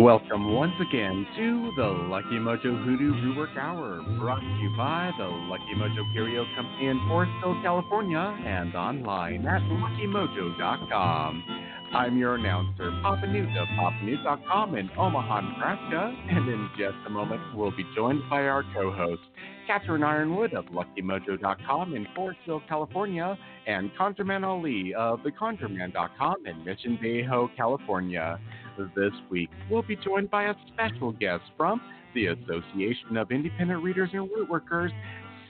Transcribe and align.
Welcome 0.00 0.52
once 0.52 0.72
again 0.80 1.24
to 1.36 1.72
the 1.76 1.86
Lucky 2.10 2.40
Mojo 2.42 2.84
Hoodoo 2.84 3.12
Rootwork 3.12 3.56
Hour, 3.56 4.02
brought 4.18 4.40
to 4.40 4.58
you 4.60 4.74
by 4.76 5.12
the 5.16 5.24
Lucky 5.24 5.72
Mojo 5.76 6.12
Curio 6.12 6.44
Company 6.56 6.88
in 6.88 6.98
Forestville, 7.08 7.62
California, 7.62 8.18
and 8.44 8.74
online 8.74 9.46
at 9.46 9.62
luckymojo.com. 9.62 11.44
I'm 11.94 12.18
your 12.18 12.34
announcer, 12.34 12.90
Papa 13.02 13.28
Newt 13.28 13.56
of 13.56 13.68
PapaNewt.com 13.68 14.76
in 14.76 14.90
Omaha, 14.98 15.40
Nebraska, 15.42 16.12
and 16.28 16.48
in 16.48 16.68
just 16.76 16.96
a 17.06 17.10
moment 17.10 17.40
we'll 17.54 17.70
be 17.70 17.84
joined 17.94 18.28
by 18.28 18.48
our 18.48 18.64
co-host, 18.74 19.22
Catherine 19.68 20.02
Yronwode 20.02 20.54
of 20.54 20.64
LuckyMojo.com 20.66 21.94
in 21.94 22.04
Forestville, 22.16 22.66
California, 22.68 23.38
and 23.68 23.92
ConjureMan 23.94 24.44
Ali 24.44 24.92
of 24.94 25.20
TheConjureMan.com 25.20 26.46
in 26.46 26.64
Mission 26.64 26.98
Viejo, 27.00 27.48
California. 27.56 28.40
This 28.76 29.12
week, 29.30 29.50
we'll 29.70 29.82
be 29.82 29.96
joined 29.96 30.30
by 30.30 30.44
a 30.44 30.54
special 30.72 31.12
guest 31.12 31.44
from 31.56 31.80
the 32.14 32.26
Association 32.26 33.16
of 33.16 33.30
Independent 33.30 33.82
Readers 33.82 34.10
and 34.12 34.28
Rootworkers, 34.28 34.90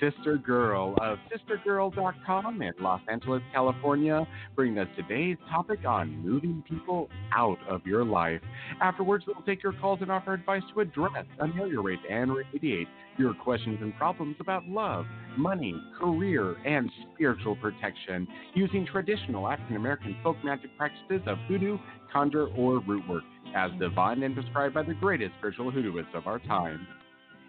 Sister 0.01 0.37
Girl 0.37 0.95
of 1.01 1.19
SisterGirl.com 1.31 2.63
in 2.63 2.73
Los 2.81 3.01
Angeles, 3.09 3.43
California, 3.53 4.27
bringing 4.57 4.79
us 4.79 4.89
today's 4.97 5.37
topic 5.51 5.87
on 5.87 6.23
moving 6.23 6.63
people 6.69 7.09
out 7.35 7.59
of 7.69 7.87
your 7.87 8.05
life. 8.05 8.41
Afterwards, 8.81 9.25
we'll 9.27 9.45
take 9.47 9.63
your 9.63 9.73
calls 9.73 10.01
and 10.03 10.11
offer 10.11 10.35
advice 10.35 10.63
to 10.75 10.81
address, 10.81 11.25
ameliorate, 11.41 12.01
and 12.11 12.31
remediate 12.31 12.87
your 13.17 13.35
questions 13.35 13.79
and 13.81 13.97
problems 13.97 14.37
about 14.41 14.67
love, 14.67 15.07
money, 15.39 15.81
career, 15.99 16.57
and 16.67 16.91
spiritual 17.15 17.57
protection 17.57 18.27
using 18.55 18.85
traditional 18.87 19.49
African 19.49 19.77
American 19.77 20.17
folk 20.23 20.37
magic 20.45 20.77
practices 20.77 21.23
of 21.27 21.39
hoodoo, 21.49 21.79
conjure, 22.15 22.47
or 22.57 22.79
root 22.79 23.07
work 23.09 23.25
as 23.55 23.71
defined 23.79 24.23
and 24.23 24.35
prescribed 24.35 24.75
by 24.75 24.83
the 24.83 24.95
greatest 24.95 25.33
spiritual 25.39 25.71
hoodooists 25.71 26.15
of 26.15 26.27
our 26.27 26.39
time. 26.39 26.87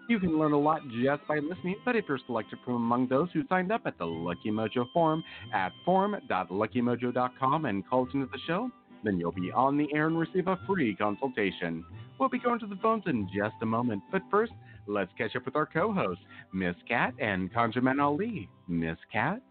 You 0.08 0.20
can 0.20 0.38
learn 0.38 0.52
a 0.52 0.58
lot 0.58 0.82
just 1.02 1.26
by 1.26 1.38
listening, 1.38 1.76
but 1.84 1.96
if 1.96 2.04
you're 2.08 2.20
selected 2.26 2.60
from 2.64 2.74
among 2.74 3.08
those 3.08 3.28
who 3.32 3.42
signed 3.48 3.72
up 3.72 3.82
at 3.86 3.98
the 3.98 4.04
Lucky 4.04 4.50
Mojo 4.50 4.86
forum 4.92 5.24
at 5.52 5.72
forum.luckymojo.com 5.84 7.64
and 7.64 7.88
called 7.88 8.10
into 8.14 8.26
the 8.26 8.38
show, 8.46 8.70
then 9.02 9.18
you'll 9.18 9.32
be 9.32 9.50
on 9.50 9.76
the 9.76 9.88
air 9.94 10.06
and 10.06 10.18
receive 10.18 10.46
a 10.46 10.60
free 10.66 10.94
consultation. 10.94 11.84
We'll 12.20 12.28
be 12.28 12.38
going 12.38 12.60
to 12.60 12.66
the 12.66 12.76
phones 12.76 13.02
in 13.06 13.28
just 13.34 13.56
a 13.62 13.66
moment, 13.66 14.02
but 14.12 14.22
first, 14.30 14.52
let's 14.86 15.10
catch 15.18 15.34
up 15.34 15.44
with 15.44 15.56
our 15.56 15.66
co-hosts, 15.66 16.22
Miss 16.52 16.76
Cat 16.86 17.12
and 17.18 17.52
ConjureMan 17.52 18.00
Ali. 18.00 18.48
Miss 18.68 18.96
Cat? 19.12 19.42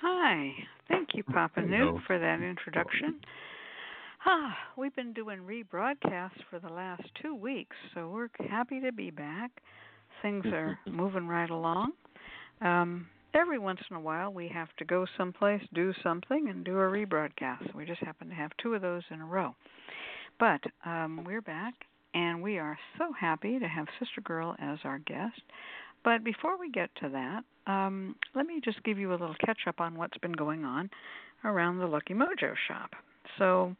Hi. 0.00 0.50
Thank 0.88 1.10
you, 1.14 1.22
Papa 1.22 1.62
Newt, 1.62 2.00
for 2.06 2.18
that 2.18 2.42
introduction. 2.42 3.20
Ah, 4.24 4.56
we've 4.76 4.94
been 4.94 5.12
doing 5.12 5.40
rebroadcasts 5.40 6.42
for 6.48 6.60
the 6.60 6.72
last 6.72 7.02
two 7.20 7.34
weeks, 7.34 7.74
so 7.92 8.08
we're 8.08 8.28
happy 8.48 8.80
to 8.80 8.92
be 8.92 9.10
back. 9.10 9.50
Things 10.22 10.44
are 10.46 10.78
moving 10.86 11.26
right 11.26 11.50
along. 11.50 11.92
Um, 12.60 13.08
every 13.34 13.58
once 13.58 13.80
in 13.90 13.96
a 13.96 14.00
while, 14.00 14.32
we 14.32 14.46
have 14.46 14.68
to 14.78 14.84
go 14.84 15.06
someplace, 15.18 15.62
do 15.74 15.92
something, 16.04 16.48
and 16.48 16.64
do 16.64 16.78
a 16.78 16.82
rebroadcast. 16.82 17.74
We 17.74 17.84
just 17.84 18.00
happen 18.00 18.28
to 18.28 18.34
have 18.34 18.52
two 18.62 18.74
of 18.74 18.82
those 18.82 19.02
in 19.10 19.20
a 19.20 19.26
row. 19.26 19.56
But 20.38 20.60
um, 20.86 21.24
we're 21.26 21.42
back, 21.42 21.74
and 22.14 22.40
we 22.40 22.58
are 22.58 22.78
so 22.98 23.12
happy 23.18 23.58
to 23.58 23.66
have 23.66 23.86
Sister 23.98 24.20
Girl 24.20 24.54
as 24.60 24.78
our 24.84 25.00
guest. 25.00 25.42
But 26.04 26.22
before 26.22 26.58
we 26.58 26.70
get 26.70 26.90
to 27.00 27.08
that, 27.08 27.72
um, 27.72 28.14
let 28.36 28.46
me 28.46 28.60
just 28.64 28.82
give 28.84 28.98
you 28.98 29.10
a 29.10 29.18
little 29.18 29.34
catch 29.44 29.62
up 29.66 29.80
on 29.80 29.96
what's 29.96 30.18
been 30.18 30.32
going 30.32 30.64
on 30.64 30.90
around 31.44 31.78
the 31.78 31.86
Lucky 31.86 32.14
Mojo 32.14 32.54
shop. 32.68 32.92
So, 33.38 33.74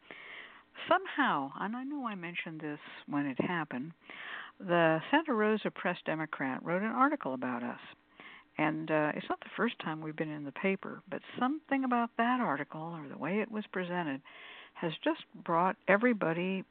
somehow, 0.89 1.51
and 1.59 1.75
I 1.75 1.83
know 1.83 2.05
I 2.05 2.15
mentioned 2.15 2.61
this 2.61 2.79
when 3.07 3.25
it 3.25 3.39
happened, 3.39 3.91
the 4.59 4.99
Santa 5.11 5.33
Rosa 5.33 5.71
Press 5.71 5.97
Democrat 6.05 6.63
wrote 6.63 6.83
an 6.83 6.91
article 6.91 7.33
about 7.33 7.63
us. 7.63 7.79
And 8.57 8.91
uh, 8.91 9.11
it's 9.15 9.25
not 9.29 9.39
the 9.39 9.49
first 9.57 9.75
time 9.79 10.01
we've 10.01 10.15
been 10.15 10.31
in 10.31 10.43
the 10.43 10.51
paper, 10.51 11.01
but 11.09 11.21
something 11.39 11.83
about 11.83 12.11
that 12.17 12.39
article 12.39 12.81
or 12.81 13.07
the 13.09 13.17
way 13.17 13.39
it 13.39 13.51
was 13.51 13.63
presented 13.71 14.21
has 14.75 14.91
just 15.03 15.21
brought 15.43 15.75
everybody 15.87 16.63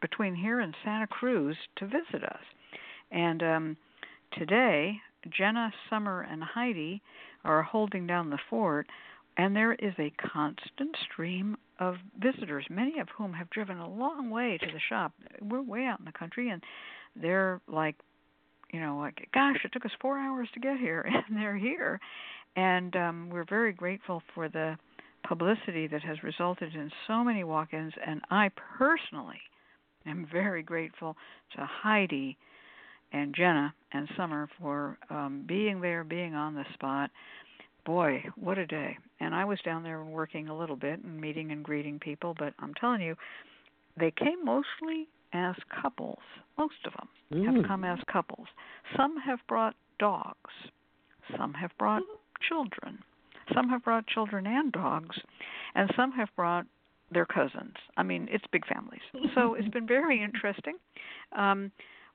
between 0.00 0.34
here 0.34 0.60
and 0.60 0.74
Santa 0.84 1.06
Cruz 1.06 1.56
to 1.76 1.86
visit 1.86 2.24
us. 2.24 2.42
And 3.10 3.42
um, 3.42 3.76
today, 4.38 4.96
Jenna, 5.30 5.72
Summer, 5.88 6.22
and 6.22 6.42
Heidi 6.42 7.02
are 7.44 7.62
holding 7.62 8.06
down 8.06 8.30
the 8.30 8.38
fort, 8.48 8.86
and 9.36 9.56
there 9.56 9.72
is 9.74 9.94
a 9.98 10.12
constant 10.32 10.94
stream 11.10 11.56
of 11.78 11.96
visitors, 12.18 12.66
many 12.68 12.98
of 12.98 13.08
whom 13.16 13.32
have 13.32 13.50
driven 13.50 13.78
a 13.78 13.88
long 13.88 14.30
way 14.30 14.58
to 14.58 14.66
the 14.66 14.80
shop. 14.88 15.12
We're 15.40 15.62
way 15.62 15.86
out 15.86 15.98
in 15.98 16.04
the 16.04 16.12
country, 16.12 16.50
and 16.50 16.62
they're 17.16 17.60
like, 17.66 17.96
you 18.72 18.80
know, 18.80 18.98
like, 18.98 19.28
gosh, 19.34 19.56
it 19.64 19.72
took 19.72 19.84
us 19.84 19.90
four 20.00 20.18
hours 20.18 20.48
to 20.54 20.60
get 20.60 20.78
here, 20.78 21.08
and 21.28 21.36
they're 21.36 21.56
here. 21.56 22.00
And 22.56 22.94
um, 22.96 23.30
we're 23.30 23.46
very 23.46 23.72
grateful 23.72 24.22
for 24.34 24.48
the 24.48 24.76
publicity 25.26 25.86
that 25.86 26.02
has 26.02 26.22
resulted 26.22 26.74
in 26.74 26.90
so 27.06 27.24
many 27.24 27.44
walk 27.44 27.72
ins. 27.72 27.94
And 28.06 28.20
I 28.30 28.50
personally 28.78 29.40
am 30.06 30.26
very 30.30 30.62
grateful 30.62 31.16
to 31.56 31.64
Heidi 31.64 32.36
and 33.12 33.34
Jenna 33.34 33.74
and 33.92 34.08
Summer 34.16 34.48
for 34.60 34.98
um, 35.10 35.44
being 35.46 35.80
there, 35.80 36.04
being 36.04 36.34
on 36.34 36.54
the 36.54 36.64
spot, 36.74 37.10
boy, 37.84 38.24
what 38.36 38.58
a 38.58 38.66
day. 38.66 38.96
And 39.20 39.34
I 39.34 39.44
was 39.44 39.58
down 39.64 39.82
there 39.82 40.04
working 40.04 40.48
a 40.48 40.56
little 40.56 40.76
bit 40.76 41.02
and 41.02 41.20
meeting 41.20 41.52
and 41.52 41.64
greeting 41.64 41.98
people, 41.98 42.34
but 42.38 42.54
I'm 42.58 42.74
telling 42.74 43.00
you, 43.00 43.16
they 43.98 44.10
came 44.10 44.44
mostly 44.44 45.08
as 45.32 45.54
couples. 45.82 46.18
Most 46.58 46.74
of 46.86 46.92
them 46.92 47.08
mm. 47.32 47.56
have 47.56 47.66
come 47.66 47.84
as 47.84 47.98
couples. 48.10 48.46
Some 48.96 49.16
have 49.18 49.38
brought 49.48 49.74
dogs. 49.98 50.50
Some 51.36 51.54
have 51.54 51.70
brought 51.78 52.02
children. 52.48 52.98
Some 53.54 53.68
have 53.68 53.82
brought 53.82 54.06
children 54.06 54.46
and 54.46 54.72
dogs, 54.72 55.16
and 55.74 55.90
some 55.96 56.12
have 56.12 56.28
brought 56.36 56.66
their 57.10 57.26
cousins. 57.26 57.74
I 57.96 58.02
mean, 58.02 58.28
it's 58.30 58.44
big 58.52 58.66
families. 58.66 59.00
So 59.34 59.54
it's 59.54 59.68
been 59.68 59.86
very 59.86 60.22
interesting. 60.24 60.74
Um, 61.36 61.72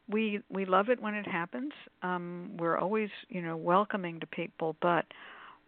we 0.10 0.40
we 0.50 0.66
love 0.66 0.90
it 0.90 1.02
when 1.02 1.14
it 1.14 1.28
happens. 1.28 1.74
Um, 2.02 2.52
we're 2.58 2.78
always, 2.78 3.10
you 3.30 3.42
know, 3.42 3.58
welcoming 3.58 4.20
to 4.22 4.28
people, 4.28 4.76
but 4.82 5.06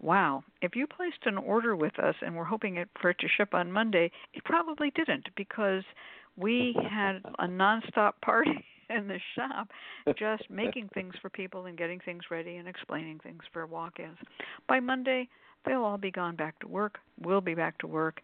wow, 0.01 0.43
if 0.61 0.75
you 0.75 0.87
placed 0.87 1.25
an 1.25 1.37
order 1.37 1.75
with 1.75 1.97
us 1.99 2.15
and 2.21 2.35
we're 2.35 2.43
hoping 2.43 2.77
it, 2.77 2.89
for 3.01 3.09
it 3.09 3.19
to 3.19 3.27
ship 3.27 3.53
on 3.53 3.71
Monday, 3.71 4.11
it 4.33 4.43
probably 4.43 4.91
didn't 4.95 5.27
because 5.35 5.83
we 6.37 6.75
had 6.89 7.21
a 7.39 7.47
nonstop 7.47 8.13
party 8.23 8.65
in 8.89 9.07
the 9.07 9.19
shop 9.35 9.69
just 10.17 10.49
making 10.49 10.89
things 10.93 11.13
for 11.21 11.29
people 11.29 11.65
and 11.65 11.77
getting 11.77 11.99
things 11.99 12.23
ready 12.31 12.57
and 12.57 12.67
explaining 12.67 13.19
things 13.19 13.41
for 13.53 13.65
walk-ins. 13.67 14.17
By 14.67 14.79
Monday, 14.79 15.27
they'll 15.65 15.83
all 15.83 15.97
be 15.97 16.11
gone 16.11 16.35
back 16.35 16.57
to 16.59 16.67
work. 16.67 16.97
We'll 17.21 17.41
be 17.41 17.53
back 17.53 17.77
to 17.79 17.87
work. 17.87 18.21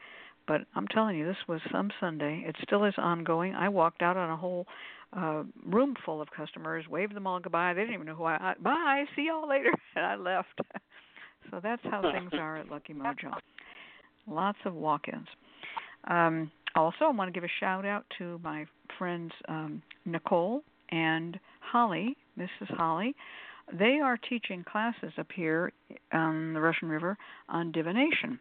But 0.47 0.61
I'm 0.75 0.87
telling 0.87 1.17
you, 1.17 1.25
this 1.25 1.37
was 1.47 1.59
some 1.71 1.91
Sunday. 1.99 2.43
It 2.47 2.55
still 2.63 2.85
is 2.85 2.93
ongoing. 2.97 3.53
I 3.55 3.69
walked 3.69 4.01
out 4.01 4.17
on 4.17 4.29
a 4.29 4.37
whole 4.37 4.67
uh 5.15 5.43
room 5.65 5.95
full 6.03 6.21
of 6.21 6.29
customers, 6.31 6.85
waved 6.89 7.15
them 7.15 7.27
all 7.27 7.39
goodbye. 7.39 7.73
They 7.73 7.81
didn't 7.81 7.93
even 7.95 8.07
know 8.07 8.15
who 8.15 8.25
I, 8.25 8.35
I 8.35 8.53
bye, 8.59 9.05
see 9.15 9.27
y'all 9.27 9.47
later, 9.47 9.71
and 9.95 10.05
I 10.05 10.15
left. 10.15 10.59
So 11.51 11.59
that's 11.61 11.81
how 11.83 12.01
things 12.01 12.31
are 12.33 12.57
at 12.57 12.69
Lucky 12.69 12.93
Mojo. 12.93 13.33
Lots 14.27 14.57
of 14.65 14.73
walk-ins. 14.73 15.27
Um, 16.07 16.51
also, 16.75 17.05
I 17.05 17.11
want 17.11 17.29
to 17.29 17.31
give 17.31 17.43
a 17.43 17.53
shout 17.59 17.85
out 17.85 18.05
to 18.17 18.39
my 18.43 18.65
friends 18.97 19.31
um, 19.47 19.81
Nicole 20.05 20.61
and 20.89 21.39
Holly, 21.61 22.15
Mrs. 22.37 22.69
Holly. 22.69 23.15
They 23.73 23.99
are 24.03 24.17
teaching 24.17 24.63
classes 24.69 25.13
up 25.17 25.27
here 25.33 25.71
on 26.11 26.53
the 26.53 26.59
Russian 26.59 26.89
River 26.89 27.17
on 27.49 27.71
divination 27.71 28.39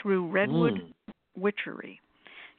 through 0.00 0.28
Redwood 0.28 0.74
mm. 0.74 1.12
Witchery. 1.36 2.00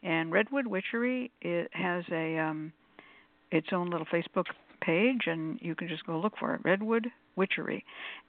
And 0.04 0.32
Redwood 0.32 0.68
Witchery 0.68 1.32
it 1.42 1.70
has 1.74 2.04
a 2.12 2.38
um, 2.38 2.74
its 3.52 3.68
own 3.72 3.90
little 3.90 4.08
Facebook 4.08 4.46
page, 4.86 5.24
and 5.26 5.60
you 5.62 5.74
can 5.76 5.88
just 5.88 6.06
go 6.06 6.20
look 6.20 6.34
for 6.40 6.54
it. 6.54 6.62
Redwood 6.64 7.08
Witchery, 7.36 7.84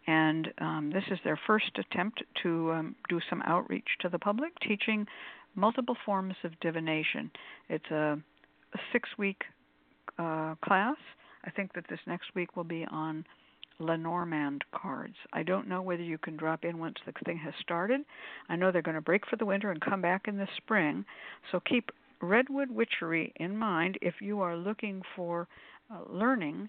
and 0.07 0.49
um, 0.59 0.91
this 0.93 1.05
is 1.11 1.19
their 1.25 1.39
first 1.47 1.71
attempt 1.79 2.23
to 2.43 2.73
um, 2.73 2.97
do 3.09 3.21
some 3.29 3.43
outreach 3.47 3.89
to 4.01 4.09
the 4.09 4.19
public, 4.19 4.53
teaching 4.61 5.07
multiple 5.55 5.97
forms 6.05 6.35
of 6.45 6.59
divination. 6.61 7.31
It's 7.69 7.91
a, 7.91 8.19
a 8.75 8.79
six-week 8.93 9.41
uh, 10.19 10.55
class. 10.65 10.97
I 11.45 11.51
think 11.51 11.73
that 11.75 11.85
this 11.89 12.01
next 12.07 12.35
week 12.35 12.57
will 12.57 12.65
be 12.65 12.85
on 12.91 13.25
Lenormand 13.79 14.65
cards. 14.75 15.17
I 15.33 15.43
don't 15.43 15.69
know 15.69 15.83
whether 15.83 16.03
you 16.03 16.19
can 16.19 16.37
drop 16.37 16.65
in 16.65 16.79
once 16.79 16.97
the 17.05 17.13
thing 17.25 17.39
has 17.39 17.55
started. 17.61 18.01
I 18.49 18.57
know 18.57 18.73
they're 18.73 18.83
going 18.83 18.97
to 18.97 19.01
break 19.01 19.27
for 19.29 19.37
the 19.37 19.47
winter 19.47 19.71
and 19.71 19.81
come 19.81 20.01
back 20.01 20.23
in 20.29 20.37
the 20.37 20.49
spring. 20.57 21.05
So 21.53 21.61
keep 21.61 21.91
Redwood 22.23 22.71
Witchery 22.71 23.33
in 23.37 23.57
mind 23.57 23.99
if 24.01 24.15
you 24.21 24.41
are 24.41 24.57
looking 24.57 25.03
for 25.15 25.47
uh, 25.91 26.01
learning 26.13 26.69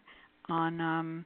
on 0.49 0.79
um, 0.81 1.25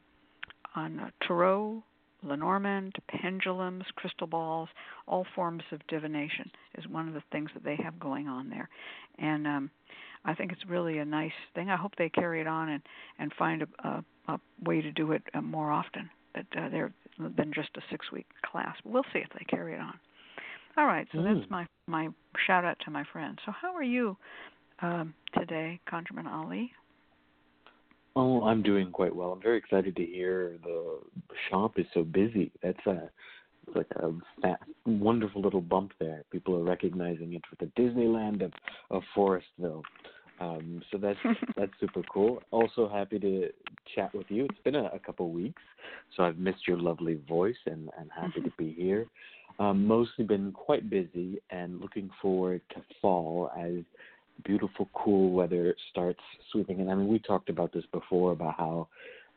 on 0.75 0.99
uh, 0.99 1.09
tarot, 1.27 1.83
Lenormand, 2.23 2.95
pendulums, 3.09 3.83
crystal 3.95 4.27
balls, 4.27 4.69
all 5.07 5.25
forms 5.35 5.63
of 5.71 5.85
divination 5.87 6.49
is 6.77 6.87
one 6.87 7.07
of 7.07 7.13
the 7.13 7.23
things 7.31 7.49
that 7.53 7.63
they 7.63 7.75
have 7.83 7.99
going 7.99 8.27
on 8.27 8.49
there. 8.49 8.69
And 9.17 9.47
um, 9.47 9.71
I 10.23 10.33
think 10.33 10.51
it's 10.51 10.65
really 10.67 10.99
a 10.99 11.05
nice 11.05 11.31
thing. 11.55 11.69
I 11.69 11.75
hope 11.75 11.93
they 11.97 12.09
carry 12.09 12.41
it 12.41 12.47
on 12.47 12.69
and 12.69 12.83
and 13.19 13.33
find 13.37 13.63
a 13.63 13.87
a, 13.87 14.03
a 14.27 14.39
way 14.63 14.81
to 14.81 14.91
do 14.91 15.11
it 15.11 15.23
uh, 15.33 15.41
more 15.41 15.71
often. 15.71 16.09
That 16.35 16.45
uh, 16.57 16.69
there 16.69 16.93
than 17.19 17.51
just 17.53 17.69
a 17.75 17.81
six 17.89 18.11
week 18.11 18.27
class. 18.49 18.75
But 18.83 18.93
we'll 18.93 19.03
see 19.13 19.19
if 19.19 19.29
they 19.37 19.45
carry 19.45 19.73
it 19.73 19.79
on. 19.79 19.99
All 20.77 20.85
right, 20.85 21.07
so 21.11 21.19
mm. 21.19 21.35
that's 21.35 21.49
my 21.49 21.65
my 21.87 22.09
shout 22.47 22.63
out 22.63 22.77
to 22.85 22.91
my 22.91 23.03
friend. 23.11 23.37
So 23.45 23.51
how 23.51 23.75
are 23.75 23.83
you 23.83 24.15
um, 24.81 25.13
today, 25.37 25.79
ConjureMan 25.91 26.27
Ali? 26.27 26.71
Oh, 28.15 28.43
I'm 28.43 28.61
doing 28.61 28.91
quite 28.91 29.15
well. 29.15 29.31
I'm 29.31 29.41
very 29.41 29.57
excited 29.57 29.95
to 29.95 30.05
hear 30.05 30.57
the 30.63 30.99
shop 31.49 31.79
is 31.79 31.85
so 31.93 32.03
busy. 32.03 32.51
That's 32.61 32.85
a 32.85 33.09
like 33.75 33.87
a 33.97 34.11
fat, 34.41 34.59
wonderful 34.85 35.41
little 35.41 35.61
bump 35.61 35.93
there. 35.99 36.23
People 36.31 36.55
are 36.55 36.63
recognizing 36.63 37.33
it 37.33 37.41
for 37.49 37.63
the 37.63 37.71
Disneyland 37.79 38.43
of, 38.43 38.51
of 38.89 39.03
Forestville. 39.15 39.83
Um, 40.41 40.81
so 40.91 40.97
that's 40.97 41.19
that's 41.55 41.71
super 41.79 42.01
cool. 42.11 42.41
Also 42.51 42.89
happy 42.89 43.19
to 43.19 43.49
chat 43.95 44.13
with 44.13 44.25
you. 44.29 44.45
It's 44.45 44.59
been 44.63 44.75
a, 44.75 44.85
a 44.85 44.99
couple 44.99 45.29
weeks, 45.29 45.61
so 46.15 46.23
I've 46.23 46.37
missed 46.37 46.67
your 46.67 46.77
lovely 46.77 47.19
voice 47.29 47.55
and, 47.65 47.89
and 47.97 48.09
happy 48.13 48.41
to 48.41 48.51
be 48.57 48.73
here. 48.73 49.07
Um, 49.59 49.85
mostly 49.85 50.25
been 50.25 50.51
quite 50.53 50.89
busy 50.89 51.39
and 51.51 51.79
looking 51.79 52.09
forward 52.21 52.61
to 52.73 52.81
fall 53.01 53.51
as 53.57 53.83
beautiful, 54.43 54.89
cool 54.93 55.31
weather 55.31 55.75
starts 55.91 56.19
sweeping 56.51 56.79
in. 56.79 56.89
I 56.89 56.95
mean, 56.95 57.07
we 57.07 57.19
talked 57.19 57.49
about 57.49 57.73
this 57.73 57.85
before 57.91 58.31
about 58.31 58.55
how 58.57 58.87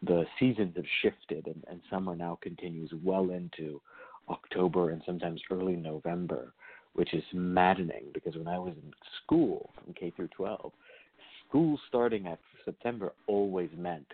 the 0.02 0.24
seasons 0.38 0.74
have 0.76 0.84
shifted 1.02 1.46
and, 1.46 1.64
and 1.68 1.80
summer 1.90 2.14
now 2.14 2.38
continues 2.42 2.90
well 3.02 3.30
into 3.30 3.80
October 4.28 4.90
and 4.90 5.02
sometimes 5.04 5.40
early 5.50 5.76
November, 5.76 6.52
which 6.94 7.14
is 7.14 7.22
maddening 7.32 8.04
because 8.12 8.36
when 8.36 8.48
I 8.48 8.58
was 8.58 8.74
in 8.82 8.92
school 9.22 9.70
from 9.82 9.94
K 9.94 10.12
through 10.14 10.28
12, 10.28 10.72
school 11.48 11.78
starting 11.88 12.26
at 12.26 12.38
September 12.64 13.12
always 13.26 13.70
meant 13.76 14.06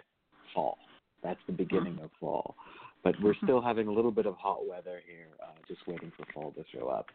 fall. 0.55 0.79
That's 1.23 1.41
the 1.47 1.53
beginning 1.53 1.99
of 2.03 2.11
fall. 2.19 2.55
But 3.03 3.15
we're 3.23 3.35
still 3.43 3.61
having 3.63 3.89
a 3.89 3.93
little 3.93 4.11
bit 4.11 4.27
of 4.27 4.37
hot 4.37 4.67
weather 4.69 5.01
here, 5.07 5.29
uh, 5.43 5.53
just 5.67 5.81
waiting 5.87 6.13
for 6.17 6.27
fall 6.33 6.53
to 6.53 6.65
show 6.73 6.89
up. 6.89 7.07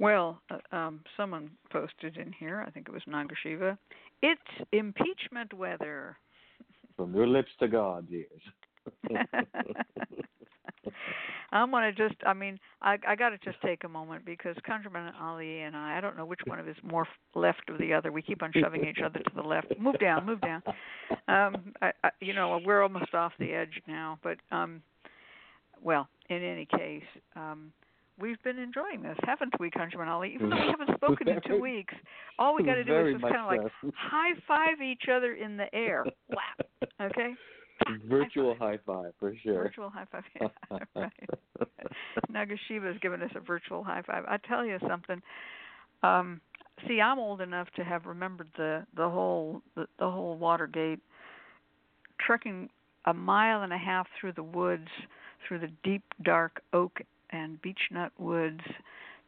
Well, 0.00 0.40
uh, 0.50 0.74
um, 0.74 1.00
someone 1.14 1.50
posted 1.70 2.16
in 2.16 2.32
here, 2.32 2.64
I 2.66 2.70
think 2.70 2.88
it 2.88 2.92
was 2.92 3.02
Nagashiva, 3.06 3.76
it's 4.22 4.40
impeachment 4.72 5.52
weather. 5.52 6.16
From 6.96 7.14
your 7.14 7.26
lips 7.26 7.50
to 7.60 7.68
God's 7.68 8.10
ears. 8.10 8.40
I 11.52 11.64
want 11.64 11.96
to 11.96 12.08
just, 12.08 12.18
I 12.26 12.32
mean, 12.32 12.58
I 12.80 12.96
I 13.06 13.16
got 13.16 13.30
to 13.30 13.38
just 13.38 13.60
take 13.60 13.84
a 13.84 13.88
moment 13.88 14.24
because 14.24 14.56
ConjureMan 14.68 15.12
Ali 15.20 15.60
and 15.60 15.76
I, 15.76 15.98
I 15.98 16.00
don't 16.00 16.16
know 16.16 16.24
which 16.24 16.40
one 16.46 16.58
of 16.58 16.68
us 16.68 16.76
more 16.82 17.06
left 17.34 17.68
of 17.68 17.78
the 17.78 17.92
other. 17.92 18.12
We 18.12 18.22
keep 18.22 18.42
on 18.42 18.52
shoving 18.54 18.86
each 18.86 19.00
other 19.04 19.18
to 19.18 19.30
the 19.34 19.42
left. 19.42 19.66
Move 19.78 19.98
down, 19.98 20.24
move 20.24 20.40
down. 20.40 20.62
Um, 21.28 21.72
I, 21.82 21.90
I, 22.04 22.10
you 22.20 22.34
know, 22.34 22.60
we're 22.64 22.82
almost 22.82 23.14
off 23.14 23.32
the 23.38 23.52
edge 23.52 23.82
now, 23.88 24.18
but 24.22 24.38
um, 24.52 24.80
well, 25.82 26.08
in 26.28 26.42
any 26.42 26.66
case, 26.66 27.02
um, 27.34 27.72
we've 28.20 28.42
been 28.42 28.58
enjoying 28.58 29.02
this, 29.02 29.16
haven't 29.24 29.58
we, 29.58 29.70
ConjureMan 29.70 30.08
Ali? 30.08 30.32
Even 30.34 30.50
though 30.50 30.56
we 30.56 30.66
haven't 30.78 30.96
spoken 30.96 31.28
in 31.28 31.40
two 31.46 31.60
weeks, 31.60 31.94
all 32.38 32.54
we 32.54 32.62
got 32.62 32.74
to 32.74 32.84
do 32.84 33.06
is 33.06 33.14
just 33.14 33.22
kind 33.22 33.36
of 33.36 33.46
like 33.46 33.94
high 33.96 34.32
five 34.46 34.80
each 34.80 35.04
other 35.12 35.34
in 35.34 35.56
the 35.56 35.72
air. 35.74 36.04
Wow. 36.28 36.86
Okay. 37.00 37.34
Virtual 38.06 38.54
high 38.58 38.78
five. 38.86 38.96
high 38.96 39.02
five. 39.02 39.12
for 39.18 39.34
sure. 39.42 39.64
Virtual 39.64 39.90
high 39.90 40.06
five. 40.10 40.24
Yeah, 40.40 40.78
right. 40.94 41.12
Nagashiva 42.30 42.86
has 42.86 42.98
given 43.00 43.22
us 43.22 43.30
a 43.34 43.40
virtual 43.40 43.82
high 43.82 44.02
five. 44.06 44.24
I 44.28 44.36
tell 44.36 44.64
you 44.64 44.78
something. 44.86 45.20
Um, 46.02 46.40
see, 46.86 47.00
I'm 47.00 47.18
old 47.18 47.40
enough 47.40 47.68
to 47.76 47.84
have 47.84 48.06
remembered 48.06 48.48
the 48.56 48.86
the 48.96 49.08
whole 49.08 49.62
the, 49.76 49.86
the 49.98 50.10
whole 50.10 50.36
Watergate 50.36 51.00
trekking 52.24 52.68
a 53.06 53.14
mile 53.14 53.62
and 53.62 53.72
a 53.72 53.78
half 53.78 54.06
through 54.20 54.32
the 54.32 54.42
woods, 54.42 54.88
through 55.46 55.60
the 55.60 55.70
deep 55.82 56.02
dark 56.22 56.62
oak 56.72 57.00
and 57.30 57.58
beechnut 57.62 58.10
woods, 58.18 58.60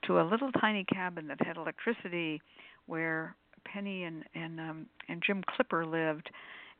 to 0.06 0.20
a 0.20 0.22
little 0.22 0.50
tiny 0.52 0.84
cabin 0.84 1.28
that 1.28 1.44
had 1.44 1.56
electricity, 1.56 2.40
where 2.86 3.36
Penny 3.64 4.04
and 4.04 4.24
and 4.34 4.60
um, 4.60 4.86
and 5.08 5.22
Jim 5.24 5.42
Clipper 5.56 5.86
lived, 5.86 6.28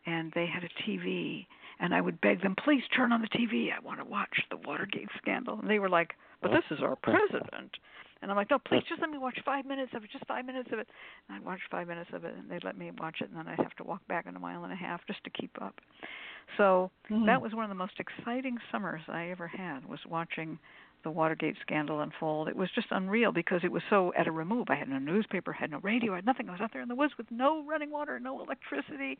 and 0.07 0.33
they 0.35 0.47
had 0.47 0.65
a 0.65 0.91
TV 0.91 1.47
and 1.83 1.93
I 1.93 2.01
would 2.01 2.21
beg 2.21 2.43
them, 2.43 2.55
please 2.65 2.83
turn 2.97 3.13
on 3.13 3.21
the 3.21 3.29
TV. 3.29 3.69
I 3.77 3.85
want 3.85 3.99
to 3.99 4.05
watch 4.05 4.41
the 4.51 4.57
Watergate 4.57 5.09
scandal. 5.19 5.59
And 5.59 5.69
they 5.69 5.81
were 5.81 5.89
like, 5.89 6.13
but 6.41 6.53
this 6.53 6.63
is 6.71 6.79
our 6.81 6.95
president. 6.97 7.73
And 8.23 8.31
I'm 8.31 8.37
like, 8.37 8.51
no, 8.51 8.59
please 8.61 8.85
just 8.89 9.01
let 9.01 9.11
me 9.11 9.19
watch 9.19 9.37
five 9.45 9.67
minutes 9.67 9.91
of 9.97 10.05
it, 10.05 10.11
just 10.13 10.25
five 10.27 10.47
minutes 10.47 10.69
of 10.73 10.79
it. 10.79 10.87
And 11.29 11.37
I'd 11.37 11.45
watch 11.45 11.59
five 11.73 11.89
minutes 11.89 12.11
of 12.13 12.25
it, 12.25 12.35
and 12.39 12.49
they'd 12.49 12.63
let 12.63 12.79
me 12.79 12.93
watch 13.01 13.17
it, 13.21 13.31
and 13.31 13.37
then 13.37 13.49
I'd 13.49 13.59
have 13.59 13.75
to 13.77 13.85
walk 13.85 14.07
back 14.07 14.27
in 14.27 14.37
a 14.37 14.39
mile 14.39 14.63
and 14.63 14.73
a 14.73 14.77
half 14.77 15.05
just 15.09 15.25
to 15.25 15.31
keep 15.31 15.51
up. 15.61 15.75
So 16.57 16.93
mm-hmm. 17.11 17.27
that 17.27 17.43
was 17.43 17.53
one 17.53 17.65
of 17.65 17.69
the 17.69 17.75
most 17.75 17.99
exciting 17.99 18.59
summers 18.71 19.03
I 19.09 19.31
ever 19.31 19.49
had 19.49 19.85
was 19.85 19.99
watching 20.09 20.61
the 21.05 21.11
Watergate 21.11 21.57
scandal 21.61 22.01
unfold. 22.01 22.49
It 22.49 22.57
was 22.57 22.69
just 22.75 22.89
unreal 22.91 23.33
because 23.33 23.61
it 23.65 23.73
was 23.73 23.83
so 23.91 24.13
at 24.17 24.27
a 24.27 24.33
remove. 24.33 24.67
I 24.71 24.75
had 24.77 24.89
no 24.89 24.99
newspaper, 24.99 25.53
had 25.53 25.71
no 25.71 25.79
radio, 25.83 26.13
I 26.13 26.17
had 26.17 26.27
nothing. 26.27 26.49
I 26.49 26.53
was 26.53 26.61
out 26.61 26.71
there 26.73 26.83
in 26.83 26.89
the 26.89 26.95
woods 26.95 27.15
with 27.19 27.27
no 27.31 27.65
running 27.67 27.91
water, 27.91 28.19
no 28.21 28.43
electricity, 28.43 29.19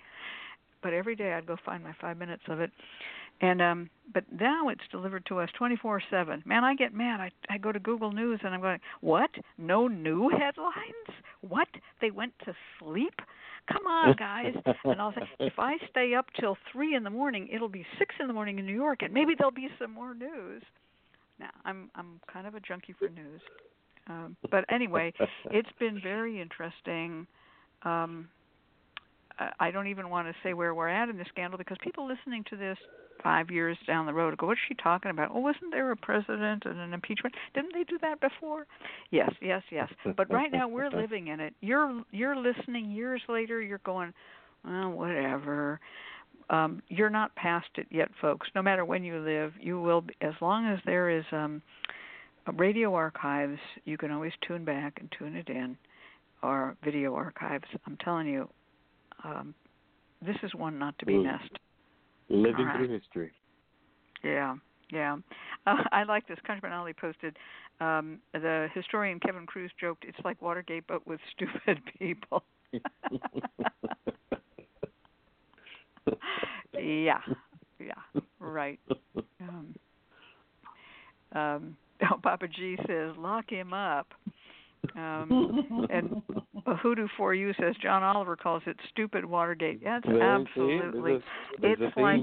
but 0.83 0.93
every 0.93 1.17
day 1.17 1.33
I'd 1.33 1.47
go 1.47 1.57
find 1.65 1.83
my 1.83 1.93
five 2.01 2.17
minutes 2.19 2.43
of 2.49 2.61
it. 2.61 2.71
And 3.41 3.61
um 3.63 3.91
but 4.13 4.25
now 4.31 4.69
it's 4.69 4.83
delivered 4.91 5.25
to 5.27 5.39
us 5.39 5.49
twenty 5.57 5.77
four 5.77 6.01
seven. 6.11 6.43
Man, 6.47 6.65
I 6.65 6.75
get 6.75 6.95
mad. 6.95 7.21
I 7.21 7.31
I 7.49 7.59
go 7.59 7.73
to 7.73 7.81
Google 7.81 8.13
News 8.13 8.41
and 8.45 8.55
I'm 8.55 8.61
going, 8.61 8.79
What? 9.01 9.31
No 9.59 9.89
new 9.89 10.29
headlines? 10.29 11.23
What? 11.41 11.69
They 12.01 12.11
went 12.11 12.33
to 12.45 12.55
sleep? 12.79 13.15
Come 13.73 13.87
on, 13.87 14.15
guys. 14.19 14.55
and 14.85 15.01
I'll 15.01 15.13
say, 15.13 15.23
if 15.41 15.55
I 15.59 15.75
stay 15.91 16.15
up 16.15 16.27
till 16.39 16.57
three 16.73 16.95
in 16.95 17.05
the 17.05 17.11
morning, 17.11 17.49
it'll 17.53 17.69
be 17.69 17.87
six 17.99 18.15
in 18.21 18.27
the 18.27 18.33
morning 18.33 18.59
in 18.59 18.67
New 18.67 18.75
York, 18.75 19.03
and 19.03 19.13
maybe 19.15 19.35
there'll 19.39 19.53
be 19.53 19.69
some 19.81 19.93
more 19.93 20.15
news. 20.15 20.63
Now, 21.43 21.51
I'm 21.65 21.91
I'm 21.97 22.21
kind 22.33 22.47
of 22.47 22.55
a 22.55 22.61
junkie 22.61 22.95
for 22.97 23.09
news, 23.09 23.41
um, 24.07 24.37
but 24.51 24.65
anyway, 24.71 25.13
it's 25.51 25.69
been 25.81 26.01
very 26.01 26.41
interesting. 26.41 27.27
Um, 27.83 28.29
I 29.59 29.73
don't 29.73 29.89
even 29.89 30.09
want 30.09 30.29
to 30.29 30.35
say 30.45 30.55
where 30.55 30.73
we're 30.73 30.89
at 30.89 31.09
in 31.09 31.19
the 31.19 31.25
scandal 31.29 31.59
because 31.59 31.77
people 31.83 32.07
listening 32.07 32.45
to 32.51 32.57
this 32.57 32.79
five 33.25 33.51
years 33.51 33.77
down 33.89 34.07
the 34.07 34.13
road 34.13 34.37
go, 34.39 34.47
"What's 34.47 34.61
she 34.69 34.75
talking 34.75 35.11
about? 35.11 35.33
Oh, 35.35 35.41
wasn't 35.41 35.73
there 35.73 35.91
a 35.91 35.97
president 35.97 36.65
and 36.65 36.79
an 36.79 36.95
impeachment? 36.95 37.35
Didn't 37.55 37.73
they 37.75 37.83
do 37.83 37.99
that 38.03 38.21
before?" 38.21 38.67
Yes, 39.11 39.33
yes, 39.41 39.63
yes. 39.71 39.89
But 40.17 40.31
right 40.33 40.53
now 40.53 40.69
we're 40.69 40.91
living 40.91 41.27
in 41.27 41.41
it. 41.41 41.55
You're 41.61 42.05
you're 42.13 42.37
listening 42.37 42.93
years 42.93 43.23
later. 43.29 43.61
You're 43.61 43.79
going, 43.79 44.15
"Well, 44.65 44.91
whatever." 44.91 45.81
Um, 46.51 46.83
you're 46.89 47.11
not 47.11 47.35
past 47.35 47.69
it 47.77 47.87
yet, 47.91 48.09
folks. 48.21 48.49
No 48.55 48.63
matter 48.63 48.85
when 48.85 49.05
you 49.05 49.19
live, 49.19 49.53
you 49.61 49.81
will. 49.81 50.03
Be, 50.03 50.15
as 50.21 50.35
long 50.41 50.67
as 50.67 50.79
there 50.85 51.11
is 51.11 51.25
um, 51.33 51.63
radio 52.57 52.95
archives, 52.95 53.59
you 53.85 53.97
can 53.97 54.11
always 54.11 54.33
tune 54.47 54.65
back 54.65 54.99
and 55.01 55.13
tune 55.19 55.37
it 55.37 55.49
in, 55.49 55.77
or 56.43 56.77
video 56.85 57.15
archives. 57.15 57.65
I'm 57.87 57.97
telling 58.05 58.27
you, 58.27 58.49
um, 59.25 59.55
this 60.25 60.37
is 60.43 60.55
one 60.55 60.79
not 60.79 60.99
to 60.99 61.07
be 61.07 61.17
missed. 61.17 61.59
Living 62.29 62.67
right. 62.67 62.77
through 62.77 62.99
history. 62.99 63.33
Yeah, 64.25 64.57
yeah. 64.91 65.17
Uh, 65.65 65.77
I 65.93 66.03
like 66.03 66.27
this. 66.27 66.39
ConjureMan 66.45 66.73
Ali 66.73 66.93
posted 66.93 67.37
um, 67.81 68.19
the 68.33 68.67
historian 68.75 69.21
Kevin 69.21 69.47
Kruse 69.47 69.71
joked, 69.81 70.05
"It's 70.05 70.19
like 70.25 70.43
Watergate, 70.43 70.83
but 70.89 71.07
with 71.07 71.21
stupid 71.31 71.81
people." 72.01 72.43
yeah, 76.75 77.21
yeah, 77.79 78.21
right. 78.41 78.79
Um, 79.41 79.75
um, 81.33 81.77
oh, 82.11 82.19
Papa 82.23 82.49
G 82.49 82.77
says, 82.87 83.13
"Lock 83.17 83.51
him 83.51 83.73
up." 83.73 84.09
Um, 84.97 85.87
and 85.91 86.23
Hoodoo 86.83 87.07
for 87.17 87.35
You 87.35 87.53
says 87.59 87.77
John 87.81 88.03
Oliver 88.03 88.37
calls 88.37 88.63
it 88.67 88.77
stupid 88.91 89.25
Watergate. 89.25 89.81
Yeah, 89.83 90.01
it's 90.03 90.09
absolutely. 90.09 91.15
A, 91.15 91.19
it's 91.63 91.97
like 91.97 92.21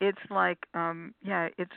it's 0.00 0.30
like 0.30 0.58
um 0.74 1.14
yeah, 1.22 1.48
it's 1.58 1.72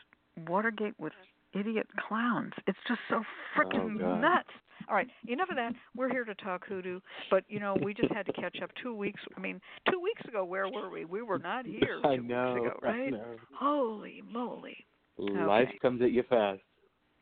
Watergate 0.48 0.98
with 0.98 1.13
idiot 1.53 1.88
clowns. 2.08 2.53
It's 2.68 2.77
just 2.88 3.00
so 3.10 3.22
freaking 3.56 4.01
oh, 4.01 4.15
nuts. 4.15 4.50
All 4.89 4.95
right, 4.95 5.07
enough 5.27 5.50
of 5.50 5.55
that. 5.55 5.73
We're 5.95 6.09
here 6.09 6.23
to 6.23 6.35
talk 6.35 6.65
hoodoo, 6.67 7.00
but 7.29 7.43
you 7.47 7.59
know 7.59 7.77
we 7.83 7.93
just 7.93 8.11
had 8.13 8.25
to 8.25 8.33
catch 8.33 8.57
up. 8.61 8.69
Two 8.81 8.93
weeks. 8.93 9.21
I 9.38 9.39
mean, 9.39 9.59
two 9.89 10.00
weeks 10.00 10.21
ago, 10.27 10.43
where 10.43 10.67
were 10.69 10.89
we? 10.89 11.05
We 11.05 11.21
were 11.21 11.39
not 11.39 11.65
here 11.65 12.00
two 12.01 12.07
I 12.07 12.15
know, 12.17 12.53
weeks 12.53 12.67
ago, 12.67 12.79
right? 12.81 13.13
Holy 13.57 14.21
moly! 14.29 14.85
Life 15.17 15.67
okay. 15.69 15.79
comes 15.81 16.01
at 16.01 16.11
you 16.11 16.23
fast. 16.29 16.61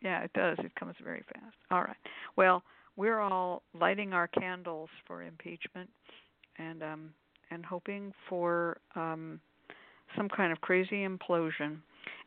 Yeah, 0.01 0.23
it 0.23 0.31
does. 0.33 0.57
It 0.59 0.73
comes 0.75 0.95
very 1.03 1.23
fast. 1.33 1.55
All 1.71 1.81
right. 1.81 1.97
Well, 2.37 2.63
we're 2.95 3.19
all 3.19 3.63
lighting 3.79 4.13
our 4.13 4.27
candles 4.27 4.89
for 5.05 5.23
impeachment 5.23 5.89
and 6.57 6.83
um 6.83 7.09
and 7.51 7.65
hoping 7.65 8.13
for 8.29 8.77
um 8.95 9.39
some 10.15 10.29
kind 10.29 10.51
of 10.51 10.61
crazy 10.61 11.05
implosion. 11.05 11.77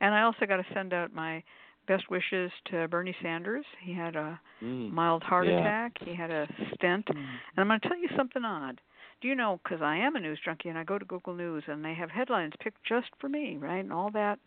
And 0.00 0.14
I 0.14 0.22
also 0.22 0.46
got 0.46 0.56
to 0.56 0.64
send 0.74 0.92
out 0.92 1.12
my 1.12 1.42
best 1.86 2.10
wishes 2.10 2.50
to 2.66 2.88
Bernie 2.88 3.16
Sanders. 3.22 3.64
He 3.80 3.92
had 3.92 4.16
a 4.16 4.40
Mm. 4.62 4.92
mild 4.92 5.22
heart 5.24 5.48
Yeah. 5.48 5.58
attack. 5.58 5.98
He 5.98 6.14
had 6.14 6.30
a 6.30 6.48
stent. 6.74 7.08
And 7.10 7.40
I'm 7.56 7.66
going 7.66 7.80
to 7.80 7.88
tell 7.88 7.98
you 7.98 8.08
something 8.16 8.44
odd. 8.44 8.80
Do 9.20 9.28
you 9.28 9.34
know, 9.34 9.60
because 9.62 9.82
I 9.82 9.96
am 9.96 10.16
a 10.16 10.20
news 10.20 10.40
junkie 10.44 10.68
and 10.68 10.78
I 10.78 10.84
go 10.84 10.98
to 10.98 11.04
Google 11.04 11.34
News 11.34 11.64
and 11.66 11.84
they 11.84 11.94
have 11.94 12.10
headlines 12.10 12.54
picked 12.60 12.82
just 12.84 13.08
for 13.18 13.28
me, 13.28 13.56
right? 13.56 13.78
And 13.78 13.92
all 13.92 14.10
that. 14.10 14.38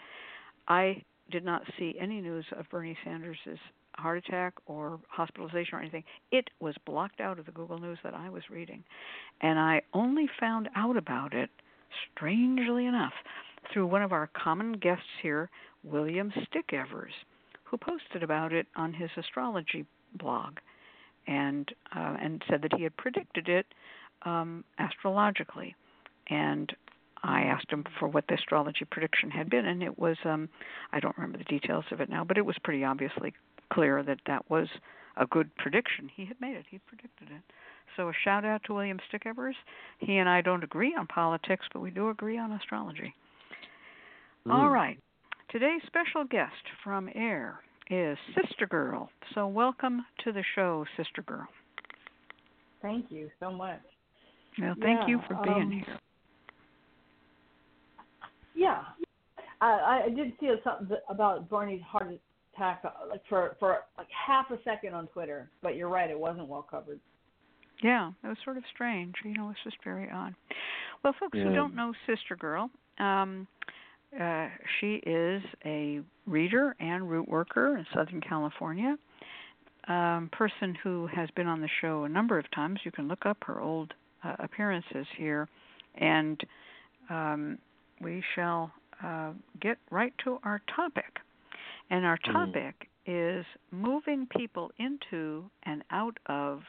I 0.68 1.04
did 1.32 1.44
not 1.44 1.64
see 1.78 1.98
any 2.00 2.22
news 2.22 2.46
of 2.52 2.70
Bernie 2.70 2.98
Sanders' 3.04 3.38
heart 3.98 4.18
attack 4.18 4.54
or 4.66 5.00
hospitalization 5.08 5.76
or 5.78 5.82
anything. 5.82 6.04
It 6.32 6.50
was 6.60 6.76
blocked 6.86 7.22
out 7.22 7.40
of 7.40 7.46
the 7.46 7.52
Google 7.52 7.80
News 7.80 8.00
that 8.04 8.14
I 8.14 8.30
was 8.30 8.50
reading. 8.50 8.84
And 9.42 9.60
I 9.60 9.82
only 9.94 10.28
found 10.40 10.70
out 10.76 10.98
about 10.98 11.34
it, 11.34 11.50
strangely 12.14 12.86
enough, 12.86 13.14
through 13.72 13.88
one 13.88 14.04
of 14.04 14.12
our 14.12 14.28
common 14.28 14.74
guests 14.74 15.06
here, 15.22 15.50
William 15.86 16.32
Stickevers, 16.46 17.14
who 17.64 17.78
posted 17.78 18.24
about 18.24 18.54
it 18.54 18.68
on 18.76 18.94
his 18.94 19.10
astrology 19.18 19.86
blog 20.18 20.58
and 21.28 21.70
uh, 21.96 22.16
and 22.22 22.44
said 22.50 22.62
that 22.62 22.74
he 22.74 22.84
had 22.84 22.96
predicted 22.98 23.50
it 23.50 23.66
um, 24.24 24.64
astrologically. 24.80 25.76
And 26.30 26.72
I 27.24 27.42
asked 27.42 27.72
him 27.72 27.84
for 28.00 28.08
what 28.08 28.26
the 28.28 28.36
astrology 28.36 28.86
prediction 28.90 29.32
had 29.32 29.50
been, 29.50 29.66
and 29.66 29.82
it 29.82 29.98
was 29.98 30.18
um, 30.26 30.50
I 30.92 31.00
don't 31.00 31.18
remember 31.18 31.38
the 31.38 31.44
details 31.46 31.86
of 31.92 32.02
it 32.02 32.10
now, 32.10 32.24
but 32.24 32.38
it 32.38 32.46
was 32.46 32.56
pretty 32.64 32.84
obviously 32.84 33.34
clear 33.72 34.04
that 34.04 34.20
that 34.28 34.50
was 34.50 34.68
a 35.18 35.26
good 35.26 35.56
prediction. 35.56 36.10
He 36.14 36.26
had 36.26 36.40
made 36.42 36.56
it. 36.56 36.66
He 36.70 36.80
predicted 36.80 37.30
it. 37.30 37.42
So 37.96 38.10
a 38.10 38.14
shout 38.24 38.44
out 38.44 38.62
to 38.66 38.74
William 38.74 39.00
Stickevers. 39.10 39.56
He 40.00 40.18
and 40.18 40.28
I 40.28 40.42
don't 40.42 40.64
agree 40.64 40.96
on 40.98 41.08
politics, 41.08 41.66
but 41.72 41.80
we 41.80 41.92
do 41.92 42.10
agree 42.10 42.38
on 42.38 42.52
astrology. 42.52 43.14
Mm. 44.48 44.54
All 44.54 44.70
right. 44.70 45.00
Today's 45.56 45.80
special 45.88 46.26
guest 46.26 46.52
from 46.84 47.08
AIRR 47.16 47.54
is 47.90 48.18
Sister 48.36 48.68
Girl. 48.68 49.10
So 49.34 49.48
welcome 49.48 50.06
to 50.26 50.34
the 50.34 50.44
show, 50.54 50.84
Sister 50.98 51.22
Girl. 51.22 51.48
Thank 52.82 53.06
you 53.08 53.30
so 53.40 53.54
much. 53.54 53.80
Well, 54.60 54.76
thank 54.82 55.08
you 55.08 55.22
for 55.30 55.40
being 55.46 55.56
um, 55.56 55.72
here. 55.72 56.00
Yeah, 58.54 58.82
I, 59.62 60.08
I 60.08 60.10
did 60.10 60.34
see 60.42 60.54
something 60.62 60.98
about 61.08 61.50
Barney's 61.50 61.82
heart 61.88 62.20
attack, 62.54 62.82
uh, 62.84 63.08
like 63.10 63.22
for 63.30 63.56
for 63.58 63.78
like 63.98 64.08
half 64.28 64.52
a 64.52 64.62
second 64.66 64.94
on 64.94 65.08
Twitter. 65.08 65.50
But 65.64 65.78
you're 65.78 65.88
right, 65.88 66.10
it 66.10 66.20
wasn't 66.20 66.50
well 66.50 66.68
covered. 66.70 67.00
Yeah, 67.82 68.12
it 68.26 68.28
was 68.28 68.38
sort 68.44 68.58
of 68.58 68.64
strange. 68.74 69.16
You 69.24 69.34
know, 69.36 69.52
it's 69.52 69.60
just 69.64 69.78
very 69.86 70.12
odd. 70.12 70.36
Well, 71.02 71.16
folks 71.18 71.38
who 71.38 71.54
don't 71.54 71.78
know 71.78 71.94
Sister 72.08 72.36
Girl, 72.36 72.70
um, 73.00 73.48
uh, 74.20 74.48
she 74.80 74.96
is 75.06 75.44
a 75.66 76.02
reader 76.26 76.76
and 76.80 77.10
root 77.10 77.28
worker 77.28 77.78
in 77.78 77.86
Southern 77.94 78.22
California. 78.22 78.98
Um, 79.88 80.30
person 80.32 80.76
who 80.82 81.08
has 81.08 81.30
been 81.36 81.46
on 81.46 81.62
the 81.62 81.70
show 81.82 82.06
a 82.06 82.10
number 82.10 82.40
of 82.40 82.50
times. 82.52 82.80
You 82.84 82.92
can 82.92 83.08
look 83.08 83.26
up 83.28 83.38
her 83.46 83.62
old 83.62 83.94
uh, 84.24 84.36
appearances 84.40 85.06
here, 85.16 85.48
and 85.96 86.42
um, 87.10 87.60
we 88.02 88.24
shall 88.34 88.72
uh, 89.04 89.32
get 89.62 89.78
right 89.92 90.14
to 90.24 90.40
our 90.44 90.62
topic. 90.76 91.20
And 91.92 92.04
our 92.04 92.18
Mhm. 92.18 92.34
topic 92.34 92.90
is 93.06 93.46
moving 93.72 94.26
people 94.26 94.72
into 94.80 95.50
and 95.64 95.84
out 95.92 96.18
of 96.26 96.64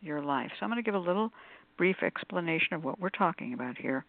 your 0.00 0.20
life. 0.20 0.52
So 0.58 0.64
I'm 0.64 0.70
going 0.70 0.82
to 0.82 0.88
give 0.88 0.94
a 0.94 0.98
little 0.98 1.32
brief 1.76 2.02
explanation 2.02 2.74
of 2.74 2.84
what 2.84 3.00
we're 3.00 3.10
talking 3.10 3.54
about 3.54 3.76
here. 3.76 4.04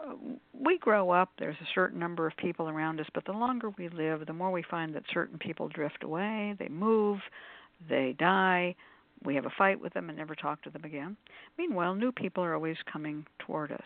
Uh, 0.00 0.14
We 0.52 0.78
grow 0.78 1.10
up, 1.10 1.30
there's 1.38 1.56
a 1.60 1.68
certain 1.74 1.98
number 1.98 2.26
of 2.26 2.36
people 2.36 2.68
around 2.68 3.00
us, 3.00 3.06
but 3.14 3.24
the 3.24 3.32
longer 3.32 3.70
we 3.70 3.88
live, 3.88 4.26
the 4.26 4.32
more 4.32 4.50
we 4.50 4.62
find 4.62 4.94
that 4.94 5.02
certain 5.12 5.38
people 5.38 5.68
drift 5.68 6.02
away, 6.02 6.54
they 6.58 6.68
move, 6.68 7.18
they 7.88 8.14
die, 8.18 8.74
we 9.24 9.34
have 9.34 9.46
a 9.46 9.52
fight 9.56 9.80
with 9.80 9.92
them 9.94 10.08
and 10.08 10.18
never 10.18 10.34
talk 10.34 10.62
to 10.62 10.70
them 10.70 10.84
again. 10.84 11.16
Meanwhile, 11.58 11.94
new 11.94 12.12
people 12.12 12.42
are 12.44 12.54
always 12.54 12.76
coming 12.90 13.26
toward 13.38 13.72
us. 13.72 13.84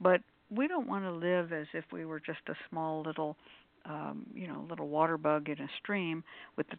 But 0.00 0.20
we 0.50 0.68
don't 0.68 0.88
want 0.88 1.04
to 1.04 1.10
live 1.10 1.52
as 1.52 1.66
if 1.72 1.84
we 1.92 2.04
were 2.04 2.20
just 2.20 2.40
a 2.48 2.54
small 2.68 3.02
little 3.02 3.36
um, 3.84 4.26
you 4.32 4.46
know, 4.46 4.64
little 4.70 4.88
water 4.88 5.18
bug 5.18 5.48
in 5.48 5.58
a 5.58 5.68
stream 5.82 6.22
with 6.56 6.66
the 6.68 6.76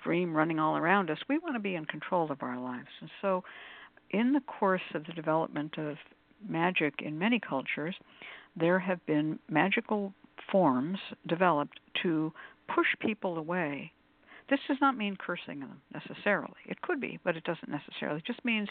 stream 0.00 0.32
running 0.32 0.60
all 0.60 0.76
around 0.76 1.10
us. 1.10 1.18
We 1.28 1.38
want 1.38 1.56
to 1.56 1.60
be 1.60 1.74
in 1.74 1.84
control 1.86 2.30
of 2.30 2.40
our 2.40 2.60
lives. 2.60 2.86
And 3.00 3.10
so, 3.20 3.42
in 4.10 4.32
the 4.32 4.40
course 4.40 4.88
of 4.94 5.04
the 5.06 5.12
development 5.12 5.76
of 5.76 5.96
magic 6.48 6.94
in 7.02 7.18
many 7.18 7.40
cultures, 7.40 7.94
there 8.56 8.78
have 8.78 9.04
been 9.06 9.38
magical 9.48 10.12
forms 10.50 10.98
developed 11.26 11.80
to 12.02 12.32
push 12.74 12.86
people 13.00 13.38
away. 13.38 13.92
This 14.48 14.60
does 14.68 14.78
not 14.80 14.96
mean 14.96 15.16
cursing 15.16 15.60
them 15.60 15.80
necessarily. 15.92 16.54
It 16.66 16.80
could 16.82 17.00
be, 17.00 17.18
but 17.24 17.36
it 17.36 17.44
doesn't 17.44 17.68
necessarily. 17.68 18.18
It 18.18 18.26
just 18.26 18.44
means 18.44 18.68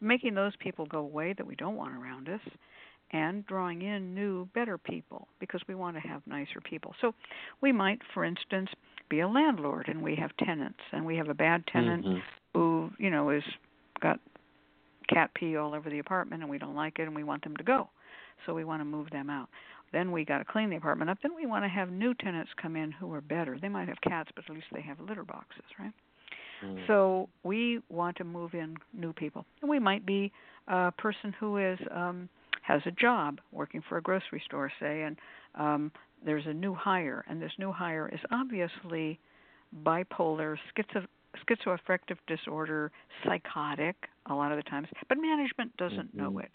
making 0.00 0.34
those 0.34 0.52
people 0.56 0.86
go 0.86 0.98
away 1.00 1.34
that 1.34 1.46
we 1.46 1.56
don't 1.56 1.76
want 1.76 1.94
around 1.94 2.28
us 2.28 2.40
and 3.12 3.46
drawing 3.46 3.82
in 3.82 4.14
new, 4.14 4.46
better 4.54 4.78
people 4.78 5.26
because 5.40 5.60
we 5.66 5.74
want 5.74 5.96
to 5.96 6.08
have 6.08 6.22
nicer 6.26 6.60
people. 6.62 6.94
So 7.00 7.14
we 7.60 7.72
might, 7.72 8.00
for 8.14 8.24
instance, 8.24 8.70
be 9.08 9.20
a 9.20 9.28
landlord 9.28 9.88
and 9.88 10.00
we 10.02 10.14
have 10.16 10.30
tenants 10.38 10.78
and 10.92 11.04
we 11.04 11.16
have 11.16 11.28
a 11.28 11.34
bad 11.34 11.66
tenant 11.66 12.06
Mhm. 12.06 12.22
who, 12.54 12.92
you 12.98 13.10
know, 13.10 13.30
is 13.30 13.44
got 14.00 14.20
cat 15.12 15.30
pee 15.34 15.56
all 15.56 15.74
over 15.74 15.90
the 15.90 15.98
apartment 15.98 16.42
and 16.42 16.50
we 16.50 16.58
don't 16.58 16.76
like 16.76 16.98
it 16.98 17.02
and 17.02 17.14
we 17.14 17.24
want 17.24 17.42
them 17.44 17.56
to 17.56 17.64
go. 17.64 17.88
So 18.46 18.54
we 18.54 18.64
want 18.64 18.80
to 18.80 18.84
move 18.84 19.10
them 19.10 19.28
out. 19.28 19.48
Then 19.92 20.12
we 20.12 20.24
got 20.24 20.38
to 20.38 20.44
clean 20.44 20.70
the 20.70 20.76
apartment 20.76 21.10
up. 21.10 21.18
Then 21.22 21.34
we 21.34 21.46
want 21.46 21.64
to 21.64 21.68
have 21.68 21.90
new 21.90 22.14
tenants 22.14 22.50
come 22.60 22.76
in 22.76 22.92
who 22.92 23.12
are 23.12 23.20
better. 23.20 23.58
They 23.60 23.68
might 23.68 23.88
have 23.88 24.00
cats, 24.02 24.30
but 24.34 24.44
at 24.48 24.54
least 24.54 24.66
they 24.72 24.82
have 24.82 25.00
litter 25.00 25.24
boxes, 25.24 25.64
right? 25.78 25.92
Mm. 26.64 26.86
So 26.86 27.28
we 27.42 27.80
want 27.88 28.16
to 28.18 28.24
move 28.24 28.54
in 28.54 28.76
new 28.94 29.12
people. 29.12 29.44
And 29.60 29.70
we 29.70 29.78
might 29.78 30.06
be 30.06 30.32
a 30.68 30.92
person 30.92 31.34
who 31.38 31.56
is 31.58 31.78
um 31.94 32.28
has 32.62 32.82
a 32.86 32.90
job 32.92 33.40
working 33.50 33.82
for 33.88 33.96
a 33.96 34.02
grocery 34.02 34.42
store, 34.46 34.70
say, 34.78 35.02
and 35.02 35.16
um 35.56 35.90
there's 36.24 36.46
a 36.46 36.52
new 36.52 36.74
hire 36.74 37.24
and 37.28 37.40
this 37.40 37.52
new 37.58 37.72
hire 37.72 38.08
is 38.12 38.20
obviously 38.30 39.18
bipolar, 39.84 40.56
schizo 40.76 41.06
schizoaffective 41.38 42.18
disorder, 42.26 42.90
psychotic 43.24 44.08
a 44.26 44.34
lot 44.34 44.52
of 44.52 44.56
the 44.56 44.62
times, 44.62 44.88
but 45.08 45.18
management 45.18 45.76
doesn't 45.76 46.14
know 46.14 46.30
Mhm. 46.30 46.44
it. 46.44 46.50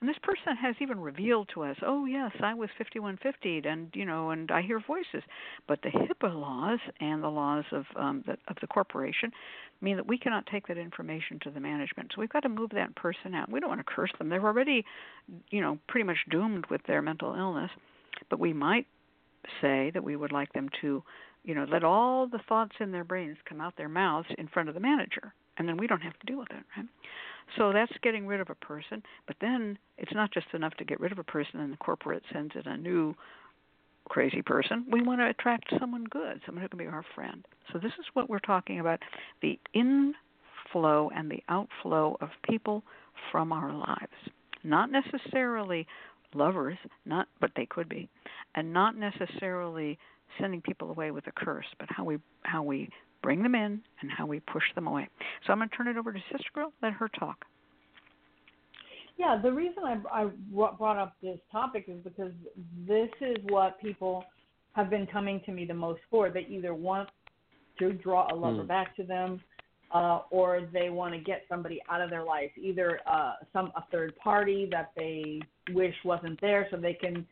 And 0.00 0.08
this 0.08 0.18
person 0.18 0.56
has 0.56 0.74
even 0.80 1.00
revealed 1.00 1.48
to 1.50 1.62
us, 1.62 1.76
"Oh 1.82 2.04
yes, 2.04 2.32
I 2.40 2.54
was 2.54 2.70
5150 2.72 3.66
and 3.66 3.94
you 3.94 4.04
know, 4.04 4.30
and 4.30 4.50
I 4.50 4.62
hear 4.62 4.78
voices." 4.80 5.22
But 5.66 5.82
the 5.82 5.90
HIPAA 5.90 6.34
laws 6.34 6.80
and 7.00 7.22
the 7.22 7.30
laws 7.30 7.64
of 7.72 7.86
um 7.96 8.22
the, 8.26 8.38
of 8.48 8.56
the 8.60 8.66
corporation 8.66 9.32
mean 9.80 9.96
that 9.96 10.06
we 10.06 10.18
cannot 10.18 10.46
take 10.46 10.66
that 10.66 10.78
information 10.78 11.38
to 11.40 11.50
the 11.50 11.60
management. 11.60 12.12
So 12.14 12.20
we've 12.20 12.30
got 12.30 12.42
to 12.44 12.48
move 12.48 12.70
that 12.70 12.94
person 12.96 13.34
out. 13.34 13.50
We 13.50 13.60
don't 13.60 13.68
want 13.68 13.80
to 13.80 13.84
curse 13.84 14.12
them. 14.18 14.28
They're 14.28 14.44
already, 14.44 14.84
you 15.50 15.60
know, 15.60 15.78
pretty 15.88 16.04
much 16.04 16.18
doomed 16.30 16.66
with 16.66 16.82
their 16.84 17.02
mental 17.02 17.34
illness, 17.34 17.70
but 18.30 18.38
we 18.38 18.52
might 18.52 18.86
say 19.60 19.90
that 19.90 20.02
we 20.02 20.16
would 20.16 20.32
like 20.32 20.52
them 20.52 20.68
to, 20.80 21.02
you 21.46 21.54
know, 21.54 21.64
let 21.70 21.84
all 21.84 22.26
the 22.26 22.40
thoughts 22.48 22.72
in 22.80 22.90
their 22.90 23.04
brains 23.04 23.38
come 23.48 23.60
out 23.60 23.76
their 23.76 23.88
mouths 23.88 24.28
in 24.36 24.48
front 24.48 24.68
of 24.68 24.74
the 24.74 24.80
manager, 24.80 25.32
and 25.56 25.66
then 25.66 25.76
we 25.76 25.86
don't 25.86 26.02
have 26.02 26.18
to 26.18 26.26
deal 26.26 26.38
with 26.38 26.50
it, 26.50 26.64
right? 26.76 26.86
So 27.56 27.72
that's 27.72 27.92
getting 28.02 28.26
rid 28.26 28.40
of 28.40 28.50
a 28.50 28.56
person, 28.56 29.02
but 29.28 29.36
then 29.40 29.78
it's 29.96 30.12
not 30.12 30.32
just 30.32 30.48
enough 30.52 30.74
to 30.74 30.84
get 30.84 31.00
rid 31.00 31.12
of 31.12 31.18
a 31.18 31.24
person 31.24 31.60
and 31.60 31.72
the 31.72 31.76
corporate 31.76 32.24
sends 32.32 32.54
in 32.56 32.66
a 32.66 32.76
new 32.76 33.14
crazy 34.08 34.42
person. 34.42 34.84
We 34.90 35.02
want 35.02 35.20
to 35.20 35.28
attract 35.28 35.72
someone 35.78 36.04
good, 36.10 36.40
someone 36.44 36.62
who 36.62 36.68
can 36.68 36.78
be 36.78 36.86
our 36.86 37.04
friend. 37.14 37.46
So 37.72 37.78
this 37.78 37.92
is 37.98 38.06
what 38.14 38.28
we're 38.28 38.40
talking 38.40 38.80
about, 38.80 39.00
the 39.42 39.58
inflow 39.74 41.10
and 41.14 41.30
the 41.30 41.42
outflow 41.48 42.16
of 42.20 42.30
people 42.42 42.82
from 43.30 43.52
our 43.52 43.72
lives. 43.72 44.12
Not 44.64 44.90
necessarily 44.90 45.86
lovers, 46.34 46.76
not 47.04 47.28
but 47.40 47.52
they 47.54 47.66
could 47.66 47.88
be, 47.88 48.08
and 48.56 48.72
not 48.72 48.96
necessarily 48.96 49.98
sending 50.40 50.60
people 50.60 50.90
away 50.90 51.10
with 51.10 51.26
a 51.26 51.32
curse, 51.32 51.66
but 51.78 51.88
how 51.90 52.04
we 52.04 52.18
how 52.42 52.62
we 52.62 52.88
bring 53.22 53.42
them 53.42 53.54
in 53.54 53.80
and 54.00 54.10
how 54.16 54.26
we 54.26 54.40
push 54.40 54.64
them 54.74 54.86
away. 54.86 55.08
So 55.46 55.52
I'm 55.52 55.58
going 55.58 55.68
to 55.68 55.76
turn 55.76 55.88
it 55.88 55.96
over 55.96 56.12
to 56.12 56.18
Sister 56.30 56.50
Girl. 56.54 56.72
Let 56.82 56.92
her 56.92 57.08
talk. 57.08 57.44
Yeah, 59.18 59.40
the 59.42 59.50
reason 59.50 59.82
I, 59.84 59.98
I 60.12 60.28
brought 60.52 60.98
up 60.98 61.14
this 61.22 61.38
topic 61.50 61.86
is 61.88 61.96
because 62.04 62.32
this 62.86 63.08
is 63.20 63.36
what 63.48 63.80
people 63.80 64.24
have 64.74 64.90
been 64.90 65.06
coming 65.06 65.40
to 65.46 65.52
me 65.52 65.64
the 65.64 65.74
most 65.74 66.00
for. 66.10 66.28
They 66.28 66.46
either 66.50 66.74
want 66.74 67.08
to 67.78 67.92
draw 67.94 68.28
a 68.32 68.34
lover 68.34 68.62
Mm. 68.62 68.68
back 68.68 68.94
to 68.96 69.04
them, 69.04 69.40
uh, 69.90 70.20
or 70.30 70.68
they 70.72 70.90
want 70.90 71.14
to 71.14 71.20
get 71.20 71.44
somebody 71.48 71.80
out 71.88 72.02
of 72.02 72.10
their 72.10 72.24
life, 72.24 72.50
either 72.58 73.00
uh, 73.06 73.34
some 73.52 73.72
a 73.76 73.82
third 73.90 74.14
party 74.18 74.68
that 74.70 74.92
they 74.96 75.40
wish 75.72 75.94
wasn't 76.04 76.38
there, 76.40 76.68
so 76.70 76.76
they 76.76 76.94
can 76.94 77.26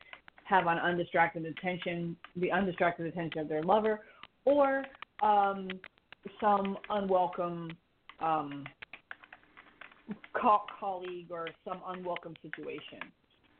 have 0.45 0.67
on 0.67 0.79
undistracted 0.79 1.45
attention, 1.47 2.17
the 2.37 2.51
undistracted 2.53 3.07
attention 3.07 3.41
of 3.41 3.49
their 3.49 3.63
lover, 3.63 4.01
or 4.45 4.85
um, 5.23 5.69
some 6.41 6.77
unwelcome 6.91 7.71
um, 8.21 8.65
co- 10.35 10.67
colleague 10.79 11.29
or 11.31 11.49
some 11.67 11.81
unwelcome 11.89 12.35
situation. 12.43 13.01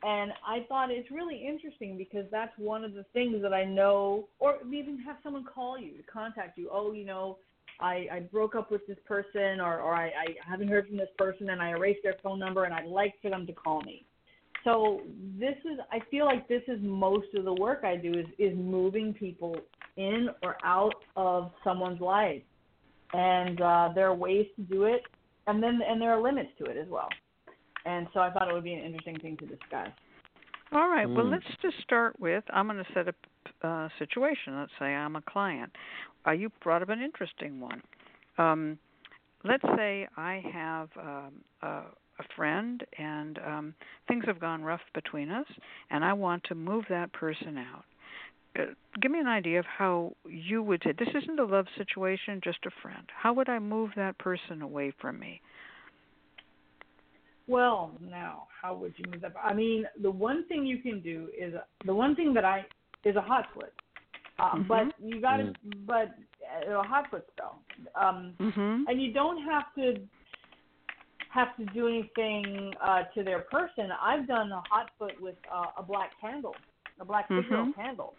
and 0.03 0.31
I 0.45 0.65
thought 0.69 0.91
it's 0.91 1.09
really 1.09 1.45
interesting 1.47 1.97
because 1.97 2.25
that's 2.31 2.51
one 2.57 2.83
of 2.83 2.93
the 2.93 3.05
things 3.13 3.41
that 3.41 3.53
I 3.53 3.65
know, 3.65 4.27
or 4.39 4.57
even 4.71 4.99
have 4.99 5.17
someone 5.23 5.43
call 5.43 5.79
you 5.79 5.97
to 5.97 6.03
contact 6.03 6.57
you. 6.57 6.69
Oh, 6.71 6.91
you 6.91 7.05
know, 7.05 7.37
I, 7.79 8.07
I 8.11 8.19
broke 8.31 8.55
up 8.55 8.71
with 8.71 8.85
this 8.87 8.97
person, 9.07 9.59
or, 9.59 9.79
or 9.79 9.95
I, 9.95 10.05
I 10.07 10.25
haven't 10.47 10.67
heard 10.67 10.87
from 10.87 10.97
this 10.97 11.09
person, 11.17 11.49
and 11.49 11.61
I 11.61 11.69
erased 11.69 12.01
their 12.03 12.15
phone 12.21 12.39
number, 12.39 12.65
and 12.65 12.73
I'd 12.73 12.85
like 12.85 13.15
for 13.21 13.29
them 13.29 13.47
to 13.47 13.53
call 13.53 13.81
me. 13.81 14.05
So 14.65 15.01
this 15.39 15.55
is, 15.63 15.79
I 15.91 15.99
feel 16.11 16.25
like 16.25 16.47
this 16.47 16.63
is 16.67 16.79
most 16.81 17.27
of 17.35 17.45
the 17.45 17.53
work 17.53 17.83
I 17.83 17.95
do 17.95 18.11
is 18.11 18.25
is 18.37 18.57
moving 18.57 19.13
people 19.13 19.55
in 19.95 20.27
or 20.43 20.57
out 20.65 20.95
of 21.15 21.51
someone's 21.63 22.01
life, 22.01 22.41
and 23.13 23.61
uh, 23.61 23.89
there 23.95 24.07
are 24.07 24.15
ways 24.15 24.47
to 24.57 24.63
do 24.63 24.85
it, 24.85 25.03
and 25.47 25.63
then 25.63 25.79
and 25.87 26.01
there 26.01 26.11
are 26.11 26.21
limits 26.21 26.49
to 26.57 26.65
it 26.65 26.77
as 26.77 26.87
well. 26.89 27.09
And 27.85 28.07
so 28.13 28.19
I 28.19 28.31
thought 28.31 28.49
it 28.49 28.53
would 28.53 28.63
be 28.63 28.73
an 28.73 28.83
interesting 28.83 29.19
thing 29.19 29.37
to 29.37 29.45
discuss. 29.45 29.89
All 30.71 30.89
right. 30.89 31.07
Mm. 31.07 31.15
Well, 31.15 31.29
let's 31.29 31.45
just 31.61 31.75
start 31.83 32.19
with 32.19 32.43
I'm 32.49 32.67
going 32.67 32.83
to 32.83 32.93
set 32.93 33.07
up 33.07 33.15
a 33.61 33.89
situation. 33.99 34.57
Let's 34.57 34.71
say 34.79 34.85
I'm 34.85 35.15
a 35.15 35.21
client. 35.21 35.71
Uh, 36.25 36.31
you 36.31 36.51
brought 36.63 36.81
up 36.81 36.89
an 36.89 37.01
interesting 37.01 37.59
one. 37.59 37.81
Um, 38.39 38.79
let's 39.43 39.63
say 39.77 40.07
I 40.17 40.43
have 40.51 40.89
um, 40.99 41.31
a, 41.61 41.81
a 42.19 42.23
friend 42.35 42.83
and 42.97 43.39
um, 43.39 43.75
things 44.07 44.23
have 44.25 44.39
gone 44.39 44.63
rough 44.63 44.81
between 44.93 45.29
us, 45.29 45.47
and 45.89 46.03
I 46.03 46.13
want 46.13 46.43
to 46.45 46.55
move 46.55 46.85
that 46.89 47.11
person 47.13 47.57
out. 47.57 47.85
Uh, 48.57 48.73
give 49.01 49.11
me 49.11 49.19
an 49.19 49.27
idea 49.27 49.59
of 49.59 49.65
how 49.65 50.13
you 50.25 50.63
would 50.63 50.81
say 50.83 50.93
this 50.97 51.09
isn't 51.23 51.39
a 51.39 51.45
love 51.45 51.65
situation, 51.77 52.39
just 52.43 52.59
a 52.65 52.71
friend. 52.81 53.05
How 53.15 53.33
would 53.33 53.49
I 53.49 53.59
move 53.59 53.91
that 53.95 54.17
person 54.17 54.61
away 54.61 54.93
from 55.01 55.19
me? 55.19 55.41
Well, 57.47 57.91
now, 58.01 58.47
how 58.61 58.75
would 58.75 58.93
you 58.97 59.05
move 59.11 59.21
that? 59.21 59.33
I 59.43 59.53
mean, 59.53 59.85
the 60.01 60.09
one 60.09 60.47
thing 60.47 60.65
you 60.65 60.79
can 60.79 61.01
do 61.01 61.27
is 61.37 61.53
the 61.85 61.93
one 61.93 62.15
thing 62.15 62.33
that 62.33 62.45
I 62.45 62.65
is 63.03 63.15
a 63.15 63.21
hot 63.21 63.45
foot. 63.53 63.73
Uh, 64.39 64.55
Mhm. 64.55 64.67
But 64.67 64.93
you 64.99 65.21
got 65.21 65.37
to, 65.37 65.43
Mm. 65.43 65.85
but 65.85 66.11
uh, 66.67 66.79
a 66.79 66.83
hot 66.83 67.09
foot 67.09 67.25
spell. 67.31 67.61
Um, 67.95 68.35
Mhm. 68.39 68.85
and 68.87 69.01
you 69.01 69.13
don't 69.13 69.41
have 69.43 69.73
to 69.75 70.05
have 71.35 71.55
to 71.57 71.65
do 71.73 71.87
anything 71.87 72.73
uh, 72.81 73.03
to 73.13 73.23
their 73.23 73.41
person. 73.41 73.89
I've 74.01 74.25
done 74.27 74.51
a 74.51 74.61
hot 74.69 74.91
foot 74.97 75.21
with 75.21 75.35
uh, 75.53 75.67
a 75.77 75.83
black 75.83 76.11
candle, 76.19 76.55
a 76.99 77.05
black 77.05 77.29
Mhm. 77.29 77.75
candle, 77.75 78.15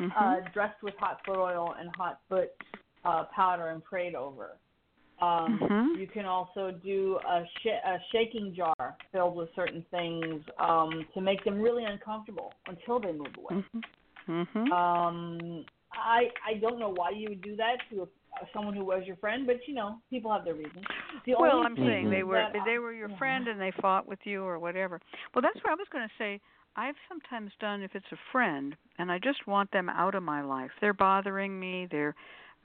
Mhm. 0.00 0.12
uh, 0.16 0.40
dressed 0.52 0.82
with 0.82 0.94
hot 0.96 1.24
foot 1.24 1.40
oil 1.40 1.74
and 1.78 1.88
hot 1.96 2.20
foot 2.28 2.50
uh, 3.04 3.24
powder 3.34 3.68
and 3.68 3.82
prayed 3.84 4.14
over. 4.14 4.58
Um, 5.20 5.58
Mhm. 5.60 5.96
You 5.96 6.06
can 6.08 6.24
also 6.26 6.72
do 6.72 7.18
a, 7.18 7.46
sh- 7.60 7.82
a 7.84 7.98
shaking 8.10 8.54
jar 8.54 8.96
filled 9.12 9.36
with 9.36 9.54
certain 9.54 9.84
things 9.90 10.42
um, 10.58 11.06
to 11.14 11.20
make 11.20 11.44
them 11.44 11.60
really 11.60 11.84
uncomfortable 11.84 12.52
until 12.66 12.98
they 12.98 13.12
move 13.12 13.36
away. 13.38 13.62
Mhm. 13.62 13.84
Mhm. 14.28 14.72
Um, 14.72 15.64
I 15.92 16.32
I 16.44 16.54
don't 16.54 16.78
know 16.78 16.88
why 16.88 17.10
you 17.10 17.28
would 17.28 17.42
do 17.42 17.54
that 17.56 17.76
to 17.90 18.02
a, 18.02 18.08
someone 18.52 18.74
who 18.74 18.84
was 18.84 19.02
your 19.06 19.16
friend, 19.16 19.46
but 19.46 19.56
you 19.66 19.74
know 19.74 19.98
people 20.10 20.32
have 20.32 20.44
their 20.44 20.54
reasons. 20.54 20.84
The 21.26 21.34
well, 21.38 21.62
I'm 21.64 21.76
saying 21.76 22.10
they 22.10 22.22
were 22.22 22.46
that 22.52 22.62
they 22.66 22.78
were 22.78 22.92
your 22.92 23.10
yeah. 23.10 23.18
friend 23.18 23.48
and 23.48 23.60
they 23.60 23.72
fought 23.80 24.06
with 24.06 24.18
you 24.24 24.42
or 24.42 24.58
whatever. 24.58 25.00
Well, 25.34 25.42
that's 25.42 25.62
what 25.64 25.72
I 25.72 25.74
was 25.74 25.86
going 25.92 26.06
to 26.06 26.14
say. 26.18 26.40
I've 26.74 26.94
sometimes 27.08 27.52
done 27.60 27.82
if 27.82 27.94
it's 27.94 28.06
a 28.12 28.16
friend 28.30 28.74
and 28.98 29.12
I 29.12 29.18
just 29.18 29.46
want 29.46 29.70
them 29.72 29.88
out 29.90 30.14
of 30.14 30.22
my 30.22 30.42
life. 30.42 30.70
They're 30.80 30.94
bothering 30.94 31.58
me. 31.58 31.86
They're 31.90 32.14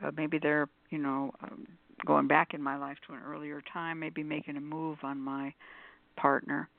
uh, 0.04 0.12
maybe 0.16 0.40
they're 0.40 0.70
you 0.90 0.98
know 0.98 1.32
um, 1.44 1.68
going 2.06 2.28
back 2.28 2.54
in 2.54 2.62
my 2.62 2.78
life 2.78 2.98
to 3.08 3.14
an 3.14 3.20
earlier 3.26 3.62
time, 3.74 4.00
maybe 4.00 4.24
making 4.24 4.58
a 4.58 4.62
move 4.62 5.00
on 5.04 5.20
my 5.20 5.54
partner. 6.16 6.70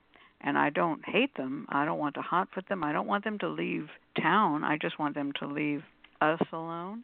And 0.41 0.57
I 0.57 0.71
don't 0.71 1.03
hate 1.05 1.37
them. 1.37 1.67
I 1.69 1.85
don't 1.85 1.99
want 1.99 2.15
to 2.15 2.21
hotfoot 2.21 2.69
them. 2.69 2.85
I 2.85 2.93
don't 2.93 3.09
want 3.09 3.25
them 3.25 3.41
to 3.41 3.49
leave 3.49 3.89
town. 4.23 4.63
I 4.63 4.79
just 4.81 4.99
want 4.99 5.17
them 5.17 5.33
to 5.41 5.49
leave 5.49 5.83
us 6.21 6.41
alone. 6.53 7.03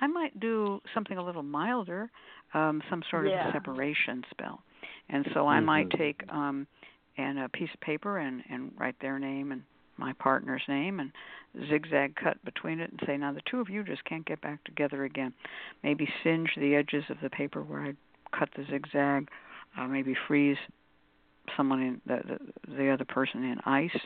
I 0.00 0.06
might 0.06 0.38
do 0.40 0.80
something 0.92 1.16
a 1.18 1.24
little 1.24 1.42
milder, 1.42 2.10
um, 2.52 2.82
some 2.90 3.02
sort 3.10 3.26
Yeah. 3.28 3.46
of 3.48 3.52
separation 3.52 4.24
spell. 4.30 4.62
And 5.08 5.26
so 5.32 5.46
I 5.46 5.60
might 5.60 5.88
Mhm. 5.90 5.98
take 5.98 6.32
um 6.32 6.66
and 7.16 7.38
a 7.38 7.48
piece 7.48 7.72
of 7.72 7.80
paper 7.80 8.18
and 8.18 8.42
and 8.48 8.72
write 8.76 8.98
their 8.98 9.18
name 9.20 9.52
and 9.52 9.62
my 9.96 10.12
partner's 10.14 10.66
name 10.66 10.98
and 10.98 11.12
zigzag 11.68 12.16
cut 12.16 12.44
between 12.44 12.80
it 12.80 12.90
and 12.90 13.00
say 13.06 13.16
now 13.16 13.32
the 13.32 13.40
two 13.42 13.60
of 13.60 13.70
you 13.70 13.84
just 13.84 14.02
can't 14.04 14.24
get 14.24 14.40
back 14.40 14.62
together 14.64 15.04
again. 15.04 15.32
Maybe 15.84 16.12
singe 16.24 16.52
the 16.56 16.74
edges 16.74 17.08
of 17.10 17.20
the 17.20 17.30
paper 17.30 17.62
where 17.62 17.82
I 17.82 17.94
cut 18.36 18.50
the 18.56 18.64
zigzag, 18.64 19.28
uh, 19.76 19.86
maybe 19.86 20.14
freeze 20.26 20.58
someone 21.56 21.80
in 21.82 22.00
the, 22.06 22.20
the 22.66 22.72
the 22.76 22.90
other 22.90 23.04
person 23.04 23.44
in 23.44 23.60
ice 23.64 23.96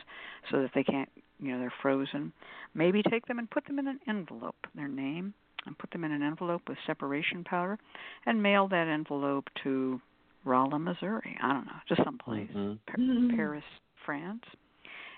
so 0.51 0.61
that 0.61 0.71
they 0.75 0.83
can't 0.83 1.09
you 1.39 1.51
know 1.51 1.59
they're 1.59 1.73
frozen 1.81 2.33
maybe 2.73 3.01
take 3.01 3.25
them 3.25 3.39
and 3.39 3.49
put 3.49 3.65
them 3.65 3.79
in 3.79 3.87
an 3.87 3.99
envelope 4.07 4.67
their 4.75 4.87
name 4.89 5.33
and 5.65 5.77
put 5.77 5.91
them 5.91 6.03
in 6.03 6.11
an 6.11 6.21
envelope 6.23 6.61
with 6.67 6.77
separation 6.87 7.43
powder 7.43 7.77
and 8.25 8.41
mail 8.41 8.67
that 8.67 8.87
envelope 8.87 9.45
to 9.63 10.01
Rolla, 10.45 10.79
Missouri. 10.79 11.37
I 11.41 11.53
don't 11.53 11.65
know, 11.65 11.71
just 11.87 12.03
someplace. 12.03 12.49
Mhm. 12.51 12.79
Pa-. 12.87 13.35
Paris, 13.35 13.63
France. 14.05 14.43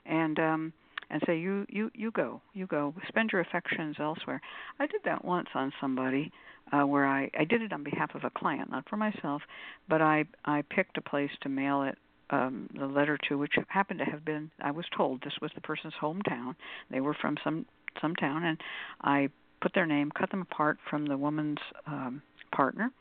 And 0.06 0.40
um 0.40 0.74
and 1.10 1.22
say 1.26 1.38
you 1.38 1.66
you 1.70 1.92
you 1.94 2.12
go. 2.12 2.42
You 2.54 2.68
go. 2.68 2.94
Spend 3.08 3.32
your 3.32 3.42
affections 3.42 3.98
elsewhere. 4.00 4.42
I 4.80 4.88
did 4.88 5.02
that 5.06 5.24
once 5.24 5.50
on 5.54 5.72
somebody 5.80 6.32
uh 6.72 6.86
where 6.88 7.06
I 7.06 7.30
I 7.38 7.44
did 7.46 7.62
it 7.62 7.72
on 7.74 7.84
behalf 7.84 8.16
of 8.16 8.24
a 8.24 8.30
client, 8.32 8.72
not 8.72 8.88
for 8.90 8.98
myself, 8.98 9.42
but 9.88 10.02
I 10.02 10.26
I 10.46 10.64
picked 10.64 10.98
a 10.98 11.02
place 11.02 11.32
to 11.42 11.50
mail 11.50 11.84
it 11.84 11.98
um 12.32 12.70
the 12.74 12.88
letter 12.88 13.18
to 13.30 13.38
which 13.38 13.54
happened 13.68 14.00
to 14.00 14.06
have 14.06 14.26
been 14.26 14.50
I 14.62 14.72
was 14.72 14.86
told 14.96 15.22
this 15.22 15.34
was 15.42 15.52
the 15.54 15.62
person's 15.62 15.94
hometown. 16.02 16.56
They 16.90 17.02
were 17.02 17.14
from 17.14 17.38
some 17.44 17.66
some 18.02 18.16
town 18.16 18.44
and 18.44 18.58
I 19.02 19.30
put 19.62 19.74
their 19.74 19.86
name, 19.86 20.12
cut 20.12 20.30
them 20.32 20.42
apart 20.42 20.78
from 20.90 21.06
the 21.06 21.18
woman's 21.18 21.60
um 21.88 22.22
partner 22.56 22.92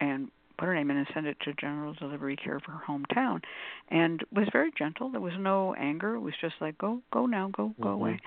and 0.00 0.30
put 0.58 0.66
her 0.66 0.74
name 0.74 0.90
in 0.90 0.96
and 0.96 1.06
sent 1.12 1.26
it 1.26 1.36
to 1.44 1.52
general 1.54 1.92
delivery 1.94 2.34
care 2.36 2.56
of 2.56 2.62
her 2.64 2.80
hometown. 2.88 3.40
And 3.90 4.22
was 4.32 4.48
very 4.52 4.70
gentle. 4.78 5.10
There 5.10 5.20
was 5.20 5.34
no 5.38 5.74
anger. 5.74 6.14
It 6.14 6.20
was 6.20 6.34
just 6.40 6.54
like 6.60 6.78
go 6.78 7.02
go 7.12 7.26
now. 7.26 7.48
Go 7.52 7.74
go 7.80 7.88
Mhm. 7.90 7.94
away. 7.94 8.20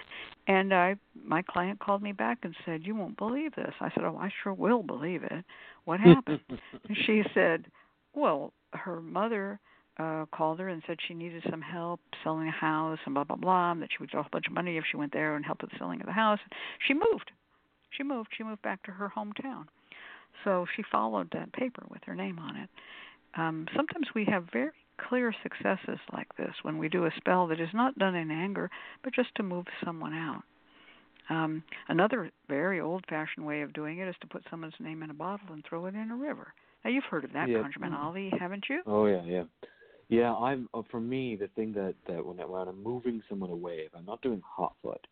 And 0.48 0.74
i 0.74 0.96
my 1.24 1.42
client 1.42 1.80
called 1.80 2.02
me 2.02 2.12
back 2.12 2.40
and 2.44 2.56
said 2.66 2.86
you 2.86 2.96
won't 2.96 3.18
believe 3.18 3.56
this. 3.56 3.74
I 3.80 3.90
said 3.92 4.04
oh 4.04 4.18
i 4.20 4.30
sure 4.44 4.54
will 4.54 4.84
believe 4.84 5.24
it. 5.24 5.44
What 5.86 6.00
happened? 6.00 6.40
And 6.88 6.98
she 7.06 7.24
said 7.34 7.66
well 8.14 8.54
her 8.74 9.02
mother 9.02 9.60
uh 9.98 10.26
called 10.32 10.60
her 10.60 10.70
and 10.70 10.82
said 10.86 10.98
she 11.08 11.14
needed 11.14 11.44
some 11.50 11.62
help 11.62 12.00
selling 12.24 12.48
a 12.48 12.52
house 12.52 13.00
and 13.06 13.14
blah 13.16 13.24
blah 13.24 13.36
blah 13.38 13.72
and 13.72 13.82
that 13.82 13.90
she 13.92 13.98
would 14.00 14.12
get 14.12 14.26
a 14.26 14.30
bunch 14.32 14.48
of 14.48 14.54
money 14.54 14.78
if 14.78 14.86
she 14.90 14.98
went 14.98 15.12
there 15.14 15.36
and 15.36 15.46
helped 15.46 15.62
with 15.64 15.72
the 15.72 15.78
selling 15.78 16.00
of 16.00 16.06
the 16.06 16.12
house. 16.14 16.40
She 16.88 16.94
moved 16.94 17.32
she 17.92 18.04
moved 18.04 18.30
she 18.38 18.44
moved 18.44 18.62
back 18.62 18.82
to 18.84 18.92
her 18.92 19.12
hometown 19.16 19.66
so 20.44 20.66
she 20.76 20.84
followed 20.92 21.30
that 21.34 21.54
paper 21.54 21.84
with 21.90 22.02
her 22.06 22.16
name 22.16 22.40
on 22.40 22.56
it. 22.56 22.70
Um, 23.36 23.68
sometimes 23.76 24.08
we 24.16 24.26
have 24.26 24.46
very 24.52 24.72
clear 24.98 25.34
successes 25.44 26.00
like 26.14 26.36
this 26.38 26.54
when 26.64 26.78
we 26.78 26.90
do 26.90 27.06
a 27.06 27.12
spell 27.18 27.48
that 27.48 27.60
is 27.60 27.70
not 27.74 27.98
done 27.98 28.16
in 28.16 28.32
anger, 28.32 28.70
but 29.04 29.14
just 29.14 29.34
to 29.36 29.44
move 29.44 29.66
someone 29.84 30.14
out. 30.14 30.44
Um, 31.30 31.64
another 31.90 32.32
very 32.48 32.80
old-fashioned 32.80 33.46
way 33.46 33.62
of 33.62 33.72
doing 33.74 34.00
it 34.00 34.08
is 34.08 34.16
to 34.22 34.28
put 34.28 34.44
someone's 34.50 34.74
name 34.80 35.04
in 35.04 35.12
a 35.12 35.14
bottle 35.14 35.48
and 35.52 35.64
throw 35.64 35.86
it 35.86 35.94
in 35.94 36.10
a 36.10 36.16
river. 36.16 36.54
Now 36.84 36.90
you've 36.90 37.04
heard 37.04 37.24
of 37.24 37.34
that, 37.34 37.50
Yeah. 37.50 37.62
ConjureMan 37.62 37.94
Ali, 37.94 38.32
haven't 38.40 38.66
you? 38.70 38.82
Oh 38.88 39.06
yeah, 39.06 39.22
yeah, 39.26 39.44
yeah. 40.08 40.34
I'm 40.34 40.68
uh, 40.74 40.82
for 40.90 41.00
me 41.00 41.36
the 41.36 41.50
thing 41.50 41.74
that 41.74 41.94
that 42.08 42.26
when 42.26 42.40
I, 42.40 42.46
when 42.46 42.68
I'm 42.68 42.82
moving 42.82 43.22
someone 43.30 43.52
away, 43.52 43.82
if 43.86 43.94
I'm 43.94 44.06
not 44.06 44.22
doing 44.22 44.42
hot 44.46 44.74
foot, 44.82 45.06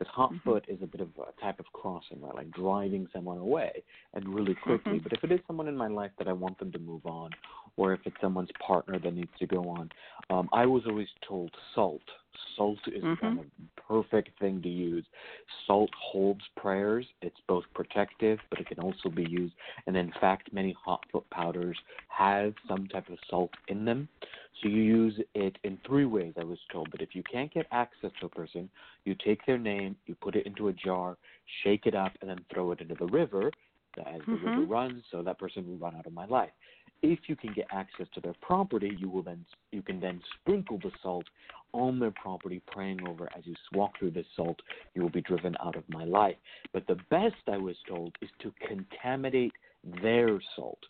because 0.00 0.12
hot 0.14 0.32
Mhm. 0.32 0.40
foot 0.42 0.64
is 0.66 0.80
a 0.82 0.86
bit 0.86 1.02
of 1.02 1.10
a 1.18 1.32
type 1.42 1.60
of 1.60 1.70
crossing, 1.74 2.22
right? 2.22 2.34
Like 2.34 2.50
driving 2.52 3.06
someone 3.12 3.36
away 3.36 3.82
and 4.14 4.26
really 4.34 4.54
quickly. 4.54 4.98
Mhm. 4.98 5.02
But 5.02 5.12
if 5.12 5.24
it 5.24 5.30
is 5.30 5.40
someone 5.46 5.68
in 5.68 5.76
my 5.76 5.88
life 5.88 6.10
that 6.16 6.26
I 6.26 6.32
want 6.32 6.58
them 6.58 6.72
to 6.72 6.78
move 6.78 7.04
on, 7.04 7.30
or 7.76 7.92
if 7.92 8.06
it's 8.06 8.18
someone's 8.20 8.50
partner 8.52 8.98
that 8.98 9.14
needs 9.14 9.36
to 9.38 9.46
go 9.46 9.68
on, 9.68 9.92
um, 10.30 10.48
I 10.52 10.64
was 10.64 10.86
always 10.86 11.08
told 11.20 11.54
salt. 11.74 12.02
Salt 12.56 12.78
is 12.86 13.02
Mhm. 13.02 13.20
kind 13.20 13.38
of 13.38 13.46
perfect 13.76 14.38
thing 14.38 14.62
to 14.62 14.68
use. 14.68 15.04
Salt 15.66 15.90
holds 15.94 16.46
prayers. 16.56 17.06
It's 17.22 17.40
both 17.48 17.64
protective, 17.74 18.38
but 18.50 18.60
it 18.60 18.68
can 18.68 18.78
also 18.78 19.08
be 19.08 19.24
used. 19.24 19.54
And 19.86 19.96
in 19.96 20.12
fact, 20.20 20.52
many 20.52 20.72
hot 20.72 21.04
foot 21.10 21.28
powders 21.30 21.78
have 22.08 22.54
some 22.68 22.86
type 22.88 23.08
of 23.08 23.18
salt 23.28 23.50
in 23.68 23.84
them. 23.84 24.08
So 24.60 24.68
you 24.68 24.82
use 24.82 25.20
it 25.34 25.58
in 25.64 25.78
three 25.86 26.04
ways, 26.04 26.34
I 26.38 26.44
was 26.44 26.58
told. 26.72 26.90
But 26.90 27.02
if 27.02 27.14
you 27.14 27.22
can't 27.22 27.52
get 27.52 27.66
access 27.72 28.12
to 28.20 28.26
a 28.26 28.28
person, 28.28 28.70
you 29.04 29.14
take 29.14 29.44
their 29.46 29.58
name, 29.58 29.96
you 30.06 30.14
put 30.14 30.36
it 30.36 30.46
into 30.46 30.68
a 30.68 30.72
jar, 30.72 31.16
shake 31.62 31.86
it 31.86 31.94
up, 31.94 32.12
and 32.20 32.30
then 32.30 32.44
throw 32.52 32.72
it 32.72 32.80
into 32.80 32.94
the 32.94 33.06
river 33.06 33.50
as 34.06 34.20
the 34.26 34.36
river 34.36 34.62
Mhm. 34.62 34.70
runs, 34.70 35.04
so 35.10 35.22
that 35.22 35.38
person 35.38 35.66
will 35.66 35.76
run 35.76 35.96
out 35.96 36.06
of 36.06 36.12
my 36.12 36.24
life. 36.26 36.52
If 37.02 37.20
you 37.28 37.36
can 37.36 37.52
get 37.54 37.66
access 37.70 38.06
to 38.14 38.20
their 38.20 38.34
property, 38.42 38.96
you 38.98 39.08
will 39.08 39.22
then 39.22 39.44
you 39.72 39.82
can 39.82 40.00
then 40.00 40.20
sprinkle 40.40 40.78
the 40.78 40.90
salt 41.02 41.24
on 41.72 41.98
their 41.98 42.10
property, 42.10 42.60
praying 42.66 43.06
over 43.06 43.28
as 43.36 43.46
you 43.46 43.54
walk 43.72 43.98
through 43.98 44.10
this 44.10 44.26
salt, 44.34 44.60
you 44.94 45.02
will 45.02 45.10
be 45.10 45.20
driven 45.20 45.56
out 45.64 45.76
of 45.76 45.84
my 45.88 46.04
life. 46.04 46.36
But 46.72 46.86
the 46.86 46.98
best 47.10 47.36
I 47.46 47.58
was 47.58 47.76
told 47.88 48.16
is 48.20 48.28
to 48.40 48.52
contaminate 48.66 49.52
their 50.02 50.40
salt. 50.56 50.80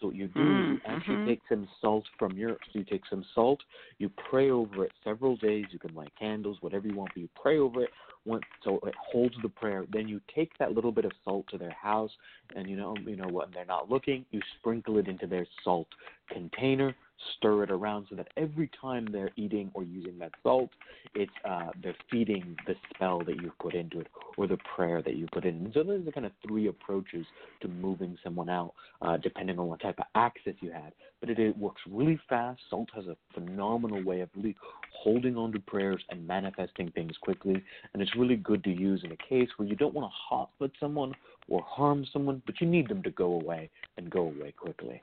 So 0.00 0.06
what 0.06 0.16
you 0.16 0.28
do 0.28 0.40
Mm, 0.40 0.60
is 0.60 0.66
you 0.66 0.80
actually 0.86 1.16
mhm. 1.16 1.24
take 1.26 1.40
some 1.48 1.68
salt 1.80 2.04
from 2.18 2.36
your. 2.36 2.56
So 2.72 2.78
you 2.78 2.84
take 2.84 3.06
some 3.08 3.24
salt, 3.34 3.60
you 3.98 4.08
pray 4.30 4.50
over 4.50 4.84
it 4.84 4.92
several 5.04 5.36
days. 5.36 5.66
You 5.70 5.78
can 5.78 5.94
light 5.94 6.12
candles, 6.18 6.58
whatever 6.60 6.88
you 6.88 6.94
want, 6.94 7.12
but 7.14 7.20
you 7.20 7.28
pray 7.40 7.58
over 7.58 7.84
it 7.84 7.90
once 8.24 8.44
so 8.64 8.78
it 8.86 8.94
holds 8.96 9.34
the 9.42 9.48
prayer. 9.48 9.84
Then 9.92 10.08
you 10.08 10.20
take 10.34 10.56
that 10.58 10.72
little 10.72 10.92
bit 10.92 11.04
of 11.04 11.12
salt 11.24 11.46
to 11.50 11.58
their 11.58 11.72
house, 11.72 12.10
and 12.54 12.68
you 12.68 12.76
know, 12.76 12.96
you 13.06 13.16
know 13.16 13.28
when 13.28 13.48
they're 13.52 13.64
not 13.64 13.90
looking, 13.90 14.24
you 14.30 14.40
sprinkle 14.58 14.98
it 14.98 15.08
into 15.08 15.26
their 15.26 15.46
salt 15.64 15.88
container. 16.30 16.94
Stir 17.36 17.64
it 17.64 17.70
around 17.70 18.06
so 18.08 18.16
that 18.16 18.28
every 18.36 18.70
time 18.80 19.08
they're 19.10 19.30
eating 19.36 19.70
or 19.74 19.82
using 19.82 20.18
that 20.18 20.32
salt, 20.42 20.70
it's 21.14 21.32
uh, 21.48 21.70
they're 21.82 21.94
feeding 22.10 22.56
the 22.66 22.74
spell 22.94 23.22
that 23.24 23.42
you 23.42 23.52
put 23.60 23.74
into 23.74 24.00
it 24.00 24.06
or 24.36 24.46
the 24.46 24.58
prayer 24.74 25.02
that 25.02 25.16
you 25.16 25.26
put 25.32 25.44
in. 25.44 25.56
And 25.56 25.70
so 25.74 25.82
those 25.82 26.06
are 26.06 26.12
kind 26.12 26.26
of 26.26 26.32
three 26.46 26.68
approaches 26.68 27.26
to 27.60 27.68
moving 27.68 28.16
someone 28.24 28.48
out, 28.48 28.72
uh, 29.02 29.16
depending 29.16 29.58
on 29.58 29.66
what 29.66 29.80
type 29.80 29.98
of 29.98 30.06
access 30.14 30.54
you 30.60 30.70
have. 30.70 30.92
But 31.20 31.30
it, 31.30 31.38
it 31.38 31.56
works 31.58 31.82
really 31.90 32.18
fast. 32.28 32.60
Salt 32.70 32.88
has 32.94 33.06
a 33.06 33.16
phenomenal 33.34 34.02
way 34.02 34.20
of 34.20 34.30
really 34.34 34.56
holding 34.92 35.36
on 35.36 35.52
to 35.52 35.60
prayers 35.60 36.02
and 36.10 36.26
manifesting 36.26 36.90
things 36.92 37.12
quickly. 37.20 37.62
And 37.92 38.02
it's 38.02 38.16
really 38.16 38.36
good 38.36 38.64
to 38.64 38.70
use 38.70 39.02
in 39.04 39.12
a 39.12 39.16
case 39.16 39.48
where 39.56 39.68
you 39.68 39.76
don't 39.76 39.94
want 39.94 40.06
to 40.06 40.12
hot 40.12 40.50
foot 40.58 40.72
someone 40.80 41.14
or 41.48 41.62
harm 41.62 42.06
someone, 42.12 42.42
but 42.46 42.60
you 42.60 42.66
need 42.66 42.88
them 42.88 43.02
to 43.02 43.10
go 43.10 43.32
away 43.32 43.68
and 43.96 44.10
go 44.10 44.20
away 44.20 44.52
quickly. 44.56 45.02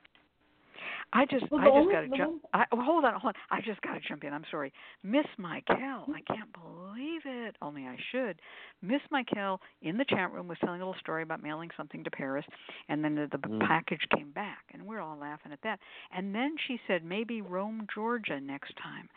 I 1.12 1.24
just 1.24 1.50
Well, 1.50 1.60
I 1.60 1.68
just 1.68 1.90
got 1.90 2.00
to 2.02 2.08
the 2.08 2.16
jump. 2.16 2.42
I, 2.52 2.64
oh, 2.72 2.82
hold 2.82 3.04
on, 3.04 3.14
hold 3.14 3.34
on. 3.34 3.58
I 3.58 3.62
just 3.62 3.80
got 3.80 3.94
to 3.94 4.00
jump 4.06 4.24
in. 4.24 4.32
I'm 4.32 4.44
sorry, 4.50 4.72
Miss 5.02 5.24
Michael. 5.38 5.76
I 5.78 6.20
can't 6.26 6.50
believe 6.52 7.22
it. 7.24 7.56
Only 7.62 7.84
I 7.86 7.96
should. 8.12 8.40
Miss 8.82 9.00
Michael 9.10 9.60
in 9.82 9.96
the 9.96 10.04
chat 10.04 10.32
room 10.32 10.48
was 10.48 10.58
telling 10.60 10.82
a 10.82 10.86
little 10.86 11.00
story 11.00 11.22
about 11.22 11.42
mailing 11.42 11.70
something 11.76 12.04
to 12.04 12.10
Paris, 12.10 12.44
and 12.88 13.02
then 13.02 13.14
the, 13.14 13.26
the 13.32 13.38
Mm. 13.38 13.66
package 13.66 14.06
came 14.14 14.30
back, 14.32 14.64
and 14.74 14.86
we're 14.86 15.00
all 15.00 15.16
laughing 15.16 15.52
at 15.52 15.62
that. 15.62 15.78
And 16.14 16.34
then 16.34 16.54
she 16.66 16.78
said 16.86 17.02
maybe 17.04 17.40
Rome, 17.40 17.86
Georgia 17.94 18.38
next 18.40 18.74
time. 18.82 19.08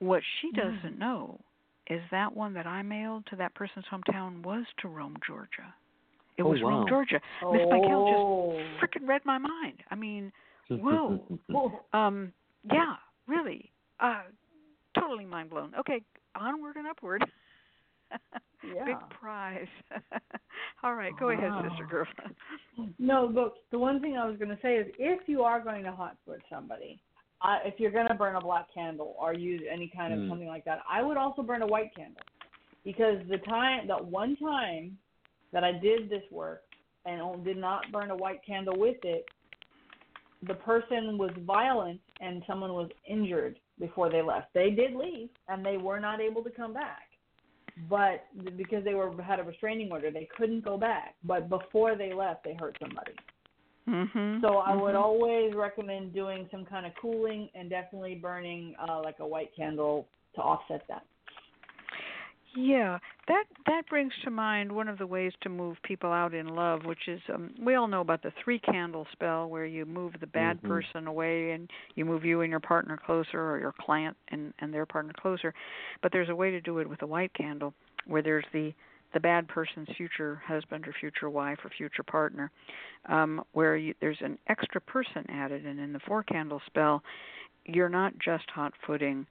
What 0.00 0.22
she 0.40 0.50
doesn't 0.52 0.98
know 0.98 1.38
is 1.86 2.00
that 2.10 2.34
one 2.34 2.54
that 2.54 2.66
I 2.66 2.82
mailed 2.82 3.26
to 3.26 3.36
that 3.36 3.54
person's 3.54 3.84
hometown 3.92 4.42
was 4.42 4.64
to 4.78 4.88
Rome, 4.88 5.16
Georgia. 5.24 5.72
It 6.38 6.42
Oh, 6.42 6.48
was 6.50 6.60
Rome, 6.62 6.80
wow. 6.80 6.86
Georgia. 6.88 7.20
Miss 7.52 7.62
Michael 7.70 8.04
Oh. 8.04 8.52
just 8.80 8.80
freaking 8.82 9.06
read 9.06 9.24
my 9.24 9.38
mind. 9.38 9.82
I 9.90 9.94
mean, 9.94 10.32
Whoa. 10.80 11.70
Um, 11.92 12.32
yeah, 12.72 12.94
really, 13.26 13.72
uh, 14.00 14.22
totally 14.98 15.24
mind 15.26 15.50
blown. 15.50 15.74
Okay, 15.78 16.02
onward 16.34 16.76
and 16.76 16.86
upward. 16.86 17.24
Yeah. 18.62 18.84
Big 18.84 18.94
prize. 19.18 19.66
All 20.84 20.94
right, 20.94 21.12
go 21.18 21.30
ahead, 21.30 21.50
Wow. 21.50 21.68
sister 21.68 21.84
girl. 21.84 22.06
No, 22.98 23.28
but 23.28 23.54
the 23.72 23.78
one 23.78 24.00
thing 24.00 24.16
I 24.16 24.24
was 24.26 24.36
going 24.38 24.50
to 24.50 24.58
say 24.62 24.76
is 24.76 24.86
if 24.98 25.28
you 25.28 25.42
are 25.42 25.60
going 25.60 25.82
to 25.82 25.90
hot 25.90 26.16
foot 26.24 26.40
somebody, 26.48 27.00
uh, 27.42 27.58
if 27.64 27.80
you're 27.80 27.90
going 27.90 28.06
to 28.06 28.14
burn 28.14 28.36
a 28.36 28.40
black 28.40 28.72
candle 28.72 29.16
or 29.18 29.34
use 29.34 29.62
any 29.70 29.88
kind 29.88 30.12
of 30.12 30.20
Hmm. 30.20 30.28
something 30.28 30.46
like 30.46 30.64
that, 30.64 30.78
I 30.88 31.02
would 31.02 31.16
also 31.16 31.42
burn 31.42 31.62
a 31.62 31.66
white 31.66 31.92
candle 31.94 32.22
because 32.84 33.16
the 33.28 33.38
time 33.38 33.88
that 33.88 34.04
one 34.04 34.36
time 34.36 34.96
that 35.52 35.64
I 35.64 35.72
did 35.72 36.08
this 36.08 36.22
work 36.30 36.62
and 37.04 37.44
did 37.44 37.56
not 37.56 37.90
burn 37.90 38.10
a 38.12 38.16
white 38.16 38.44
candle 38.46 38.78
with 38.78 38.98
it, 39.02 39.26
the 40.46 40.54
person 40.54 41.18
was 41.18 41.30
violent 41.46 42.00
and 42.20 42.42
someone 42.46 42.72
was 42.72 42.90
injured 43.08 43.58
before 43.78 44.10
they 44.10 44.22
left. 44.22 44.52
They 44.54 44.70
did 44.70 44.94
leave 44.94 45.28
and 45.48 45.64
they 45.64 45.76
were 45.76 46.00
not 46.00 46.20
able 46.20 46.42
to 46.42 46.50
come 46.50 46.72
back. 46.72 47.08
But 47.88 48.26
because 48.56 48.84
they 48.84 48.94
were 48.94 49.10
had 49.22 49.40
a 49.40 49.44
restraining 49.44 49.90
order, 49.90 50.10
they 50.10 50.28
couldn't 50.36 50.64
go 50.64 50.76
back. 50.76 51.14
But 51.24 51.48
before 51.48 51.96
they 51.96 52.12
left, 52.12 52.44
they 52.44 52.54
hurt 52.54 52.76
somebody. 52.80 53.12
Mhm. 53.88 54.40
So 54.42 54.58
I 54.58 54.74
would 54.74 54.94
mhm. 54.94 55.02
always 55.02 55.54
recommend 55.54 56.12
doing 56.12 56.48
some 56.50 56.64
kind 56.64 56.86
of 56.86 56.94
cooling 57.00 57.48
and 57.54 57.70
definitely 57.70 58.14
burning 58.14 58.76
uh, 58.78 59.00
like 59.02 59.18
a 59.20 59.26
white 59.26 59.54
candle 59.56 60.06
to 60.34 60.42
offset 60.42 60.86
that. 60.88 61.04
Yeah, 62.54 62.98
that 63.28 63.44
that 63.66 63.88
brings 63.88 64.12
to 64.24 64.30
mind 64.30 64.70
one 64.70 64.88
of 64.88 64.98
the 64.98 65.06
ways 65.06 65.32
to 65.40 65.48
move 65.48 65.76
people 65.84 66.12
out 66.12 66.34
in 66.34 66.48
love, 66.48 66.84
which 66.84 67.08
is 67.08 67.20
um, 67.32 67.50
we 67.64 67.76
all 67.76 67.88
know 67.88 68.02
about 68.02 68.22
the 68.22 68.32
three 68.44 68.58
candle 68.58 69.06
spell, 69.12 69.48
where 69.48 69.64
you 69.64 69.86
move 69.86 70.12
the 70.20 70.26
bad 70.26 70.62
Mhm. 70.62 70.62
person 70.62 71.06
away 71.06 71.52
and 71.52 71.70
you 71.94 72.04
move 72.04 72.24
you 72.26 72.42
and 72.42 72.50
your 72.50 72.60
partner 72.60 72.98
closer, 73.06 73.40
or 73.40 73.58
your 73.58 73.72
client 73.80 74.16
and 74.28 74.52
and 74.58 74.72
their 74.72 74.84
partner 74.84 75.14
closer. 75.18 75.54
But 76.02 76.12
there's 76.12 76.28
a 76.28 76.34
way 76.34 76.50
to 76.50 76.60
do 76.60 76.78
it 76.78 76.88
with 76.88 77.00
a 77.02 77.06
white 77.06 77.32
candle, 77.32 77.72
where 78.06 78.22
there's 78.22 78.44
the 78.52 78.74
the 79.14 79.20
bad 79.20 79.48
person's 79.48 79.88
future 79.96 80.42
husband 80.46 80.86
or 80.86 80.92
future 81.00 81.30
wife 81.30 81.58
or 81.64 81.70
future 81.70 82.02
partner, 82.02 82.50
um, 83.08 83.42
where 83.52 83.76
you, 83.76 83.94
there's 84.00 84.20
an 84.20 84.38
extra 84.48 84.80
person 84.80 85.24
added, 85.30 85.64
and 85.64 85.80
in 85.80 85.92
the 85.92 86.00
four 86.00 86.22
candle 86.22 86.60
spell, 86.66 87.02
you're 87.64 87.88
not 87.88 88.12
just 88.18 88.48
hot 88.50 88.72
footing 88.86 89.26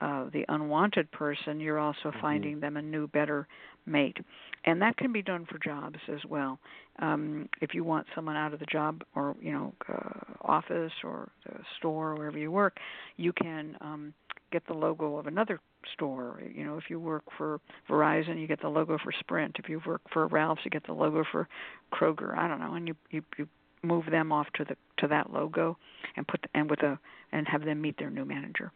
uh, 0.00 0.24
the 0.32 0.44
unwanted 0.48 1.10
person, 1.10 1.60
you're 1.60 1.78
also 1.78 2.10
Mhm. 2.10 2.20
finding 2.20 2.60
them 2.60 2.76
a 2.76 2.82
new, 2.82 3.06
better 3.08 3.46
mate. 3.86 4.18
And 4.64 4.82
that 4.82 4.96
can 4.96 5.12
be 5.12 5.22
done 5.22 5.46
for 5.46 5.58
jobs 5.58 5.98
as 6.08 6.24
well. 6.24 6.58
Um, 6.98 7.48
if 7.60 7.74
you 7.74 7.84
want 7.84 8.06
someone 8.14 8.36
out 8.36 8.52
of 8.52 8.58
the 8.58 8.66
job 8.66 9.02
or 9.14 9.36
you 9.40 9.52
know 9.52 9.72
uh, 9.88 10.20
office 10.42 10.92
or 11.04 11.28
the 11.44 11.64
store 11.76 12.10
or 12.10 12.14
wherever 12.16 12.38
you 12.38 12.50
work, 12.50 12.78
you 13.16 13.32
can 13.32 13.76
um, 13.80 14.12
get 14.50 14.66
the 14.66 14.74
logo 14.74 15.16
of 15.16 15.26
another 15.26 15.60
store. 15.92 16.40
You 16.52 16.64
know, 16.64 16.76
if 16.78 16.90
you 16.90 16.98
work 16.98 17.24
for 17.36 17.60
Verizon, 17.88 18.40
you 18.40 18.46
get 18.46 18.60
the 18.60 18.68
logo 18.68 18.98
for 18.98 19.12
Sprint. 19.12 19.56
If 19.58 19.68
you 19.68 19.80
work 19.86 20.02
for 20.12 20.26
Ralph's, 20.26 20.64
you 20.64 20.70
get 20.70 20.84
the 20.84 20.92
logo 20.92 21.24
for 21.30 21.48
Kroger. 21.92 22.36
I 22.36 22.48
don't 22.48 22.60
know, 22.60 22.74
and 22.74 22.88
you 22.88 22.96
you, 23.10 23.22
you 23.38 23.48
move 23.82 24.06
them 24.10 24.32
off 24.32 24.48
to 24.54 24.64
the 24.64 24.76
to 24.98 25.06
that 25.08 25.32
logo 25.32 25.78
and 26.16 26.26
put 26.26 26.44
and 26.54 26.68
with 26.68 26.82
a 26.82 26.98
and 27.32 27.46
have 27.46 27.64
them 27.64 27.80
meet 27.80 27.98
their 27.98 28.10
new 28.10 28.24
manager. 28.24 28.72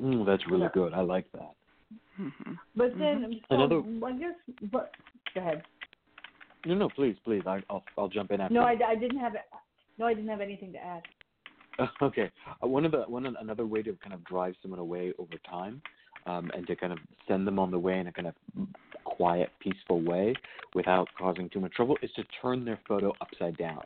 Mm, 0.00 0.26
that's 0.26 0.46
really 0.48 0.62
Yeah. 0.64 0.68
good. 0.74 0.92
I 0.94 1.00
like 1.00 1.30
that. 1.32 1.52
hmm 2.16 2.28
But 2.74 2.98
then, 2.98 3.40
so 3.48 3.54
Another- 3.54 3.82
I 4.06 4.12
guess. 4.12 4.34
But 4.72 4.92
go 5.34 5.40
ahead. 5.40 5.62
No, 6.64 6.74
no, 6.74 6.88
please, 6.88 7.16
please. 7.24 7.42
I, 7.46 7.62
I'll 7.70 7.84
I'll 7.96 8.08
jump 8.08 8.32
in 8.32 8.40
after. 8.40 8.54
No. 8.54 8.62
I, 8.62 8.76
I 8.88 8.94
didn't 8.96 9.18
have. 9.20 9.34
No, 9.98 10.06
I 10.06 10.14
didn't 10.14 10.28
have 10.30 10.40
anything 10.40 10.72
to 10.72 10.78
add. 10.78 11.02
Okay. 12.02 12.30
Uh, 12.62 12.66
one 12.66 12.84
of 12.86 12.92
the 12.92 13.02
one 13.02 13.26
another 13.26 13.66
way 13.66 13.82
to 13.82 13.92
kind 14.02 14.14
of 14.14 14.24
drive 14.24 14.54
someone 14.62 14.80
away 14.80 15.12
over 15.18 15.34
time, 15.48 15.82
um, 16.26 16.50
and 16.56 16.66
to 16.66 16.74
kind 16.74 16.92
of 16.92 16.98
send 17.28 17.46
them 17.46 17.58
on 17.58 17.70
the 17.70 17.78
way 17.78 17.98
in 18.00 18.06
a 18.06 18.12
kind 18.12 18.26
of 18.28 18.34
quiet, 19.04 19.50
peaceful 19.60 20.00
way 20.00 20.34
without 20.74 21.06
causing 21.18 21.48
too 21.50 21.60
much 21.60 21.72
trouble, 21.72 21.96
is 22.02 22.10
to 22.16 22.24
turn 22.40 22.64
their 22.64 22.78
photo 22.88 23.12
upside 23.20 23.56
down. 23.58 23.82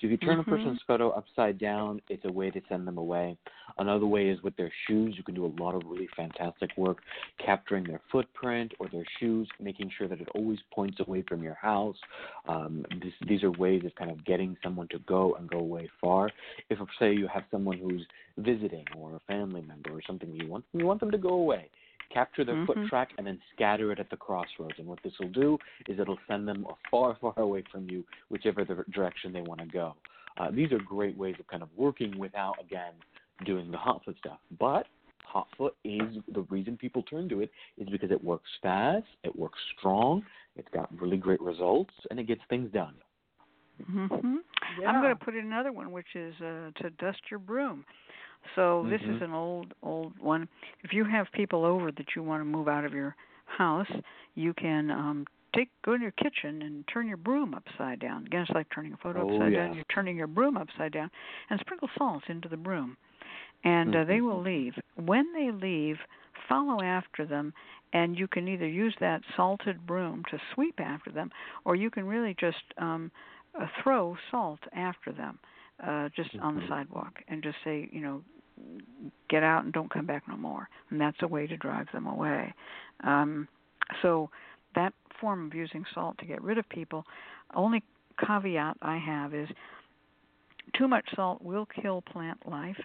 So 0.00 0.06
if 0.06 0.12
you 0.12 0.16
turn 0.16 0.38
Mhm. 0.38 0.40
a 0.40 0.44
person's 0.44 0.82
photo 0.86 1.10
upside 1.10 1.58
down, 1.58 2.00
it's 2.08 2.24
a 2.24 2.32
way 2.32 2.50
to 2.50 2.60
send 2.68 2.86
them 2.86 2.96
away. 2.96 3.36
Another 3.76 4.06
way 4.06 4.28
is 4.28 4.42
with 4.42 4.56
their 4.56 4.72
shoes. 4.86 5.16
You 5.16 5.22
can 5.22 5.34
do 5.34 5.44
a 5.44 5.54
lot 5.62 5.74
of 5.74 5.84
really 5.86 6.06
fantastic 6.16 6.70
work 6.76 7.02
capturing 7.38 7.84
their 7.84 8.00
footprint 8.10 8.72
or 8.78 8.88
their 8.88 9.04
shoes, 9.18 9.48
making 9.60 9.90
sure 9.90 10.08
that 10.08 10.20
it 10.20 10.28
always 10.34 10.58
points 10.72 11.00
away 11.00 11.22
from 11.22 11.42
your 11.42 11.54
house. 11.54 11.98
Um, 12.46 12.84
this, 13.02 13.12
these 13.28 13.42
are 13.42 13.50
ways 13.50 13.84
of 13.84 13.94
kind 13.94 14.10
of 14.10 14.24
getting 14.24 14.56
someone 14.62 14.88
to 14.88 14.98
go 15.00 15.34
and 15.34 15.48
go 15.48 15.58
away 15.58 15.88
far. 16.00 16.30
If, 16.70 16.78
say, 16.98 17.12
you 17.12 17.28
have 17.28 17.44
someone 17.50 17.76
who's 17.76 18.06
visiting 18.38 18.86
or 18.96 19.16
a 19.16 19.20
family 19.20 19.60
member 19.62 19.90
or 19.90 20.00
something, 20.06 20.32
you 20.32 20.48
want 20.48 20.64
you 20.72 20.86
want 20.86 21.00
them 21.00 21.10
to 21.10 21.18
go 21.18 21.30
away. 21.30 21.68
Capture 22.12 22.44
their 22.44 22.64
foot 22.66 22.76
Mhm. 22.78 22.88
track 22.88 23.10
and 23.18 23.26
then 23.26 23.40
scatter 23.54 23.92
it 23.92 23.98
at 23.98 24.10
the 24.10 24.16
crossroads. 24.16 24.78
And 24.78 24.86
what 24.86 25.02
this 25.02 25.18
will 25.18 25.28
do 25.28 25.58
is 25.86 25.98
it'll 25.98 26.18
send 26.26 26.46
them 26.46 26.66
far, 26.90 27.14
far 27.20 27.38
away 27.38 27.62
from 27.70 27.88
you, 27.88 28.04
whichever 28.28 28.64
the 28.64 28.84
direction 28.90 29.32
they 29.32 29.42
want 29.42 29.60
to 29.60 29.66
go. 29.66 29.94
Uh, 30.36 30.50
these 30.50 30.72
are 30.72 30.78
great 30.78 31.16
ways 31.16 31.36
of 31.38 31.46
kind 31.46 31.62
of 31.62 31.68
working 31.76 32.18
without, 32.18 32.56
again, 32.60 32.92
doing 33.44 33.70
the 33.70 33.76
hot 33.76 34.04
foot 34.04 34.16
stuff. 34.18 34.38
But 34.58 34.86
hot 35.24 35.48
foot 35.56 35.76
is 35.84 36.16
the 36.32 36.42
reason 36.50 36.76
people 36.76 37.02
turn 37.02 37.28
to 37.28 37.40
it 37.40 37.50
is 37.78 37.88
because 37.88 38.10
it 38.10 38.22
works 38.22 38.50
fast, 38.62 39.06
it 39.22 39.34
works 39.36 39.58
strong, 39.78 40.24
it's 40.56 40.68
got 40.72 40.88
really 41.00 41.16
great 41.16 41.40
results, 41.40 41.94
and 42.10 42.18
it 42.18 42.26
gets 42.26 42.40
things 42.48 42.70
done. 42.72 42.94
hmm 43.86 44.06
I'm 44.86 45.00
going 45.00 45.16
to 45.16 45.24
put 45.24 45.34
in 45.34 45.46
another 45.46 45.72
one, 45.72 45.90
which 45.92 46.14
is 46.14 46.34
uh, 46.40 46.70
to 46.76 46.90
dust 46.98 47.20
your 47.30 47.38
broom. 47.38 47.84
So 48.54 48.84
this 48.88 49.00
is 49.02 49.08
Mhm. 49.08 49.22
an 49.22 49.32
old, 49.32 49.74
old 49.82 50.18
one. 50.18 50.48
If 50.82 50.92
you 50.92 51.04
have 51.04 51.30
people 51.32 51.64
over 51.64 51.92
that 51.92 52.16
you 52.16 52.22
want 52.22 52.40
to 52.40 52.44
move 52.44 52.68
out 52.68 52.84
of 52.84 52.92
your 52.92 53.14
house, 53.46 53.90
you 54.34 54.54
can 54.54 54.90
um 54.90 55.26
take 55.54 55.70
go 55.82 55.94
in 55.94 56.02
your 56.02 56.12
kitchen 56.12 56.62
and 56.62 56.86
turn 56.88 57.06
your 57.06 57.16
broom 57.16 57.54
upside 57.54 58.00
down. 58.00 58.26
Again, 58.26 58.42
it's 58.42 58.50
like 58.50 58.68
turning 58.70 58.92
a 58.92 58.96
photo 58.96 59.22
Oh, 59.22 59.34
upside 59.34 59.52
yeah. 59.52 59.66
down. 59.66 59.74
You're 59.74 59.84
turning 59.92 60.16
your 60.16 60.26
broom 60.26 60.56
upside 60.56 60.92
down, 60.92 61.10
and 61.50 61.60
sprinkle 61.60 61.88
salt 61.98 62.22
into 62.28 62.48
the 62.48 62.56
broom, 62.56 62.96
and 63.64 63.94
uh, 63.94 64.04
they 64.04 64.20
Mhm. 64.20 64.24
will 64.24 64.40
leave. 64.40 64.74
When 64.96 65.32
they 65.32 65.50
leave, 65.50 65.98
follow 66.48 66.80
after 66.82 67.26
them, 67.26 67.52
and 67.92 68.18
you 68.18 68.28
can 68.28 68.48
either 68.48 68.66
use 68.66 68.94
that 69.00 69.22
salted 69.36 69.86
broom 69.86 70.24
to 70.30 70.40
sweep 70.54 70.80
after 70.80 71.10
them, 71.10 71.30
or 71.64 71.74
you 71.76 71.90
can 71.90 72.06
really 72.06 72.34
just 72.34 72.64
um 72.78 73.10
uh, 73.60 73.66
throw 73.82 74.16
salt 74.30 74.60
after 74.72 75.12
them 75.12 75.38
uh 75.86 76.08
just 76.14 76.30
on 76.40 76.54
the 76.54 76.60
Mhm. 76.62 76.68
sidewalk 76.68 77.22
and 77.28 77.42
just 77.42 77.56
say 77.64 77.88
you 77.92 78.00
know 78.00 78.22
get 79.30 79.42
out 79.42 79.64
and 79.64 79.72
don't 79.72 79.90
come 79.90 80.04
back 80.04 80.22
no 80.28 80.36
more 80.36 80.68
and 80.90 81.00
that's 81.00 81.16
a 81.22 81.26
way 81.26 81.46
to 81.46 81.56
drive 81.56 81.86
them 81.92 82.06
away 82.06 82.52
um 83.04 83.48
so 84.02 84.28
that 84.74 84.92
form 85.20 85.46
of 85.46 85.54
using 85.54 85.84
salt 85.94 86.16
to 86.18 86.26
get 86.26 86.42
rid 86.42 86.58
of 86.58 86.68
people 86.68 87.04
only 87.54 87.82
caveat 88.18 88.76
I 88.82 88.98
have 88.98 89.34
is 89.34 89.48
too 90.76 90.88
much 90.88 91.04
salt 91.14 91.42
will 91.42 91.66
kill 91.66 92.02
plant 92.02 92.38
life, 92.48 92.76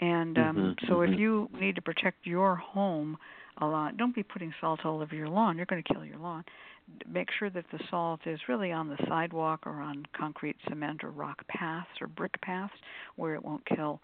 and 0.00 0.38
um, 0.38 0.76
Mhm, 0.78 0.88
so 0.88 1.00
if 1.02 1.10
mhm. 1.10 1.18
you 1.18 1.48
need 1.52 1.74
to 1.76 1.82
protect 1.82 2.26
your 2.26 2.56
home 2.56 3.16
a 3.58 3.66
lot, 3.66 3.96
don't 3.96 4.14
be 4.14 4.22
putting 4.22 4.52
salt 4.60 4.84
all 4.84 5.00
over 5.00 5.14
your 5.14 5.28
lawn. 5.28 5.56
You're 5.56 5.66
going 5.66 5.82
to 5.82 5.94
kill 5.94 6.04
your 6.04 6.18
lawn. 6.18 6.44
Make 7.10 7.28
sure 7.38 7.50
that 7.50 7.64
the 7.72 7.80
salt 7.90 8.20
is 8.26 8.38
really 8.48 8.72
on 8.72 8.88
the 8.88 8.98
sidewalk 9.08 9.60
or 9.66 9.80
on 9.80 10.04
concrete, 10.16 10.56
cement, 10.68 11.02
or 11.02 11.10
rock 11.10 11.46
paths 11.48 11.88
or 12.00 12.06
brick 12.08 12.38
paths 12.42 12.72
where 13.16 13.34
it 13.34 13.44
won't 13.44 13.64
kill, 13.66 14.00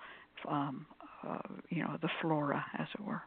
um, 0.48 0.86
uh, 1.26 1.38
you 1.68 1.82
know, 1.82 1.98
the 2.00 2.08
flora, 2.20 2.64
as 2.78 2.86
it 2.94 3.04
were. 3.04 3.22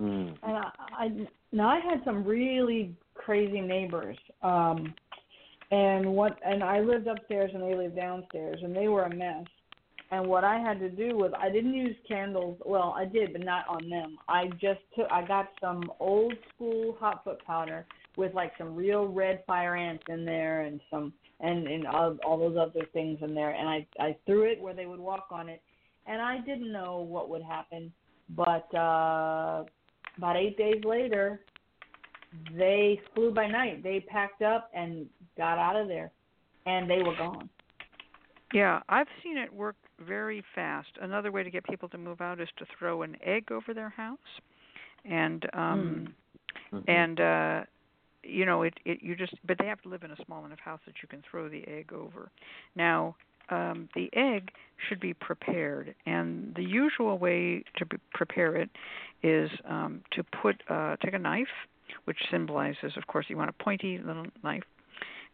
Mm. 0.00 0.36
And 0.42 0.56
I, 0.56 0.70
I 0.92 1.08
now 1.52 1.68
I 1.68 1.80
had 1.80 2.02
some 2.04 2.24
really 2.24 2.94
crazy 3.14 3.60
neighbors. 3.60 4.18
Um 4.42 4.94
and 5.70 6.06
what 6.14 6.38
and 6.44 6.62
I 6.62 6.80
lived 6.80 7.06
upstairs 7.06 7.50
and 7.54 7.62
they 7.62 7.74
lived 7.74 7.96
downstairs 7.96 8.60
and 8.62 8.76
they 8.76 8.88
were 8.88 9.04
a 9.04 9.14
mess. 9.14 9.46
And 10.12 10.28
what 10.28 10.44
I 10.44 10.58
had 10.58 10.78
to 10.80 10.88
do 10.88 11.16
was 11.16 11.32
I 11.36 11.50
didn't 11.50 11.74
use 11.74 11.96
candles. 12.06 12.60
Well, 12.64 12.94
I 12.96 13.06
did, 13.06 13.32
but 13.32 13.42
not 13.42 13.66
on 13.68 13.88
them. 13.88 14.18
I 14.28 14.48
just 14.60 14.80
took 14.94 15.10
I 15.10 15.26
got 15.26 15.48
some 15.60 15.90
old 15.98 16.34
school 16.54 16.96
hot 17.00 17.24
foot 17.24 17.44
powder 17.44 17.86
with 18.16 18.34
like 18.34 18.52
some 18.58 18.74
real 18.74 19.06
red 19.06 19.44
fire 19.46 19.76
ants 19.76 20.04
in 20.08 20.24
there 20.24 20.62
and 20.62 20.80
some 20.90 21.12
and 21.40 21.66
and 21.66 21.86
all, 21.86 22.16
all 22.26 22.38
those 22.38 22.56
other 22.56 22.86
things 22.92 23.18
in 23.22 23.34
there 23.34 23.50
and 23.50 23.68
I 23.68 23.86
I 23.98 24.16
threw 24.26 24.44
it 24.44 24.60
where 24.60 24.74
they 24.74 24.86
would 24.86 25.00
walk 25.00 25.28
on 25.30 25.48
it. 25.48 25.62
And 26.06 26.22
I 26.22 26.38
didn't 26.38 26.72
know 26.72 27.00
what 27.00 27.28
would 27.28 27.42
happen, 27.42 27.92
but 28.30 28.72
uh 28.74 29.64
about 30.18 30.36
eight 30.36 30.56
days 30.56 30.82
later, 30.84 31.40
they 32.56 33.00
flew 33.14 33.32
by 33.32 33.46
night. 33.46 33.82
They 33.82 34.00
packed 34.00 34.42
up 34.42 34.70
and 34.74 35.06
got 35.36 35.58
out 35.58 35.76
of 35.76 35.88
there, 35.88 36.10
and 36.64 36.88
they 36.88 37.02
were 37.02 37.14
gone. 37.16 37.50
Yeah, 38.52 38.80
I've 38.88 39.08
seen 39.22 39.36
it 39.36 39.52
work 39.52 39.76
very 40.00 40.42
fast. 40.54 40.88
Another 41.00 41.30
way 41.32 41.42
to 41.42 41.50
get 41.50 41.64
people 41.64 41.88
to 41.90 41.98
move 41.98 42.20
out 42.20 42.40
is 42.40 42.48
to 42.58 42.66
throw 42.78 43.02
an 43.02 43.16
egg 43.22 43.52
over 43.52 43.74
their 43.74 43.90
house, 43.90 44.18
and 45.04 45.46
um, 45.52 46.14
Mhm. 46.72 46.84
and 46.88 47.20
uh, 47.20 47.64
you 48.28 48.44
know 48.44 48.62
it, 48.62 48.74
it. 48.84 49.02
You 49.02 49.16
just 49.16 49.34
but 49.46 49.58
they 49.58 49.66
have 49.66 49.80
to 49.82 49.88
live 49.88 50.02
in 50.02 50.10
a 50.10 50.16
small 50.24 50.44
enough 50.44 50.58
house 50.58 50.80
that 50.86 50.96
you 51.02 51.08
can 51.08 51.22
throw 51.28 51.48
the 51.48 51.66
egg 51.66 51.92
over. 51.92 52.30
Now, 52.74 53.16
um, 53.50 53.88
the 53.94 54.10
egg 54.14 54.50
should 54.88 55.00
be 55.00 55.14
prepared, 55.14 55.94
and 56.06 56.54
the 56.54 56.62
usual 56.62 57.18
way 57.18 57.64
to 57.76 57.86
prepare 58.12 58.56
it 58.56 58.70
is 59.22 59.50
um, 59.68 60.02
to 60.12 60.24
put 60.24 60.62
uh, 60.68 60.96
take 61.04 61.14
a 61.14 61.18
knife, 61.18 61.46
which 62.04 62.18
symbolizes, 62.30 62.96
of 62.96 63.06
course, 63.06 63.26
you 63.28 63.36
want 63.36 63.50
a 63.50 63.64
pointy 63.64 63.98
little 63.98 64.26
knife. 64.42 64.64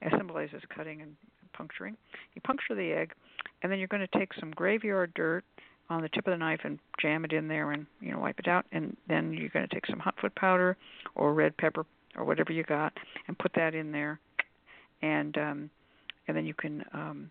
It 0.01 0.13
symbolizes 0.17 0.63
cutting 0.75 1.01
and 1.01 1.17
puncturing. 1.53 1.97
You 2.35 2.43
puncture 2.43 2.75
the 2.75 2.93
egg, 2.93 3.13
and 3.63 3.71
then 3.71 3.79
you're 3.79 3.89
going 3.89 4.07
to 4.07 4.19
take 4.19 4.33
some 4.39 4.51
graveyard 4.51 5.13
dirt 5.15 5.45
on 5.91 6.03
the 6.03 6.09
tip 6.09 6.27
of 6.27 6.33
the 6.33 6.39
knife 6.39 6.61
and 6.65 6.79
jam 7.01 7.25
it 7.25 7.33
in 7.33 7.49
there 7.49 7.73
and 7.73 7.87
you 8.01 8.13
know 8.13 8.19
wipe 8.19 8.39
it 8.39 8.49
out 8.49 8.65
and 8.73 8.97
then 9.09 9.33
you're 9.33 9.51
going 9.51 9.67
to 9.67 9.75
take 9.75 9.87
some 9.87 9.99
hot 9.99 10.15
foot 10.21 10.35
powder 10.35 10.77
or 11.15 11.35
red 11.35 11.57
pepper 11.57 11.85
or 12.17 12.25
whatever 12.25 12.53
you 12.53 12.63
got 12.65 12.93
and 13.29 13.39
put 13.39 13.53
that 13.55 13.75
in 13.75 13.93
there 13.93 14.19
and 15.03 15.37
um 15.39 15.71
and 16.29 16.37
then 16.37 16.47
you 16.47 16.55
can 16.55 16.85
um 16.93 17.31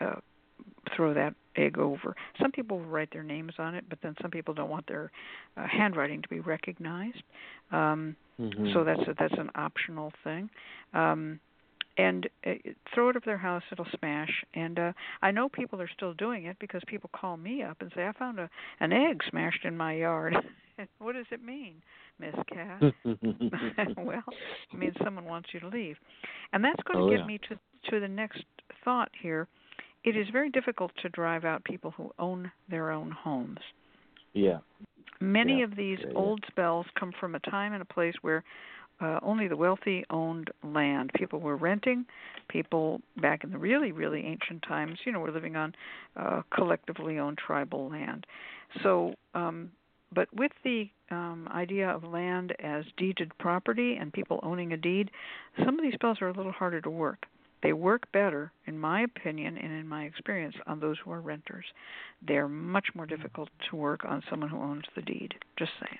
uh 0.00 0.16
throw 0.94 1.14
that 1.14 1.34
egg 1.56 1.78
over. 1.78 2.14
Some 2.40 2.52
people 2.52 2.80
write 2.80 3.08
their 3.12 3.22
names 3.22 3.52
on 3.58 3.74
it, 3.74 3.84
but 3.88 3.98
then 4.02 4.14
some 4.20 4.30
people 4.30 4.52
don't 4.54 4.68
want 4.70 4.86
their 4.86 5.10
uh, 5.56 5.66
handwriting 5.66 6.20
to 6.22 6.28
be 6.28 6.40
recognized. 6.40 7.22
Um 7.72 8.16
Mhm. 8.40 8.72
so 8.72 8.84
that's 8.84 9.02
a, 9.06 9.14
that's 9.18 9.38
an 9.38 9.50
optional 9.54 10.12
thing. 10.24 10.48
Um 10.94 11.38
and 11.98 12.28
uh, 12.46 12.52
throw 12.94 13.08
it 13.08 13.16
over 13.16 13.24
their 13.26 13.38
house 13.38 13.62
it'll 13.72 13.86
smash. 13.98 14.30
And 14.54 14.78
uh 14.78 14.92
i 15.22 15.30
know 15.30 15.48
people 15.48 15.80
are 15.80 15.90
still 15.94 16.14
doing 16.14 16.44
it 16.46 16.56
because 16.60 16.82
people 16.86 17.10
call 17.14 17.36
me 17.36 17.62
up 17.62 17.78
and 17.80 17.90
say 17.94 18.06
i 18.06 18.12
found 18.12 18.38
a 18.38 18.48
an 18.80 18.92
egg 18.92 19.20
smashed 19.28 19.64
in 19.64 19.76
my 19.76 19.94
yard. 19.94 20.36
What 20.98 21.12
does 21.14 21.26
it 21.30 21.44
mean 21.44 21.74
miss 22.18 22.34
cass? 22.50 22.82
Well 23.98 24.22
it 24.72 24.78
means 24.78 24.94
someone 25.04 25.26
wants 25.26 25.50
you 25.52 25.60
to 25.60 25.68
leave. 25.68 25.96
And 26.54 26.64
that's 26.64 26.82
going 26.84 26.98
to 27.00 27.04
Oh, 27.04 27.10
get 27.10 27.20
yeah. 27.20 27.26
me 27.26 27.38
to 27.48 27.90
to 27.90 28.00
the 28.00 28.08
next 28.08 28.44
thought 28.84 29.10
here. 29.20 29.46
It 30.04 30.16
is 30.16 30.26
very 30.32 30.48
difficult 30.48 30.92
to 31.02 31.10
drive 31.10 31.44
out 31.44 31.62
people 31.64 31.90
who 31.96 32.10
own 32.18 32.50
their 32.70 32.90
own 32.90 33.10
homes. 33.10 33.58
Yeah. 34.32 34.58
Many 35.20 35.58
Yeah, 35.58 35.64
of 35.64 35.76
these 35.76 35.98
yeah. 36.00 36.12
old 36.14 36.42
spells 36.46 36.86
come 36.98 37.12
from 37.20 37.34
a 37.34 37.40
time 37.40 37.74
and 37.74 37.82
a 37.82 37.92
place 37.96 38.14
where 38.22 38.42
uh, 39.00 39.18
only 39.22 39.48
the 39.48 39.56
wealthy 39.56 40.04
owned 40.10 40.50
land. 40.62 41.10
People 41.14 41.40
were 41.40 41.56
renting. 41.56 42.04
People 42.48 43.00
back 43.20 43.44
in 43.44 43.50
the 43.50 43.58
really, 43.58 43.92
really 43.92 44.24
ancient 44.24 44.62
times, 44.66 44.98
you 45.04 45.12
know, 45.12 45.20
were 45.20 45.30
living 45.30 45.56
on 45.56 45.74
uh, 46.16 46.42
collectively 46.54 47.18
owned 47.18 47.38
tribal 47.38 47.88
land. 47.88 48.26
So, 48.82 49.14
um, 49.34 49.70
but 50.12 50.28
with 50.34 50.52
the 50.64 50.88
um, 51.10 51.48
idea 51.52 51.88
of 51.88 52.04
land 52.04 52.54
as 52.60 52.84
deeded 52.96 53.30
property 53.38 53.96
and 54.00 54.12
people 54.12 54.40
owning 54.42 54.72
a 54.72 54.76
deed, 54.76 55.10
some 55.64 55.78
of 55.78 55.82
these 55.82 55.94
spells 55.94 56.18
are 56.20 56.28
a 56.28 56.32
little 56.32 56.52
harder 56.52 56.80
to 56.80 56.90
work. 56.90 57.26
They 57.62 57.72
work 57.72 58.10
better, 58.12 58.52
in 58.66 58.78
my 58.78 59.02
opinion 59.02 59.58
and 59.58 59.72
in 59.72 59.86
my 59.86 60.04
experience, 60.04 60.56
on 60.66 60.80
those 60.80 60.96
who 61.04 61.12
are 61.12 61.20
renters. 61.20 61.66
They're 62.26 62.48
much 62.48 62.88
more 62.94 63.06
difficult 63.06 63.50
to 63.68 63.76
work 63.76 64.04
on 64.04 64.22
someone 64.30 64.48
who 64.48 64.60
owns 64.60 64.84
the 64.96 65.02
deed. 65.02 65.34
Just 65.58 65.72
saying. 65.78 65.98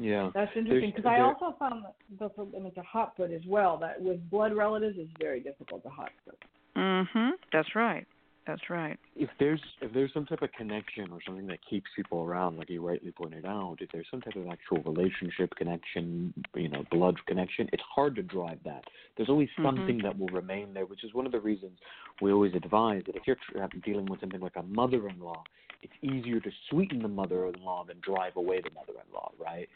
Yeah. 0.00 0.30
That's 0.34 0.50
interesting 0.56 0.92
because 0.96 1.04
I 1.06 1.20
also 1.20 1.54
found 1.58 1.84
that 1.84 1.94
the 2.18 2.56
and 2.56 2.66
it's 2.66 2.76
a 2.78 2.82
hot 2.82 3.14
foot 3.16 3.30
as 3.30 3.42
well. 3.46 3.76
That 3.76 4.00
with 4.00 4.28
blood 4.30 4.56
relatives 4.56 4.96
is 4.96 5.08
very 5.18 5.40
difficult 5.40 5.82
to 5.82 5.90
hot 5.90 6.10
foot. 6.24 6.38
Mhm. 6.76 7.32
That's 7.52 7.74
right. 7.74 8.06
That's 8.46 8.70
right. 8.70 8.98
if 9.16 9.28
there's 9.38 9.60
if 9.82 9.92
there's 9.92 10.12
some 10.14 10.24
type 10.24 10.40
of 10.40 10.50
connection 10.52 11.12
or 11.12 11.18
something 11.26 11.46
that 11.46 11.58
keeps 11.68 11.90
people 11.94 12.22
around, 12.22 12.56
like 12.56 12.70
you 12.70 12.84
rightly 12.84 13.12
pointed 13.12 13.44
out, 13.44 13.76
if 13.80 13.90
there's 13.92 14.06
some 14.10 14.22
type 14.22 14.34
of 14.34 14.46
actual 14.48 14.82
relationship 14.82 15.54
connection, 15.56 16.32
you 16.54 16.68
know, 16.68 16.82
blood 16.90 17.16
connection, 17.26 17.68
it's 17.72 17.82
hard 17.94 18.16
to 18.16 18.22
drive 18.22 18.58
that. 18.64 18.82
There's 19.16 19.28
always 19.28 19.50
Mhm. 19.58 19.62
something 19.62 19.98
that 19.98 20.18
will 20.18 20.28
remain 20.28 20.72
there, 20.72 20.86
which 20.86 21.04
is 21.04 21.12
one 21.12 21.26
of 21.26 21.32
the 21.32 21.40
reasons 21.40 21.78
we 22.22 22.32
always 22.32 22.54
advise 22.54 23.04
that 23.04 23.16
if 23.16 23.26
you're 23.26 23.36
dealing 23.84 24.06
with 24.06 24.20
something 24.20 24.40
like 24.40 24.56
a 24.56 24.62
mother-in-law, 24.62 25.44
it's 25.82 25.92
easier 26.02 26.40
to 26.40 26.50
sweeten 26.68 27.00
the 27.02 27.08
mother-in-law 27.08 27.84
than 27.86 27.96
drive 28.02 28.36
away 28.36 28.60
the 28.62 28.70
mother-in-law, 28.70 29.32
right? 29.38 29.68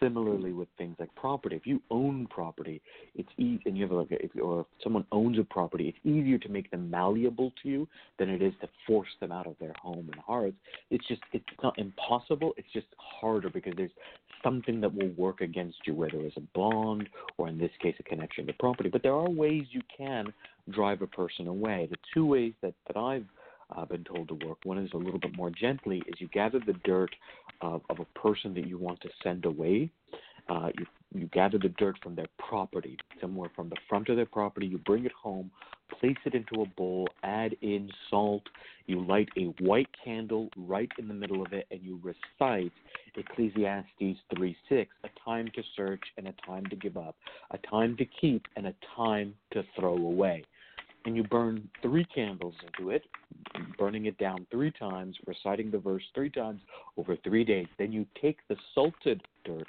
Similarly 0.00 0.52
with 0.52 0.68
things 0.78 0.96
like 1.00 1.12
property, 1.16 1.56
if 1.56 1.66
you 1.66 1.82
own 1.90 2.26
property, 2.28 2.80
it's 3.16 3.28
easy, 3.36 3.62
and 3.66 3.76
you 3.76 3.82
have 3.82 3.92
like, 3.92 4.10
a, 4.12 4.24
if, 4.24 4.30
or 4.40 4.60
if 4.60 4.66
someone 4.82 5.04
owns 5.10 5.38
a 5.38 5.44
property, 5.44 5.88
it's 5.88 6.06
easier 6.06 6.38
to 6.38 6.48
make 6.48 6.70
them 6.70 6.88
malleable 6.88 7.52
to 7.62 7.68
you 7.68 7.88
than 8.18 8.28
it 8.28 8.40
is 8.40 8.52
to 8.60 8.68
force 8.86 9.08
them 9.20 9.32
out 9.32 9.46
of 9.46 9.56
their 9.58 9.74
home 9.80 10.08
and 10.12 10.20
hearth. 10.20 10.54
It's 10.90 11.06
just, 11.08 11.22
it's 11.32 11.44
not 11.62 11.76
impossible. 11.78 12.52
It's 12.56 12.72
just 12.72 12.86
harder 12.98 13.50
because 13.50 13.74
there's 13.76 13.90
something 14.44 14.80
that 14.80 14.94
will 14.94 15.10
work 15.16 15.40
against 15.40 15.78
you, 15.84 15.94
whether 15.94 16.20
it's 16.20 16.36
a 16.36 16.42
bond 16.54 17.08
or 17.36 17.48
in 17.48 17.58
this 17.58 17.72
case 17.82 17.96
a 17.98 18.02
connection 18.04 18.46
to 18.46 18.52
property. 18.52 18.88
But 18.88 19.02
there 19.02 19.14
are 19.14 19.28
ways 19.28 19.64
you 19.72 19.80
can 19.96 20.32
drive 20.70 21.02
a 21.02 21.06
person 21.06 21.48
away. 21.48 21.88
The 21.90 21.96
two 22.14 22.26
ways 22.26 22.52
that 22.62 22.74
that 22.86 22.96
I've 22.96 23.24
uh, 23.76 23.84
been 23.84 24.04
told 24.04 24.28
to 24.28 24.34
work. 24.46 24.58
One 24.64 24.78
is 24.78 24.90
a 24.94 24.96
little 24.96 25.20
bit 25.20 25.36
more 25.36 25.50
gently, 25.50 26.02
is 26.06 26.20
you 26.20 26.28
gather 26.28 26.60
the 26.64 26.74
dirt 26.84 27.14
of, 27.60 27.82
of 27.90 27.98
a 28.00 28.18
person 28.18 28.54
that 28.54 28.66
you 28.66 28.78
want 28.78 29.00
to 29.02 29.08
send 29.22 29.44
away. 29.44 29.90
Uh, 30.48 30.70
you 30.78 30.86
you 31.14 31.26
gather 31.32 31.58
the 31.58 31.70
dirt 31.70 31.96
from 32.02 32.14
their 32.14 32.26
property, 32.38 32.98
somewhere 33.20 33.50
from 33.56 33.70
the 33.70 33.76
front 33.88 34.08
of 34.10 34.16
their 34.16 34.26
property. 34.26 34.66
You 34.66 34.78
bring 34.78 35.06
it 35.06 35.12
home, 35.12 35.50
place 35.98 36.16
it 36.26 36.34
into 36.34 36.60
a 36.62 36.66
bowl, 36.66 37.08
add 37.22 37.56
in 37.62 37.90
salt. 38.10 38.42
You 38.86 39.04
light 39.04 39.28
a 39.38 39.44
white 39.62 39.88
candle 40.04 40.50
right 40.56 40.90
in 40.98 41.08
the 41.08 41.14
middle 41.14 41.42
of 41.42 41.52
it, 41.52 41.66
and 41.70 41.80
you 41.82 41.98
recite 42.02 42.72
Ecclesiastes 43.16 44.18
3:6, 44.36 44.88
a 45.04 45.08
time 45.24 45.48
to 45.54 45.62
search 45.76 46.02
and 46.18 46.28
a 46.28 46.34
time 46.46 46.66
to 46.66 46.76
give 46.76 46.96
up, 46.96 47.16
a 47.52 47.58
time 47.58 47.96
to 47.96 48.04
keep 48.04 48.46
and 48.56 48.66
a 48.66 48.74
time 48.94 49.34
to 49.52 49.62
throw 49.76 49.96
away. 49.96 50.44
And 51.08 51.16
you 51.16 51.22
burn 51.22 51.66
three 51.80 52.04
candles 52.04 52.52
into 52.66 52.90
it, 52.90 53.02
burning 53.78 54.04
it 54.04 54.18
down 54.18 54.46
three 54.50 54.70
times, 54.70 55.16
reciting 55.26 55.70
the 55.70 55.78
verse 55.78 56.02
three 56.14 56.28
times 56.28 56.60
over 56.98 57.16
three 57.24 57.44
days. 57.44 57.66
Then 57.78 57.92
you 57.92 58.04
take 58.20 58.36
the 58.50 58.56
salted 58.74 59.22
dirt 59.42 59.66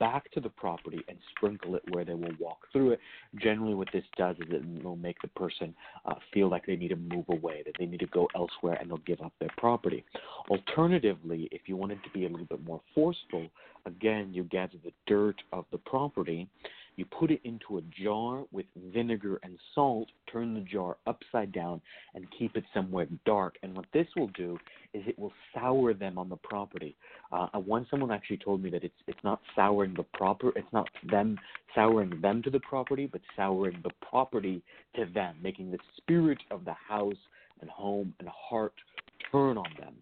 back 0.00 0.28
to 0.32 0.40
the 0.40 0.48
property 0.48 1.00
and 1.06 1.16
sprinkle 1.36 1.76
it 1.76 1.82
where 1.90 2.04
they 2.04 2.14
will 2.14 2.34
walk 2.40 2.66
through 2.72 2.90
it. 2.90 3.00
Generally, 3.40 3.74
what 3.74 3.90
this 3.92 4.02
does 4.16 4.34
is 4.40 4.48
it 4.50 4.82
will 4.82 4.96
make 4.96 5.22
the 5.22 5.28
person 5.28 5.72
uh, 6.04 6.14
feel 6.34 6.50
like 6.50 6.66
they 6.66 6.74
need 6.74 6.88
to 6.88 6.96
move 6.96 7.26
away, 7.28 7.62
that 7.64 7.76
they 7.78 7.86
need 7.86 8.00
to 8.00 8.06
go 8.06 8.26
elsewhere, 8.34 8.76
and 8.80 8.90
they'll 8.90 8.98
give 8.98 9.20
up 9.20 9.32
their 9.38 9.52
property. 9.58 10.04
Alternatively, 10.50 11.48
if 11.52 11.60
you 11.66 11.76
wanted 11.76 12.02
to 12.02 12.10
be 12.10 12.26
a 12.26 12.28
little 12.28 12.46
bit 12.46 12.64
more 12.64 12.80
forceful, 12.92 13.46
again, 13.86 14.30
you 14.32 14.42
gather 14.42 14.78
the 14.82 14.92
dirt 15.06 15.36
of 15.52 15.64
the 15.70 15.78
property 15.78 16.48
You 16.96 17.06
put 17.06 17.30
it 17.30 17.40
into 17.44 17.78
a 17.78 17.82
jar 18.02 18.44
with 18.52 18.66
vinegar 18.92 19.40
and 19.42 19.58
salt, 19.74 20.08
turn 20.30 20.54
the 20.54 20.60
jar 20.60 20.96
upside 21.06 21.52
down, 21.52 21.80
and 22.14 22.26
keep 22.38 22.56
it 22.56 22.64
somewhere 22.74 23.06
dark. 23.24 23.56
And 23.62 23.74
what 23.74 23.86
this 23.92 24.06
will 24.16 24.28
do 24.28 24.58
is 24.92 25.02
it 25.06 25.18
will 25.18 25.32
sour 25.54 25.94
them 25.94 26.18
on 26.18 26.28
the 26.28 26.36
property. 26.36 26.96
Uh, 27.32 27.48
once 27.54 27.86
someone 27.90 28.10
actually 28.10 28.36
told 28.36 28.62
me 28.62 28.70
that 28.70 28.84
it's 28.84 28.94
it's 29.06 29.24
not 29.24 29.40
souring 29.56 29.94
the 29.94 30.02
proper, 30.02 30.52
it's 30.54 30.72
not 30.72 30.88
them 31.10 31.38
souring 31.74 32.20
them 32.20 32.42
to 32.42 32.50
the 32.50 32.60
property, 32.60 33.06
but 33.06 33.22
souring 33.36 33.80
the 33.82 33.90
property 34.06 34.62
to 34.96 35.06
them, 35.06 35.36
making 35.42 35.70
the 35.70 35.78
spirit 35.96 36.38
of 36.50 36.64
the 36.64 36.74
house 36.74 37.14
and 37.60 37.70
home 37.70 38.12
and 38.18 38.28
heart 38.28 38.74
turn 39.30 39.56
on 39.56 39.68
them. 39.78 39.94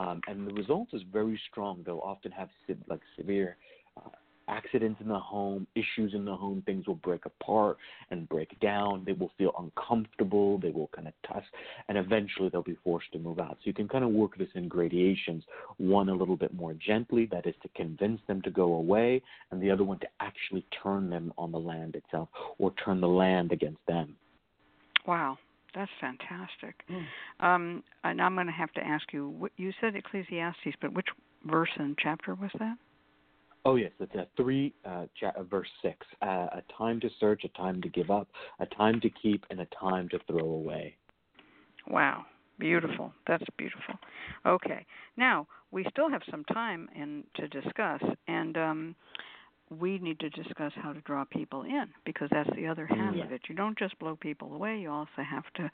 Um, 0.00 0.20
and 0.26 0.46
the 0.46 0.52
result 0.54 0.88
is 0.92 1.02
very 1.12 1.40
strong. 1.50 1.82
They'll 1.86 2.00
often 2.00 2.32
have 2.32 2.48
like 2.88 3.00
severe 3.16 3.56
uh, 3.96 4.10
accidents 4.48 5.00
in 5.00 5.08
the 5.08 5.18
home, 5.18 5.66
issues 5.74 6.14
in 6.14 6.24
the 6.24 6.34
home, 6.34 6.62
things 6.66 6.86
will 6.86 6.96
break 6.96 7.26
apart 7.26 7.76
and 8.10 8.28
break 8.28 8.58
down. 8.60 9.02
They 9.04 9.12
will 9.12 9.32
feel 9.38 9.52
uncomfortable. 9.58 10.58
They 10.58 10.70
will 10.70 10.90
kind 10.94 11.08
of 11.08 11.14
tuss, 11.26 11.44
and 11.88 11.98
eventually 11.98 12.48
they'll 12.48 12.62
be 12.62 12.78
forced 12.84 13.12
to 13.12 13.18
move 13.18 13.38
out. 13.38 13.56
So 13.60 13.64
you 13.64 13.74
can 13.74 13.88
kind 13.88 14.04
of 14.04 14.10
work 14.10 14.36
this 14.38 14.48
in 14.54 14.68
gradations. 14.68 15.44
One 15.76 16.08
a 16.08 16.14
little 16.14 16.36
bit 16.36 16.54
more 16.54 16.74
gently, 16.74 17.26
that 17.32 17.46
is 17.46 17.54
to 17.62 17.68
convince 17.76 18.20
them 18.26 18.42
to 18.42 18.50
go 18.50 18.74
away, 18.74 19.22
and 19.50 19.62
the 19.62 19.70
other 19.70 19.84
one 19.84 19.98
to 20.00 20.08
actually 20.20 20.64
turn 20.82 21.10
them 21.10 21.32
on 21.38 21.52
the 21.52 21.58
land 21.58 21.96
itself 21.96 22.28
or 22.58 22.72
turn 22.84 23.00
the 23.00 23.08
land 23.08 23.52
against 23.52 23.84
them. 23.86 24.16
Wow. 25.06 25.38
That's 25.74 25.90
fantastic. 26.00 26.84
Mm. 26.88 27.04
Um, 27.44 27.82
and 28.04 28.22
I'm 28.22 28.34
going 28.34 28.46
to 28.46 28.52
have 28.52 28.72
to 28.74 28.80
ask 28.86 29.12
you. 29.12 29.50
You 29.56 29.72
said 29.80 29.96
Ecclesiastes, 29.96 30.76
but 30.80 30.92
which 30.92 31.08
verse 31.44 31.70
and 31.76 31.98
chapter 32.00 32.34
was 32.34 32.50
that? 32.60 32.76
Oh 33.66 33.76
yes, 33.76 33.92
it's 33.98 34.14
a 34.14 34.26
three, 34.36 34.74
uh, 34.84 35.06
cha- 35.18 35.32
uh, 35.36 35.42
verse 35.42 35.68
six. 35.80 36.06
Uh, 36.20 36.48
a 36.52 36.62
time 36.76 37.00
to 37.00 37.08
search, 37.18 37.44
a 37.44 37.48
time 37.48 37.80
to 37.80 37.88
give 37.88 38.10
up, 38.10 38.28
a 38.60 38.66
time 38.66 39.00
to 39.00 39.10
keep, 39.10 39.46
and 39.50 39.60
a 39.60 39.66
time 39.80 40.08
to 40.10 40.18
throw 40.26 40.44
away. 40.44 40.96
Wow, 41.88 42.26
beautiful. 42.58 43.12
That's 43.26 43.44
beautiful. 43.56 43.94
Okay, 44.44 44.84
now 45.16 45.46
we 45.70 45.86
still 45.90 46.10
have 46.10 46.22
some 46.30 46.44
time 46.44 46.88
and 46.94 47.24
to 47.36 47.48
discuss, 47.48 48.02
and 48.28 48.56
um, 48.58 48.96
we 49.70 49.98
need 49.98 50.20
to 50.20 50.28
discuss 50.28 50.72
how 50.76 50.92
to 50.92 51.00
draw 51.02 51.24
people 51.24 51.62
in 51.62 51.86
because 52.04 52.28
that's 52.32 52.50
the 52.56 52.66
other 52.66 52.86
half 52.86 53.14
yeah. 53.14 53.24
of 53.24 53.32
it. 53.32 53.40
You 53.48 53.54
don't 53.54 53.78
just 53.78 53.98
blow 53.98 54.14
people 54.16 54.54
away; 54.54 54.78
you 54.78 54.90
also 54.90 55.22
have 55.26 55.44
to 55.54 55.70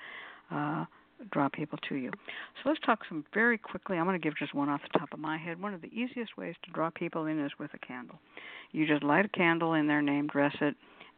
uh, 0.55 0.85
draw 1.30 1.48
people 1.48 1.78
to 1.88 1.94
you. 1.96 2.11
So 2.62 2.68
let's 2.68 2.80
talk 2.85 3.00
some 3.09 3.24
very 3.35 3.59
quickly. 3.59 3.96
I'm 3.96 4.04
going 4.04 4.20
to 4.20 4.22
give 4.22 4.37
just 4.37 4.54
one 4.54 4.68
off 4.68 4.80
the 4.83 4.98
top 4.98 5.12
of 5.12 5.18
my 5.18 5.37
head. 5.37 5.61
One 5.61 5.74
of 5.74 5.83
the 5.83 5.92
easiest 5.92 6.37
ways 6.37 6.54
to 6.64 6.70
draw 6.72 6.90
people 6.90 7.26
in 7.26 7.44
is 7.44 7.52
with 7.59 7.70
a 7.74 7.78
candle. 7.78 8.18
You 8.72 8.87
just 8.87 9.02
light 9.02 9.24
a 9.24 9.28
candle 9.28 9.74
in 9.74 9.87
their 9.87 10.02
name, 10.02 10.26
dress 10.28 10.54
it, 10.61 10.74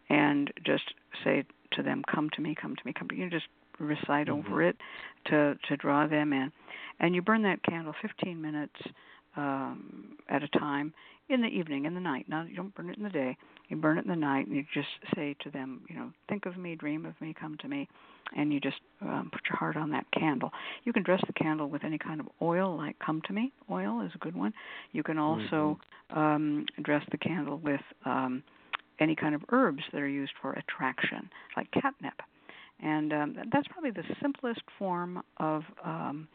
and 0.08 0.52
just 0.64 0.84
say 1.24 1.44
to 1.72 1.82
them, 1.82 2.02
"Come 2.12 2.30
to 2.30 2.40
me, 2.40 2.54
come 2.54 2.76
to 2.76 2.82
me, 2.84 2.92
come 2.92 3.08
to 3.08 3.14
me." 3.14 3.22
You 3.22 3.30
just 3.30 3.48
recite 3.78 4.26
mm-hmm. 4.26 4.46
over 4.46 4.62
it 4.62 4.76
to 5.26 5.58
to 5.68 5.76
draw 5.76 6.06
them 6.06 6.32
in, 6.32 6.52
and 7.00 7.14
you 7.14 7.22
burn 7.22 7.42
that 7.42 7.62
candle 7.62 7.94
15 8.00 8.40
minutes 8.40 8.80
um, 9.36 10.16
at 10.28 10.42
a 10.42 10.48
time 10.48 10.92
in 11.28 11.40
the 11.40 11.48
evening, 11.48 11.86
in 11.86 11.94
the 11.94 12.00
night. 12.00 12.26
Now 12.28 12.44
you 12.44 12.56
don't 12.56 12.74
burn 12.74 12.90
it 12.90 12.96
in 12.96 13.04
the 13.04 13.10
day. 13.10 13.36
You 13.68 13.76
burn 13.76 13.98
it 13.98 14.04
in 14.04 14.10
the 14.10 14.16
night, 14.16 14.46
and 14.46 14.56
you 14.56 14.64
just 14.74 14.88
say 15.14 15.34
to 15.40 15.50
them, 15.50 15.82
you 15.88 15.96
know, 15.96 16.10
think 16.28 16.46
of 16.46 16.56
me, 16.58 16.74
dream 16.74 17.06
of 17.06 17.18
me, 17.20 17.34
come 17.38 17.56
to 17.62 17.68
me, 17.68 17.88
and 18.36 18.52
you 18.52 18.60
just 18.60 18.80
um, 19.00 19.30
put 19.32 19.40
your 19.48 19.56
heart 19.56 19.76
on 19.76 19.90
that 19.90 20.04
candle. 20.18 20.50
You 20.84 20.92
can 20.92 21.02
dress 21.02 21.22
the 21.26 21.32
candle 21.32 21.68
with 21.68 21.84
any 21.84 21.96
kind 21.98 22.20
of 22.20 22.28
oil, 22.42 22.76
like 22.76 22.98
come 22.98 23.22
to 23.26 23.32
me 23.32 23.52
oil 23.70 24.02
is 24.02 24.12
a 24.14 24.18
good 24.18 24.36
one. 24.36 24.52
You 24.92 25.02
can 25.02 25.18
also 25.18 25.78
mm-hmm. 26.10 26.18
um, 26.18 26.66
dress 26.82 27.02
the 27.10 27.18
candle 27.18 27.58
with 27.58 27.80
um, 28.04 28.42
any 29.00 29.16
kind 29.16 29.34
of 29.34 29.42
herbs 29.50 29.82
that 29.92 30.00
are 30.00 30.08
used 30.08 30.32
for 30.40 30.52
attraction, 30.52 31.30
like 31.56 31.70
catnip. 31.72 32.14
And 32.80 33.12
um, 33.12 33.36
that's 33.52 33.68
probably 33.68 33.90
the 33.90 34.04
simplest 34.20 34.62
form 34.78 35.22
of 35.38 35.62
um, 35.84 36.28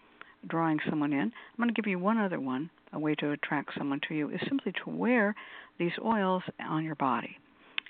drawing 0.48 0.80
someone 0.90 1.14
in. 1.14 1.20
I'm 1.20 1.58
going 1.58 1.70
to 1.70 1.80
give 1.80 1.90
you 1.90 2.00
one 2.00 2.18
other 2.18 2.40
one. 2.40 2.70
A 2.94 3.00
way 3.00 3.16
to 3.16 3.32
attract 3.32 3.72
someone 3.78 4.00
to 4.08 4.16
you 4.16 4.30
is 4.30 4.40
simply 4.48 4.72
to 4.84 4.90
wear 4.90 5.36
these 5.78 5.92
oils 6.04 6.44
on 6.60 6.84
your 6.84 6.96
body. 6.96 7.38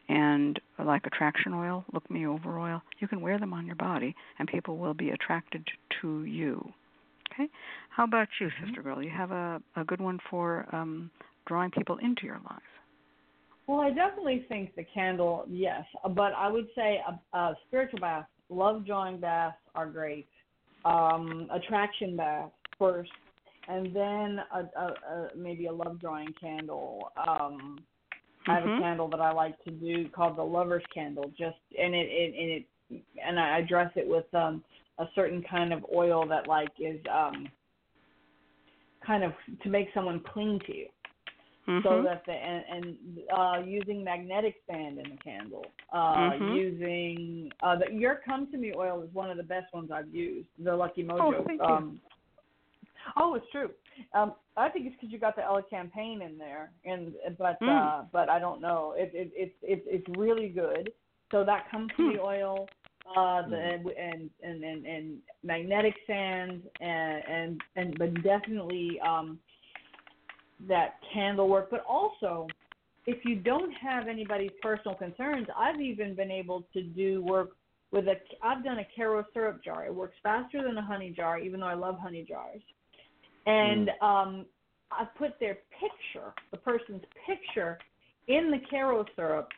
And 0.09 0.59
like 0.83 1.05
attraction 1.05 1.53
oil, 1.53 1.85
look 1.93 2.09
me 2.09 2.25
over 2.25 2.57
oil, 2.59 2.81
you 2.99 3.07
can 3.07 3.21
wear 3.21 3.37
them 3.39 3.53
on 3.53 3.65
your 3.65 3.75
body 3.75 4.15
and 4.39 4.47
people 4.47 4.77
will 4.77 4.93
be 4.93 5.09
attracted 5.09 5.67
to 6.01 6.23
you. 6.23 6.73
Okay? 7.33 7.49
How 7.89 8.05
about 8.05 8.27
you, 8.39 8.47
mm-hmm. 8.47 8.65
sister 8.67 8.81
girl? 8.81 9.03
You 9.03 9.11
have 9.11 9.31
a, 9.31 9.61
a 9.75 9.83
good 9.83 9.99
one 9.99 10.19
for 10.29 10.65
um, 10.73 11.11
drawing 11.45 11.71
people 11.71 11.97
into 11.97 12.25
your 12.25 12.39
life. 12.49 12.61
Well, 13.67 13.81
I 13.81 13.89
definitely 13.89 14.45
think 14.47 14.75
the 14.75 14.85
candle, 14.93 15.43
yes, 15.49 15.83
but 16.15 16.31
I 16.37 16.49
would 16.49 16.67
say 16.73 17.01
a, 17.05 17.37
a 17.37 17.55
spiritual 17.67 17.99
bath, 17.99 18.25
love 18.49 18.85
drawing 18.85 19.19
baths 19.19 19.57
are 19.75 19.85
great 19.85 20.27
um, 20.85 21.49
attraction 21.53 22.15
bath 22.15 22.51
first, 22.79 23.11
and 23.67 23.95
then 23.95 24.39
a, 24.53 24.59
a, 24.79 24.85
a 24.85 25.29
maybe 25.35 25.67
a 25.67 25.71
love 25.73 25.99
drawing 25.99 26.33
candle. 26.39 27.11
Um, 27.27 27.79
I 28.47 28.55
have 28.55 28.63
a 28.63 28.67
Mhm. 28.67 28.79
candle 28.79 29.07
that 29.09 29.19
I 29.19 29.31
like 29.31 29.61
to 29.65 29.71
do 29.71 30.07
called 30.09 30.37
the 30.37 30.43
lover's 30.43 30.85
candle. 30.93 31.29
Just 31.37 31.57
and 31.77 31.93
it, 31.93 32.07
it 32.09 32.65
and 32.89 32.99
it 32.99 33.05
and 33.23 33.39
I 33.39 33.61
dress 33.61 33.91
it 33.95 34.07
with 34.07 34.33
um 34.33 34.63
a 34.99 35.05
certain 35.15 35.43
kind 35.43 35.73
of 35.73 35.85
oil 35.93 36.25
that 36.27 36.47
like 36.47 36.71
is 36.79 36.99
um 37.11 37.49
kind 39.05 39.23
of 39.23 39.33
to 39.63 39.69
make 39.69 39.89
someone 39.93 40.21
cling 40.33 40.59
to 40.67 40.75
you 40.75 40.87
so 41.83 42.01
Mhm. 42.01 42.03
that 42.03 42.25
the 42.25 42.31
and, 42.31 42.63
and 42.69 42.97
uh, 43.37 43.61
using 43.65 44.03
magnetic 44.03 44.55
sand 44.69 44.97
in 44.99 45.09
the 45.11 45.17
candle, 45.17 45.65
uh, 45.91 46.31
Mhm. 46.33 46.53
using 46.55 47.51
uh, 47.61 47.75
the 47.75 47.91
your 47.93 48.15
come 48.25 48.49
to 48.51 48.57
me 48.57 48.73
oil 48.73 49.01
is 49.03 49.13
one 49.13 49.29
of 49.29 49.37
the 49.37 49.43
best 49.43 49.71
ones 49.73 49.91
I've 49.91 50.07
used. 50.13 50.47
The 50.57 50.75
Lucky 50.75 51.03
Mojo 51.03 51.19
Oh, 51.21 51.31
Mojo. 51.31 51.45
thank 51.45 51.61
you. 51.61 51.99
Oh, 53.15 53.35
it's 53.35 53.45
true. 53.51 53.69
Um, 54.13 54.33
I 54.55 54.69
think 54.69 54.85
it's 54.87 54.95
because 54.95 55.11
you 55.11 55.19
got 55.19 55.35
the 55.35 55.41
elecampane 55.41 56.25
in 56.25 56.37
there, 56.37 56.71
and 56.85 57.13
but 57.37 57.59
Mm. 57.61 57.87
uh, 57.87 58.03
but 58.11 58.29
I 58.29 58.39
don't 58.39 58.61
know. 58.61 58.93
It, 58.97 59.11
it 59.13 59.31
it's 59.35 59.55
it's 59.61 59.85
it's 59.87 60.07
really 60.09 60.49
good. 60.49 60.91
So 61.31 61.43
that 61.43 61.69
come 61.71 61.89
to 61.95 62.07
me 62.07 62.15
Hmm. 62.15 62.19
oil. 62.19 62.69
Uh, 63.15 63.47
the 63.47 63.57
and, 63.57 64.29
and 64.43 64.63
and 64.63 64.85
and 64.85 65.17
magnetic 65.41 65.95
sand 66.05 66.61
and 66.81 67.23
and 67.29 67.61
and 67.77 67.97
but 67.97 68.13
definitely 68.21 68.99
um 68.99 69.39
that 70.67 70.95
candle 71.13 71.47
work, 71.47 71.69
but 71.71 71.85
also 71.87 72.47
if 73.05 73.23
you 73.23 73.37
don't 73.37 73.71
have 73.71 74.07
anybody's 74.07 74.51
personal 74.61 74.95
concerns, 74.95 75.47
I've 75.57 75.79
even 75.79 76.13
been 76.15 76.31
able 76.31 76.67
to 76.73 76.81
do 76.83 77.23
work 77.23 77.51
with 77.91 78.07
a. 78.07 78.15
I've 78.43 78.63
done 78.63 78.79
a 78.79 78.87
Karo 78.95 79.23
syrup 79.33 79.63
jar. 79.63 79.85
It 79.85 79.95
works 79.95 80.15
faster 80.21 80.61
than 80.61 80.77
a 80.77 80.81
honey 80.81 81.11
jar, 81.15 81.39
even 81.39 81.61
though 81.61 81.67
I 81.67 81.73
love 81.73 81.97
honey 81.97 82.25
jars. 82.27 82.61
And 83.47 83.89
um, 84.01 84.45
I 84.91 85.05
put 85.17 85.39
their 85.39 85.57
picture, 85.79 86.33
the 86.51 86.57
person's 86.57 87.03
picture, 87.25 87.79
in 88.27 88.51
the 88.51 88.59
Karo 88.69 89.05
syrup 89.15 89.49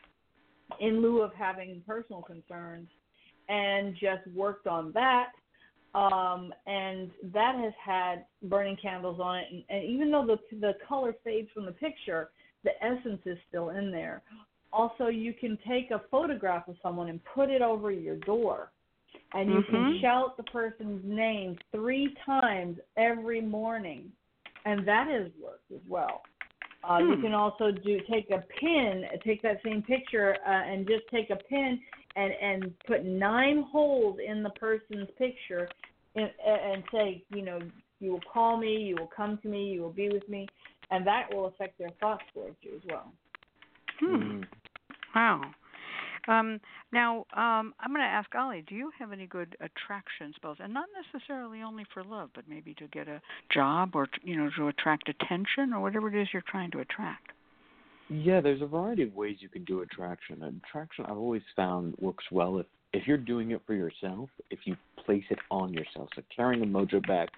in 0.80 1.02
lieu 1.02 1.22
of 1.22 1.32
having 1.34 1.82
personal 1.86 2.22
concerns, 2.22 2.88
and 3.48 3.94
just 3.94 4.26
worked 4.34 4.66
on 4.68 4.92
that 4.92 5.32
um, 5.94 6.52
and 6.66 7.10
that 7.32 7.56
has 7.56 7.72
had 7.84 8.24
burning 8.44 8.76
candles 8.80 9.18
on 9.20 9.38
it. 9.38 9.46
And, 9.50 9.64
and 9.68 9.84
even 9.84 10.10
though 10.10 10.26
the 10.26 10.56
the 10.58 10.74
color 10.86 11.14
fades 11.24 11.48
from 11.52 11.66
the 11.66 11.72
picture, 11.72 12.30
the 12.64 12.70
essence 12.82 13.20
is 13.26 13.38
still 13.48 13.70
in 13.70 13.90
there. 13.90 14.22
Also, 14.72 15.08
you 15.08 15.32
can 15.32 15.58
take 15.68 15.90
a 15.90 16.02
photograph 16.10 16.68
of 16.68 16.76
someone 16.80 17.08
and 17.08 17.20
put 17.34 17.50
it 17.50 17.60
over 17.60 17.90
your 17.90 18.16
door, 18.18 18.70
and 19.34 19.50
you 19.50 19.62
can 19.62 19.74
Mhm. 19.74 20.00
shout 20.00 20.36
the 20.36 20.42
person's 20.44 21.04
name 21.04 21.56
three 21.72 22.14
times 22.26 22.78
every 22.96 23.40
morning, 23.40 24.12
and 24.64 24.86
that 24.86 25.08
has 25.08 25.30
worked 25.42 25.70
as 25.72 25.80
well. 25.88 26.22
Uh, 26.82 26.98
You 26.98 27.16
Hmm. 27.16 27.22
can 27.22 27.34
also 27.34 27.70
do 27.70 28.00
take 28.10 28.30
a 28.30 28.38
pin, 28.60 29.04
take 29.22 29.42
that 29.42 29.62
same 29.62 29.82
picture, 29.82 30.36
uh, 30.46 30.50
and 30.50 30.86
just 30.86 31.06
take 31.10 31.30
a 31.30 31.36
pin 31.36 31.80
and 32.16 32.32
and 32.32 32.78
put 32.86 33.04
nine 33.04 33.62
holes 33.70 34.18
in 34.18 34.42
the 34.42 34.50
person's 34.50 35.08
picture, 35.16 35.68
and, 36.16 36.30
and 36.44 36.82
say, 36.90 37.22
you 37.30 37.42
know, 37.42 37.60
you 38.00 38.12
will 38.12 38.22
call 38.32 38.56
me, 38.56 38.78
you 38.78 38.96
will 38.96 39.10
come 39.14 39.38
to 39.42 39.48
me, 39.48 39.70
you 39.70 39.82
will 39.82 39.92
be 39.92 40.08
with 40.08 40.28
me, 40.28 40.48
and 40.90 41.06
that 41.06 41.32
will 41.32 41.46
affect 41.46 41.78
their 41.78 41.90
thoughts 42.00 42.24
towards 42.34 42.56
you 42.62 42.74
as 42.76 42.82
well. 42.88 43.12
Hmm. 44.00 44.14
Mm. 44.16 44.46
Wow. 45.14 45.54
Um, 46.28 46.60
now, 46.92 47.26
um, 47.34 47.74
I'm 47.80 47.90
going 47.90 48.00
to 48.00 48.04
ask 48.04 48.28
Ali, 48.34 48.64
do 48.68 48.74
you 48.74 48.90
have 48.98 49.12
any 49.12 49.26
good 49.26 49.56
attraction 49.60 50.32
spells? 50.36 50.58
And 50.60 50.72
not 50.72 50.86
necessarily 51.12 51.62
only 51.62 51.84
for 51.92 52.02
love, 52.04 52.30
but 52.34 52.44
maybe 52.48 52.74
to 52.74 52.86
get 52.88 53.08
a 53.08 53.20
job 53.52 53.90
or, 53.94 54.08
you 54.22 54.36
know, 54.36 54.50
to 54.56 54.68
attract 54.68 55.08
attention 55.08 55.72
or 55.72 55.80
whatever 55.80 56.08
it 56.08 56.20
is 56.20 56.28
you're 56.32 56.44
trying 56.46 56.70
to 56.72 56.80
attract. 56.80 57.32
Yeah, 58.08 58.40
there's 58.40 58.60
a 58.60 58.66
variety 58.66 59.04
of 59.04 59.14
ways 59.14 59.36
you 59.40 59.48
can 59.48 59.64
do 59.64 59.82
attraction. 59.82 60.42
Attraction, 60.66 61.04
I've 61.06 61.16
always 61.16 61.42
found 61.54 61.94
works 62.00 62.24
well 62.32 62.58
if 62.58 62.66
If 62.92 63.06
you're 63.06 63.16
doing 63.16 63.52
it 63.52 63.60
for 63.66 63.74
yourself, 63.74 64.28
if 64.50 64.60
you 64.64 64.76
place 65.04 65.24
it 65.30 65.38
on 65.50 65.72
yourself, 65.72 66.08
so 66.14 66.22
carrying 66.34 66.62
a 66.62 66.66
mojo 66.66 67.04
bag, 67.06 67.28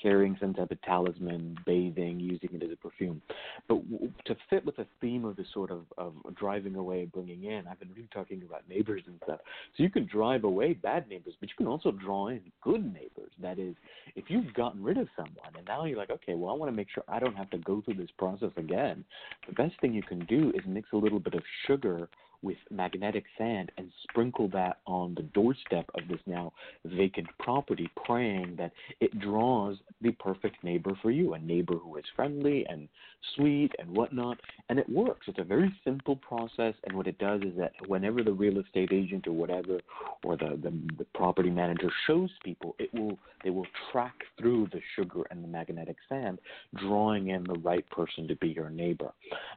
carrying 0.00 0.36
some 0.40 0.54
type 0.54 0.70
of 0.70 0.80
talisman, 0.82 1.58
bathing, 1.66 2.18
using 2.20 2.50
it 2.52 2.62
as 2.62 2.70
a 2.72 2.76
perfume. 2.76 3.20
But 3.68 3.80
to 4.26 4.36
fit 4.48 4.64
with 4.64 4.76
the 4.76 4.86
theme 5.00 5.24
of 5.24 5.36
the 5.36 5.44
sort 5.52 5.70
of, 5.70 5.84
of 5.98 6.14
driving 6.36 6.76
away 6.76 7.02
and 7.02 7.12
bringing 7.12 7.44
in, 7.44 7.66
I've 7.66 7.80
been 7.80 7.90
really 7.94 8.08
talking 8.12 8.42
about 8.46 8.68
neighbors 8.68 9.02
and 9.06 9.16
stuff. 9.24 9.40
So 9.76 9.82
you 9.82 9.90
can 9.90 10.06
drive 10.06 10.44
away 10.44 10.74
bad 10.74 11.08
neighbors, 11.08 11.34
but 11.40 11.48
you 11.48 11.56
can 11.56 11.66
also 11.66 11.90
draw 11.90 12.28
in 12.28 12.40
good 12.62 12.84
neighbors. 12.84 13.32
That 13.40 13.58
is, 13.58 13.74
if 14.14 14.24
you've 14.28 14.54
gotten 14.54 14.82
rid 14.82 14.98
of 14.98 15.08
someone 15.16 15.54
and 15.56 15.66
now 15.66 15.84
you're 15.84 15.98
like, 15.98 16.10
okay, 16.10 16.34
well, 16.34 16.52
I 16.54 16.56
want 16.56 16.70
to 16.70 16.76
make 16.76 16.88
sure 16.94 17.04
I 17.08 17.18
don't 17.18 17.36
have 17.36 17.50
to 17.50 17.58
go 17.58 17.82
through 17.84 17.94
this 17.94 18.10
process 18.18 18.50
again, 18.56 19.04
the 19.46 19.54
best 19.54 19.80
thing 19.80 19.92
you 19.92 20.02
can 20.02 20.24
do 20.26 20.52
is 20.54 20.62
mix 20.66 20.88
a 20.92 20.96
little 20.96 21.20
bit 21.20 21.34
of 21.34 21.42
sugar 21.66 22.08
with 22.42 22.56
magnetic 22.70 23.24
sand 23.38 23.70
and 23.78 23.90
sprinkle 24.02 24.48
that 24.48 24.78
on 24.86 25.14
the 25.14 25.22
doorstep 25.22 25.88
of 25.94 26.08
this 26.08 26.20
now 26.26 26.52
vacant 26.84 27.26
property, 27.38 27.88
praying 28.04 28.56
that 28.56 28.72
it 29.00 29.18
draws 29.18 29.76
the 30.00 30.12
perfect 30.12 30.62
neighbor 30.64 30.92
for 31.00 31.10
you, 31.10 31.34
a 31.34 31.38
neighbor 31.38 31.74
who 31.74 31.96
is 31.96 32.04
friendly 32.16 32.66
and 32.68 32.88
sweet 33.36 33.72
and 33.78 33.88
whatnot. 33.96 34.38
And 34.68 34.78
it 34.78 34.88
works. 34.88 35.26
It's 35.28 35.38
a 35.38 35.44
very 35.44 35.72
simple 35.84 36.16
process. 36.16 36.74
And 36.84 36.96
what 36.96 37.06
it 37.06 37.18
does 37.18 37.42
is 37.42 37.56
that 37.58 37.72
whenever 37.86 38.22
the 38.22 38.32
real 38.32 38.58
estate 38.58 38.90
agent 38.92 39.26
or 39.26 39.32
whatever, 39.32 39.80
or 40.24 40.36
the, 40.36 40.58
the, 40.62 40.72
the 40.98 41.06
property 41.14 41.50
manager 41.50 41.90
shows 42.06 42.30
people, 42.44 42.74
it 42.78 42.92
will 42.92 43.18
they 43.44 43.50
will 43.50 43.66
track 43.90 44.14
through 44.38 44.68
the 44.72 44.80
sugar 44.96 45.22
and 45.30 45.42
the 45.42 45.48
magnetic 45.48 45.96
sand, 46.08 46.38
drawing 46.76 47.30
in 47.30 47.44
the 47.44 47.58
right 47.58 47.88
person 47.90 48.28
to 48.28 48.36
be 48.36 48.48
your 48.48 48.70
neighbor. 48.70 49.10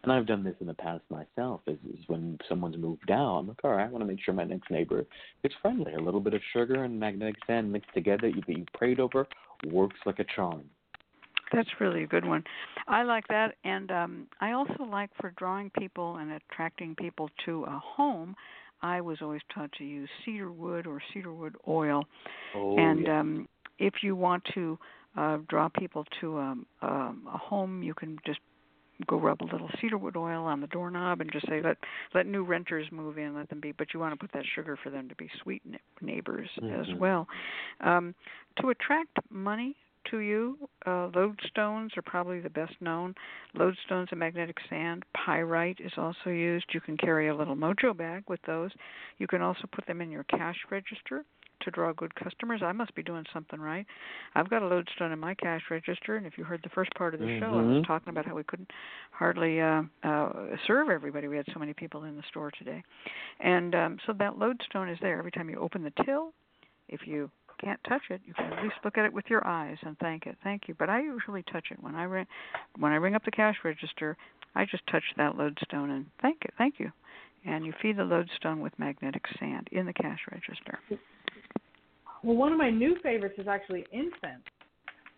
And 0.03 0.11
I've 0.11 0.25
done 0.25 0.43
this 0.43 0.55
in 0.59 0.67
the 0.67 0.73
past 0.73 1.03
myself. 1.09 1.61
Is, 1.67 1.77
is 1.93 2.03
when 2.07 2.39
someone's 2.49 2.74
moved 2.78 3.11
out, 3.11 3.39
I'm 3.39 3.47
like, 3.47 3.63
all 3.63 3.71
right, 3.71 3.88
I 3.88 3.89
want 3.89 4.01
to 4.01 4.07
make 4.07 4.19
sure 4.23 4.34
my 4.34 4.43
next 4.43 4.69
neighbor 4.69 5.05
is 5.43 5.51
friendly. 5.61 5.93
A 5.93 6.01
little 6.01 6.19
bit 6.19 6.34
of 6.34 6.41
sugar 6.53 6.84
and 6.84 6.99
magnetic 6.99 7.36
sand 7.47 7.71
mixed 7.71 7.93
together 7.93 8.32
that 8.32 8.57
you 8.57 8.65
prayed 8.73 8.99
over 8.99 9.28
works 9.67 9.99
like 10.05 10.19
a 10.19 10.26
charm. 10.36 10.63
That's 11.53 11.69
really 11.80 12.03
a 12.03 12.07
good 12.07 12.26
one. 12.26 12.43
I 12.88 13.03
like 13.03 13.28
that, 13.30 13.55
and 13.63 13.91
um, 13.91 14.28
I 14.41 14.51
also 14.51 14.84
like 14.84 15.09
for 15.19 15.32
drawing 15.38 15.69
people 15.78 16.17
and 16.17 16.32
attracting 16.32 16.95
people 16.95 17.30
to 17.45 17.63
a 17.65 17.80
home. 17.84 18.36
I 18.82 19.01
was 19.01 19.19
always 19.21 19.41
taught 19.53 19.71
to 19.78 19.84
use 19.84 20.09
cedar 20.26 20.51
wood 20.51 20.86
or 20.86 21.01
cedar 21.13 21.34
wood 21.34 21.55
oil, 21.67 22.03
oh, 22.55 22.78
and 22.78 23.03
yeah. 23.03 23.19
um, 23.19 23.47
if 23.80 23.93
you 24.01 24.15
want 24.15 24.43
to 24.53 24.78
uh, 25.15 25.38
draw 25.47 25.69
people 25.69 26.03
to 26.21 26.38
um, 26.38 26.65
um, 26.82 27.30
a 27.34 27.38
home, 27.38 27.84
you 27.84 27.93
can 27.93 28.17
just 28.26 28.39
go 29.08 29.20
rub 29.20 29.41
a 29.41 29.46
little 29.46 29.70
cedarwood 29.82 30.16
oil 30.16 30.46
on 30.46 30.62
the 30.62 30.68
doorknob 30.68 31.22
and 31.22 31.32
just 31.32 31.48
say 31.48 31.62
let 31.62 31.78
let 32.14 32.26
new 32.26 32.43
renters 32.43 32.88
move 32.91 33.18
in 33.18 33.36
let 33.36 33.50
them 33.50 33.60
be 33.60 33.72
but 33.72 33.93
you 33.93 34.00
want 34.00 34.14
to 34.14 34.18
put 34.18 34.32
that 34.34 34.46
sugar 34.56 34.78
for 34.82 34.89
them 34.89 35.10
to 35.10 35.16
be 35.16 35.30
sweet 35.41 35.62
neighbors 36.02 36.50
mm-hmm. 36.62 36.80
as 36.80 36.88
well. 37.00 37.28
Um 37.82 38.16
to 38.62 38.70
attract 38.70 39.18
money 39.30 39.76
to 40.12 40.20
you 40.20 40.58
uh 40.86 41.10
lodestones 41.10 41.98
are 41.98 42.04
probably 42.04 42.39
the 42.39 42.50
best 42.50 42.74
known. 42.80 43.14
Lodestones 43.58 44.08
and 44.12 44.20
magnetic 44.20 44.58
sand 44.70 45.04
pyrite 45.14 45.80
is 45.80 45.93
also 45.98 46.30
used. 46.30 46.66
You 46.74 46.82
can 46.82 46.98
carry 46.98 47.28
a 47.28 47.36
little 47.36 47.56
mojo 47.56 47.96
bag 47.96 48.24
with 48.28 48.41
those. 48.48 48.72
You 49.18 49.28
can 49.28 49.41
also 49.41 49.64
put 49.72 49.86
them 49.88 50.02
in 50.02 50.12
your 50.12 50.24
cash 50.24 50.58
register 50.70 51.26
to 51.62 51.72
draw 51.72 51.93
good 51.93 52.14
customers. 52.16 52.62
I 52.64 52.72
must 52.72 52.93
be 52.95 53.03
doing 53.03 53.26
something 53.34 53.60
right. 53.60 53.86
I've 54.36 54.49
got 54.49 54.62
a 54.62 54.68
lodestone 54.68 55.12
in 55.12 55.20
my 55.20 55.34
cash 55.36 55.62
register, 55.70 56.18
and 56.18 56.26
if 56.26 56.38
you 56.38 56.43
heard 56.43 56.62
the 56.64 56.70
first 56.70 56.91
part 56.95 57.14
of 57.14 57.20
the 57.20 57.26
mm-hmm. 57.26 57.43
show, 57.43 57.58
I 57.58 57.62
was 57.62 57.86
talking 57.86 58.10
about 58.10 58.26
how 58.26 58.36
we 58.36 58.43
couldn't 58.43 58.72
hardly 59.12 59.62
uh, 59.62 59.84
uh, 60.03 60.32
serve 60.68 60.89
everybody. 60.89 61.28
We 61.28 61.38
had 61.38 61.47
so 61.53 61.60
many 61.60 61.74
people 61.74 62.03
in 62.03 62.16
the 62.16 62.24
store 62.30 62.51
today, 62.58 62.84
and 63.39 63.76
um, 63.76 63.97
so 64.06 64.14
that 64.14 64.38
lodestone 64.38 64.89
is 64.89 64.97
there 65.01 65.18
every 65.18 65.32
time 65.32 65.49
you 65.49 65.58
open 65.60 65.84
the 65.84 65.93
till. 66.06 66.34
If 66.88 67.01
you 67.08 67.32
can't 67.60 67.80
touch 67.88 68.03
it, 68.10 68.22
you 68.26 68.34
can 68.34 68.51
at 68.53 68.64
least 68.64 68.76
look 68.84 68.97
at 68.97 69.06
it 69.06 69.14
with 69.14 69.26
your 69.28 69.45
eyes 69.47 69.78
and 69.82 69.97
thank 69.99 70.26
it. 70.26 70.38
Thank 70.43 70.68
you. 70.68 70.76
But 70.78 70.89
I 70.89 71.01
usually 71.01 71.43
touch 71.51 71.68
it 71.72 71.82
when 71.82 71.95
I 71.95 72.03
ring 72.03 72.28
when 72.78 72.91
I 72.91 72.95
ring 72.95 73.16
up 73.16 73.26
the 73.26 73.32
cash 73.32 73.56
register. 73.64 74.18
I 74.56 74.66
just 74.66 74.86
touch 74.88 75.03
that 75.18 75.36
lodestone 75.36 75.89
and 75.91 76.06
thank 76.22 76.43
it. 76.45 76.53
Thank 76.58 76.76
you. 76.80 76.91
And 77.46 77.66
you 77.66 77.74
feed 77.82 77.98
the 77.98 78.04
lodestone 78.04 78.62
with 78.62 78.78
magnetic 78.80 79.24
sand 79.39 79.68
in 79.72 79.86
the 79.86 79.93
cash 79.93 80.20
register. 80.32 80.80
Well, 82.24 82.36
one 82.36 82.52
of 82.52 82.58
my 82.58 82.72
new 82.72 82.98
favorites 83.04 83.36
is 83.38 83.48
actually 83.48 83.86
incense. 83.91 84.43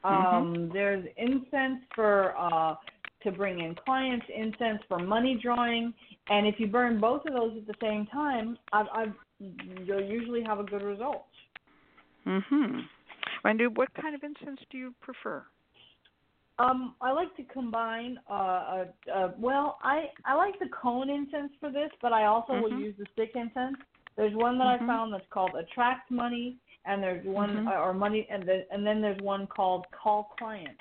Mm-hmm. 0.04 0.36
Um, 0.36 0.70
there's 0.74 1.06
incense 1.18 1.82
for 1.96 2.36
uh, 2.38 2.76
to 3.24 3.32
bring 3.32 3.60
in 3.60 3.76
clients, 3.76 4.26
incense 4.36 4.80
for 4.88 5.00
money 5.00 5.40
drawing, 5.42 5.94
and 6.30 6.46
if 6.46 6.56
you 6.60 6.68
burn 6.68 7.00
both 7.00 7.26
of 7.26 7.34
those 7.34 7.58
at 7.58 7.68
the 7.68 7.74
same 7.82 8.06
time, 8.08 8.58
I've, 8.74 8.88
I've 8.94 9.14
you'll 9.40 10.04
usually 10.04 10.44
have 10.44 10.60
a 10.60 10.64
good 10.64 10.84
result. 10.84 11.26
Mhm. 12.26 12.82
And 13.44 13.60
do 13.60 13.70
what 13.70 13.94
kind 13.94 14.16
of 14.16 14.24
incense 14.24 14.60
do 14.70 14.78
you 14.78 14.94
prefer? 15.02 15.46
Um, 16.60 16.95
I 17.01 17.12
like 17.12 17.36
to 17.38 17.43
combine. 17.43 18.18
Uh, 18.30 18.34
uh, 18.34 18.86
uh, 19.14 19.32
well, 19.38 19.78
I 19.84 20.05
I 20.26 20.34
like 20.36 20.58
the 20.60 20.70
cone 20.70 21.10
incense 21.10 21.51
for 21.60 21.72
this, 21.72 21.91
but 22.01 22.14
I 22.14 22.26
also 22.26 22.53
Mhm. 22.53 22.62
will 22.62 22.72
use 22.72 22.95
the 22.97 23.05
stick 23.14 23.32
incense. 23.36 23.78
There's 24.16 24.34
one 24.34 24.58
that 24.58 24.66
Mhm. 24.66 24.82
I 24.82 24.86
found 24.88 25.14
that's 25.14 25.28
called 25.30 25.55
Attract 25.55 26.10
Money, 26.10 26.58
and 26.86 27.03
there's 27.03 27.24
one 27.26 27.66
Mhm. 27.66 27.80
or 27.80 27.93
money, 27.93 28.28
and 28.30 28.43
then 28.47 28.66
and 28.72 28.86
then 28.86 29.01
there's 29.01 29.22
one 29.22 29.45
called 29.45 29.86
Call 29.91 30.34
Client, 30.38 30.80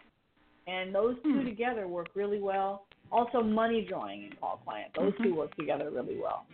and 0.66 0.94
those 0.94 1.20
two 1.22 1.40
Hmm. 1.40 1.44
together 1.44 1.86
work 1.88 2.08
really 2.14 2.40
well. 2.40 2.86
Also, 3.12 3.42
money 3.42 3.82
drawing 3.82 4.24
and 4.24 4.40
Call 4.40 4.56
Client; 4.64 4.94
those 4.94 5.12
Mhm. 5.14 5.24
two 5.24 5.34
work 5.34 5.54
together 5.56 5.90
really 5.90 6.16
well. 6.18 6.46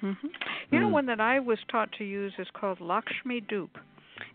Mhm. 0.00 0.34
You 0.70 0.80
know, 0.80 0.88
Mm. 0.88 0.92
one 0.92 1.06
that 1.06 1.20
I 1.20 1.38
was 1.38 1.62
taught 1.64 1.92
to 1.92 2.04
use 2.04 2.32
is 2.38 2.48
called 2.52 2.80
Lakshmi 2.80 3.42
Dhoop, 3.42 3.76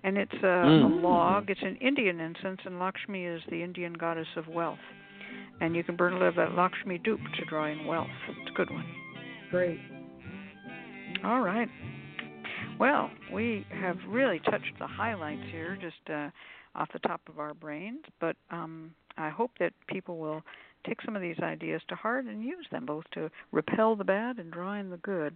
and 0.06 0.18
it's 0.20 0.44
a, 0.44 0.48
a 0.48 0.66
Mm. 0.86 1.02
log. 1.02 1.50
It's 1.50 1.62
an 1.64 1.76
Indian 1.78 2.20
incense, 2.20 2.62
and 2.64 2.80
Lakshmi 2.80 3.26
is 3.26 3.42
the 3.50 3.62
Indian 3.64 3.94
goddess 3.94 4.28
of 4.38 4.48
wealth. 4.48 4.80
And 5.60 5.76
you 5.76 5.84
can 5.84 5.96
burn 5.96 6.14
a 6.14 6.18
little 6.18 6.32
bit 6.32 6.44
of 6.48 6.52
that 6.52 6.56
Lakshmi 6.56 7.00
Dhoop 7.00 7.20
to 7.38 7.46
draw 7.46 7.66
in 7.66 7.86
wealth. 7.86 8.08
It's 8.30 8.52
a 8.52 8.54
good 8.54 8.70
one. 8.70 8.86
Great. 9.50 9.80
All 11.24 11.42
right. 11.42 11.68
Well, 12.80 13.10
we 13.34 13.66
have 13.72 13.98
really 14.08 14.40
touched 14.40 14.78
the 14.80 14.88
highlights 14.88 15.42
here, 15.52 15.76
just 15.82 16.10
uh, 16.10 16.30
off 16.76 16.90
the 16.94 17.00
top 17.00 17.22
of 17.28 17.40
our 17.40 17.54
brains. 17.54 18.04
But 18.20 18.36
um, 18.52 18.94
I 19.18 19.30
hope 19.30 19.52
that 19.60 19.74
people 19.88 20.18
will 20.18 20.44
take 20.86 21.02
some 21.02 21.16
of 21.16 21.22
these 21.22 21.40
ideas 21.40 21.82
to 21.88 21.96
heart 21.96 22.26
and 22.26 22.44
use 22.44 22.68
them 22.72 22.86
both 22.86 23.06
to 23.14 23.32
repel 23.52 23.96
the 23.96 24.04
bad 24.04 24.38
and 24.38 24.52
draw 24.52 24.74
in 24.76 24.92
the 24.92 24.98
good. 24.98 25.36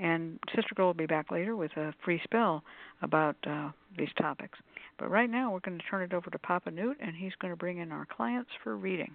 And 0.00 0.38
Sister 0.54 0.74
Girl 0.74 0.86
will 0.86 0.94
be 0.94 1.06
back 1.06 1.30
later 1.30 1.56
with 1.56 1.72
a 1.76 1.92
free 2.04 2.20
spell 2.24 2.64
about 3.02 3.36
uh, 3.46 3.70
these 3.98 4.08
topics. 4.18 4.58
But 4.98 5.10
right 5.10 5.28
now, 5.28 5.52
we're 5.52 5.60
going 5.60 5.78
to 5.78 5.84
turn 5.90 6.02
it 6.02 6.14
over 6.14 6.30
to 6.30 6.38
Papa 6.38 6.70
Newt, 6.70 6.96
and 7.00 7.14
he's 7.14 7.34
going 7.40 7.52
to 7.52 7.56
bring 7.56 7.78
in 7.78 7.92
our 7.92 8.06
clients 8.06 8.50
for 8.64 8.76
reading. 8.76 9.14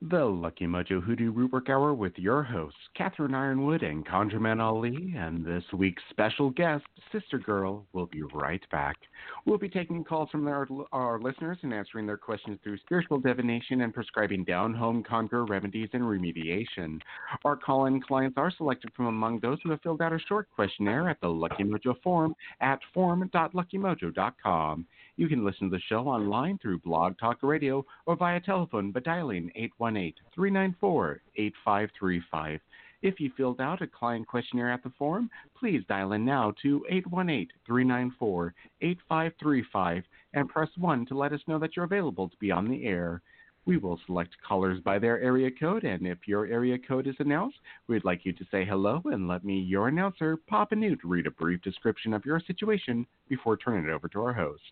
The 0.00 0.24
Lucky 0.24 0.64
Mojo 0.64 1.02
Hoodoo 1.02 1.32
Rootwork 1.32 1.68
Hour 1.68 1.92
with 1.92 2.16
your 2.18 2.44
hosts, 2.44 2.78
Catherine 2.94 3.32
Yronwode 3.32 3.84
and 3.84 4.06
ConjureMan 4.06 4.60
Ali, 4.60 5.12
and 5.16 5.44
this 5.44 5.64
week's 5.72 6.04
special 6.10 6.50
guest, 6.50 6.84
Sister 7.10 7.36
Girl, 7.36 7.84
will 7.92 8.06
be 8.06 8.22
right 8.22 8.62
back. 8.70 8.96
We'll 9.44 9.58
be 9.58 9.68
taking 9.68 10.04
calls 10.04 10.30
from 10.30 10.46
our, 10.46 10.68
our 10.92 11.18
listeners 11.18 11.58
and 11.62 11.74
answering 11.74 12.06
their 12.06 12.16
questions 12.16 12.60
through 12.62 12.78
spiritual 12.78 13.18
divination 13.18 13.80
and 13.80 13.92
prescribing 13.92 14.44
down 14.44 14.72
home 14.72 15.02
conjure 15.02 15.44
remedies 15.44 15.88
and 15.92 16.04
remediation. 16.04 17.00
Our 17.44 17.56
call 17.56 17.86
in 17.86 18.00
clients 18.00 18.38
are 18.38 18.52
selected 18.52 18.92
from 18.94 19.06
among 19.06 19.40
those 19.40 19.58
who 19.64 19.70
have 19.72 19.82
filled 19.82 20.00
out 20.00 20.12
a 20.12 20.20
short 20.28 20.48
questionnaire 20.54 21.08
at 21.08 21.20
the 21.20 21.28
Lucky 21.28 21.64
Mojo 21.64 22.00
forum 22.04 22.36
at 22.60 22.78
forum.luckymojo.com. 22.94 24.86
You 25.18 25.26
can 25.26 25.44
listen 25.44 25.68
to 25.68 25.76
the 25.76 25.82
show 25.88 26.06
online 26.06 26.58
through 26.58 26.78
Blog 26.78 27.18
Talk 27.18 27.38
Radio 27.42 27.84
or 28.06 28.14
via 28.14 28.38
telephone 28.38 28.92
by 28.92 29.00
dialing 29.00 29.50
818 29.56 30.14
394 30.32 31.20
8535. 31.34 32.60
If 33.02 33.18
you 33.18 33.32
filled 33.36 33.60
out 33.60 33.82
a 33.82 33.88
client 33.88 34.28
questionnaire 34.28 34.70
at 34.70 34.84
the 34.84 34.92
forum, 34.96 35.28
please 35.58 35.82
dial 35.88 36.12
in 36.12 36.24
now 36.24 36.54
to 36.62 36.86
818 36.88 37.48
394 37.66 38.54
8535 38.80 40.04
and 40.34 40.48
press 40.48 40.68
1 40.76 41.06
to 41.06 41.18
let 41.18 41.32
us 41.32 41.40
know 41.48 41.58
that 41.58 41.74
you're 41.74 41.84
available 41.84 42.28
to 42.28 42.36
be 42.36 42.52
on 42.52 42.68
the 42.68 42.86
air. 42.86 43.20
We 43.66 43.76
will 43.76 43.98
select 44.06 44.36
callers 44.46 44.80
by 44.84 45.00
their 45.00 45.20
area 45.20 45.50
code, 45.50 45.82
and 45.82 46.06
if 46.06 46.28
your 46.28 46.46
area 46.46 46.78
code 46.78 47.08
is 47.08 47.16
announced, 47.18 47.58
we'd 47.88 48.04
like 48.04 48.24
you 48.24 48.32
to 48.34 48.46
say 48.52 48.64
hello 48.64 49.02
and 49.06 49.26
let 49.26 49.44
me, 49.44 49.58
your 49.58 49.88
announcer, 49.88 50.36
Papa 50.36 50.76
Newt, 50.76 51.00
read 51.02 51.26
a 51.26 51.32
brief 51.32 51.60
description 51.62 52.14
of 52.14 52.24
your 52.24 52.38
situation 52.38 53.04
before 53.28 53.56
turning 53.56 53.84
it 53.84 53.92
over 53.92 54.06
to 54.10 54.22
our 54.22 54.32
host. 54.32 54.62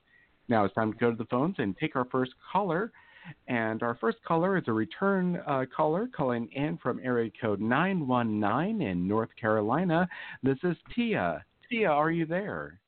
Now 0.48 0.64
it's 0.64 0.74
time 0.74 0.92
to 0.92 0.98
go 0.98 1.10
to 1.10 1.16
the 1.16 1.24
phones 1.26 1.56
and 1.58 1.76
take 1.76 1.96
our 1.96 2.04
first 2.06 2.32
caller. 2.52 2.92
And 3.48 3.82
our 3.82 3.96
first 3.96 4.18
caller 4.26 4.56
is 4.56 4.64
a 4.68 4.72
return 4.72 5.42
uh, 5.46 5.64
caller 5.76 6.08
calling 6.16 6.48
in 6.52 6.78
from 6.80 7.00
area 7.02 7.30
code 7.40 7.60
919 7.60 8.86
in 8.86 9.08
North 9.08 9.30
Carolina. 9.40 10.08
This 10.44 10.58
is 10.62 10.76
Tia. 10.94 11.44
Tia, 11.68 11.88
are 11.88 12.12
you 12.12 12.24
there? 12.24 12.78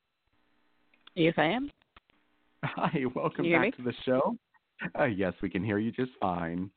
Yes, 1.16 1.34
I 1.36 1.46
am. 1.46 1.70
Hi, 2.64 3.00
welcome 3.16 3.36
Can 3.36 3.44
you 3.46 3.50
hear 3.52 3.62
back 3.62 3.76
to 3.76 3.82
the 3.82 3.94
show. 4.04 4.36
Uh, 4.96 5.06
yes, 5.06 5.32
we 5.42 5.50
can 5.50 5.64
hear 5.64 5.78
you 5.78 5.90
just 5.90 6.12
fine. 6.20 6.70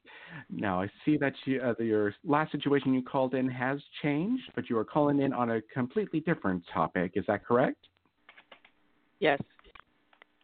Now, 0.49 0.82
I 0.82 0.89
see 1.05 1.17
that 1.17 1.34
you, 1.45 1.61
uh, 1.61 1.75
your 1.77 2.15
last 2.23 2.51
situation 2.51 2.95
you 2.95 3.03
called 3.03 3.36
in 3.36 3.47
has 3.47 3.79
changed, 4.01 4.43
but 4.55 4.71
you 4.71 4.77
are 4.79 4.84
calling 4.84 5.21
in 5.21 5.34
on 5.34 5.51
a 5.51 5.61
completely 5.71 6.21
different 6.21 6.63
topic. 6.73 7.11
Is 7.13 7.25
that 7.27 7.45
correct? 7.45 7.88
Yes. 9.19 9.39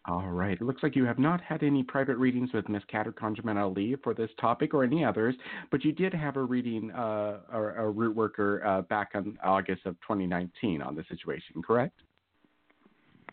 All 0.08 0.30
right. 0.30 0.54
It 0.54 0.62
looks 0.62 0.84
like 0.84 0.96
you 0.96 1.04
have 1.04 1.20
not 1.20 1.42
had 1.42 1.64
any 1.64 1.84
private 1.84 2.16
readings 2.16 2.54
with 2.54 2.70
Miss 2.70 2.84
Cat 2.86 3.08
or 3.08 3.12
ConjureMan 3.12 3.58
Ali 3.62 3.96
for 4.04 4.14
this 4.14 4.30
topic 4.40 4.74
or 4.74 4.86
any 4.86 5.04
others, 5.04 5.36
but 5.70 5.84
you 5.84 5.92
did 5.92 6.14
have 6.14 6.38
a 6.38 6.44
reading, 6.44 6.92
uh, 6.92 7.42
or 7.52 7.72
a 7.72 7.90
root 7.90 8.16
worker, 8.16 8.66
uh, 8.66 8.84
back 8.84 9.12
on 9.16 9.38
August 9.44 9.86
of 9.86 10.00
2019 10.02 10.82
on 10.82 10.96
the 10.96 11.04
situation, 11.10 11.62
correct? 11.62 12.00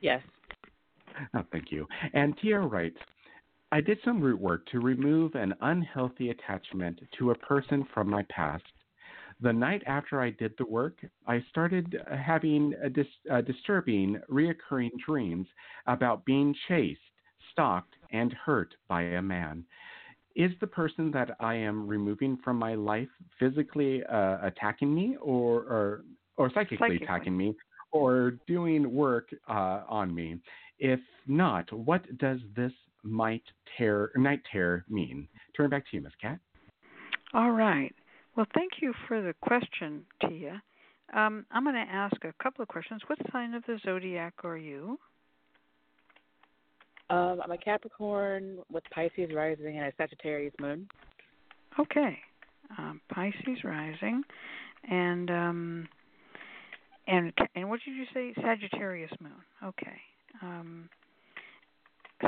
Yes. 0.01 0.21
Oh, 1.35 1.45
thank 1.53 1.71
you. 1.71 1.87
And 2.13 2.37
Tia 2.39 2.59
writes, 2.59 2.99
I 3.71 3.81
did 3.81 3.99
some 4.05 4.21
root 4.21 4.41
work 4.41 4.67
to 4.67 4.81
remove 4.81 5.37
an 5.37 5.55
unhealthy 5.61 6.31
attachment 6.31 7.01
to 7.19 7.31
a 7.31 7.35
person 7.37 7.87
from 7.95 8.11
my 8.11 8.25
past. 8.31 8.65
The 9.45 9.53
night 9.53 9.83
after 9.87 10.23
I 10.23 10.31
did 10.31 10.55
the 10.57 10.65
work, 10.65 11.05
I 11.27 11.45
started 11.51 12.01
having 12.11 12.73
dis- 12.95 13.07
uh, 13.31 13.43
disturbing, 13.43 14.19
reoccurring 14.31 14.93
dreams 15.07 15.47
about 15.87 16.25
being 16.25 16.55
chased, 16.67 17.03
stalked, 17.53 17.95
and 18.11 18.33
hurt 18.33 18.75
by 18.89 19.03
a 19.03 19.21
man. 19.21 19.63
Is 20.35 20.53
the 20.63 20.67
person 20.67 21.11
that 21.11 21.37
I 21.41 21.57
am 21.57 21.87
removing 21.87 22.39
from 22.43 22.57
my 22.59 22.75
life 22.75 23.11
physically 23.39 24.03
uh, 24.05 24.39
attacking 24.41 24.95
me 24.95 25.19
or, 25.21 25.57
or, 25.65 26.05
or 26.39 26.49
psychically, 26.55 26.79
Psychically. 26.79 27.05
attacking 27.05 27.37
me 27.37 27.55
or 27.93 28.39
doing 28.47 28.95
work 28.95 29.29
uh, 29.47 29.83
on 29.87 30.15
me? 30.15 30.39
If 30.79 31.01
not, 31.27 31.71
what 31.71 32.17
does 32.17 32.39
this 32.57 32.73
might 33.03 33.45
terror, 33.77 34.11
night 34.17 34.41
terror 34.51 34.87
mean? 34.89 35.29
Turn 35.55 35.69
back 35.69 35.85
to 35.91 35.99
you, 35.99 36.03
Miss 36.03 36.15
Cat. 36.19 36.39
All 37.35 37.51
right. 37.51 37.95
Well, 38.37 38.47
thank 38.55 38.73
you 38.81 38.93
for 39.07 39.23
the 39.23 39.35
question, 39.41 40.05
Tia. 40.27 40.63
Um, 41.13 41.47
I'm 41.53 41.65
going 41.65 41.77
to 41.77 41.93
ask 41.93 42.17
a 42.25 42.33
couple 42.43 42.63
of 42.63 42.69
questions. 42.69 43.01
What 43.07 43.19
sign 43.31 43.55
of 43.55 43.63
the 43.67 43.79
zodiac 43.85 44.35
are 44.43 44.57
you? 44.57 44.99
Um, 47.11 47.41
I'm 47.45 47.53
a 47.53 47.59
Capricorn 47.59 48.59
with 48.73 48.83
Pisces 48.91 49.31
rising 49.35 49.79
and 49.79 49.87
a 49.87 49.93
Sagittarius 49.97 50.55
moon. 50.61 50.89
Okay, 51.79 52.19
um, 52.79 53.01
Pisces 53.13 53.63
rising, 53.63 54.23
and 54.91 55.31
um, 55.31 55.89
and 57.07 57.33
and 57.55 57.69
what 57.69 57.81
did 57.85 57.95
you 57.95 58.07
say? 58.15 58.33
Sagittarius 58.41 59.11
moon. 59.21 59.33
Okay. 59.63 60.01
Um, 60.41 60.89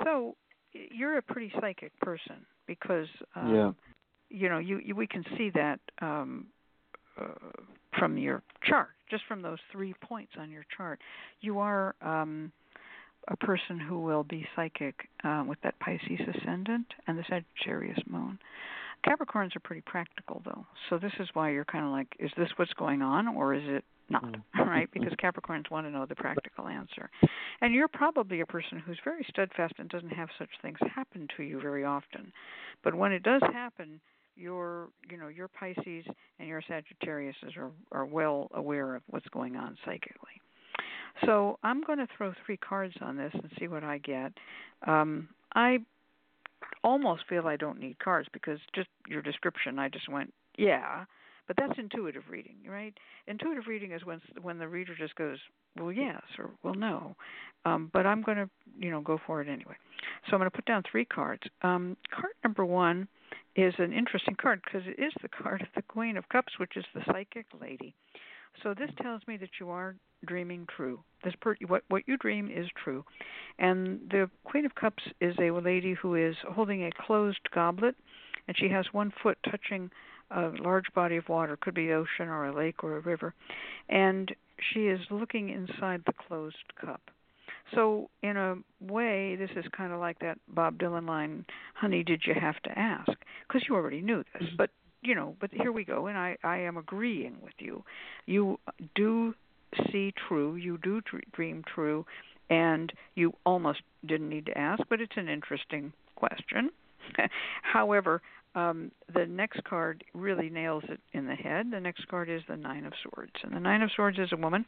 so 0.05 0.37
you're 0.73 1.17
a 1.19 1.23
pretty 1.23 1.51
psychic 1.61 1.99
person 2.01 2.45
because 2.67 3.09
um, 3.35 3.55
Yeah. 3.55 3.73
You 4.31 4.49
know 4.49 4.59
you, 4.59 4.81
you 4.85 4.95
we 4.95 5.07
can 5.07 5.25
see 5.37 5.51
that 5.55 5.81
um, 6.01 6.47
uh, 7.21 7.29
from 7.99 8.19
your 8.19 8.43
chart, 8.63 8.91
just 9.11 9.23
from 9.27 9.43
those 9.43 9.59
three 9.73 9.95
points 10.03 10.33
on 10.39 10.51
your 10.51 10.65
chart. 10.77 11.01
You 11.41 11.59
are 11.59 11.95
um, 12.03 12.53
a 13.29 13.37
person 13.37 13.79
who 13.79 14.01
will 14.01 14.25
be 14.25 14.47
psychic 14.55 15.09
uh, 15.25 15.45
with 15.47 15.59
that 15.63 15.79
Pisces 15.81 16.21
ascendant 16.37 16.87
and 17.07 17.19
the 17.19 17.25
Sagittarius 17.29 17.99
moon. 18.07 18.39
Capricorns 19.07 19.55
are 19.55 19.61
pretty 19.61 19.83
practical 19.83 20.43
though, 20.45 20.67
so 20.89 20.99
this 20.99 21.13
is 21.21 21.29
why 21.35 21.51
you're 21.51 21.65
kind 21.65 21.85
of 21.85 21.93
like, 21.93 22.09
is 22.19 22.31
this 22.37 22.49
what's 22.57 22.73
going 22.75 23.03
on 23.03 23.29
or 23.29 23.55
is 23.55 23.63
it 23.65 23.85
not? 24.09 24.25
Mm. 24.25 24.43
right? 24.67 24.89
Because 24.93 25.13
Capricorns 25.23 25.71
want 25.71 25.87
to 25.87 25.91
know 25.91 26.07
the 26.07 26.15
practical 26.15 26.67
answer, 26.67 27.11
and 27.61 27.75
you're 27.75 27.89
probably 27.89 28.41
a 28.41 28.47
person 28.47 28.83
who's 28.85 28.99
very 29.05 29.25
steadfast 29.29 29.75
and 29.79 29.89
doesn't 29.89 30.13
have 30.13 30.29
such 30.39 30.49
things 30.63 30.79
happen 30.95 31.29
to 31.37 31.43
you 31.43 31.61
very 31.61 31.85
often. 31.85 32.33
But 32.83 32.95
when 32.95 33.13
it 33.13 33.23
does 33.23 33.43
happen, 33.53 34.01
your 34.37 34.89
you 35.11 35.17
know 35.17 35.29
your 35.29 35.49
Pisces 35.49 36.05
and 36.39 36.49
your 36.49 36.63
Sagittarius 36.69 37.37
are 37.57 37.71
are 37.93 38.07
well 38.07 38.49
aware 38.55 38.95
of 38.95 39.03
what's 39.09 39.29
going 39.29 39.57
on 39.57 39.77
psychically. 39.85 40.41
So 41.25 41.59
I'm 41.63 41.83
going 41.83 41.99
to 41.99 42.07
throw 42.17 42.33
three 42.45 42.59
cards 42.59 42.95
on 43.01 43.17
this 43.17 43.33
and 43.33 43.51
see 43.59 43.69
what 43.69 43.83
I 43.83 43.99
get. 43.99 44.33
Um, 44.87 45.29
I 45.55 45.79
almost 46.85 47.23
feel 47.29 47.47
I 47.47 47.57
don't 47.57 47.81
need 47.81 47.99
cards 47.99 48.29
because 48.33 48.59
just 48.75 48.89
your 49.09 49.23
description, 49.23 49.79
I 49.79 49.89
just 49.89 50.09
went, 50.11 50.33
yeah. 50.59 51.05
But 51.47 51.57
that's 51.57 51.79
intuitive 51.79 52.25
reading, 52.29 52.57
right? 52.69 52.93
Intuitive 53.29 53.65
reading 53.69 53.93
is 53.93 54.05
when 54.05 54.21
when 54.43 54.59
the 54.59 54.67
reader 54.67 54.95
just 54.99 55.15
goes, 55.15 55.39
well, 55.79 55.93
yes, 55.93 56.23
or 56.39 56.51
well, 56.65 56.75
no. 56.75 57.15
Um, 57.65 57.89
but 57.93 58.05
I'm 58.05 58.21
going 58.21 58.39
to, 58.39 58.51
you 58.79 58.91
know, 58.91 59.01
go 59.01 59.19
for 59.27 59.41
it 59.41 59.49
anyway. 59.49 59.77
So 60.27 60.33
I'm 60.33 60.41
going 60.41 60.51
to 60.51 60.55
put 60.55 60.65
down 60.65 60.83
three 60.91 61.05
cards. 61.05 61.43
Um, 61.63 61.97
card 62.13 62.33
number 62.43 62.65
one 62.65 63.07
is 63.55 63.75
an 63.79 63.93
interesting 63.93 64.35
card 64.35 64.61
because 64.65 64.87
it 64.87 65.01
is 65.03 65.13
the 65.23 65.29
card 65.29 65.63
of 65.63 65.69
the 65.75 65.83
Queen 65.83 66.17
of 66.17 66.29
Cups, 66.29 66.59
which 66.59 66.77
is 66.77 66.85
the 66.95 67.03
psychic 67.07 67.47
lady. 67.61 67.95
So 68.63 68.75
this 68.75 68.91
tells 69.03 69.23
me 69.27 69.37
that 69.39 69.61
you 69.61 69.71
are 69.71 69.97
dreaming 70.25 70.67
true. 70.75 71.01
This 71.25 71.35
per- 71.41 71.57
what 71.67 71.83
what 71.89 72.03
you 72.07 72.17
dream 72.17 72.51
is 72.51 72.67
true, 72.83 73.05
and 73.59 74.01
the 74.11 74.31
Queen 74.45 74.65
of 74.65 74.75
Cups 74.75 75.03
is 75.21 75.35
a 75.39 75.51
lady 75.51 75.95
who 75.95 76.15
is 76.15 76.37
holding 76.49 76.85
a 76.85 76.91
closed 77.07 77.51
goblet, 77.55 77.97
and 78.49 78.57
she 78.57 78.69
has 78.69 78.87
one 78.93 79.13
foot 79.23 79.39
touching 79.49 79.91
a 80.31 80.49
large 80.61 80.93
body 80.95 81.17
of 81.17 81.29
water, 81.29 81.57
could 81.57 81.75
be 81.75 81.93
ocean 81.93 82.29
or 82.29 82.47
a 82.47 82.55
lake 82.55 82.83
or 82.83 82.97
a 82.97 83.01
river, 83.01 83.35
and 83.89 84.35
she 84.73 84.87
is 84.87 85.01
looking 85.11 85.51
inside 85.51 86.03
the 86.07 86.13
closed 86.13 86.57
cup. 86.81 87.11
So 87.75 88.11
in 88.23 88.37
a 88.37 88.57
way, 88.81 89.37
this 89.37 89.51
is 89.57 89.65
kind 89.77 89.93
of 89.93 90.01
like 90.01 90.19
that 90.21 90.39
Bob 90.49 90.79
Dylan 90.79 91.09
line, 91.09 91.45
"Honey, 91.75 92.03
did 92.03 92.23
you 92.27 92.35
have 92.35 92.61
to 92.63 92.79
ask?" 92.79 93.13
Because 93.47 93.67
you 93.69 93.75
already 93.75 94.01
knew 94.01 94.23
this, 94.33 94.43
mm-hmm. 94.43 94.57
but 94.57 94.71
you 95.03 95.15
know, 95.15 95.37
but 95.41 95.51
here 95.53 95.73
we 95.73 95.85
go, 95.85 96.07
and 96.07 96.17
I 96.17 96.37
I 96.43 96.59
am 96.59 96.77
agreeing 96.77 97.37
with 97.43 97.55
you. 97.59 97.85
You 98.27 98.59
do 98.95 99.35
see 99.91 100.13
true, 100.29 100.57
you 100.57 100.79
do 100.79 101.01
dream 101.33 101.65
true, 101.75 102.07
and 102.51 102.93
you 103.15 103.33
almost 103.45 103.81
didn't 104.05 104.29
need 104.29 104.47
to 104.47 104.57
ask, 104.57 104.83
but 104.89 105.01
it's 105.01 105.17
an 105.17 105.29
interesting 105.29 105.93
question. 106.15 106.71
However, 107.63 108.23
um, 108.57 108.91
the 109.13 109.27
next 109.27 109.63
card 109.65 110.03
really 110.15 110.49
nails 110.49 110.83
it 110.89 110.99
in 111.13 111.27
the 111.27 111.35
head. 111.35 111.67
The 111.71 111.79
next 111.79 112.09
card 112.09 112.31
is 112.31 112.41
the 112.49 112.57
Nine 112.57 112.87
of 112.87 112.95
Swords, 113.03 113.33
and 113.43 113.55
the 113.55 113.61
Nine 113.61 113.83
of 113.83 113.91
Swords 113.95 114.19
is 114.19 114.31
a 114.33 114.37
woman 114.37 114.65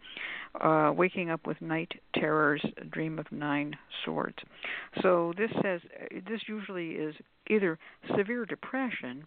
uh, 0.61 0.93
waking 0.95 1.31
up 1.31 1.47
with 1.47 1.61
night 1.63 1.93
terrors, 2.15 2.63
a 2.77 2.85
dream 2.85 3.19
of 3.19 3.25
nine 3.33 3.75
swords. 4.05 4.37
So 5.03 5.33
this 5.39 5.51
says 5.63 5.81
this 6.29 6.41
usually 6.47 6.91
is 6.91 7.15
either 7.49 7.79
severe 8.15 8.45
depression 8.45 9.27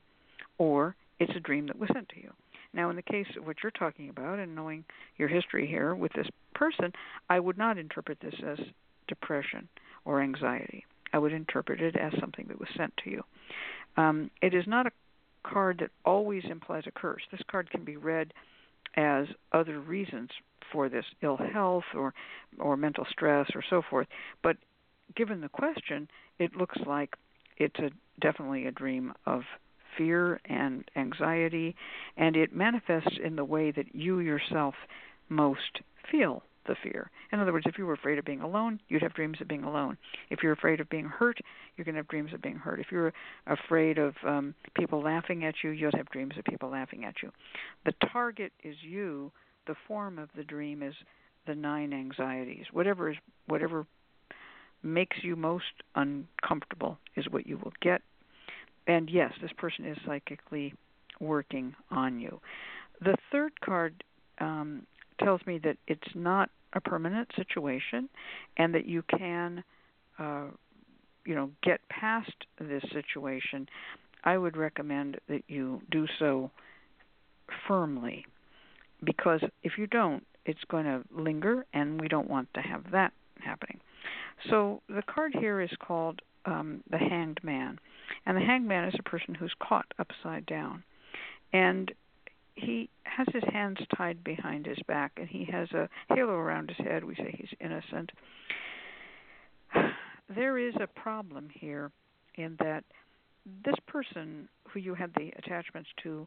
or 0.59 0.95
it's 1.19 1.35
a 1.35 1.39
dream 1.39 1.65
that 1.67 1.79
was 1.79 1.89
sent 1.91 2.09
to 2.09 2.21
you. 2.21 2.31
Now, 2.73 2.91
in 2.91 2.95
the 2.95 3.01
case 3.01 3.27
of 3.37 3.47
what 3.47 3.57
you're 3.63 3.71
talking 3.71 4.09
about, 4.09 4.37
and 4.37 4.55
knowing 4.55 4.85
your 5.17 5.27
history 5.27 5.67
here 5.67 5.95
with 5.95 6.13
this 6.13 6.27
person, 6.53 6.93
I 7.29 7.39
would 7.39 7.57
not 7.57 7.79
interpret 7.79 8.19
this 8.21 8.35
as 8.45 8.59
depression 9.07 9.67
or 10.05 10.21
anxiety. 10.21 10.85
I 11.13 11.19
would 11.19 11.33
interpret 11.33 11.81
it 11.81 11.95
as 11.95 12.13
something 12.19 12.45
that 12.47 12.59
was 12.59 12.69
sent 12.75 12.93
to 13.03 13.09
you. 13.09 13.23
Um, 13.97 14.31
it 14.41 14.53
is 14.53 14.65
not 14.67 14.87
a 14.87 14.91
card 15.43 15.79
that 15.79 15.91
always 16.05 16.43
implies 16.49 16.83
a 16.87 16.91
curse. 16.91 17.21
This 17.31 17.41
card 17.49 17.69
can 17.69 17.83
be 17.83 17.97
read 17.97 18.33
as 18.95 19.27
other 19.51 19.79
reasons 19.79 20.29
for 20.71 20.89
this 20.89 21.05
ill 21.21 21.37
health 21.37 21.83
or 21.95 22.13
or 22.59 22.77
mental 22.77 23.05
stress 23.09 23.49
or 23.55 23.63
so 23.69 23.81
forth. 23.89 24.07
But 24.43 24.57
given 25.15 25.41
the 25.41 25.49
question, 25.49 26.09
it 26.39 26.55
looks 26.55 26.77
like 26.85 27.15
it's 27.57 27.79
a 27.79 27.91
definitely 28.19 28.67
a 28.67 28.71
dream 28.71 29.13
of 29.25 29.41
fear 29.97 30.39
and 30.45 30.89
anxiety, 30.95 31.75
and 32.17 32.35
it 32.35 32.55
manifests 32.55 33.17
in 33.23 33.35
the 33.35 33.45
way 33.45 33.71
that 33.71 33.93
you 33.93 34.19
yourself 34.19 34.75
most 35.29 35.81
feel 36.09 36.43
the 36.67 36.75
fear. 36.83 37.09
In 37.31 37.39
other 37.39 37.53
words, 37.53 37.65
if 37.67 37.77
you 37.77 37.85
were 37.85 37.93
afraid 37.93 38.17
of 38.17 38.25
being 38.25 38.41
alone, 38.41 38.79
you'd 38.87 39.01
have 39.01 39.13
dreams 39.13 39.37
of 39.41 39.47
being 39.47 39.63
alone. 39.63 39.97
If 40.29 40.39
you're 40.43 40.51
afraid 40.51 40.79
of 40.79 40.89
being 40.89 41.05
hurt, 41.05 41.39
you're 41.75 41.85
going 41.85 41.95
to 41.95 41.99
have 41.99 42.07
dreams 42.07 42.33
of 42.33 42.41
being 42.41 42.57
hurt. 42.57 42.79
If 42.79 42.87
you're 42.91 43.13
afraid 43.47 43.97
of 43.97 44.13
um, 44.25 44.53
people 44.75 45.01
laughing 45.01 45.45
at 45.45 45.55
you, 45.63 45.71
you'll 45.71 45.91
have 45.95 46.09
dreams 46.09 46.33
of 46.37 46.45
people 46.45 46.69
laughing 46.69 47.05
at 47.05 47.15
you. 47.23 47.31
The 47.85 47.93
target 48.11 48.51
is 48.63 48.75
you. 48.81 49.31
The 49.67 49.75
form 49.87 50.19
of 50.19 50.29
the 50.35 50.43
dream 50.43 50.83
is 50.83 50.93
the 51.47 51.55
nine 51.55 51.93
anxieties. 51.93 52.65
Whatever 52.71 53.11
is 53.11 53.17
whatever 53.47 53.85
makes 54.83 55.17
you 55.21 55.35
most 55.35 55.65
uncomfortable 55.95 56.97
is 57.15 57.25
what 57.29 57.45
you 57.45 57.57
will 57.57 57.73
get. 57.81 58.01
And 58.87 59.09
yes, 59.09 59.31
this 59.41 59.51
person 59.57 59.85
is 59.85 59.97
psychically 60.05 60.73
working 61.19 61.75
on 61.91 62.19
you. 62.19 62.39
The 62.99 63.15
third 63.31 63.59
card 63.61 64.03
um, 64.39 64.87
tells 65.23 65.41
me 65.45 65.59
that 65.63 65.77
it's 65.87 66.15
not 66.15 66.49
a 66.73 66.81
permanent 66.81 67.29
situation, 67.35 68.09
and 68.57 68.73
that 68.73 68.85
you 68.85 69.03
can, 69.03 69.63
uh, 70.19 70.45
you 71.25 71.35
know, 71.35 71.49
get 71.61 71.79
past 71.89 72.33
this 72.59 72.83
situation. 72.93 73.67
I 74.23 74.37
would 74.37 74.55
recommend 74.55 75.17
that 75.27 75.43
you 75.47 75.81
do 75.89 76.07
so 76.19 76.51
firmly, 77.67 78.25
because 79.03 79.41
if 79.63 79.73
you 79.77 79.87
don't, 79.87 80.23
it's 80.45 80.63
going 80.69 80.85
to 80.85 81.03
linger, 81.11 81.65
and 81.73 81.99
we 81.99 82.07
don't 82.07 82.29
want 82.29 82.47
to 82.53 82.61
have 82.61 82.91
that 82.91 83.13
happening. 83.39 83.79
So 84.49 84.81
the 84.87 85.03
card 85.03 85.33
here 85.37 85.61
is 85.61 85.69
called 85.85 86.21
um, 86.45 86.83
the 86.89 86.97
Hanged 86.97 87.39
Man, 87.43 87.79
And 88.25 88.37
the 88.37 88.41
hanged 88.41 88.67
man 88.67 88.87
is 88.87 88.95
a 88.97 89.03
person 89.03 89.35
who's 89.35 89.53
caught 89.61 89.85
upside 89.99 90.45
down. 90.45 90.83
And 91.53 91.91
he 92.55 92.89
has 93.03 93.27
his 93.33 93.43
hands 93.51 93.77
tied 93.95 94.23
behind 94.23 94.65
his 94.65 94.79
back 94.87 95.13
and 95.17 95.27
he 95.27 95.45
has 95.45 95.71
a 95.71 95.89
halo 96.13 96.33
around 96.33 96.69
his 96.69 96.85
head. 96.85 97.03
We 97.03 97.15
say 97.15 97.35
he's 97.37 97.57
innocent. 97.59 98.11
There 100.33 100.57
is 100.57 100.73
a 100.79 100.87
problem 100.87 101.49
here 101.53 101.91
in 102.35 102.55
that 102.59 102.85
this 103.65 103.75
person 103.85 104.47
who 104.69 104.79
you 104.79 104.93
had 104.93 105.11
the 105.13 105.29
attachments 105.37 105.89
to 106.03 106.25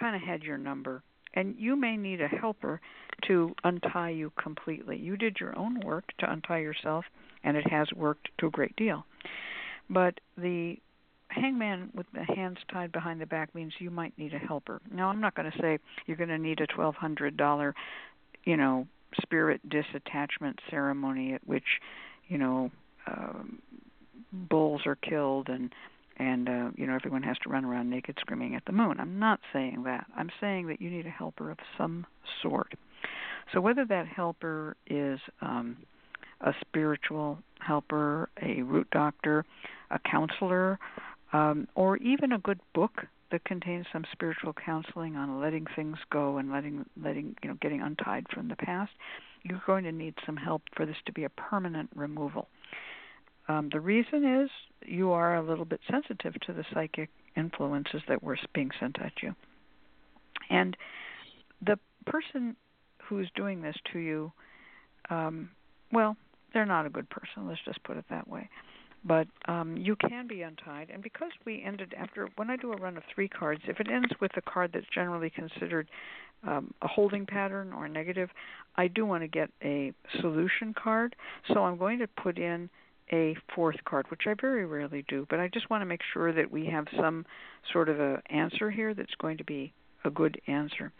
kind 0.00 0.16
of 0.16 0.22
had 0.22 0.42
your 0.42 0.56
number 0.56 1.02
and 1.34 1.54
you 1.58 1.76
may 1.76 1.96
need 1.96 2.20
a 2.20 2.28
helper 2.28 2.80
to 3.26 3.54
untie 3.64 4.10
you 4.10 4.32
completely. 4.42 4.96
You 4.96 5.16
did 5.16 5.38
your 5.40 5.56
own 5.58 5.80
work 5.80 6.04
to 6.18 6.30
untie 6.30 6.60
yourself, 6.60 7.04
and 7.44 7.56
it 7.56 7.70
has 7.70 7.88
worked 7.94 8.28
to 8.38 8.46
a 8.46 8.50
great 8.50 8.74
deal. 8.76 9.04
But 9.90 10.20
the 10.36 10.78
hangman 11.40 11.90
with 11.94 12.06
the 12.12 12.24
hands 12.34 12.58
tied 12.72 12.92
behind 12.92 13.20
the 13.20 13.26
back 13.26 13.54
means 13.54 13.72
you 13.78 13.90
might 13.90 14.16
need 14.18 14.34
a 14.34 14.38
helper. 14.38 14.80
Now, 14.92 15.08
I'm 15.08 15.20
not 15.20 15.34
going 15.34 15.50
to 15.50 15.58
say 15.58 15.78
you're 16.06 16.16
going 16.16 16.28
to 16.28 16.38
need 16.38 16.60
a 16.60 16.66
$1,200, 16.66 17.72
you 18.44 18.56
know, 18.56 18.86
spirit 19.22 19.60
disattachment 19.68 20.54
ceremony 20.70 21.32
at 21.34 21.46
which, 21.46 21.64
you 22.28 22.38
know, 22.38 22.70
um, 23.06 23.60
bulls 24.32 24.82
are 24.86 24.96
killed 24.96 25.48
and 25.48 25.72
and 26.18 26.48
uh, 26.48 26.70
you 26.76 26.86
know 26.86 26.94
everyone 26.94 27.22
has 27.22 27.36
to 27.38 27.48
run 27.48 27.64
around 27.64 27.88
naked 27.88 28.16
screaming 28.20 28.54
at 28.56 28.64
the 28.66 28.72
moon. 28.72 28.98
I'm 28.98 29.18
not 29.18 29.40
saying 29.52 29.84
that. 29.84 30.06
I'm 30.16 30.30
saying 30.40 30.66
that 30.66 30.80
you 30.80 30.90
need 30.90 31.06
a 31.06 31.10
helper 31.10 31.50
of 31.50 31.58
some 31.76 32.06
sort. 32.42 32.74
So 33.52 33.60
whether 33.60 33.84
that 33.86 34.06
helper 34.08 34.76
is 34.88 35.20
um, 35.40 35.76
a 36.40 36.52
spiritual 36.60 37.38
helper, 37.60 38.28
a 38.42 38.62
root 38.62 38.88
doctor, 38.90 39.44
a 39.90 39.98
counselor, 39.98 40.78
um, 41.32 41.68
or 41.74 41.96
even 41.98 42.32
a 42.32 42.38
good 42.38 42.60
book 42.74 43.06
that 43.30 43.44
contains 43.44 43.86
some 43.92 44.04
spiritual 44.12 44.54
counseling 44.54 45.16
on 45.16 45.40
letting 45.40 45.66
things 45.76 45.98
go 46.10 46.38
and 46.38 46.50
letting 46.50 46.86
letting 47.02 47.36
you 47.42 47.50
know 47.50 47.56
getting 47.60 47.82
untied 47.82 48.26
from 48.32 48.48
the 48.48 48.56
past, 48.56 48.92
you're 49.42 49.62
going 49.66 49.84
to 49.84 49.92
need 49.92 50.14
some 50.24 50.36
help 50.36 50.62
for 50.76 50.86
this 50.86 50.96
to 51.06 51.12
be 51.12 51.24
a 51.24 51.28
permanent 51.30 51.90
removal. 51.94 52.48
Um, 53.48 53.70
the 53.72 53.80
reason 53.80 54.42
is 54.42 54.50
you 54.86 55.12
are 55.12 55.36
a 55.36 55.42
little 55.42 55.64
bit 55.64 55.80
sensitive 55.90 56.34
to 56.46 56.52
the 56.52 56.64
psychic 56.72 57.08
influences 57.36 58.02
that 58.08 58.22
were 58.22 58.38
being 58.54 58.70
sent 58.78 59.00
at 59.00 59.12
you. 59.22 59.34
And 60.50 60.76
the 61.64 61.78
person 62.06 62.56
who's 63.04 63.30
doing 63.34 63.62
this 63.62 63.76
to 63.92 63.98
you, 63.98 64.32
um, 65.08 65.50
well, 65.92 66.16
they're 66.52 66.66
not 66.66 66.86
a 66.86 66.90
good 66.90 67.08
person. 67.08 67.48
Let's 67.48 67.60
just 67.64 67.82
put 67.84 67.96
it 67.96 68.04
that 68.10 68.28
way. 68.28 68.48
But 69.04 69.28
um, 69.46 69.76
you 69.76 69.96
can 69.96 70.26
be 70.26 70.42
untied, 70.42 70.90
and 70.92 71.02
because 71.02 71.30
we 71.46 71.62
ended 71.64 71.94
after 71.96 72.28
when 72.36 72.50
I 72.50 72.56
do 72.56 72.72
a 72.72 72.76
run 72.76 72.96
of 72.96 73.04
three 73.14 73.28
cards, 73.28 73.62
if 73.68 73.80
it 73.80 73.88
ends 73.90 74.08
with 74.20 74.32
a 74.36 74.42
card 74.42 74.72
that's 74.74 74.86
generally 74.92 75.30
considered 75.30 75.88
um, 76.46 76.74
a 76.82 76.88
holding 76.88 77.24
pattern 77.24 77.72
or 77.72 77.86
a 77.86 77.88
negative, 77.88 78.28
I 78.76 78.88
do 78.88 79.06
want 79.06 79.22
to 79.22 79.28
get 79.28 79.50
a 79.62 79.92
solution 80.20 80.74
card. 80.74 81.16
So 81.52 81.64
I'm 81.64 81.78
going 81.78 81.98
to 82.00 82.08
put 82.08 82.38
in 82.38 82.68
a 83.12 83.36
fourth 83.54 83.76
card, 83.84 84.06
which 84.10 84.22
I 84.26 84.34
very 84.38 84.66
rarely 84.66 85.04
do, 85.08 85.26
but 85.30 85.40
I 85.40 85.48
just 85.48 85.70
want 85.70 85.82
to 85.82 85.86
make 85.86 86.02
sure 86.12 86.32
that 86.32 86.50
we 86.50 86.66
have 86.66 86.86
some 86.96 87.24
sort 87.72 87.88
of 87.88 88.00
a 88.00 88.22
answer 88.30 88.70
here 88.70 88.94
that's 88.94 89.14
going 89.18 89.38
to 89.38 89.44
be 89.44 89.72
a 90.04 90.10
good 90.10 90.40
answer. 90.46 90.92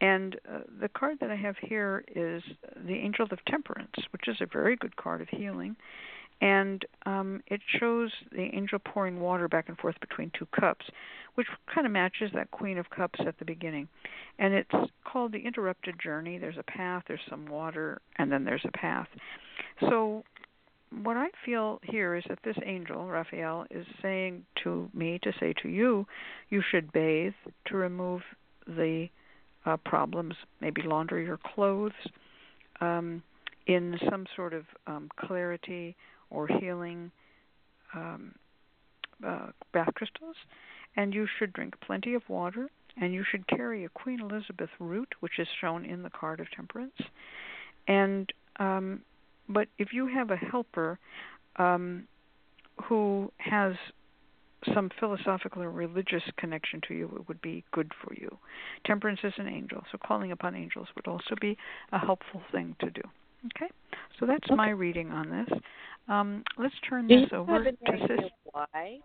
And 0.00 0.36
uh, 0.50 0.60
the 0.80 0.88
card 0.88 1.18
that 1.20 1.30
I 1.30 1.36
have 1.36 1.56
here 1.60 2.04
is 2.14 2.42
the 2.86 2.94
Angel 2.94 3.26
of 3.30 3.38
Temperance, 3.46 3.94
which 4.10 4.26
is 4.26 4.36
a 4.40 4.46
very 4.46 4.76
good 4.76 4.96
card 4.96 5.20
of 5.20 5.28
healing. 5.28 5.76
And 6.40 6.84
um, 7.06 7.42
it 7.46 7.60
shows 7.78 8.10
the 8.32 8.50
angel 8.54 8.78
pouring 8.78 9.20
water 9.20 9.48
back 9.48 9.68
and 9.68 9.78
forth 9.78 9.98
between 10.00 10.30
two 10.38 10.46
cups, 10.58 10.84
which 11.36 11.46
kind 11.72 11.86
of 11.86 11.92
matches 11.92 12.30
that 12.34 12.50
Queen 12.50 12.76
of 12.78 12.90
Cups 12.90 13.18
at 13.26 13.38
the 13.38 13.44
beginning. 13.44 13.88
And 14.38 14.52
it's 14.52 14.90
called 15.04 15.32
the 15.32 15.38
Interrupted 15.38 15.96
Journey. 16.02 16.38
There's 16.38 16.58
a 16.58 16.62
path, 16.64 17.04
there's 17.08 17.20
some 17.30 17.46
water, 17.46 18.00
and 18.16 18.30
then 18.30 18.44
there's 18.44 18.64
a 18.64 18.76
path. 18.76 19.08
So 19.80 20.24
what 21.02 21.16
I 21.16 21.28
feel 21.44 21.80
here 21.82 22.14
is 22.14 22.24
that 22.28 22.38
this 22.44 22.56
angel, 22.64 23.06
Raphael, 23.06 23.66
is 23.70 23.86
saying 24.02 24.44
to 24.62 24.88
me 24.94 25.18
to 25.22 25.32
say 25.40 25.54
to 25.62 25.68
you, 25.68 26.06
you 26.50 26.62
should 26.70 26.92
bathe 26.92 27.34
to 27.66 27.76
remove 27.76 28.22
the 28.66 29.08
uh, 29.66 29.76
problems, 29.78 30.34
maybe 30.60 30.82
launder 30.82 31.18
your 31.20 31.38
clothes 31.54 31.92
um, 32.80 33.22
in 33.66 33.98
some 34.10 34.26
sort 34.36 34.52
of 34.52 34.64
um, 34.86 35.08
clarity 35.18 35.96
or 36.34 36.46
healing 36.46 37.10
um, 37.94 38.34
uh, 39.26 39.48
bath 39.72 39.92
crystals, 39.94 40.36
and 40.96 41.14
you 41.14 41.26
should 41.38 41.52
drink 41.52 41.74
plenty 41.86 42.14
of 42.14 42.22
water, 42.28 42.68
and 43.00 43.12
you 43.12 43.24
should 43.28 43.46
carry 43.46 43.84
a 43.84 43.88
Queen 43.88 44.20
Elizabeth 44.20 44.70
root, 44.78 45.08
which 45.20 45.38
is 45.38 45.48
shown 45.60 45.84
in 45.84 46.02
the 46.02 46.10
card 46.10 46.40
of 46.40 46.46
temperance, 46.50 47.00
and 47.86 48.32
um, 48.58 49.02
but 49.48 49.68
if 49.78 49.92
you 49.92 50.06
have 50.06 50.30
a 50.30 50.36
helper 50.36 50.98
um, 51.56 52.04
who 52.84 53.30
has 53.38 53.74
some 54.72 54.90
philosophical 54.98 55.62
or 55.62 55.70
religious 55.70 56.22
connection 56.38 56.80
to 56.88 56.94
you, 56.94 57.06
it 57.16 57.28
would 57.28 57.42
be 57.42 57.64
good 57.72 57.92
for 58.02 58.14
you. 58.14 58.38
Temperance 58.86 59.20
is 59.22 59.34
an 59.36 59.48
angel, 59.48 59.82
so 59.92 59.98
calling 59.98 60.32
upon 60.32 60.54
angels 60.54 60.88
would 60.96 61.06
also 61.06 61.34
be 61.40 61.56
a 61.92 61.98
helpful 61.98 62.40
thing 62.50 62.74
to 62.80 62.90
do. 62.90 63.02
Okay, 63.46 63.70
so 64.18 64.26
that's 64.26 64.44
okay. 64.46 64.54
my 64.54 64.70
reading 64.70 65.10
on 65.10 65.30
this. 65.30 65.58
Um, 66.08 66.42
let's 66.58 66.74
turn 66.88 67.06
do 67.06 67.20
this 67.20 67.30
over 67.32 67.64
to 67.64 67.72
Sis. 67.86 68.30
Why? 68.52 68.98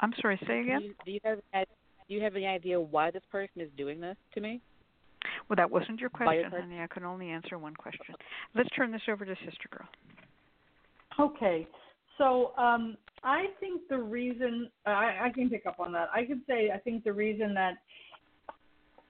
I'm 0.00 0.12
sorry. 0.20 0.38
Say 0.46 0.60
again. 0.60 0.80
Do 0.80 0.86
you, 0.86 0.94
do 1.04 1.10
you 1.12 1.20
have 1.22 1.66
do 2.08 2.14
you 2.14 2.22
have 2.22 2.36
any 2.36 2.46
idea 2.46 2.80
why 2.80 3.10
this 3.10 3.22
person 3.30 3.60
is 3.60 3.68
doing 3.76 4.00
this 4.00 4.16
to 4.34 4.40
me? 4.40 4.60
Well, 5.48 5.56
that 5.56 5.70
wasn't 5.70 6.00
your 6.00 6.10
question, 6.10 6.50
honey. 6.50 6.80
I 6.80 6.86
can 6.86 7.04
only 7.04 7.30
answer 7.30 7.58
one 7.58 7.74
question. 7.74 8.14
Let's 8.54 8.68
turn 8.70 8.92
this 8.92 9.02
over 9.08 9.24
to 9.24 9.34
Sister 9.44 9.68
Girl. 9.70 9.88
Okay. 11.18 11.66
So 12.18 12.52
um, 12.56 12.96
I 13.24 13.46
think 13.60 13.82
the 13.88 13.98
reason 13.98 14.70
I, 14.86 15.16
I 15.24 15.30
can 15.34 15.50
pick 15.50 15.66
up 15.66 15.80
on 15.80 15.92
that. 15.92 16.08
I 16.14 16.24
could 16.24 16.40
say 16.48 16.70
I 16.74 16.78
think 16.78 17.04
the 17.04 17.12
reason 17.12 17.54
that 17.54 17.74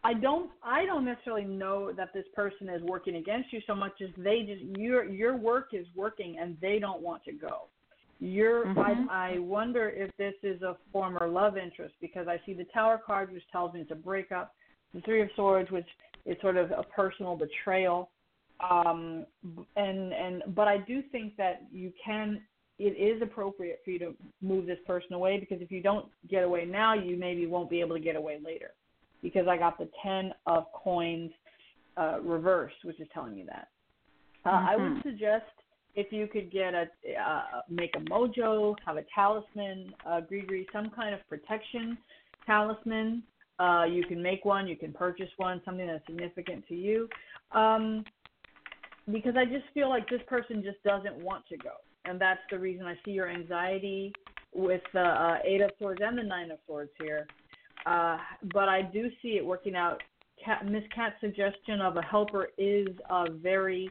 I 0.06 0.14
don't 0.14 0.50
I 0.62 0.86
don't 0.86 1.04
necessarily 1.04 1.44
know 1.44 1.90
that 1.96 2.12
this 2.14 2.26
person 2.32 2.68
is 2.68 2.80
working 2.82 3.16
against 3.16 3.52
you 3.52 3.60
so 3.66 3.74
much 3.74 3.94
as 4.00 4.10
they 4.16 4.46
just 4.46 4.78
your 4.78 5.04
your 5.04 5.36
work 5.36 5.70
is 5.72 5.84
working 5.96 6.38
and 6.40 6.56
they 6.62 6.78
don't 6.78 7.02
want 7.02 7.24
to 7.24 7.32
go. 7.32 7.62
You're 8.20 8.66
mm-hmm. 8.66 9.10
I, 9.10 9.34
I 9.34 9.38
wonder 9.40 9.88
if 9.88 10.16
this 10.16 10.34
is 10.44 10.62
a 10.62 10.76
former 10.92 11.26
love 11.26 11.56
interest 11.56 11.96
because 12.00 12.28
I 12.28 12.40
see 12.46 12.52
the 12.52 12.66
Tower 12.72 13.00
card 13.04 13.32
which 13.32 13.42
tells 13.50 13.74
me 13.74 13.80
it's 13.80 13.90
a 13.90 13.96
breakup, 13.96 14.54
the 14.94 15.00
Three 15.00 15.22
of 15.22 15.28
Swords 15.34 15.72
which 15.72 15.88
is 16.24 16.36
sort 16.40 16.56
of 16.56 16.70
a 16.70 16.84
personal 16.84 17.36
betrayal. 17.36 18.10
Um, 18.60 19.26
and 19.74 20.12
and 20.12 20.42
but 20.54 20.68
I 20.68 20.78
do 20.78 21.02
think 21.10 21.36
that 21.36 21.62
you 21.72 21.92
can. 22.04 22.42
It 22.78 22.90
is 22.90 23.22
appropriate 23.22 23.80
for 23.84 23.90
you 23.90 23.98
to 24.00 24.14
move 24.42 24.66
this 24.66 24.78
person 24.86 25.14
away 25.14 25.40
because 25.40 25.62
if 25.62 25.72
you 25.72 25.82
don't 25.82 26.06
get 26.28 26.44
away 26.44 26.66
now, 26.66 26.92
you 26.92 27.16
maybe 27.16 27.46
won't 27.46 27.70
be 27.70 27.80
able 27.80 27.96
to 27.96 28.02
get 28.02 28.16
away 28.16 28.38
later. 28.44 28.72
Because 29.22 29.46
I 29.48 29.56
got 29.56 29.78
the 29.78 29.88
ten 30.02 30.32
of 30.46 30.64
coins 30.72 31.30
uh, 31.96 32.20
reversed, 32.22 32.76
which 32.84 33.00
is 33.00 33.08
telling 33.12 33.36
you 33.36 33.46
that. 33.46 33.68
Uh, 34.44 34.50
mm-hmm. 34.50 34.68
I 34.68 34.76
would 34.76 34.92
mm-hmm. 34.92 35.08
suggest 35.08 35.44
if 35.94 36.12
you 36.12 36.26
could 36.26 36.52
get 36.52 36.74
a 36.74 36.84
uh, 37.20 37.42
make 37.70 37.94
a 37.96 38.00
mojo, 38.10 38.74
have 38.84 38.96
a 38.96 39.04
talisman, 39.14 39.92
uh, 40.06 40.20
Grigri, 40.20 40.66
some 40.72 40.90
kind 40.90 41.14
of 41.14 41.20
protection 41.28 41.96
talisman 42.46 43.22
uh, 43.58 43.84
you 43.88 44.04
can 44.04 44.22
make 44.22 44.44
one, 44.44 44.66
you 44.66 44.76
can 44.76 44.92
purchase 44.92 45.30
one, 45.36 45.60
something 45.64 45.86
that's 45.86 46.04
significant 46.06 46.66
to 46.68 46.74
you. 46.74 47.08
Um, 47.52 48.04
because 49.10 49.34
I 49.36 49.44
just 49.44 49.64
feel 49.72 49.88
like 49.88 50.08
this 50.10 50.20
person 50.26 50.62
just 50.62 50.82
doesn't 50.82 51.16
want 51.16 51.46
to 51.48 51.56
go. 51.56 51.70
And 52.04 52.20
that's 52.20 52.40
the 52.50 52.58
reason 52.58 52.86
I 52.86 52.94
see 53.04 53.12
your 53.12 53.28
anxiety 53.28 54.12
with 54.52 54.82
the 54.92 55.00
uh, 55.00 55.38
Eight 55.44 55.60
of 55.60 55.70
Swords 55.78 56.00
and 56.04 56.18
the 56.18 56.22
Nine 56.22 56.50
of 56.50 56.58
Swords 56.66 56.90
here. 57.00 57.26
Uh, 57.86 58.18
but 58.52 58.68
I 58.68 58.82
do 58.82 59.08
see 59.22 59.36
it 59.36 59.44
working 59.44 59.76
out. 59.76 60.02
Cat, 60.44 60.66
Miss 60.66 60.82
Cat's 60.94 61.14
suggestion 61.20 61.80
of 61.80 61.96
a 61.96 62.02
helper 62.02 62.48
is 62.58 62.88
uh, 63.08 63.26
very 63.42 63.90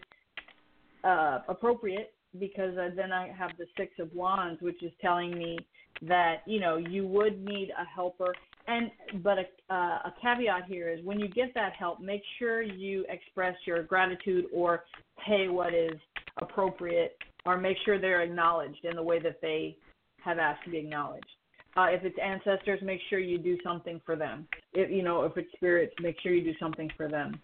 uh, 1.03 1.39
appropriate 1.47 2.13
because 2.39 2.77
uh, 2.77 2.89
then 2.95 3.11
I 3.11 3.31
have 3.37 3.51
the 3.57 3.65
Six 3.77 3.93
of 3.99 4.13
Wands, 4.13 4.61
which 4.61 4.83
is 4.83 4.91
telling 5.01 5.37
me 5.37 5.57
that 6.01 6.41
you 6.45 6.59
know 6.59 6.75
you 6.77 7.07
would 7.07 7.43
need 7.43 7.69
a 7.69 7.85
helper 7.85 8.33
and 8.67 8.91
but 9.23 9.37
a, 9.37 9.73
uh, 9.73 9.99
a 10.05 10.13
caveat 10.21 10.65
here 10.65 10.89
is 10.89 11.03
when 11.03 11.19
you 11.19 11.27
get 11.27 11.53
that 11.53 11.73
help, 11.73 11.99
make 11.99 12.21
sure 12.39 12.61
you 12.61 13.05
express 13.09 13.55
your 13.65 13.83
gratitude 13.83 14.45
or 14.53 14.83
pay 15.25 15.47
what 15.47 15.73
is 15.73 15.93
appropriate, 16.41 17.17
or 17.45 17.57
make 17.57 17.77
sure 17.85 17.99
they're 17.99 18.23
acknowledged 18.23 18.83
in 18.83 18.95
the 18.95 19.03
way 19.03 19.19
that 19.19 19.39
they 19.41 19.77
have 20.23 20.39
asked 20.39 20.63
to 20.65 20.71
be 20.71 20.77
acknowledged. 20.77 21.25
Uh, 21.77 21.87
if 21.89 22.03
it's 22.05 22.17
ancestors, 22.23 22.79
make 22.81 23.01
sure 23.09 23.19
you 23.19 23.37
do 23.37 23.57
something 23.63 23.99
for 24.05 24.15
them. 24.15 24.47
If 24.73 24.89
you 24.89 25.03
know 25.03 25.23
if 25.23 25.35
it's 25.37 25.51
spirits, 25.53 25.93
make 26.01 26.15
sure 26.21 26.33
you 26.33 26.43
do 26.43 26.57
something 26.57 26.89
for 26.95 27.09
them. 27.09 27.39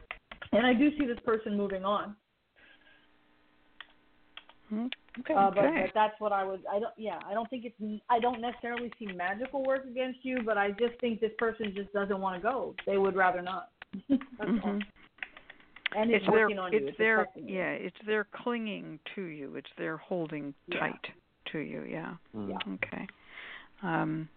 And 0.54 0.66
I 0.66 0.74
do 0.74 0.90
see 0.98 1.06
this 1.06 1.20
person 1.26 1.58
moving 1.58 1.84
on. 1.84 2.16
Hmm. 4.70 4.88
Okay. 5.20 5.34
Uh, 5.34 5.52
but, 5.52 5.66
Okay. 5.66 5.82
but 5.82 5.92
that's 5.94 6.20
what 6.20 6.32
I 6.32 6.46
was. 6.46 6.60
I 6.72 6.80
don't. 6.80 6.94
Yeah, 6.98 7.20
I 7.28 7.34
don't 7.34 7.50
think 7.50 7.66
it's. 7.66 8.02
I 8.10 8.20
don't 8.20 8.40
necessarily 8.40 8.92
see 8.98 9.08
magical 9.08 9.64
work 9.66 9.86
against 9.86 10.20
you, 10.24 10.40
but 10.46 10.58
I 10.58 10.72
just 10.72 10.98
think 11.02 11.20
this 11.20 11.34
person 11.38 11.74
just 11.76 11.92
doesn't 11.92 12.20
want 12.20 12.38
to 12.38 12.42
go. 12.42 12.74
They 12.86 12.98
would 12.98 13.18
rather 13.18 13.42
not. 13.42 13.72
that's 14.10 14.22
all. 14.40 14.48
Mhm. 14.48 14.82
And 15.94 16.10
it's, 16.10 16.24
It's 16.24 16.32
their 16.32 16.46
working 16.46 16.60
on 16.60 16.72
you. 16.72 16.78
it's 16.80 16.90
It's 16.90 16.98
their 16.98 17.28
you. 17.36 17.44
yeah, 17.54 17.72
it's 17.72 17.98
their 18.06 18.24
clinging 18.24 18.98
to 19.16 19.24
you. 19.24 19.58
It's 19.58 19.70
their 19.78 19.98
holding 19.98 20.54
Yeah. 20.68 20.80
tight 20.80 21.08
to 21.52 21.60
you, 21.60 21.84
yeah. 21.84 22.16
Mm. 22.34 22.52
Yeah. 22.52 22.74
Okay. 22.76 23.06
Um, 23.84 24.30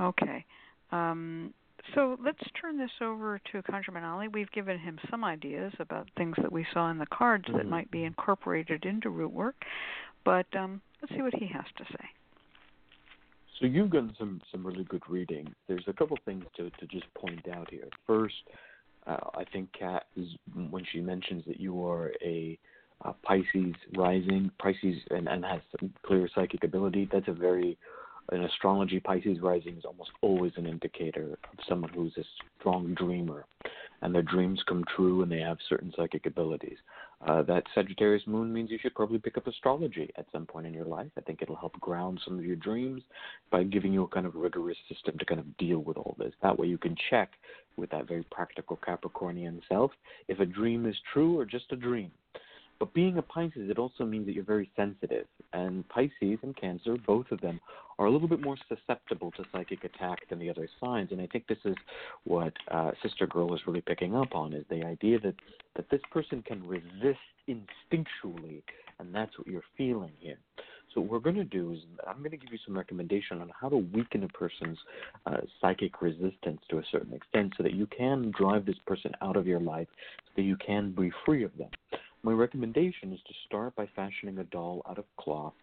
okay. 0.00 0.44
Um, 0.90 1.52
so 1.94 2.16
let's 2.24 2.38
turn 2.60 2.78
this 2.78 2.90
over 3.00 3.40
to 3.50 3.62
ConjureMan 3.62 4.04
Ali. 4.04 4.28
We've 4.28 4.50
given 4.52 4.78
him 4.78 4.98
some 5.10 5.24
ideas 5.24 5.72
about 5.80 6.08
things 6.16 6.36
that 6.40 6.52
we 6.52 6.64
saw 6.72 6.90
in 6.90 6.98
the 6.98 7.06
cards 7.06 7.46
that 7.48 7.66
Mhm. 7.66 7.68
might 7.68 7.90
be 7.90 8.04
incorporated 8.04 8.84
into 8.84 9.10
root 9.10 9.32
work, 9.32 9.64
but 10.24 10.46
um, 10.54 10.80
let's 11.00 11.12
see 11.14 11.22
what 11.22 11.34
he 11.34 11.46
has 11.46 11.66
to 11.76 11.84
say. 11.84 12.10
So 13.58 13.66
you've 13.66 13.90
gotten 13.90 14.14
some 14.14 14.40
some 14.50 14.66
really 14.66 14.84
good 14.84 15.08
reading. 15.08 15.54
There's 15.66 15.86
a 15.86 15.92
couple 15.92 16.16
things 16.24 16.44
to 16.56 16.70
to 16.70 16.86
just 16.86 17.12
point 17.14 17.46
out 17.48 17.70
here. 17.70 17.88
First, 18.06 18.48
uh, 19.06 19.18
I 19.34 19.44
think 19.44 19.72
Cat 19.72 20.06
is 20.16 20.36
when 20.70 20.84
she 20.84 21.00
mentions 21.00 21.44
that 21.46 21.60
you 21.60 21.84
are 21.84 22.12
a 22.22 22.58
uh, 23.04 23.12
Pisces 23.22 23.74
rising, 23.96 24.50
Pisces 24.58 25.00
and, 25.10 25.28
and 25.28 25.44
has 25.44 25.60
some 25.78 25.92
clear 26.02 26.28
psychic 26.34 26.64
ability. 26.64 27.08
That's 27.12 27.28
a 27.28 27.32
very 27.32 27.76
in 28.30 28.44
astrology, 28.44 29.00
Pisces 29.00 29.40
rising 29.40 29.76
is 29.76 29.84
almost 29.84 30.10
always 30.20 30.52
an 30.56 30.66
indicator 30.66 31.32
of 31.32 31.58
someone 31.68 31.90
who's 31.92 32.16
a 32.16 32.24
strong 32.58 32.94
dreamer, 32.94 33.44
and 34.00 34.14
their 34.14 34.22
dreams 34.22 34.62
come 34.68 34.84
true, 34.96 35.22
and 35.22 35.30
they 35.30 35.40
have 35.40 35.58
certain 35.68 35.92
psychic 35.96 36.26
abilities. 36.26 36.78
Uh, 37.26 37.42
that 37.42 37.64
Sagittarius 37.74 38.26
moon 38.26 38.52
means 38.52 38.70
you 38.70 38.78
should 38.80 38.94
probably 38.94 39.18
pick 39.18 39.36
up 39.36 39.46
astrology 39.46 40.10
at 40.16 40.26
some 40.32 40.46
point 40.46 40.66
in 40.66 40.74
your 40.74 40.84
life. 40.84 41.10
I 41.16 41.20
think 41.20 41.40
it'll 41.40 41.56
help 41.56 41.78
ground 41.80 42.20
some 42.24 42.38
of 42.38 42.44
your 42.44 42.56
dreams 42.56 43.02
by 43.50 43.62
giving 43.62 43.92
you 43.92 44.02
a 44.04 44.08
kind 44.08 44.26
of 44.26 44.34
rigorous 44.34 44.78
system 44.88 45.18
to 45.18 45.24
kind 45.24 45.40
of 45.40 45.56
deal 45.56 45.78
with 45.78 45.96
all 45.96 46.16
this. 46.18 46.32
That 46.42 46.58
way 46.58 46.66
you 46.66 46.78
can 46.78 46.96
check 47.10 47.30
with 47.76 47.90
that 47.90 48.08
very 48.08 48.24
practical 48.30 48.78
Capricornian 48.86 49.60
self 49.68 49.92
if 50.28 50.40
a 50.40 50.46
dream 50.46 50.86
is 50.86 50.96
true 51.12 51.38
or 51.38 51.44
just 51.44 51.70
a 51.70 51.76
dream. 51.76 52.10
But 52.82 52.94
being 52.94 53.18
a 53.18 53.22
Pisces, 53.22 53.70
it 53.70 53.78
also 53.78 54.04
means 54.04 54.26
that 54.26 54.32
you're 54.32 54.42
very 54.42 54.68
sensitive. 54.74 55.28
And 55.52 55.88
Pisces 55.88 56.40
and 56.42 56.56
Cancer, 56.56 56.96
both 57.06 57.30
of 57.30 57.40
them, 57.40 57.60
are 58.00 58.06
a 58.06 58.10
little 58.10 58.26
bit 58.26 58.40
more 58.40 58.56
susceptible 58.68 59.30
to 59.36 59.44
psychic 59.52 59.84
attack 59.84 60.28
than 60.28 60.40
the 60.40 60.50
other 60.50 60.68
signs. 60.80 61.12
And 61.12 61.20
I 61.20 61.28
think 61.28 61.46
this 61.46 61.64
is 61.64 61.76
what 62.24 62.52
uh, 62.72 62.90
Sister 63.00 63.28
Girl 63.28 63.54
is 63.54 63.60
really 63.68 63.82
picking 63.82 64.16
up 64.16 64.34
on, 64.34 64.52
is 64.52 64.64
the 64.68 64.82
idea 64.82 65.20
that, 65.20 65.36
that 65.76 65.90
this 65.90 66.00
person 66.10 66.42
can 66.42 66.66
resist 66.66 67.20
instinctually, 67.48 68.62
and 68.98 69.14
that's 69.14 69.38
what 69.38 69.46
you're 69.46 69.62
feeling 69.78 70.10
here. 70.18 70.38
So 70.92 71.02
what 71.02 71.10
we're 71.10 71.20
going 71.20 71.36
to 71.36 71.44
do 71.44 71.70
is 71.70 71.78
I'm 72.04 72.18
going 72.18 72.32
to 72.32 72.36
give 72.36 72.50
you 72.50 72.58
some 72.66 72.76
recommendation 72.76 73.40
on 73.42 73.52
how 73.60 73.68
to 73.68 73.76
weaken 73.76 74.24
a 74.24 74.28
person's 74.28 74.78
uh, 75.26 75.36
psychic 75.60 76.02
resistance 76.02 76.60
to 76.68 76.78
a 76.78 76.82
certain 76.90 77.14
extent 77.14 77.54
so 77.56 77.62
that 77.62 77.74
you 77.74 77.86
can 77.86 78.32
drive 78.36 78.66
this 78.66 78.76
person 78.88 79.12
out 79.22 79.36
of 79.36 79.46
your 79.46 79.60
life 79.60 79.86
so 80.24 80.32
that 80.34 80.42
you 80.42 80.56
can 80.56 80.90
be 80.90 81.12
free 81.24 81.44
of 81.44 81.56
them. 81.56 81.70
My 82.24 82.32
recommendation 82.32 83.12
is 83.12 83.18
to 83.26 83.34
start 83.46 83.74
by 83.74 83.88
fashioning 83.96 84.38
a 84.38 84.44
doll 84.44 84.82
out 84.88 84.98
of 84.98 85.04
cloth. 85.18 85.54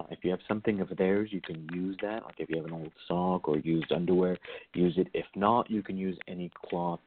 Uh, 0.00 0.04
if 0.10 0.18
you 0.22 0.30
have 0.30 0.40
something 0.48 0.80
of 0.80 0.88
theirs, 0.96 1.28
you 1.32 1.40
can 1.40 1.68
use 1.72 1.96
that. 2.02 2.24
Like 2.24 2.34
if 2.38 2.50
you 2.50 2.56
have 2.56 2.66
an 2.66 2.72
old 2.72 2.90
sock 3.06 3.48
or 3.48 3.58
used 3.58 3.92
underwear, 3.92 4.36
use 4.74 4.94
it. 4.96 5.06
If 5.14 5.26
not, 5.36 5.70
you 5.70 5.80
can 5.80 5.96
use 5.96 6.18
any 6.26 6.50
cloth, 6.68 6.98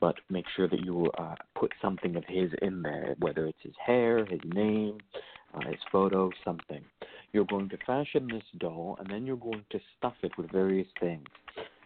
but 0.00 0.16
make 0.28 0.44
sure 0.56 0.68
that 0.68 0.80
you 0.80 1.08
uh, 1.18 1.36
put 1.56 1.72
something 1.80 2.16
of 2.16 2.24
his 2.26 2.50
in 2.60 2.82
there, 2.82 3.14
whether 3.20 3.46
it's 3.46 3.62
his 3.62 3.74
hair, 3.84 4.26
his 4.26 4.40
name, 4.44 4.98
uh, 5.54 5.60
his 5.68 5.80
photo, 5.92 6.30
something. 6.44 6.84
You're 7.32 7.44
going 7.44 7.68
to 7.68 7.78
fashion 7.86 8.26
this 8.26 8.42
doll, 8.58 8.96
and 8.98 9.08
then 9.08 9.24
you're 9.24 9.36
going 9.36 9.64
to 9.70 9.80
stuff 9.96 10.14
it 10.22 10.32
with 10.36 10.50
various 10.50 10.88
things. 10.98 11.26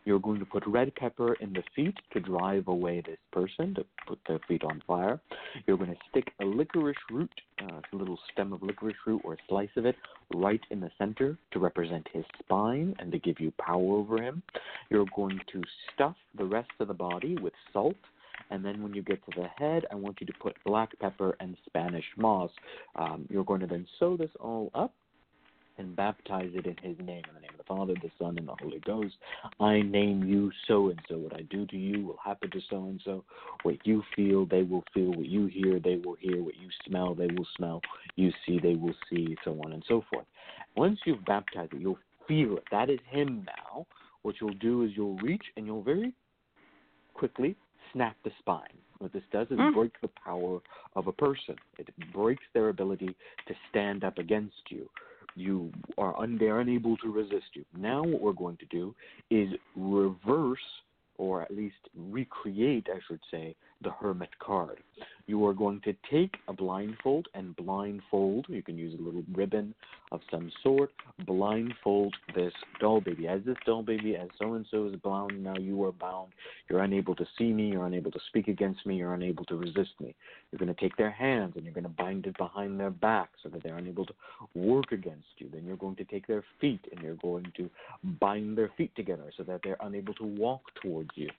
You're 0.04 0.18
going 0.18 0.40
to 0.40 0.46
put 0.46 0.66
red 0.66 0.94
pepper 0.96 1.34
in 1.34 1.52
the 1.52 1.62
feet 1.74 1.94
to 2.12 2.20
drive 2.20 2.68
away 2.68 3.02
this 3.06 3.18
person, 3.32 3.74
to 3.74 3.84
put 4.06 4.18
their 4.26 4.40
feet 4.48 4.64
on 4.64 4.82
fire. 4.86 5.20
You're 5.66 5.76
going 5.76 5.90
to 5.90 5.96
stick 6.10 6.32
a 6.40 6.44
licorice 6.44 6.96
root, 7.10 7.30
uh, 7.62 7.80
a 7.92 7.96
little 7.96 8.18
stem 8.32 8.52
of 8.52 8.62
licorice 8.62 8.96
root 9.06 9.22
or 9.24 9.34
a 9.34 9.36
slice 9.48 9.70
of 9.76 9.86
it, 9.86 9.96
right 10.34 10.60
in 10.70 10.80
the 10.80 10.90
center 10.98 11.36
to 11.52 11.58
represent 11.58 12.06
his 12.12 12.24
spine 12.40 12.94
and 12.98 13.12
to 13.12 13.18
give 13.18 13.38
you 13.38 13.52
power 13.60 13.96
over 13.96 14.20
him. 14.20 14.42
You're 14.90 15.06
going 15.14 15.40
to 15.52 15.62
stuff 15.94 16.16
the 16.36 16.44
rest 16.44 16.70
of 16.80 16.88
the 16.88 16.94
body 16.94 17.36
with 17.40 17.54
salt. 17.72 17.96
And 18.50 18.64
then 18.64 18.82
when 18.82 18.92
you 18.92 19.02
get 19.02 19.24
to 19.26 19.40
the 19.40 19.48
head, 19.56 19.86
I 19.90 19.94
want 19.94 20.20
you 20.20 20.26
to 20.26 20.32
put 20.40 20.56
black 20.66 20.98
pepper 20.98 21.36
and 21.40 21.56
Spanish 21.64 22.04
moss. 22.16 22.50
Um, 22.96 23.26
you're 23.30 23.44
going 23.44 23.60
to 23.60 23.66
then 23.66 23.86
sew 23.98 24.16
this 24.16 24.30
all 24.40 24.70
up 24.74 24.92
and 25.78 25.96
baptize 25.96 26.50
it 26.54 26.66
in 26.66 26.76
his 26.82 26.98
name, 26.98 27.22
in 27.28 27.34
the 27.34 27.40
name 27.40 27.50
of 27.52 27.58
the 27.58 27.64
Father, 27.64 27.94
the 27.94 28.10
Son, 28.18 28.36
and 28.38 28.46
the 28.46 28.54
Holy 28.60 28.80
Ghost. 28.80 29.14
I 29.60 29.82
name 29.82 30.24
you 30.24 30.50
so 30.68 30.90
and 30.90 31.00
so. 31.08 31.18
What 31.18 31.34
I 31.34 31.42
do 31.42 31.66
to 31.66 31.76
you 31.76 32.06
will 32.06 32.18
happen 32.22 32.50
to 32.50 32.60
so 32.68 32.84
and 32.84 33.00
so. 33.04 33.24
What 33.62 33.76
you 33.84 34.02
feel, 34.14 34.46
they 34.46 34.62
will 34.62 34.84
feel. 34.92 35.10
What 35.10 35.26
you 35.26 35.46
hear, 35.46 35.80
they 35.80 35.96
will 35.96 36.16
hear. 36.20 36.42
What 36.42 36.56
you 36.56 36.68
smell, 36.86 37.14
they 37.14 37.28
will 37.28 37.46
smell. 37.56 37.80
You 38.16 38.30
see, 38.46 38.58
they 38.58 38.74
will 38.74 38.94
see, 39.10 39.36
so 39.44 39.58
on 39.62 39.72
and 39.72 39.84
so 39.88 40.04
forth. 40.10 40.26
Once 40.76 40.98
you've 41.04 41.24
baptized 41.24 41.72
it, 41.72 41.80
you'll 41.80 41.98
feel 42.28 42.56
it. 42.58 42.64
That 42.70 42.90
is 42.90 43.00
him 43.08 43.46
now. 43.46 43.86
What 44.22 44.36
you'll 44.40 44.54
do 44.54 44.84
is 44.84 44.92
you'll 44.94 45.18
reach 45.18 45.44
and 45.56 45.66
you'll 45.66 45.82
very 45.82 46.12
quickly 47.14 47.56
snap 47.92 48.16
the 48.24 48.30
spine. 48.38 48.78
What 48.98 49.12
this 49.12 49.24
does 49.32 49.50
is 49.50 49.58
Mm. 49.58 49.74
break 49.74 50.00
the 50.00 50.08
power 50.08 50.60
of 50.94 51.08
a 51.08 51.12
person. 51.12 51.56
It 51.78 51.88
breaks 52.12 52.44
their 52.52 52.68
ability 52.68 53.16
to 53.46 53.54
stand 53.68 54.04
up 54.04 54.18
against 54.18 54.70
you 54.70 54.88
you 55.34 55.72
are 55.98 56.18
un- 56.20 56.36
they're 56.38 56.60
unable 56.60 56.96
to 56.98 57.12
resist 57.12 57.46
you. 57.54 57.64
Now 57.76 58.02
what 58.02 58.20
we're 58.20 58.32
going 58.32 58.56
to 58.58 58.66
do 58.66 58.94
is 59.30 59.48
reverse 59.76 60.58
or 61.18 61.42
at 61.42 61.50
least 61.54 61.76
recreate, 61.96 62.86
I 62.92 62.98
should 63.06 63.20
say, 63.30 63.54
the 63.82 63.90
hermit 63.90 64.30
card. 64.38 64.78
You 65.26 65.46
are 65.46 65.54
going 65.54 65.80
to 65.82 65.94
take 66.10 66.34
a 66.48 66.52
blindfold 66.52 67.28
and 67.34 67.54
blindfold, 67.54 68.46
you 68.48 68.62
can 68.62 68.76
use 68.76 68.98
a 68.98 69.02
little 69.02 69.22
ribbon 69.32 69.74
of 70.10 70.20
some 70.30 70.50
sort, 70.62 70.90
blindfold 71.26 72.14
this 72.34 72.52
doll 72.80 73.00
baby. 73.00 73.28
As 73.28 73.40
this 73.46 73.56
doll 73.64 73.82
baby, 73.82 74.16
as 74.16 74.28
so 74.38 74.54
and 74.54 74.66
so 74.70 74.86
is 74.86 74.96
bound, 74.96 75.42
now 75.42 75.56
you 75.56 75.82
are 75.84 75.92
bound. 75.92 76.32
You're 76.68 76.82
unable 76.82 77.14
to 77.14 77.24
see 77.38 77.52
me, 77.52 77.68
you're 77.68 77.86
unable 77.86 78.10
to 78.10 78.20
speak 78.28 78.48
against 78.48 78.84
me, 78.84 78.96
you're 78.96 79.14
unable 79.14 79.44
to 79.46 79.56
resist 79.56 79.92
me. 80.00 80.14
You're 80.50 80.58
going 80.58 80.74
to 80.74 80.80
take 80.80 80.96
their 80.96 81.10
hands 81.10 81.54
and 81.54 81.64
you're 81.64 81.72
going 81.72 81.84
to 81.84 81.90
bind 81.90 82.26
it 82.26 82.36
behind 82.36 82.78
their 82.78 82.90
back 82.90 83.30
so 83.42 83.48
that 83.48 83.62
they're 83.62 83.78
unable 83.78 84.04
to 84.06 84.14
work 84.54 84.92
against 84.92 85.28
you. 85.38 85.48
Then 85.52 85.64
you're 85.64 85.76
going 85.76 85.96
to 85.96 86.04
take 86.04 86.26
their 86.26 86.44
feet 86.60 86.80
and 86.90 87.00
you're 87.00 87.14
going 87.16 87.50
to 87.56 87.70
bind 88.20 88.58
their 88.58 88.70
feet 88.76 88.94
together 88.96 89.32
so 89.36 89.44
that 89.44 89.60
they're 89.64 89.78
unable 89.80 90.14
to 90.14 90.24
walk 90.24 90.62
towards 90.82 91.10
you. 91.14 91.30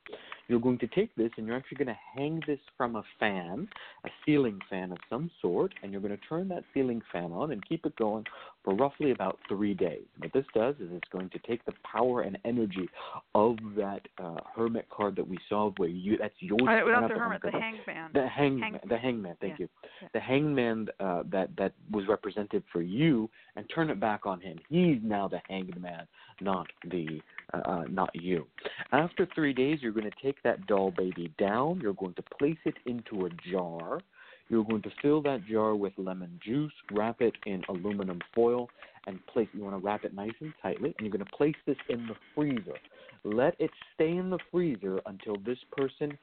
You're 0.48 0.60
going 0.60 0.80
to 0.80 0.88
take 0.88 1.16
this 1.16 1.32
and 1.38 1.48
you're 1.48 1.56
actually 1.56 1.78
going 1.78 1.88
to 1.88 2.00
hang 2.16 2.42
this 2.46 2.60
from 2.78 2.96
a 2.96 3.04
fan, 3.20 3.68
a 4.06 4.10
ceiling 4.26 4.60
fan 4.70 4.92
of 4.92 4.98
some 5.10 5.32
sort, 5.42 5.74
and 5.82 5.92
you're 5.92 6.02
going 6.02 6.16
to 6.18 6.26
turn 6.28 6.48
that 6.50 6.64
ceiling 6.74 7.02
fan 7.12 7.32
on 7.32 7.52
and 7.52 7.66
keep 7.68 7.86
it 7.86 7.96
going 7.96 8.26
for 8.64 8.76
roughly 8.76 9.12
about 9.12 9.40
three 9.48 9.74
days. 9.74 10.04
What 10.18 10.34
this 10.34 10.46
does 10.54 10.76
is 10.76 10.90
it's 10.92 11.08
going 11.12 11.30
to 11.30 11.40
take 11.40 11.66
the 11.66 11.74
power 11.90 12.22
and 12.22 12.38
energy 12.46 12.90
of 13.36 13.58
that 13.78 14.02
uh, 14.22 14.38
hermit 14.56 14.88
card 14.90 15.16
that 15.16 15.28
we 15.28 15.38
saw, 15.50 15.72
where 15.78 15.90
you 15.90 16.18
that's 16.18 16.34
without 16.42 17.04
up 17.04 17.10
the 17.10 17.20
hermit, 17.20 17.42
the 17.42 17.52
hangman. 17.52 18.10
the 18.14 18.28
hangman, 18.28 18.62
Hang- 18.74 18.90
the 18.90 18.98
hangman. 18.98 19.36
Thank 19.42 19.60
Yeah, 19.60 19.66
you. 19.66 19.70
yeah. 20.02 20.08
The 20.14 20.20
hangman 20.20 20.88
uh, 21.00 21.24
that 21.32 21.50
that 21.58 21.74
was 21.92 22.06
represented 22.08 22.64
for 22.72 22.82
you, 22.82 23.30
and 23.56 23.66
turn 23.74 23.90
it 23.90 24.00
back 24.00 24.26
on 24.26 24.40
him. 24.40 24.58
He's 24.70 25.00
now 25.04 25.28
the 25.28 25.42
hanged 25.48 25.80
man, 25.82 26.08
not 26.42 26.68
the 26.90 27.22
uh, 27.54 27.62
uh, 27.66 27.84
not 27.90 28.10
you. 28.14 28.48
After 28.92 29.28
three 29.34 29.54
days, 29.54 29.80
you're 29.82 29.92
going 29.92 30.10
to 30.10 30.24
take 30.24 30.42
that 30.44 30.66
doll 30.68 30.92
baby 30.96 31.34
down. 31.38 31.80
You're 31.82 31.94
going 31.94 32.16
to 32.16 32.24
place 32.38 32.58
it 32.66 32.76
into 32.86 33.26
a 33.26 33.30
jar. 33.52 34.02
You're 34.50 34.66
going 34.66 34.82
to 34.84 34.92
fill 35.02 35.22
that 35.24 35.46
jar 35.46 35.76
with 35.76 35.94
lemon 35.98 36.40
juice, 36.44 36.74
wrap 36.92 37.22
it 37.22 37.34
in 37.46 37.64
aluminum 37.70 38.20
foil, 38.36 38.70
and 39.08 39.26
place. 39.28 39.48
You 39.54 39.64
want 39.64 39.76
to 39.76 39.86
wrap 39.86 40.04
it 40.04 40.14
nice 40.14 40.34
and 40.42 40.54
tightly, 40.62 40.94
and 40.98 41.06
you're 41.06 41.16
going 41.16 41.26
to 41.26 41.38
place 41.38 41.56
this 41.66 41.78
in 41.90 42.08
the 42.08 42.16
freezer. 42.36 42.78
Let 43.24 43.56
it 43.60 43.72
stay 43.94 44.18
in 44.18 44.30
the 44.30 44.40
freezer 44.52 45.00
until 45.06 45.38
this 45.38 45.60
person 45.72 46.18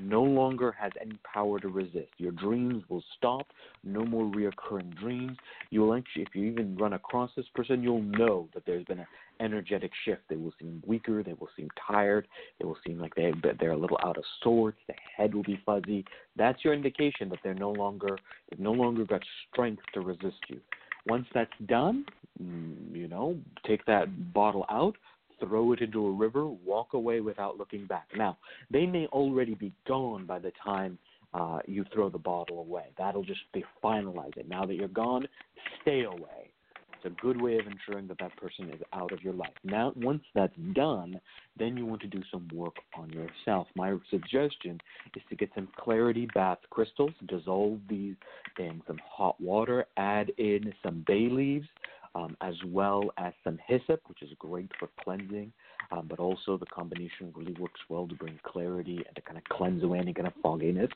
no 0.00 0.22
longer 0.22 0.72
has 0.72 0.92
any 1.00 1.18
power 1.22 1.60
to 1.60 1.68
resist. 1.68 2.08
Your 2.18 2.32
dreams 2.32 2.82
will 2.88 3.04
stop. 3.16 3.46
No 3.84 4.04
more 4.04 4.24
reoccurring 4.24 4.98
dreams. 4.98 5.36
You 5.70 5.82
will 5.82 5.94
actually, 5.94 6.22
if 6.22 6.34
you 6.34 6.44
even 6.44 6.76
run 6.76 6.94
across 6.94 7.30
this 7.36 7.46
person, 7.54 7.82
you'll 7.82 8.02
know 8.02 8.48
that 8.54 8.64
there's 8.66 8.84
been 8.84 9.00
an 9.00 9.06
energetic 9.40 9.92
shift. 10.04 10.22
They 10.28 10.36
will 10.36 10.52
seem 10.58 10.82
weaker. 10.86 11.22
They 11.22 11.34
will 11.34 11.50
seem 11.56 11.68
tired. 11.86 12.26
They 12.58 12.64
will 12.64 12.78
seem 12.86 12.98
like 12.98 13.14
they 13.14 13.32
they're 13.60 13.72
a 13.72 13.76
little 13.76 13.98
out 14.02 14.16
of 14.16 14.24
sorts. 14.42 14.78
The 14.86 14.94
head 15.16 15.34
will 15.34 15.42
be 15.42 15.60
fuzzy. 15.64 16.04
That's 16.36 16.64
your 16.64 16.74
indication 16.74 17.28
that 17.28 17.38
they're 17.44 17.54
no 17.54 17.70
longer 17.70 18.18
they've 18.50 18.60
no 18.60 18.72
longer 18.72 19.04
got 19.04 19.22
strength 19.50 19.82
to 19.94 20.00
resist 20.00 20.38
you. 20.48 20.60
Once 21.06 21.26
that's 21.34 21.50
done, 21.66 22.04
mm, 22.42 22.94
you 22.94 23.06
know, 23.06 23.36
take 23.64 23.84
that 23.86 24.32
bottle 24.32 24.66
out, 24.68 24.96
throw 25.40 25.72
it 25.72 25.80
into 25.80 26.06
a 26.06 26.10
river, 26.12 26.46
walk 26.46 26.94
away 26.94 27.20
without 27.20 27.58
looking 27.58 27.86
back. 27.86 28.08
Now, 28.16 28.38
they 28.70 28.86
may 28.86 29.06
already 29.06 29.54
be 29.54 29.72
gone 29.86 30.26
by 30.26 30.38
the 30.38 30.52
time 30.64 30.98
uh, 31.34 31.58
you 31.66 31.84
throw 31.92 32.08
the 32.08 32.18
bottle 32.18 32.60
away. 32.60 32.86
That'll 32.98 33.24
just 33.24 33.40
be 33.52 33.64
finalize 33.82 34.36
it. 34.36 34.48
Now 34.48 34.64
that 34.64 34.74
you're 34.74 34.88
gone, 34.88 35.26
stay 35.82 36.04
away. 36.04 36.50
It's 36.94 37.04
a 37.04 37.22
good 37.22 37.40
way 37.40 37.58
of 37.58 37.66
ensuring 37.66 38.08
that 38.08 38.18
that 38.20 38.34
person 38.36 38.70
is 38.70 38.80
out 38.94 39.12
of 39.12 39.22
your 39.22 39.34
life. 39.34 39.52
Now, 39.62 39.92
once 39.96 40.22
that's 40.34 40.56
done, 40.72 41.20
then 41.58 41.76
you 41.76 41.84
want 41.84 42.00
to 42.02 42.08
do 42.08 42.22
some 42.32 42.48
work 42.54 42.76
on 42.96 43.10
yourself. 43.10 43.66
My 43.76 43.94
suggestion 44.10 44.80
is 45.14 45.22
to 45.28 45.36
get 45.36 45.50
some 45.54 45.68
clarity 45.76 46.26
bath 46.34 46.58
crystals, 46.70 47.12
dissolve 47.28 47.80
these 47.88 48.14
in 48.58 48.80
some 48.86 48.98
hot 49.04 49.38
water, 49.40 49.84
add 49.98 50.30
in 50.38 50.72
some 50.82 51.04
bay 51.06 51.28
leaves, 51.30 51.68
um, 52.14 52.36
as 52.40 52.54
well 52.66 53.02
as 53.18 53.32
some 53.44 53.58
hyssop, 53.66 54.00
which 54.06 54.22
is 54.22 54.30
great 54.38 54.70
for 54.78 54.88
cleansing 55.02 55.52
um, 55.90 56.06
but 56.08 56.18
also 56.18 56.56
the 56.56 56.66
combination 56.66 57.32
really 57.34 57.54
works 57.58 57.80
well 57.88 58.06
to 58.08 58.14
bring 58.14 58.38
clarity 58.44 58.96
and 59.06 59.16
to 59.16 59.22
kind 59.22 59.38
of 59.38 59.44
cleanse 59.44 59.82
away 59.82 59.98
any 59.98 60.12
kind 60.12 60.26
of 60.26 60.32
fogginess. 60.42 60.90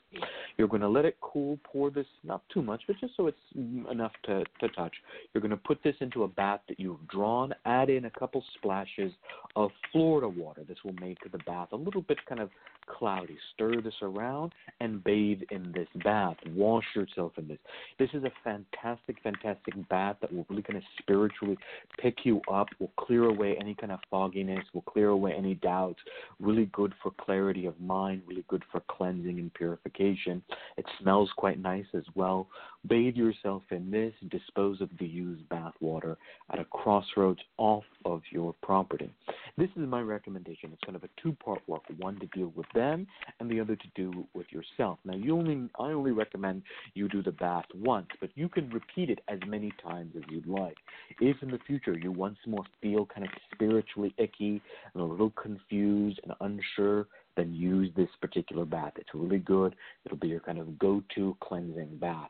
You're 0.57 0.67
going 0.67 0.81
to 0.81 0.89
let 0.89 1.05
it 1.05 1.17
cool, 1.21 1.57
pour 1.63 1.89
this, 1.89 2.05
not 2.23 2.41
too 2.53 2.61
much, 2.61 2.81
but 2.87 2.97
just 2.99 3.15
so 3.15 3.27
it's 3.27 3.37
enough 3.55 4.11
to, 4.25 4.43
to 4.59 4.69
touch. 4.69 4.93
You're 5.33 5.41
going 5.41 5.51
to 5.51 5.57
put 5.57 5.81
this 5.83 5.95
into 6.01 6.23
a 6.23 6.27
bath 6.27 6.61
that 6.67 6.79
you've 6.79 7.05
drawn, 7.07 7.53
add 7.65 7.89
in 7.89 8.05
a 8.05 8.09
couple 8.11 8.43
splashes 8.55 9.11
of 9.55 9.71
Florida 9.91 10.27
water. 10.27 10.63
This 10.67 10.77
will 10.83 10.93
make 10.93 11.19
the 11.31 11.37
bath 11.39 11.69
a 11.71 11.77
little 11.77 12.01
bit 12.01 12.17
kind 12.27 12.41
of 12.41 12.49
cloudy. 12.87 13.37
Stir 13.53 13.81
this 13.81 13.93
around 14.01 14.51
and 14.79 15.03
bathe 15.03 15.41
in 15.51 15.71
this 15.71 15.87
bath. 16.03 16.37
Wash 16.53 16.85
yourself 16.95 17.33
in 17.37 17.47
this. 17.47 17.59
This 17.99 18.09
is 18.13 18.23
a 18.23 18.31
fantastic, 18.43 19.17
fantastic 19.23 19.73
bath 19.89 20.17
that 20.21 20.33
will 20.33 20.45
really 20.49 20.63
kind 20.63 20.77
of 20.77 20.83
spiritually 21.11 21.57
pick 21.99 22.19
you 22.23 22.41
up, 22.51 22.67
will 22.79 22.91
clear 22.97 23.25
away 23.25 23.57
any 23.59 23.75
kind 23.75 23.91
of 23.91 23.99
fogginess, 24.09 24.63
will 24.73 24.81
clear 24.81 25.09
away 25.09 25.33
any 25.37 25.55
doubts. 25.55 25.99
Really 26.39 26.65
good 26.67 26.93
for 27.03 27.11
clarity 27.19 27.65
of 27.65 27.79
mind, 27.79 28.21
really 28.25 28.45
good 28.47 28.63
for 28.71 28.81
cleansing 28.89 29.39
and 29.39 29.53
purification. 29.53 30.41
It 30.77 30.85
smells 31.01 31.29
quite 31.35 31.59
nice 31.59 31.85
as 31.93 32.03
well. 32.15 32.47
Bathe 32.87 33.15
yourself 33.15 33.61
in 33.69 33.91
this, 33.91 34.13
dispose 34.29 34.81
of 34.81 34.89
the 34.99 35.05
used 35.05 35.47
bath 35.49 35.73
water 35.81 36.17
at 36.51 36.59
a 36.59 36.65
crossroads 36.65 37.39
off 37.57 37.83
of 38.05 38.21
your 38.31 38.55
property. 38.63 39.09
This 39.57 39.69
is 39.75 39.87
my 39.87 40.01
recommendation. 40.01 40.71
It's 40.73 40.83
kind 40.83 40.95
of 40.95 41.03
a 41.03 41.09
two 41.21 41.33
part 41.33 41.61
work 41.67 41.83
one 41.99 42.19
to 42.19 42.25
deal 42.27 42.51
with 42.55 42.65
them 42.73 43.05
and 43.39 43.49
the 43.49 43.59
other 43.59 43.75
to 43.75 43.87
do 43.95 44.25
with 44.33 44.47
yourself. 44.51 44.97
Now, 45.05 45.15
you 45.15 45.37
only, 45.37 45.69
I 45.79 45.91
only 45.91 46.11
recommend 46.11 46.63
you 46.95 47.07
do 47.07 47.21
the 47.21 47.31
bath 47.31 47.65
once, 47.75 48.07
but 48.19 48.31
you 48.35 48.49
can 48.49 48.69
repeat 48.69 49.09
it 49.09 49.19
as 49.27 49.39
many 49.45 49.71
times 49.83 50.13
as 50.17 50.23
you'd 50.29 50.47
like. 50.47 50.77
If 51.19 51.37
in 51.43 51.51
the 51.51 51.59
future 51.67 51.97
you 51.97 52.11
once 52.11 52.37
more 52.47 52.65
feel 52.81 53.05
kind 53.05 53.25
of 53.25 53.31
spiritually 53.53 54.13
icky 54.17 54.61
and 54.93 55.03
a 55.03 55.05
little 55.05 55.31
confused 55.31 56.19
and 56.23 56.33
unsure, 56.41 57.07
then 57.37 57.53
use 57.53 57.89
this 57.95 58.09
particular 58.19 58.65
bath. 58.65 58.93
It's 58.97 59.09
really 59.13 59.39
good. 59.39 59.75
It'll 60.05 60.17
be 60.17 60.27
your 60.27 60.39
kind 60.39 60.59
of 60.59 60.77
go 60.77 61.01
to 61.15 61.37
cleansing 61.41 61.97
bath. 61.97 62.29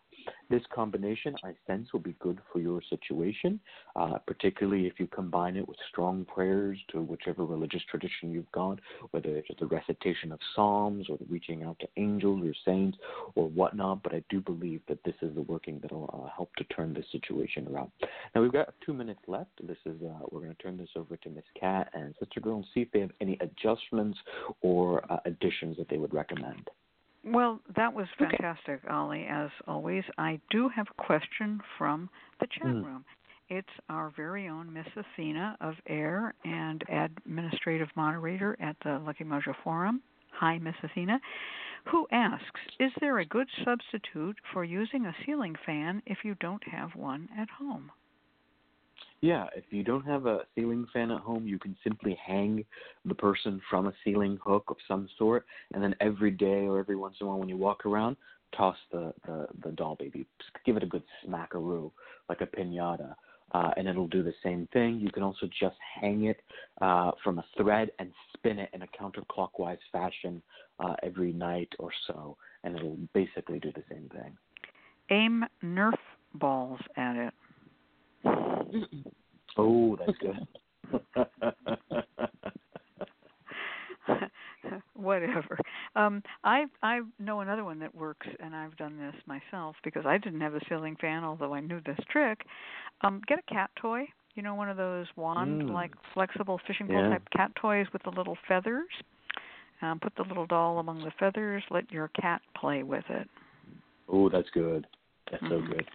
This 0.49 0.61
combination, 0.73 1.35
I 1.43 1.53
sense, 1.65 1.93
will 1.93 2.01
be 2.01 2.15
good 2.19 2.39
for 2.51 2.59
your 2.59 2.81
situation, 2.89 3.59
uh, 3.95 4.17
particularly 4.27 4.85
if 4.85 4.99
you 4.99 5.07
combine 5.07 5.55
it 5.55 5.67
with 5.67 5.77
strong 5.89 6.25
prayers 6.25 6.77
to 6.91 7.01
whichever 7.01 7.45
religious 7.45 7.81
tradition 7.89 8.31
you've 8.31 8.51
got, 8.51 8.79
whether 9.11 9.29
it's 9.29 9.47
the 9.59 9.65
recitation 9.65 10.31
of 10.31 10.39
psalms 10.55 11.07
or 11.09 11.17
the 11.17 11.25
reaching 11.29 11.63
out 11.63 11.79
to 11.79 11.87
angels 11.97 12.43
or 12.45 12.53
saints 12.65 12.97
or 13.35 13.47
whatnot. 13.47 14.03
But 14.03 14.13
I 14.13 14.23
do 14.29 14.41
believe 14.41 14.81
that 14.87 15.03
this 15.03 15.15
is 15.21 15.33
the 15.35 15.41
working 15.41 15.79
that 15.81 15.91
will 15.91 16.09
uh, 16.13 16.29
help 16.35 16.53
to 16.57 16.63
turn 16.65 16.93
this 16.93 17.05
situation 17.11 17.67
around. 17.71 17.91
Now 18.35 18.41
we've 18.41 18.51
got 18.51 18.73
two 18.85 18.93
minutes 18.93 19.21
left. 19.27 19.51
This 19.65 19.77
is 19.85 20.01
uh, 20.01 20.25
we're 20.31 20.41
going 20.41 20.55
to 20.55 20.61
turn 20.61 20.77
this 20.77 20.89
over 20.95 21.15
to 21.17 21.29
Miss 21.29 21.45
Cat 21.59 21.89
and 21.93 22.13
Sister 22.19 22.39
Girl 22.41 22.57
and 22.57 22.65
see 22.73 22.81
if 22.81 22.91
they 22.91 22.99
have 22.99 23.11
any 23.21 23.37
adjustments 23.41 24.17
or 24.61 25.09
uh, 25.11 25.19
additions 25.25 25.77
that 25.77 25.89
they 25.89 25.97
would 25.97 26.13
recommend. 26.13 26.69
Well, 27.23 27.59
that 27.75 27.93
was 27.93 28.07
fantastic, 28.17 28.81
okay. 28.83 28.93
Ali, 28.93 29.27
as 29.29 29.49
always. 29.67 30.03
I 30.17 30.39
do 30.49 30.69
have 30.69 30.87
a 30.89 31.03
question 31.03 31.61
from 31.77 32.09
the 32.39 32.47
chat 32.47 32.67
mm. 32.67 32.83
room. 32.83 33.05
It's 33.49 33.67
our 33.89 34.11
very 34.15 34.47
own 34.47 34.71
Miss 34.71 34.87
Athena 34.95 35.57
of 35.59 35.75
AIRR 35.89 36.33
and 36.45 36.83
administrative 36.89 37.89
moderator 37.95 38.55
at 38.61 38.77
the 38.83 38.99
Lucky 39.05 39.25
Mojo 39.25 39.53
Forum. 39.63 40.01
Hi, 40.39 40.57
Miss 40.57 40.75
Athena. 40.81 41.19
Who 41.91 42.07
asks, 42.11 42.61
is 42.79 42.91
there 43.01 43.19
a 43.19 43.25
good 43.25 43.47
substitute 43.65 44.37
for 44.53 44.63
using 44.63 45.05
a 45.05 45.15
ceiling 45.25 45.55
fan 45.65 46.01
if 46.05 46.19
you 46.23 46.35
don't 46.35 46.63
have 46.67 46.95
one 46.95 47.27
at 47.37 47.49
home? 47.49 47.91
Yeah, 49.21 49.45
if 49.55 49.65
you 49.69 49.83
don't 49.83 50.05
have 50.05 50.25
a 50.25 50.39
ceiling 50.55 50.87
fan 50.91 51.11
at 51.11 51.21
home, 51.21 51.47
you 51.47 51.59
can 51.59 51.77
simply 51.83 52.17
hang 52.25 52.65
the 53.05 53.13
person 53.13 53.61
from 53.69 53.85
a 53.85 53.93
ceiling 54.03 54.39
hook 54.43 54.63
of 54.67 54.77
some 54.87 55.07
sort, 55.17 55.45
and 55.73 55.83
then 55.83 55.95
every 56.01 56.31
day 56.31 56.65
or 56.65 56.79
every 56.79 56.95
once 56.95 57.15
in 57.21 57.27
a 57.27 57.29
while 57.29 57.37
when 57.37 57.47
you 57.47 57.57
walk 57.57 57.85
around, 57.85 58.17
toss 58.57 58.77
the 58.91 59.13
the, 59.27 59.47
the 59.63 59.71
doll 59.73 59.95
baby. 59.95 60.25
Just 60.39 60.65
give 60.65 60.75
it 60.75 60.83
a 60.83 60.87
good 60.87 61.03
smackaroo, 61.25 61.91
like 62.29 62.41
a 62.41 62.47
pinata. 62.47 63.15
Uh, 63.53 63.71
and 63.75 63.85
it'll 63.85 64.07
do 64.07 64.23
the 64.23 64.33
same 64.41 64.65
thing. 64.71 64.97
You 64.97 65.11
can 65.11 65.23
also 65.23 65.45
just 65.59 65.75
hang 65.99 66.23
it 66.23 66.39
uh, 66.79 67.11
from 67.21 67.37
a 67.37 67.45
thread 67.57 67.91
and 67.99 68.09
spin 68.33 68.59
it 68.59 68.69
in 68.73 68.81
a 68.81 68.87
counterclockwise 68.87 69.77
fashion 69.91 70.41
uh, 70.79 70.95
every 71.03 71.33
night 71.33 71.67
or 71.77 71.89
so, 72.07 72.37
and 72.63 72.75
it'll 72.77 72.97
basically 73.13 73.59
do 73.59 73.71
the 73.73 73.83
same 73.91 74.09
thing. 74.13 74.37
Aim 75.09 75.43
Nerf 75.61 75.97
balls 76.35 76.79
at 76.95 77.17
it. 77.17 77.33
Oh, 79.57 79.97
that's 79.97 80.17
good. 80.17 80.47
Whatever. 84.93 85.57
Um, 85.95 86.23
I 86.43 86.65
I 86.81 87.01
know 87.19 87.41
another 87.41 87.63
one 87.63 87.79
that 87.79 87.93
works, 87.93 88.27
and 88.39 88.55
I've 88.55 88.75
done 88.77 88.97
this 88.97 89.15
myself 89.25 89.75
because 89.83 90.05
I 90.05 90.17
didn't 90.17 90.41
have 90.41 90.55
a 90.55 90.61
ceiling 90.69 90.95
fan, 91.01 91.23
although 91.23 91.53
I 91.53 91.59
knew 91.59 91.81
this 91.85 91.99
trick. 92.11 92.41
Um, 93.01 93.21
get 93.27 93.39
a 93.39 93.53
cat 93.53 93.69
toy. 93.81 94.05
You 94.35 94.43
know, 94.43 94.55
one 94.55 94.69
of 94.69 94.77
those 94.77 95.07
wand-like 95.17 95.91
mm. 95.91 95.97
flexible 96.13 96.59
fishing 96.65 96.87
pole 96.87 97.03
yeah. 97.03 97.09
type 97.09 97.23
cat 97.35 97.51
toys 97.61 97.87
with 97.91 98.01
the 98.03 98.11
little 98.11 98.37
feathers. 98.47 98.87
Um, 99.81 99.99
put 99.99 100.15
the 100.15 100.23
little 100.23 100.45
doll 100.45 100.79
among 100.79 100.99
the 100.99 101.11
feathers. 101.19 101.63
Let 101.69 101.91
your 101.91 102.07
cat 102.09 102.41
play 102.55 102.83
with 102.83 103.03
it. 103.09 103.27
Oh, 104.07 104.29
that's 104.29 104.49
good. 104.53 104.87
That's 105.29 105.43
mm-hmm. 105.43 105.67
so 105.67 105.73
good. 105.73 105.85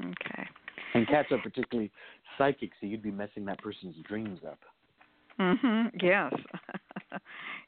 Okay. 0.00 0.48
And 0.94 1.06
cats 1.06 1.28
are 1.32 1.38
particularly 1.38 1.90
psychic, 2.36 2.70
so 2.80 2.86
you'd 2.86 3.02
be 3.02 3.10
messing 3.10 3.44
that 3.46 3.60
person's 3.62 3.96
dreams 4.06 4.40
up. 4.46 4.58
Mhm. 5.38 5.90
Yes. 6.02 6.34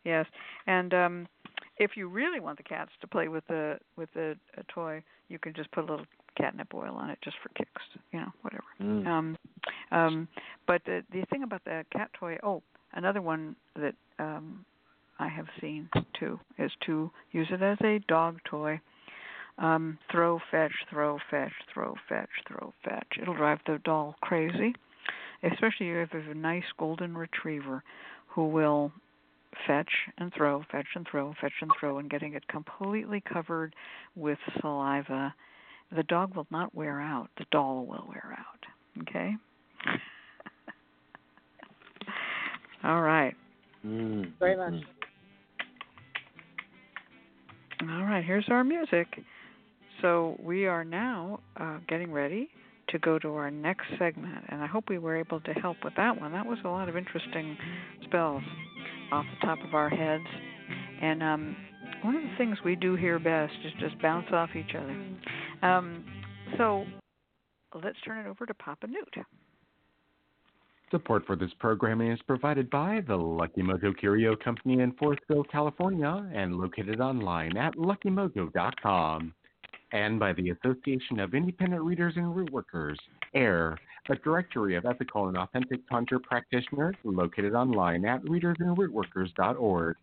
yes. 0.04 0.26
And 0.66 0.92
um 0.94 1.28
if 1.76 1.96
you 1.96 2.08
really 2.08 2.40
want 2.40 2.58
the 2.58 2.62
cats 2.62 2.90
to 3.00 3.06
play 3.06 3.28
with 3.28 3.46
the 3.46 3.78
with 3.96 4.08
the 4.14 4.36
a 4.56 4.62
toy, 4.64 5.02
you 5.28 5.38
can 5.38 5.54
just 5.54 5.70
put 5.72 5.84
a 5.84 5.86
little 5.90 6.06
catnip 6.36 6.72
oil 6.74 6.94
on 6.94 7.10
it 7.10 7.18
just 7.22 7.36
for 7.42 7.48
kicks, 7.50 7.82
you 8.12 8.20
know, 8.20 8.32
whatever. 8.42 8.64
Mm. 8.80 9.06
Um 9.06 9.38
um 9.92 10.28
but 10.66 10.82
the 10.84 11.02
the 11.12 11.24
thing 11.30 11.42
about 11.42 11.64
the 11.64 11.84
cat 11.92 12.10
toy, 12.18 12.38
oh, 12.42 12.62
another 12.94 13.22
one 13.22 13.54
that 13.76 13.94
um 14.18 14.64
I 15.18 15.28
have 15.28 15.46
seen 15.60 15.88
too 16.18 16.40
is 16.58 16.72
to 16.86 17.10
use 17.32 17.48
it 17.50 17.62
as 17.62 17.78
a 17.82 18.00
dog 18.08 18.38
toy 18.44 18.80
um, 19.60 19.98
throw, 20.10 20.40
fetch, 20.50 20.72
throw, 20.90 21.18
fetch, 21.30 21.52
throw, 21.72 21.94
fetch, 22.08 22.28
throw, 22.48 22.72
fetch. 22.84 23.06
It'll 23.20 23.34
drive 23.34 23.58
the 23.66 23.78
doll 23.84 24.16
crazy, 24.22 24.74
especially 25.42 25.90
if 25.90 26.08
you 26.12 26.20
have 26.20 26.30
a 26.30 26.34
nice 26.34 26.64
golden 26.78 27.16
retriever 27.16 27.82
who 28.28 28.48
will 28.48 28.92
fetch 29.66 29.90
and 30.18 30.32
throw, 30.34 30.62
fetch 30.72 30.86
and 30.94 31.06
throw, 31.10 31.34
fetch 31.40 31.52
and 31.60 31.70
throw, 31.78 31.98
and 31.98 32.08
getting 32.08 32.34
it 32.34 32.46
completely 32.48 33.22
covered 33.30 33.74
with 34.16 34.38
saliva. 34.60 35.34
The 35.94 36.04
dog 36.04 36.36
will 36.36 36.46
not 36.50 36.74
wear 36.74 37.00
out. 37.00 37.28
The 37.36 37.44
doll 37.50 37.84
will 37.84 38.06
wear 38.08 38.34
out. 38.38 38.64
Okay? 39.02 39.34
All 42.84 43.02
right. 43.02 43.34
Mm. 43.84 44.32
Very 44.38 44.56
much. 44.56 44.82
All 47.82 48.04
right, 48.04 48.24
here's 48.24 48.44
our 48.48 48.62
music. 48.62 49.08
So 50.02 50.36
we 50.42 50.66
are 50.66 50.84
now 50.84 51.40
uh, 51.56 51.78
getting 51.88 52.12
ready 52.12 52.48
to 52.88 52.98
go 52.98 53.18
to 53.18 53.28
our 53.34 53.50
next 53.50 53.86
segment, 53.98 54.44
and 54.48 54.62
I 54.62 54.66
hope 54.66 54.84
we 54.88 54.98
were 54.98 55.16
able 55.16 55.40
to 55.40 55.52
help 55.52 55.76
with 55.84 55.94
that 55.96 56.20
one. 56.20 56.32
That 56.32 56.46
was 56.46 56.58
a 56.64 56.68
lot 56.68 56.88
of 56.88 56.96
interesting 56.96 57.56
spells 58.04 58.42
off 59.12 59.24
the 59.40 59.46
top 59.46 59.58
of 59.66 59.74
our 59.74 59.88
heads, 59.88 60.24
and 61.02 61.22
um, 61.22 61.56
one 62.02 62.16
of 62.16 62.22
the 62.22 62.34
things 62.38 62.58
we 62.64 62.76
do 62.76 62.96
here 62.96 63.18
best 63.18 63.52
is 63.64 63.72
just 63.78 64.00
bounce 64.00 64.26
off 64.32 64.50
each 64.56 64.74
other. 64.74 65.06
Um, 65.62 66.04
so 66.56 66.84
let's 67.82 67.98
turn 68.04 68.24
it 68.24 68.28
over 68.28 68.46
to 68.46 68.54
Papa 68.54 68.86
Newt. 68.86 69.26
Support 70.90 71.24
for 71.26 71.36
this 71.36 71.50
programming 71.60 72.10
is 72.10 72.18
provided 72.26 72.68
by 72.70 73.00
the 73.06 73.14
Lucky 73.14 73.62
Mojo 73.62 73.96
Curio 73.96 74.34
Company 74.34 74.82
in 74.82 74.92
Forestville, 74.92 75.48
California, 75.48 76.28
and 76.34 76.56
located 76.56 77.00
online 77.00 77.56
at 77.56 77.76
luckymojo.com 77.76 79.32
and 79.92 80.18
by 80.18 80.32
the 80.32 80.50
Association 80.50 81.20
of 81.20 81.34
Independent 81.34 81.82
Readers 81.82 82.14
and 82.16 82.34
Root 82.34 82.50
Workers, 82.52 82.98
AIRR, 83.34 83.76
a 84.08 84.16
directory 84.16 84.76
of 84.76 84.86
ethical 84.86 85.28
and 85.28 85.36
authentic 85.36 85.88
conjure 85.88 86.18
practitioners 86.18 86.96
located 87.04 87.54
online 87.54 88.04
at 88.04 88.22
readersandrootworkers.org. 88.24 89.96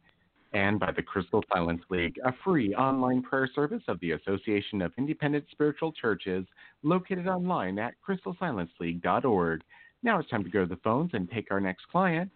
and 0.54 0.80
by 0.80 0.92
the 0.92 1.02
Crystal 1.02 1.44
Silence 1.52 1.82
League, 1.90 2.18
a 2.24 2.34
free 2.44 2.74
online 2.76 3.22
prayer 3.22 3.50
service 3.54 3.84
of 3.90 4.00
the 4.00 4.12
Association 4.12 4.82
of 4.82 4.94
Independent 4.98 5.44
Spiritual 5.52 5.92
Churches 5.92 6.46
located 6.84 7.28
online 7.28 7.78
at 7.80 7.96
crystalsilenceleague.org. 8.08 9.62
Now 10.04 10.20
it's 10.20 10.30
time 10.30 10.44
to 10.44 10.50
go 10.50 10.62
to 10.62 10.70
the 10.70 10.82
phones 10.84 11.12
and 11.14 11.30
take 11.30 11.52
our 11.52 11.60
next 11.60 11.88
client. 11.90 12.32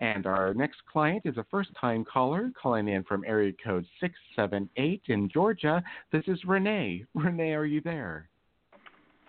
And 0.00 0.24
our 0.26 0.54
next 0.54 0.78
client 0.90 1.22
is 1.26 1.36
a 1.36 1.44
first 1.50 1.70
time 1.78 2.06
caller 2.10 2.50
calling 2.60 2.88
in 2.88 3.04
from 3.04 3.22
area 3.26 3.52
code 3.62 3.84
678 4.00 5.02
in 5.08 5.28
Georgia. 5.28 5.82
This 6.10 6.24
is 6.26 6.38
Renee. 6.46 7.04
Renee, 7.14 7.52
are 7.52 7.66
you 7.66 7.82
there? 7.82 8.30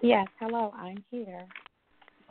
Yes, 0.02 0.28
hello, 0.40 0.74
I'm 0.78 1.04
here. 1.12 1.46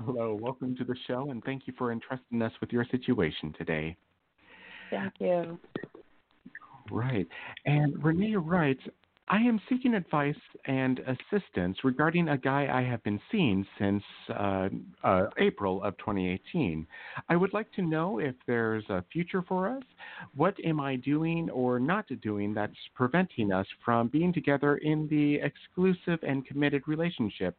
Hello, 0.07 0.39
welcome 0.41 0.75
to 0.77 0.85
the 0.85 0.97
show, 1.07 1.31
and 1.31 1.45
thank 1.45 1.67
you 1.67 1.75
for 1.77 1.93
entrusting 1.93 2.41
us 2.41 2.53
with 2.63 2.73
your 2.73 2.87
situation 2.91 3.55
today. 3.59 3.95
Thank 4.89 5.13
you. 5.19 5.59
Right. 6.91 7.29
And 7.67 8.03
Renee 8.03 8.37
writes, 8.37 8.81
I 9.33 9.37
am 9.37 9.61
seeking 9.69 9.95
advice 9.95 10.35
and 10.65 11.01
assistance 11.07 11.79
regarding 11.85 12.31
a 12.31 12.37
guy 12.37 12.67
I 12.69 12.83
have 12.83 13.01
been 13.05 13.21
seeing 13.31 13.65
since 13.79 14.03
uh, 14.29 14.69
uh, 15.05 15.27
April 15.39 15.85
of 15.85 15.97
2018. 15.99 16.85
I 17.29 17.37
would 17.37 17.55
like 17.55 17.71
to 17.75 17.83
know 17.83 18.19
if 18.19 18.35
there's 18.49 18.83
a 18.89 19.05
future 19.13 19.43
for 19.47 19.69
us. 19.69 19.85
What 20.35 20.57
am 20.65 20.81
I 20.81 20.97
doing 20.97 21.49
or 21.51 21.79
not 21.79 22.07
doing 22.23 22.53
that's 22.53 22.75
preventing 22.97 23.53
us 23.53 23.67
from 23.85 24.09
being 24.09 24.33
together 24.33 24.79
in 24.79 25.07
the 25.07 25.37
exclusive 25.37 26.19
and 26.27 26.45
committed 26.45 26.83
relationship? 26.89 27.57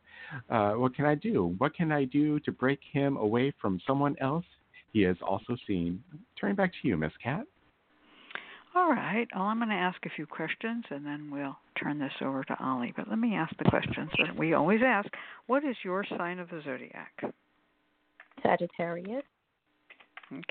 Uh, 0.50 0.72
what 0.72 0.94
can 0.94 1.06
I 1.06 1.16
do? 1.16 1.56
What 1.58 1.74
can 1.74 1.90
I 1.94 2.04
do 2.04 2.38
to 2.42 2.52
break 2.52 2.82
him 2.92 3.16
away 3.16 3.54
from 3.62 3.80
someone 3.88 4.18
else 4.20 4.46
he 4.92 5.06
is 5.06 5.16
also 5.26 5.56
seeing? 5.66 6.04
Turning 6.38 6.58
back 6.58 6.74
to 6.82 6.88
you, 6.90 6.98
Miss 6.98 7.14
Cat. 7.24 7.46
All 8.74 8.90
right. 8.90 9.28
Well, 9.36 9.44
I'm 9.46 9.58
going 9.60 9.70
to 9.70 9.76
ask 9.76 9.98
a 10.06 10.10
few 10.16 10.26
questions 10.26 10.86
and 10.90 11.06
then 11.06 11.30
we'll 11.32 11.58
turn 11.82 12.00
this 12.00 12.14
over 12.22 12.44
to 12.46 12.56
Ali. 12.64 12.94
But 12.96 13.10
let 13.10 13.20
me 13.20 13.36
ask 13.36 13.54
the 13.58 13.70
questions 13.70 14.10
that 14.18 14.38
we 14.38 14.54
always 14.54 14.80
ask. 14.86 15.10
What 15.48 15.64
is 15.66 15.76
your 15.84 16.06
sign 16.18 16.40
of 16.40 16.50
the 16.50 16.62
zodiac? 16.64 17.12
Sagittarius. 18.42 19.24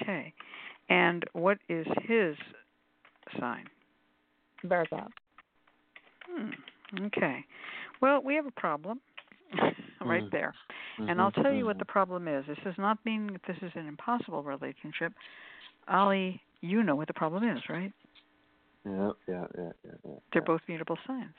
Okay. 0.00 0.32
And 0.90 1.24
what 1.32 1.58
is 1.68 1.86
his 2.02 2.36
sign? 3.38 3.64
Virgo. 4.64 5.06
Hmm. 6.28 7.04
Okay. 7.06 7.44
Well, 8.02 8.22
we 8.22 8.34
have 8.34 8.46
a 8.46 8.50
problem 8.52 9.00
right 10.04 10.22
Mm. 10.24 10.30
there. 10.30 10.54
Mm-hmm. 10.98 11.08
And 11.10 11.20
I'll 11.20 11.30
tell 11.30 11.52
you 11.52 11.64
what 11.64 11.78
the 11.78 11.84
problem 11.84 12.28
is. 12.28 12.44
This 12.46 12.58
does 12.64 12.74
not 12.78 12.98
mean 13.06 13.28
that 13.32 13.40
this 13.46 13.56
is 13.62 13.72
an 13.74 13.86
impossible 13.86 14.42
relationship. 14.42 15.12
Ali, 15.88 16.40
you 16.60 16.82
know 16.82 16.94
what 16.94 17.08
the 17.08 17.14
problem 17.14 17.48
is, 17.48 17.62
right? 17.68 17.92
Yeah, 18.84 19.10
yeah, 19.28 19.44
yeah, 19.56 19.70
yeah. 19.84 19.90
yeah 20.04 20.14
They're 20.32 20.42
both 20.42 20.62
mutable 20.68 20.98
signs. 21.06 21.34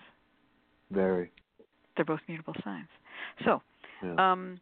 very. 0.91 1.31
They're 1.95 2.05
both 2.05 2.21
mutable 2.27 2.55
signs. 2.63 2.87
So, 3.43 3.61
Yeah. 4.03 4.15
um, 4.15 4.59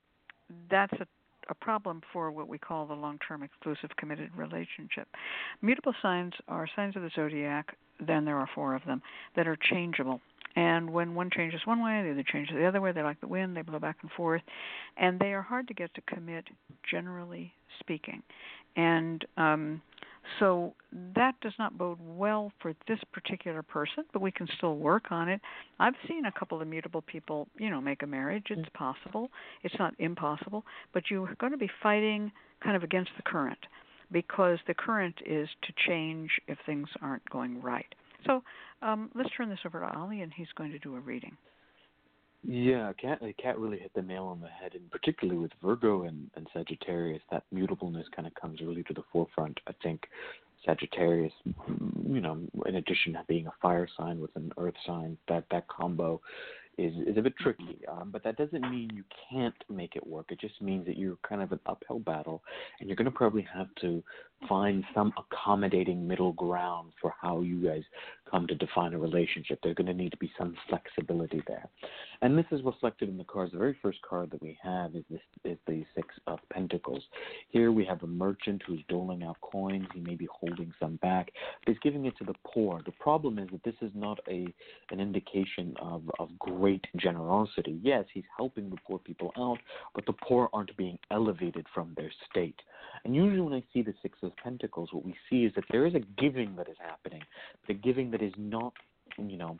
that's 0.69 0.93
a, 0.93 1.07
a 1.49 1.53
problem 1.53 2.01
for 2.11 2.31
what 2.31 2.47
we 2.47 2.57
call 2.57 2.85
the 2.85 2.93
long 2.93 3.19
term 3.27 3.43
exclusive 3.43 3.89
committed 3.97 4.31
relationship. 4.35 5.07
Mutable 5.61 5.93
signs 6.01 6.33
are 6.47 6.67
signs 6.75 6.95
of 6.95 7.01
the 7.03 7.11
zodiac, 7.15 7.75
then 7.99 8.25
there 8.25 8.37
are 8.37 8.49
four 8.55 8.75
of 8.75 8.83
them, 8.85 9.01
that 9.35 9.47
are 9.47 9.55
changeable. 9.55 10.21
And 10.55 10.89
when 10.89 11.13
one 11.15 11.29
changes 11.29 11.61
one 11.65 11.83
way, 11.83 12.01
the 12.03 12.11
other 12.11 12.23
changes 12.23 12.55
the 12.55 12.65
other 12.65 12.81
way. 12.81 12.91
They're 12.91 13.03
like 13.03 13.21
the 13.21 13.27
wind, 13.27 13.55
they 13.55 13.61
blow 13.61 13.79
back 13.79 13.97
and 14.01 14.11
forth. 14.11 14.41
And 14.97 15.19
they 15.19 15.33
are 15.33 15.41
hard 15.41 15.67
to 15.67 15.73
get 15.73 15.93
to 15.93 16.01
commit, 16.01 16.45
generally 16.89 17.53
speaking. 17.79 18.23
And 18.75 19.23
um, 19.37 19.81
so 20.39 20.73
that 21.15 21.35
does 21.41 21.53
not 21.57 21.77
bode 21.77 21.99
well 22.01 22.51
for 22.61 22.73
this 22.87 22.99
particular 23.11 23.61
person, 23.63 24.03
but 24.13 24.21
we 24.21 24.31
can 24.31 24.47
still 24.57 24.77
work 24.77 25.11
on 25.11 25.29
it. 25.29 25.41
I've 25.79 25.93
seen 26.07 26.25
a 26.25 26.31
couple 26.31 26.61
of 26.61 26.67
mutable 26.67 27.01
people, 27.01 27.47
you 27.57 27.69
know, 27.69 27.81
make 27.81 28.03
a 28.03 28.07
marriage. 28.07 28.47
It's 28.49 28.69
possible. 28.73 29.29
It's 29.63 29.75
not 29.79 29.93
impossible, 29.99 30.63
but 30.93 31.03
you're 31.09 31.35
going 31.39 31.51
to 31.51 31.57
be 31.57 31.69
fighting 31.81 32.31
kind 32.63 32.75
of 32.75 32.83
against 32.83 33.11
the 33.17 33.23
current 33.23 33.59
because 34.11 34.59
the 34.67 34.73
current 34.73 35.15
is 35.25 35.47
to 35.63 35.73
change 35.87 36.29
if 36.47 36.57
things 36.65 36.87
aren't 37.01 37.27
going 37.29 37.61
right. 37.61 37.93
So 38.25 38.43
um, 38.81 39.09
let's 39.15 39.29
turn 39.35 39.49
this 39.49 39.59
over 39.65 39.79
to 39.79 39.97
Ali, 39.97 40.21
and 40.21 40.31
he's 40.35 40.47
going 40.57 40.71
to 40.71 40.79
do 40.79 40.95
a 40.95 40.99
reading. 40.99 41.37
Yeah, 42.43 42.93
Cat 42.93 43.21
Cat 43.41 43.59
really 43.59 43.79
hit 43.79 43.91
the 43.93 44.01
nail 44.01 44.23
on 44.23 44.39
the 44.39 44.47
head, 44.47 44.73
and 44.73 44.89
particularly 44.89 45.39
with 45.39 45.51
Virgo 45.61 46.03
and, 46.03 46.29
and 46.35 46.47
Sagittarius, 46.53 47.21
that 47.31 47.43
mutableness 47.53 48.05
kind 48.15 48.27
of 48.27 48.33
comes 48.35 48.61
really 48.61 48.83
to 48.83 48.93
the 48.93 49.03
forefront. 49.11 49.59
I 49.67 49.73
think 49.83 50.07
Sagittarius, 50.65 51.33
mm, 51.47 52.13
you 52.13 52.21
know, 52.21 52.39
in 52.65 52.75
addition 52.75 53.13
to 53.13 53.23
being 53.27 53.47
a 53.47 53.53
fire 53.61 53.87
sign 53.97 54.21
with 54.21 54.35
an 54.35 54.51
earth 54.57 54.75
sign, 54.85 55.17
that 55.27 55.45
that 55.51 55.67
combo 55.67 56.21
is 56.77 56.93
is 57.05 57.17
a 57.17 57.21
bit 57.21 57.35
tricky. 57.37 57.79
Um, 57.91 58.09
but 58.11 58.23
that 58.23 58.37
doesn't 58.37 58.61
mean 58.61 58.89
you 58.93 59.03
can't 59.29 59.55
make 59.69 59.95
it 59.95 60.07
work. 60.07 60.27
It 60.29 60.39
just 60.39 60.61
means 60.61 60.85
that 60.85 60.97
you're 60.97 61.17
kind 61.27 61.41
of 61.41 61.51
an 61.51 61.59
uphill 61.65 61.99
battle, 61.99 62.41
and 62.79 62.87
you're 62.87 62.95
going 62.95 63.05
to 63.05 63.11
probably 63.11 63.45
have 63.53 63.67
to 63.81 64.01
find 64.47 64.83
some 64.93 65.13
accommodating 65.17 66.07
middle 66.07 66.33
ground 66.33 66.93
for 67.01 67.13
how 67.21 67.41
you 67.41 67.61
guys 67.65 67.83
come 68.29 68.47
to 68.47 68.55
define 68.55 68.93
a 68.93 68.99
relationship. 68.99 69.59
There's 69.61 69.75
going 69.75 69.87
to 69.87 69.93
need 69.93 70.11
to 70.11 70.17
be 70.17 70.31
some 70.37 70.55
flexibility 70.67 71.41
there, 71.47 71.67
and 72.21 72.37
this 72.37 72.45
is 72.51 72.61
reflected 72.63 73.09
in 73.09 73.17
the 73.17 73.23
cards. 73.23 73.51
The 73.51 73.57
very 73.57 73.77
first 73.81 74.01
card 74.01 74.31
that 74.31 74.41
we 74.41 74.57
have 74.61 74.95
is 74.95 75.03
this 75.09 75.21
is 75.43 75.57
the 75.67 75.85
Six 75.95 76.07
of 76.27 76.39
Pentacles. 76.51 77.03
Here 77.49 77.71
we 77.71 77.85
have 77.85 78.03
a 78.03 78.07
merchant 78.07 78.61
who's 78.65 78.81
doling 78.89 79.23
out 79.23 79.39
coins. 79.41 79.87
He 79.93 79.99
may 79.99 80.15
be 80.15 80.27
holding 80.31 80.73
some 80.79 80.97
back, 80.97 81.31
but 81.65 81.73
he's 81.73 81.79
giving 81.81 82.05
it 82.05 82.17
to 82.17 82.23
the 82.23 82.35
poor. 82.45 82.81
The 82.85 82.91
problem 82.93 83.39
is 83.39 83.49
that 83.51 83.63
this 83.63 83.75
is 83.81 83.91
not 83.93 84.19
a 84.27 84.47
an 84.91 84.99
indication 84.99 85.75
of 85.81 86.03
of 86.19 86.29
great 86.39 86.85
generosity. 86.97 87.79
Yes, 87.83 88.05
he's 88.13 88.23
helping 88.37 88.69
the 88.69 88.77
poor 88.87 88.99
people 88.99 89.31
out, 89.37 89.59
but 89.95 90.05
the 90.05 90.13
poor 90.13 90.49
aren't 90.53 90.75
being 90.77 90.99
elevated 91.11 91.65
from 91.73 91.93
their 91.95 92.11
state. 92.29 92.59
And 93.05 93.15
usually, 93.15 93.41
when 93.41 93.53
I 93.53 93.63
see 93.73 93.81
the 93.81 93.93
Six 94.01 94.17
of 94.23 94.35
Pentacles, 94.37 94.89
what 94.91 95.05
we 95.05 95.15
see 95.29 95.45
is 95.45 95.53
that 95.55 95.63
there 95.71 95.85
is 95.85 95.95
a 95.95 95.99
giving 96.21 96.55
that 96.55 96.69
is 96.69 96.77
happening, 96.79 97.21
a 97.67 97.73
giving 97.73 98.11
that 98.11 98.18
is 98.21 98.33
not, 98.37 98.73
you 99.17 99.37
know, 99.37 99.57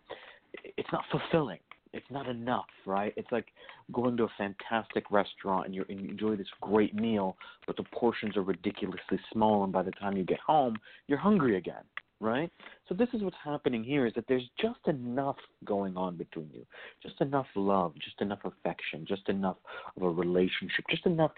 it's 0.77 0.91
not 0.91 1.03
fulfilling. 1.11 1.59
It's 1.91 2.05
not 2.11 2.27
enough, 2.27 2.69
right? 2.85 3.13
It's 3.17 3.31
like 3.31 3.47
going 3.91 4.15
to 4.17 4.25
a 4.25 4.29
fantastic 4.37 5.09
restaurant 5.09 5.65
and 5.65 5.73
you 5.73 5.85
and 5.89 5.99
you 5.99 6.09
enjoy 6.09 6.35
this 6.35 6.47
great 6.61 6.93
meal, 6.93 7.35
but 7.65 7.77
the 7.77 7.83
portions 7.91 8.37
are 8.37 8.43
ridiculously 8.43 9.19
small, 9.33 9.63
and 9.63 9.73
by 9.73 9.81
the 9.81 9.91
time 9.91 10.15
you 10.15 10.23
get 10.23 10.39
home, 10.39 10.75
you're 11.07 11.17
hungry 11.17 11.57
again, 11.57 11.83
right? 12.19 12.51
So 12.87 12.93
this 12.93 13.09
is 13.13 13.23
what's 13.23 13.35
happening 13.43 13.83
here: 13.83 14.05
is 14.05 14.13
that 14.13 14.25
there's 14.27 14.47
just 14.59 14.79
enough 14.85 15.37
going 15.65 15.97
on 15.97 16.15
between 16.15 16.51
you, 16.53 16.63
just 17.01 17.19
enough 17.21 17.47
love, 17.55 17.95
just 17.95 18.21
enough 18.21 18.39
affection, 18.43 19.05
just 19.07 19.27
enough 19.27 19.57
of 19.97 20.03
a 20.03 20.09
relationship, 20.09 20.85
just 20.91 21.07
enough 21.07 21.31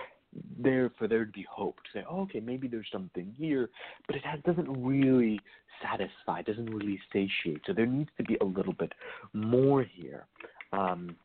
there 0.59 0.91
for 0.97 1.07
there 1.07 1.25
to 1.25 1.31
be 1.31 1.45
hope 1.49 1.75
to 1.77 1.99
say, 1.99 2.05
oh, 2.09 2.21
okay, 2.21 2.39
maybe 2.39 2.67
there's 2.67 2.87
something 2.91 3.33
here, 3.37 3.69
but 4.07 4.15
it 4.15 4.25
has, 4.25 4.39
doesn't 4.45 4.71
really 4.83 5.39
satisfy, 5.81 6.41
doesn't 6.41 6.69
really 6.73 6.99
satiate. 7.11 7.61
So 7.65 7.73
there 7.73 7.85
needs 7.85 8.09
to 8.17 8.23
be 8.23 8.37
a 8.41 8.45
little 8.45 8.73
bit 8.73 8.93
more 9.33 9.83
here. 9.83 10.25
Um, 10.73 11.15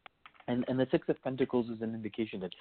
and 0.49 0.65
and 0.69 0.79
the 0.79 0.87
Six 0.91 1.09
of 1.09 1.23
Pentacles 1.23 1.69
is 1.69 1.83
an 1.83 1.95
indication 1.95 2.41
that 2.41 2.53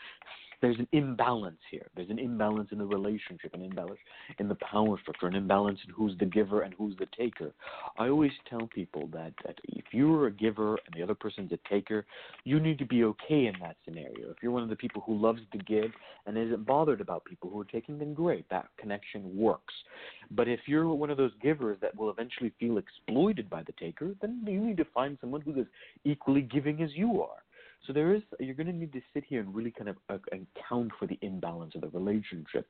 there's 0.61 0.79
an 0.79 0.87
imbalance 0.91 1.59
here. 1.69 1.87
There's 1.95 2.09
an 2.09 2.19
imbalance 2.19 2.69
in 2.71 2.77
the 2.77 2.85
relationship, 2.85 3.53
an 3.53 3.61
imbalance 3.61 3.99
in 4.39 4.47
the 4.47 4.55
power 4.55 4.97
structure, 5.01 5.27
an 5.27 5.35
imbalance 5.35 5.79
in 5.85 5.93
who's 5.93 6.17
the 6.17 6.25
giver 6.25 6.61
and 6.61 6.73
who's 6.73 6.95
the 6.97 7.07
taker. 7.17 7.51
I 7.97 8.07
always 8.07 8.31
tell 8.49 8.67
people 8.73 9.07
that, 9.13 9.33
that 9.45 9.59
if 9.65 9.85
you're 9.91 10.27
a 10.27 10.31
giver 10.31 10.77
and 10.85 10.95
the 10.95 11.03
other 11.03 11.15
person's 11.15 11.51
a 11.51 11.59
taker, 11.69 12.05
you 12.43 12.59
need 12.59 12.79
to 12.79 12.85
be 12.85 13.03
okay 13.03 13.47
in 13.47 13.53
that 13.61 13.75
scenario. 13.85 14.29
If 14.29 14.37
you're 14.41 14.51
one 14.51 14.63
of 14.63 14.69
the 14.69 14.75
people 14.75 15.03
who 15.05 15.17
loves 15.17 15.41
to 15.51 15.57
give 15.59 15.91
and 16.25 16.37
isn't 16.37 16.65
bothered 16.65 17.01
about 17.01 17.25
people 17.25 17.49
who 17.49 17.59
are 17.59 17.65
taking, 17.65 17.99
then 17.99 18.13
great, 18.13 18.47
that 18.49 18.67
connection 18.77 19.37
works. 19.37 19.73
But 20.31 20.47
if 20.47 20.61
you're 20.65 20.87
one 20.87 21.09
of 21.09 21.17
those 21.17 21.31
givers 21.41 21.77
that 21.81 21.95
will 21.95 22.09
eventually 22.09 22.51
feel 22.59 22.77
exploited 22.77 23.49
by 23.49 23.63
the 23.63 23.73
taker, 23.73 24.15
then 24.21 24.43
you 24.47 24.59
need 24.59 24.77
to 24.77 24.85
find 24.93 25.17
someone 25.21 25.41
who's 25.41 25.65
equally 26.03 26.41
giving 26.41 26.81
as 26.81 26.89
you 26.93 27.21
are. 27.21 27.44
So 27.85 27.93
there 27.93 28.15
is 28.15 28.21
you're 28.39 28.55
going 28.55 28.67
to 28.67 28.73
need 28.73 28.93
to 28.93 29.01
sit 29.13 29.23
here 29.27 29.41
and 29.41 29.53
really 29.53 29.71
kind 29.71 29.89
of 29.89 29.97
uh, 30.09 30.17
account 30.31 30.91
for 30.97 31.07
the 31.07 31.17
imbalance 31.21 31.75
of 31.75 31.81
the 31.81 31.89
relationship. 31.89 32.67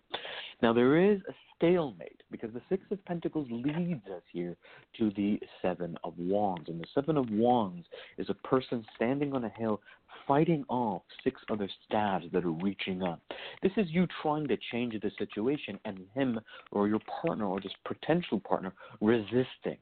Now 0.61 0.73
there 0.73 0.97
is 0.97 1.19
a 1.29 1.33
stalemate 1.55 2.21
because 2.31 2.51
the 2.53 2.61
Six 2.69 2.83
of 2.91 3.03
Pentacles 3.05 3.47
leads 3.49 4.05
us 4.07 4.23
here 4.31 4.55
to 4.97 5.11
the 5.15 5.39
Seven 5.61 5.97
of 6.03 6.13
Wands, 6.17 6.69
and 6.69 6.79
the 6.79 6.87
Seven 6.93 7.17
of 7.17 7.29
Wands 7.29 7.85
is 8.17 8.29
a 8.29 8.47
person 8.47 8.85
standing 8.95 9.33
on 9.33 9.45
a 9.45 9.49
hill 9.49 9.81
fighting 10.27 10.63
off 10.69 11.01
six 11.23 11.41
other 11.51 11.69
staffs 11.85 12.25
that 12.31 12.45
are 12.45 12.51
reaching 12.51 13.03
up. 13.03 13.21
This 13.61 13.71
is 13.77 13.87
you 13.89 14.07
trying 14.21 14.47
to 14.47 14.57
change 14.71 14.93
the 14.93 15.11
situation 15.17 15.79
and 15.85 15.99
him 16.13 16.39
or 16.71 16.87
your 16.87 17.01
partner 17.21 17.45
or 17.45 17.59
this 17.59 17.73
potential 17.85 18.39
partner 18.39 18.73
resisting 19.01 19.77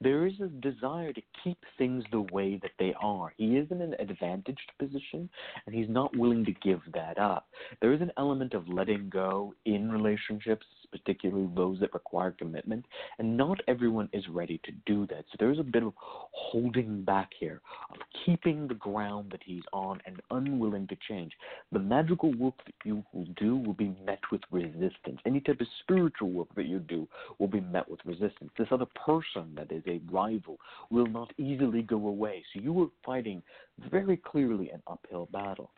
there 0.00 0.26
is 0.26 0.34
a 0.40 0.48
desire 0.48 1.12
to 1.12 1.22
keep 1.42 1.58
things 1.78 2.04
the 2.10 2.20
way 2.32 2.58
that 2.62 2.72
they 2.78 2.94
are. 3.00 3.32
He 3.36 3.56
is 3.56 3.70
in 3.70 3.80
an 3.80 3.94
advantaged 3.98 4.72
position 4.78 5.28
and 5.66 5.74
he's 5.74 5.88
not 5.88 6.16
willing 6.16 6.44
to 6.44 6.52
give 6.52 6.80
that 6.92 7.18
up. 7.18 7.48
There 7.80 7.92
is 7.92 8.00
an 8.00 8.12
element 8.18 8.54
of 8.54 8.68
letting 8.68 9.08
go 9.08 9.54
in 9.64 9.90
relationships, 9.90 10.66
particularly 10.94 11.48
those 11.56 11.80
that 11.80 11.92
require 11.92 12.30
commitment. 12.30 12.84
And 13.18 13.36
not 13.36 13.58
everyone 13.66 14.08
is 14.12 14.22
ready 14.28 14.60
to 14.62 14.70
do 14.86 15.06
that. 15.08 15.24
So 15.30 15.36
there's 15.40 15.58
a 15.58 15.64
bit 15.64 15.82
of 15.82 15.92
holding 15.96 17.02
back 17.02 17.30
here, 17.38 17.60
of 17.90 17.96
keeping 18.24 18.68
the 18.68 18.74
ground 18.74 19.30
that 19.32 19.40
he's 19.44 19.64
on 19.72 20.00
and 20.06 20.22
unwilling 20.30 20.86
to 20.86 20.96
change. 21.08 21.32
The 21.72 21.80
magical 21.80 22.32
work 22.34 22.54
that 22.64 22.74
you 22.84 23.02
will 23.12 23.26
do 23.36 23.56
will 23.56 23.74
be 23.74 23.92
met 24.06 24.20
with 24.30 24.42
resistance. 24.52 25.18
Any 25.26 25.40
type 25.40 25.60
of 25.60 25.66
spiritual 25.80 26.30
work 26.30 26.54
that 26.54 26.66
you 26.66 26.78
do 26.78 27.08
will 27.40 27.48
be 27.48 27.60
met 27.60 27.90
with 27.90 27.98
resistance. 28.04 28.50
This 28.56 28.68
other 28.70 28.86
person 29.06 29.52
that 29.56 29.72
is 29.72 29.82
a 29.88 30.00
rival 30.12 30.58
will 30.90 31.06
not 31.06 31.32
easily 31.38 31.82
go 31.82 32.06
away. 32.06 32.44
So 32.52 32.60
you 32.60 32.82
are 32.82 32.88
fighting 33.04 33.42
very 33.90 34.16
clearly 34.16 34.70
an 34.70 34.82
uphill 34.86 35.28
battle. 35.32 35.70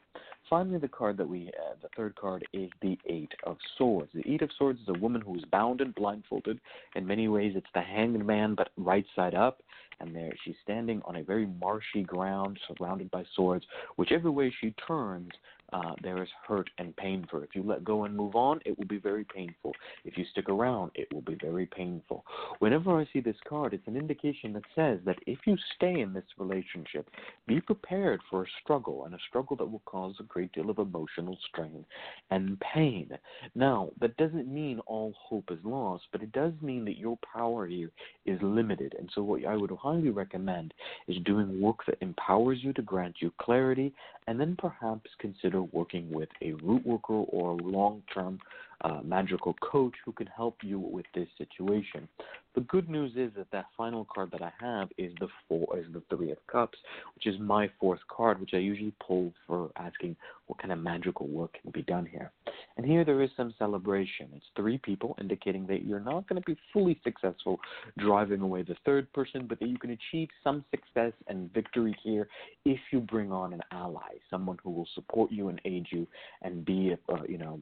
Finally, 0.49 0.79
the 0.79 0.87
card 0.87 1.17
that 1.17 1.29
we 1.29 1.47
have, 1.47 1.81
the 1.83 1.89
third 1.97 2.15
card, 2.15 2.47
is 2.53 2.71
the 2.81 2.97
Eight 3.07 3.33
of 3.45 3.57
Swords. 3.77 4.11
The 4.15 4.23
Eight 4.33 4.43
of 4.43 4.51
Swords 4.57 4.81
is 4.81 4.89
a 4.89 4.99
woman 4.99 5.21
who 5.21 5.37
is 5.37 5.45
bound 5.51 5.81
and 5.81 5.93
blindfolded. 5.95 6.61
In 6.95 7.05
many 7.07 7.27
ways, 7.27 7.55
it's 7.57 7.67
the 7.75 7.81
hanged 7.81 8.25
man, 8.25 8.55
but 8.55 8.69
right 8.77 9.05
side 9.17 9.35
up. 9.35 9.61
And 9.99 10.15
there, 10.15 10.33
she's 10.45 10.55
standing 10.63 11.03
on 11.05 11.17
a 11.17 11.25
very 11.25 11.47
marshy 11.47 12.03
ground, 12.03 12.61
surrounded 12.69 13.11
by 13.11 13.25
swords. 13.35 13.65
Whichever 13.97 14.31
way 14.31 14.55
she 14.61 14.73
turns, 14.87 15.31
uh, 15.73 15.95
there 16.03 16.23
is 16.23 16.29
hurt 16.47 16.71
and 16.79 16.97
pain 16.97 17.27
for. 17.31 17.43
If 17.43 17.55
you 17.55 17.63
let 17.63 17.85
go 17.85 18.05
and 18.05 18.17
move 18.17 18.37
on, 18.37 18.61
it 18.65 18.79
will 18.79 18.87
be 18.87 18.99
very 18.99 19.25
painful. 19.25 19.73
If 20.05 20.17
you 20.17 20.25
stick 20.31 20.49
around, 20.49 20.93
it 20.95 21.13
will 21.13 21.23
be 21.23 21.37
very 21.41 21.67
painful. 21.67 22.25
Whenever 22.61 22.99
I 22.99 23.09
see 23.13 23.21
this 23.21 23.37
card, 23.49 23.75
it's 23.75 23.87
an 23.87 23.97
indication 23.97 24.53
that 24.53 24.63
says 24.75 25.01
that 25.05 25.19
if 25.27 25.39
you 25.45 25.57
stay 25.75 26.01
in 26.01 26.13
this 26.13 26.25
relationship, 26.39 27.09
be 27.47 27.61
prepared 27.61 28.21
for 28.31 28.45
a 28.45 28.47
struggle, 28.63 29.05
and 29.05 29.15
a 29.15 29.19
struggle 29.29 29.57
that 29.57 29.71
will 29.71 29.83
cause 29.85 30.15
a 30.21 30.25
great 30.25 30.53
deal 30.53 30.71
of 30.71 30.79
emotional 30.79 31.37
strain 31.49 31.85
and 32.31 32.59
pain. 32.61 33.11
Now, 33.55 33.91
that 34.01 34.17
doesn't 34.17 34.53
mean 34.53 34.81
all 34.87 35.15
hope 35.19 35.51
is 35.51 35.59
lost, 35.65 36.05
but 36.13 36.23
it 36.23 36.33
does 36.33 36.53
mean 36.61 36.85
that 36.85 36.99
your 36.99 37.19
power 37.33 37.67
here 37.67 37.91
is 38.25 38.39
limited. 38.43 38.95
And 38.99 39.11
so, 39.15 39.23
what 39.23 39.45
I 39.45 39.57
would 39.57 39.71
highly 39.71 40.11
recommend 40.11 40.75
is 41.09 41.17
doing 41.25 41.61
work 41.61 41.85
that 41.87 41.99
empowers 42.01 42.59
you 42.63 42.73
to 42.75 42.83
grant 42.83 43.17
you 43.21 43.33
clarity, 43.39 43.93
and 44.27 44.39
then 44.39 44.57
perhaps 44.59 45.11
consider 45.19 45.56
consider 45.57 45.63
working 45.77 46.11
with 46.11 46.29
a 46.43 46.53
root 46.53 46.85
worker 46.87 47.15
or 47.15 47.57
long 47.57 48.03
term 48.13 48.39
uh, 48.83 49.01
magical 49.05 49.55
coach 49.55 49.95
who 50.05 50.13
can 50.13 50.27
help 50.27 50.57
you 50.63 50.79
with 50.79 51.07
this 51.15 51.29
situation. 51.39 52.09
The 52.55 52.63
good 52.63 52.89
news 52.89 53.13
is 53.17 53.33
that 53.37 53.51
that 53.53 53.67
final 53.77 54.07
card 54.13 54.31
that 54.33 54.41
I 54.41 54.51
have 54.61 54.89
is 54.97 55.13
the 55.21 55.29
four 55.47 55.79
is 55.79 55.85
the 55.93 56.03
three 56.09 56.31
of 56.31 56.39
cups, 56.51 56.79
which 57.15 57.27
is 57.27 57.39
my 57.39 57.71
fourth 57.79 58.01
card, 58.09 58.41
which 58.41 58.55
I 58.55 58.59
usually 58.59 58.95
pull 59.07 59.35
for 59.47 59.71
asking 59.77 60.17
what 60.47 60.59
kind 60.59 60.73
of 60.73 60.79
magical 60.79 61.27
work 61.27 61.53
can 61.61 61.71
be 61.71 61.83
done 61.83 62.07
here. 62.07 62.33
And 62.79 62.87
here 62.87 63.05
there 63.05 63.21
is 63.21 63.29
some 63.37 63.53
celebration. 63.59 64.29
It's 64.35 64.47
three 64.57 64.79
people 64.79 65.17
indicating 65.21 65.67
that 65.67 65.85
you're 65.85 66.01
not 66.01 66.27
going 66.29 66.41
to 66.41 66.47
be 66.47 66.57
fully 66.73 66.99
successful 67.05 67.61
driving 67.99 68.41
away 68.41 68.63
the 68.63 68.77
third 68.87 69.13
person, 69.13 69.47
but 69.47 69.61
that 69.61 69.69
you 69.69 69.79
can 69.79 69.91
achieve 69.91 70.29
some 70.43 70.65
success 70.71 71.13
and 71.29 71.53
victory 71.53 71.95
here 72.03 72.27
if 72.65 72.81
you 72.91 73.01
bring 73.01 73.33
on 73.33 73.53
an 73.53 73.61
ally, 73.71 74.15
someone 74.31 74.57
who 74.63 74.71
will 74.71 74.89
support 74.95 75.31
you 75.31 75.49
and 75.49 75.61
aid 75.67 75.87
you 75.91 76.07
and 76.43 76.65
be 76.65 76.93
a, 76.93 77.29
you 77.29 77.39
know 77.39 77.61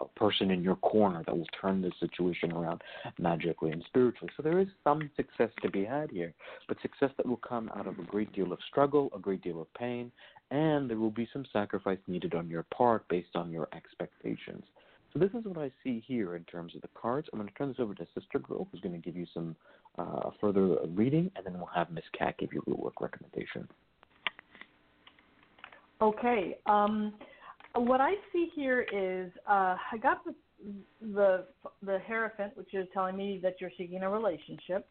a 0.00 0.04
person 0.18 0.50
in 0.52 0.62
your 0.62 0.76
corner 0.76 1.22
that 1.26 1.36
will 1.36 1.46
turn 1.60 1.82
this 1.82 1.92
situation 1.98 2.52
around 2.52 2.82
magically 3.18 3.70
and 3.70 3.82
spiritually. 3.86 4.32
So 4.36 4.42
there 4.42 4.60
is 4.60 4.68
some 4.84 5.10
success 5.16 5.50
to 5.62 5.70
be 5.70 5.84
had 5.84 6.10
here, 6.10 6.32
but 6.68 6.76
success 6.80 7.10
that 7.16 7.26
will 7.26 7.36
come 7.36 7.70
out 7.76 7.86
of 7.86 7.98
a 7.98 8.02
great 8.02 8.32
deal 8.32 8.52
of 8.52 8.58
struggle, 8.68 9.10
a 9.14 9.18
great 9.18 9.42
deal 9.42 9.60
of 9.60 9.72
pain, 9.74 10.12
and 10.50 10.88
there 10.88 10.98
will 10.98 11.10
be 11.10 11.28
some 11.32 11.44
sacrifice 11.52 11.98
needed 12.06 12.34
on 12.34 12.48
your 12.48 12.64
part 12.74 13.08
based 13.08 13.34
on 13.34 13.50
your 13.50 13.68
expectations. 13.74 14.64
So 15.12 15.18
this 15.18 15.30
is 15.30 15.44
what 15.44 15.58
I 15.58 15.70
see 15.84 16.02
here 16.06 16.36
in 16.36 16.44
terms 16.44 16.74
of 16.74 16.80
the 16.80 16.88
cards. 16.94 17.28
I'm 17.32 17.38
going 17.38 17.48
to 17.48 17.54
turn 17.54 17.68
this 17.68 17.80
over 17.80 17.94
to 17.94 18.06
Sister 18.14 18.38
Girl, 18.38 18.66
who's 18.70 18.80
going 18.80 18.94
to 18.94 18.98
give 18.98 19.16
you 19.16 19.26
some 19.34 19.54
uh, 19.98 20.30
further 20.40 20.76
reading, 20.88 21.30
and 21.36 21.44
then 21.44 21.54
we'll 21.54 21.66
have 21.66 21.90
Miss 21.90 22.04
Cat 22.18 22.34
give 22.38 22.52
you 22.52 22.62
a 22.66 22.70
work 22.74 23.00
recommendation. 23.00 23.68
Okay. 26.00 26.56
Um, 26.66 27.14
what 27.74 28.00
I 28.00 28.14
see 28.32 28.48
here 28.54 28.86
is 28.92 29.30
uh, 29.48 29.76
I 29.92 29.98
got 30.02 30.24
the 30.24 30.34
the 31.00 31.46
the 31.82 31.98
Hierophant, 32.06 32.56
which 32.56 32.74
is 32.74 32.86
telling 32.92 33.16
me 33.16 33.40
that 33.42 33.60
you're 33.60 33.70
seeking 33.76 34.02
a 34.02 34.10
relationship. 34.10 34.86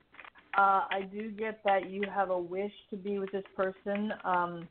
Uh, 0.58 0.84
I 0.92 1.08
do 1.12 1.32
get 1.32 1.62
that 1.64 1.90
you 1.90 2.04
have 2.14 2.30
a 2.30 2.38
wish 2.38 2.74
to 2.90 2.98
be 2.98 3.20
with 3.20 3.32
this 3.32 3.46
person. 3.56 4.14
Um, 4.26 4.68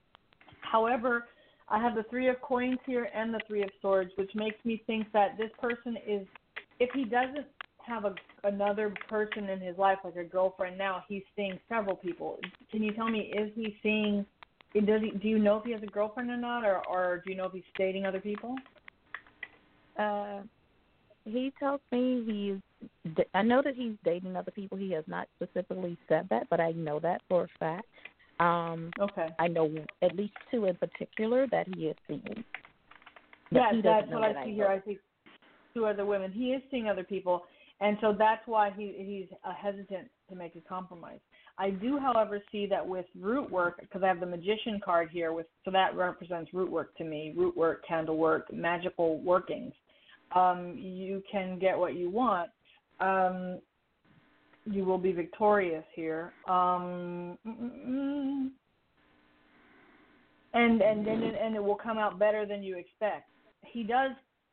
however, 0.60 1.26
I 1.68 1.80
have 1.80 1.94
the 1.94 2.02
Three 2.10 2.28
of 2.28 2.40
Coins 2.42 2.78
here 2.84 3.08
and 3.14 3.32
the 3.32 3.40
Three 3.46 3.62
of 3.62 3.70
Swords, 3.80 4.10
which 4.16 4.30
makes 4.34 4.62
me 4.64 4.82
think 4.86 5.10
that 5.12 5.38
this 5.38 5.50
person 5.58 5.96
is, 6.06 6.26
if 6.80 6.90
he 6.92 7.04
doesn't 7.04 7.46
have 7.86 8.04
a, 8.04 8.14
another 8.44 8.92
person 9.08 9.48
in 9.48 9.60
his 9.60 9.78
life, 9.78 9.98
like 10.04 10.16
a 10.16 10.24
girlfriend 10.24 10.76
now, 10.76 11.02
he's 11.08 11.22
seeing 11.34 11.58
several 11.68 11.96
people. 11.96 12.38
Can 12.70 12.82
you 12.82 12.92
tell 12.92 13.08
me, 13.08 13.32
is 13.34 13.50
he 13.54 13.76
seeing? 13.82 14.26
Does 14.74 15.00
he? 15.00 15.10
Do 15.10 15.28
you 15.28 15.38
know 15.38 15.56
if 15.56 15.64
he 15.64 15.72
has 15.72 15.82
a 15.82 15.86
girlfriend 15.86 16.30
or 16.30 16.36
not, 16.36 16.64
or 16.64 16.86
or 16.86 17.22
do 17.24 17.30
you 17.30 17.36
know 17.36 17.46
if 17.46 17.52
he's 17.52 17.62
dating 17.76 18.04
other 18.04 18.20
people? 18.20 18.54
Uh, 19.98 20.42
he 21.30 21.52
tells 21.58 21.80
me 21.92 22.24
he's. 22.26 23.20
I 23.34 23.42
know 23.42 23.62
that 23.62 23.74
he's 23.74 23.94
dating 24.04 24.36
other 24.36 24.50
people. 24.50 24.78
He 24.78 24.92
has 24.92 25.04
not 25.06 25.28
specifically 25.36 25.98
said 26.08 26.26
that, 26.30 26.48
but 26.50 26.60
I 26.60 26.72
know 26.72 26.98
that 27.00 27.22
for 27.28 27.44
a 27.44 27.48
fact. 27.58 27.86
Um, 28.38 28.90
okay. 28.98 29.28
I 29.38 29.48
know 29.48 29.70
at 30.02 30.16
least 30.16 30.32
two 30.50 30.64
in 30.64 30.76
particular 30.76 31.46
that 31.50 31.66
he 31.74 31.86
is 31.86 31.96
seeing. 32.08 32.44
Yeah, 33.50 33.70
that's 33.82 34.08
what 34.08 34.22
I 34.22 34.44
see 34.44 34.50
I 34.50 34.54
here. 34.54 34.66
I 34.66 34.80
see 34.86 34.98
two 35.74 35.86
other 35.86 36.06
women. 36.06 36.32
He 36.32 36.52
is 36.52 36.62
seeing 36.70 36.88
other 36.88 37.04
people, 37.04 37.42
and 37.80 37.98
so 38.00 38.14
that's 38.16 38.46
why 38.46 38.70
he 38.76 38.94
he's 38.96 39.38
uh, 39.44 39.52
hesitant 39.52 40.08
to 40.30 40.34
make 40.34 40.56
a 40.56 40.60
compromise. 40.60 41.18
I 41.58 41.70
do, 41.70 41.98
however, 41.98 42.40
see 42.50 42.66
that 42.66 42.86
with 42.86 43.04
root 43.18 43.50
work 43.50 43.80
because 43.80 44.02
I 44.02 44.06
have 44.06 44.20
the 44.20 44.26
magician 44.26 44.80
card 44.82 45.10
here. 45.12 45.32
With 45.32 45.46
so 45.64 45.70
that 45.72 45.94
represents 45.94 46.54
root 46.54 46.70
work 46.70 46.96
to 46.96 47.04
me. 47.04 47.34
Root 47.36 47.56
work, 47.56 47.86
candle 47.86 48.16
work, 48.16 48.50
magical 48.52 49.20
workings 49.20 49.74
um, 50.34 50.76
you 50.78 51.22
can 51.30 51.58
get 51.58 51.78
what 51.78 51.94
you 51.94 52.10
want. 52.10 52.50
Um, 53.00 53.58
you 54.66 54.84
will 54.84 54.98
be 54.98 55.12
victorious 55.12 55.84
here. 55.94 56.32
Um, 56.48 57.38
and 60.52 60.82
and 60.82 61.06
then 61.06 61.22
and 61.22 61.54
it 61.54 61.62
will 61.62 61.76
come 61.76 61.98
out 61.98 62.18
better 62.18 62.46
than 62.46 62.62
you 62.62 62.76
expect. 62.76 63.28
He 63.62 63.82
does 63.82 64.12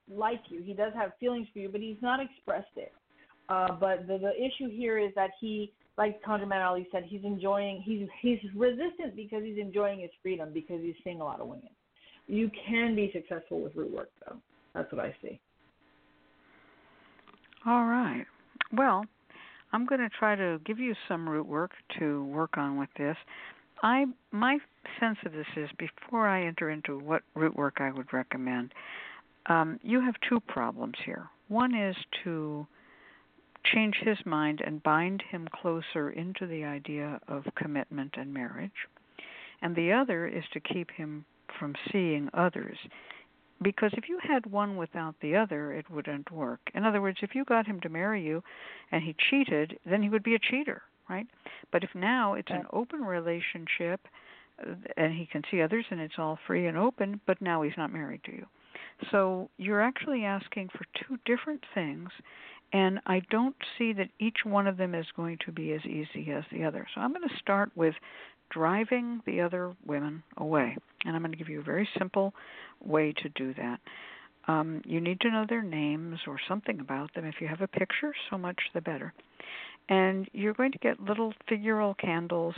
like 0.09 0.41
you. 0.49 0.61
He 0.61 0.73
does 0.73 0.93
have 0.95 1.11
feelings 1.19 1.47
for 1.53 1.59
you, 1.59 1.69
but 1.69 1.82
he's 1.82 2.01
not 2.01 2.19
expressed 2.19 2.75
it. 2.75 2.93
Uh, 3.49 3.73
but 3.73 4.07
the 4.07 4.17
the 4.17 4.34
issue 4.36 4.69
here 4.69 4.97
is 4.97 5.11
that 5.15 5.32
he, 5.39 5.71
like 5.97 6.21
ConjureMan 6.23 6.65
Ali 6.65 6.88
said, 6.91 7.03
he's 7.05 7.23
enjoying. 7.23 7.82
He's 7.84 8.07
he's 8.21 8.39
resistant 8.55 9.15
because 9.15 9.43
he's 9.43 9.57
enjoying 9.57 10.01
his 10.01 10.11
freedom 10.21 10.51
because 10.53 10.82
he's 10.82 10.95
seeing 11.03 11.21
a 11.21 11.23
lot 11.23 11.39
of 11.39 11.47
women. 11.47 11.69
You 12.28 12.51
can 12.67 12.95
be 12.95 13.11
successful 13.13 13.61
with 13.61 13.75
root 13.75 13.91
work, 13.91 14.09
though. 14.25 14.38
That's 14.73 14.91
what 14.91 15.03
I 15.03 15.15
see. 15.21 15.39
All 17.66 17.86
right. 17.86 18.26
Well, 18.72 19.05
I'm 19.74 19.86
going 19.86 20.01
to 20.01 20.10
try 20.10 20.36
to 20.36 20.60
give 20.66 20.80
you 20.80 20.95
some 21.08 21.28
root 21.28 21.47
work 21.47 21.72
to 21.99 22.26
work 22.26 22.58
on 22.58 22.78
with 22.78 22.89
this. 22.97 23.18
I 23.84 24.05
my 24.32 24.58
sense 24.99 25.18
of 25.26 25.34
this 25.34 25.47
is 25.55 25.70
before 25.78 26.28
I 26.28 26.45
enter 26.45 26.70
into 26.70 26.97
what 26.97 27.22
root 27.36 27.55
work 27.55 27.78
I 27.80 27.91
would 27.91 28.12
recommend. 28.12 28.74
Um, 29.47 29.80
you 29.84 30.01
have 30.01 30.16
two 30.28 30.39
problems 30.39 30.95
here. 31.05 31.30
One 31.47 31.76
is 31.76 31.95
to 32.24 32.66
change 33.74 33.95
his 34.01 34.18
mind 34.26 34.62
and 34.66 34.82
bind 34.84 35.24
him 35.30 35.47
closer 35.62 36.10
into 36.10 36.47
the 36.47 36.64
idea 36.64 37.20
of 37.28 37.43
commitment 37.55 38.16
and 38.17 38.34
marriage, 38.34 38.71
and 39.62 39.75
the 39.75 39.92
other 39.92 40.28
is 40.28 40.43
to 40.54 40.59
keep 40.59 40.89
him 40.92 41.25
from 41.59 41.75
seeing 41.92 42.29
others 42.34 42.78
because 43.62 43.92
if 43.93 44.08
you 44.08 44.20
had 44.21 44.46
one 44.46 44.78
without 44.78 45.16
the 45.21 45.36
other, 45.36 45.74
it 45.74 45.89
wouldn't 45.89 46.32
work. 46.32 46.59
In 46.74 46.86
other 46.86 47.01
words, 47.01 47.20
if 47.21 47.34
you 47.34 47.46
got 47.46 47.66
him 47.66 47.79
to 47.82 47.89
marry 47.89 48.24
you 48.24 48.43
and 48.92 49.04
he 49.04 49.16
cheated, 49.29 49.78
then 49.86 50.04
he 50.04 50.09
would 50.09 50.24
be 50.24 50.36
a 50.36 50.39
cheater, 50.39 50.82
right? 51.09 51.28
But 51.71 51.84
if 51.84 51.89
now 51.96 52.34
it's 52.36 52.51
an 52.51 52.66
open 52.71 53.01
relationship 53.01 54.01
uh, 54.62 54.74
and 54.96 55.13
he 55.13 55.25
can 55.25 55.42
see 55.50 55.62
others 55.62 55.86
and 55.89 56.00
it's 56.00 56.16
all 56.17 56.38
free 56.46 56.67
and 56.67 56.78
open, 56.78 57.20
but 57.25 57.42
now 57.42 57.62
he's 57.62 57.78
not 57.78 57.92
married 57.92 58.24
to 58.25 58.32
you. 58.32 58.46
So 59.12 59.50
you're 59.58 59.82
actually 59.82 60.24
asking 60.24 60.70
for 60.70 60.86
two 60.96 61.17
different 61.25 61.63
things, 61.74 62.09
and 62.74 63.00
I 63.05 63.21
don't 63.29 63.55
see 63.78 63.93
that 63.93 64.09
each 64.20 64.38
one 64.43 64.67
of 64.67 64.78
them 64.78 64.96
is 64.96 65.05
going 65.16 65.38
to 65.46 65.51
be 65.51 65.74
as 65.74 65.86
easy 65.86 66.32
as 66.32 66.43
the 66.51 66.63
other. 66.63 66.88
So 66.93 67.01
I'm 67.01 67.13
going 67.13 67.28
to 67.28 67.38
start 67.38 67.71
with 67.75 67.96
driving 68.50 69.21
the 69.25 69.42
other 69.42 69.75
women 69.86 70.24
away. 70.38 70.78
And 71.08 71.16
I'm 71.16 71.21
going 71.24 71.32
to 71.32 71.38
give 71.38 71.50
you 71.50 71.62
a 71.62 71.63
very 71.63 71.89
simple 71.97 72.34
way 72.86 73.13
to 73.24 73.29
do 73.29 73.54
that. 73.55 73.79
Um, 74.47 74.82
you 74.86 75.01
need 75.01 75.20
to 75.21 75.32
know 75.32 75.46
their 75.47 75.63
names 75.63 76.20
or 76.28 76.38
something 76.47 76.79
about 76.79 77.13
them. 77.16 77.25
If 77.25 77.36
you 77.42 77.47
have 77.47 77.62
a 77.62 77.67
picture, 77.67 78.13
so 78.29 78.38
much 78.38 78.58
the 78.74 78.82
better. 78.82 79.13
And 79.89 80.28
you're 80.34 80.54
going 80.54 80.74
to 80.74 80.78
get 80.78 81.00
little 81.00 81.34
figural 81.50 81.97
candles 81.97 82.55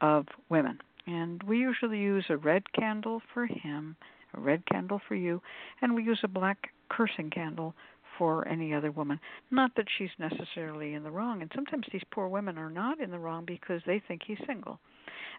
of 0.00 0.26
women. 0.48 0.78
And 1.06 1.42
we 1.42 1.58
usually 1.58 1.98
use 1.98 2.26
a 2.28 2.36
red 2.36 2.62
candle 2.72 3.22
for 3.34 3.46
him, 3.46 3.96
a 4.34 4.40
red 4.40 4.62
candle 4.66 5.00
for 5.08 5.14
you, 5.14 5.40
and 5.82 5.94
we 5.94 6.04
use 6.04 6.20
a 6.22 6.28
black 6.28 6.68
cursing 6.90 7.30
candle 7.30 7.74
for 8.18 8.46
any 8.46 8.74
other 8.74 8.90
woman. 8.90 9.18
Not 9.50 9.74
that 9.76 9.86
she's 9.96 10.10
necessarily 10.18 10.92
in 10.92 11.02
the 11.02 11.10
wrong, 11.10 11.40
and 11.40 11.50
sometimes 11.54 11.86
these 11.90 12.02
poor 12.10 12.28
women 12.28 12.58
are 12.58 12.70
not 12.70 13.00
in 13.00 13.10
the 13.10 13.18
wrong 13.18 13.44
because 13.46 13.80
they 13.86 14.02
think 14.06 14.22
he's 14.26 14.38
single. 14.46 14.78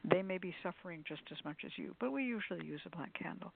They 0.03 0.21
may 0.21 0.37
be 0.37 0.53
suffering 0.63 1.03
just 1.07 1.23
as 1.31 1.37
much 1.45 1.57
as 1.65 1.71
you, 1.75 1.95
but 1.99 2.11
we 2.11 2.23
usually 2.23 2.65
use 2.65 2.81
a 2.85 2.95
black 2.95 3.13
candle. 3.13 3.51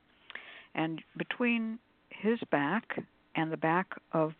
And 0.73 1.01
between 1.17 1.79
his 2.09 2.39
back 2.51 2.99
and 3.35 3.51
the 3.51 3.57
back 3.57 3.87
of 4.11 4.33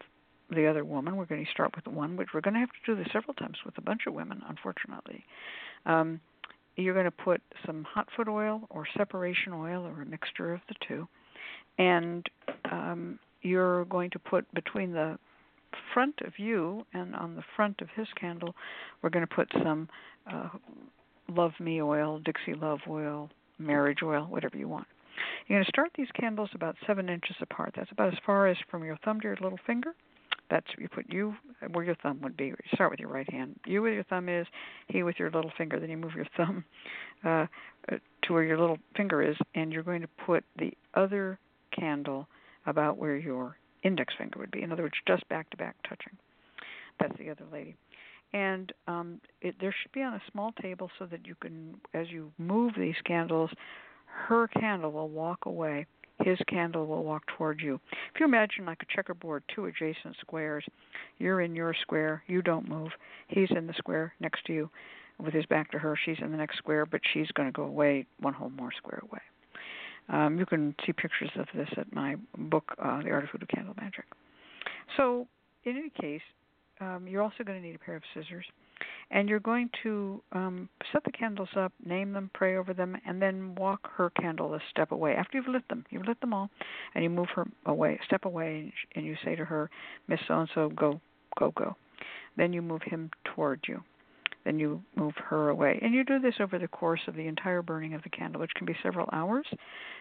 the 0.49 0.67
other 0.67 0.85
woman, 0.85 1.15
we're 1.15 1.25
going 1.25 1.43
to 1.43 1.51
start 1.51 1.75
with 1.75 1.85
the 1.85 1.89
one, 1.89 2.17
which 2.17 2.29
we're 2.33 2.41
going 2.41 2.53
to 2.53 2.59
have 2.59 2.69
to 2.69 2.95
do 2.95 2.95
this 2.95 3.11
several 3.11 3.33
times 3.33 3.57
with 3.65 3.77
a 3.77 3.81
bunch 3.81 4.01
of 4.07 4.13
women, 4.13 4.41
unfortunately. 4.47 5.23
Um, 5.85 6.19
you're 6.75 6.93
going 6.93 7.05
to 7.05 7.11
put 7.11 7.41
some 7.65 7.83
hot 7.83 8.07
foot 8.15 8.27
oil 8.27 8.61
or 8.69 8.85
separation 8.97 9.53
oil 9.53 9.85
or 9.85 10.01
a 10.01 10.05
mixture 10.05 10.53
of 10.53 10.61
the 10.67 10.75
two, 10.87 11.07
and 11.77 12.25
um, 12.71 13.17
you're 13.41 13.85
going 13.85 14.09
to 14.11 14.19
put 14.19 14.51
between 14.53 14.91
the 14.91 15.17
front 15.93 16.15
of 16.25 16.33
you 16.37 16.85
and 16.93 17.15
on 17.15 17.35
the 17.35 17.43
front 17.55 17.81
of 17.81 17.87
his 17.95 18.07
candle, 18.19 18.55
we're 19.01 19.09
going 19.09 19.25
to 19.25 19.35
put 19.35 19.49
some 19.63 19.87
uh, 20.31 20.49
Love 21.29 21.53
Me 21.59 21.81
oil, 21.81 22.19
Dixie 22.19 22.53
Love 22.53 22.79
oil, 22.87 23.29
marriage 23.57 23.99
oil, 24.03 24.25
whatever 24.29 24.57
you 24.57 24.67
want. 24.67 24.87
You're 25.47 25.57
going 25.57 25.65
to 25.65 25.69
start 25.69 25.91
these 25.95 26.07
candles 26.19 26.49
about 26.53 26.75
seven 26.85 27.09
inches 27.09 27.35
apart. 27.41 27.73
That's 27.75 27.91
about 27.91 28.13
as 28.13 28.19
far 28.25 28.47
as 28.47 28.57
from 28.69 28.83
your 28.83 28.97
thumb 29.03 29.19
to 29.21 29.27
your 29.27 29.37
little 29.41 29.59
finger. 29.65 29.93
That's 30.49 30.67
you 30.77 30.87
put 30.89 31.11
you 31.11 31.33
where 31.71 31.83
your 31.83 31.95
thumb 31.95 32.19
would 32.21 32.37
be. 32.37 32.45
You 32.45 32.55
start 32.73 32.91
with 32.91 32.99
your 32.99 33.09
right 33.09 33.29
hand. 33.31 33.59
You 33.65 33.81
where 33.81 33.93
your 33.93 34.03
thumb 34.03 34.29
is. 34.29 34.45
He 34.87 35.01
with 35.01 35.15
your 35.17 35.31
little 35.31 35.51
finger. 35.57 35.79
Then 35.79 35.89
you 35.89 35.97
move 35.97 36.13
your 36.15 36.27
thumb 36.37 36.63
uh, 37.23 37.47
to 37.89 38.33
where 38.33 38.43
your 38.43 38.59
little 38.59 38.77
finger 38.95 39.23
is, 39.23 39.35
and 39.55 39.73
you're 39.73 39.83
going 39.83 40.01
to 40.01 40.09
put 40.25 40.43
the 40.59 40.73
other 40.93 41.39
candle 41.77 42.27
about 42.67 42.97
where 42.97 43.15
your 43.15 43.57
index 43.83 44.13
finger 44.17 44.39
would 44.39 44.51
be. 44.51 44.61
In 44.61 44.71
other 44.71 44.83
words, 44.83 44.95
just 45.07 45.27
back 45.29 45.49
to 45.51 45.57
back 45.57 45.75
touching. 45.87 46.13
That's 46.99 47.17
the 47.17 47.29
other 47.29 47.45
lady. 47.51 47.75
And 48.35 48.73
um, 48.87 49.21
it, 49.41 49.55
there 49.61 49.73
should 49.81 49.93
be 49.93 50.01
on 50.01 50.13
a 50.13 50.21
small 50.31 50.51
table 50.61 50.91
so 50.99 51.05
that 51.05 51.25
you 51.25 51.35
can, 51.35 51.75
as 51.93 52.07
you 52.09 52.31
move 52.37 52.73
these 52.77 52.95
candles, 53.05 53.49
her 54.05 54.47
candle 54.49 54.91
will 54.91 55.09
walk 55.09 55.45
away 55.45 55.85
his 56.23 56.37
candle 56.47 56.85
will 56.85 57.03
walk 57.03 57.23
toward 57.37 57.59
you. 57.59 57.79
If 58.13 58.19
you 58.19 58.25
imagine 58.25 58.65
like 58.65 58.81
a 58.81 58.95
checkerboard, 58.95 59.43
two 59.53 59.65
adjacent 59.65 60.15
squares, 60.21 60.63
you're 61.17 61.41
in 61.41 61.55
your 61.55 61.73
square, 61.81 62.23
you 62.27 62.41
don't 62.41 62.69
move. 62.69 62.91
He's 63.27 63.49
in 63.51 63.67
the 63.67 63.73
square 63.73 64.13
next 64.19 64.45
to 64.45 64.53
you 64.53 64.69
with 65.19 65.33
his 65.33 65.45
back 65.45 65.71
to 65.71 65.79
her. 65.79 65.97
She's 66.05 66.17
in 66.21 66.31
the 66.31 66.37
next 66.37 66.57
square, 66.57 66.85
but 66.85 67.01
she's 67.13 67.29
going 67.31 67.49
to 67.49 67.51
go 67.51 67.63
away 67.63 68.05
one 68.19 68.33
whole 68.33 68.49
more 68.49 68.71
square 68.77 69.01
away. 69.09 69.21
Um, 70.07 70.37
you 70.37 70.45
can 70.45 70.75
see 70.85 70.93
pictures 70.93 71.31
of 71.37 71.47
this 71.53 71.69
at 71.77 71.93
my 71.93 72.15
book, 72.37 72.75
uh, 72.81 73.01
The 73.01 73.11
Art 73.11 73.23
of 73.23 73.29
Hoodoo 73.31 73.47
Candle 73.47 73.73
Magic. 73.79 74.05
So, 74.97 75.27
in 75.63 75.77
any 75.77 75.89
case, 75.89 76.21
um, 76.79 77.07
you're 77.07 77.21
also 77.21 77.43
going 77.43 77.61
to 77.61 77.65
need 77.65 77.75
a 77.75 77.79
pair 77.79 77.95
of 77.95 78.03
scissors 78.13 78.45
and 79.11 79.29
you're 79.29 79.39
going 79.39 79.69
to 79.83 80.21
um, 80.31 80.69
set 80.91 81.03
the 81.03 81.11
candles 81.11 81.49
up, 81.55 81.71
name 81.85 82.11
them, 82.13 82.31
pray 82.33 82.57
over 82.57 82.73
them, 82.73 82.97
and 83.05 83.21
then 83.21 83.55
walk 83.55 83.87
her 83.95 84.09
candle 84.09 84.53
a 84.53 84.59
step 84.71 84.91
away. 84.91 85.13
After 85.13 85.37
you've 85.37 85.47
lit 85.47 85.67
them, 85.69 85.85
you've 85.89 86.07
lit 86.07 86.19
them 86.21 86.33
all, 86.33 86.49
and 86.93 87.03
you 87.03 87.09
move 87.09 87.27
her 87.35 87.45
away, 87.65 87.99
step 88.05 88.25
away, 88.25 88.73
and 88.95 89.05
you 89.05 89.15
say 89.23 89.35
to 89.35 89.45
her, 89.45 89.69
Miss 90.07 90.19
So 90.27 90.39
and 90.39 90.49
So, 90.55 90.69
go, 90.69 90.99
go, 91.37 91.51
go. 91.51 91.75
Then 92.35 92.51
you 92.51 92.61
move 92.61 92.81
him 92.83 93.11
toward 93.23 93.61
you. 93.67 93.81
Then 94.43 94.59
you 94.59 94.81
move 94.95 95.13
her 95.29 95.49
away. 95.49 95.79
And 95.81 95.93
you 95.93 96.03
do 96.03 96.19
this 96.19 96.35
over 96.39 96.59
the 96.59 96.67
course 96.67 97.01
of 97.07 97.15
the 97.15 97.27
entire 97.27 97.61
burning 97.61 97.93
of 97.93 98.03
the 98.03 98.09
candle, 98.09 98.41
which 98.41 98.53
can 98.55 98.65
be 98.65 98.75
several 98.83 99.09
hours. 99.11 99.45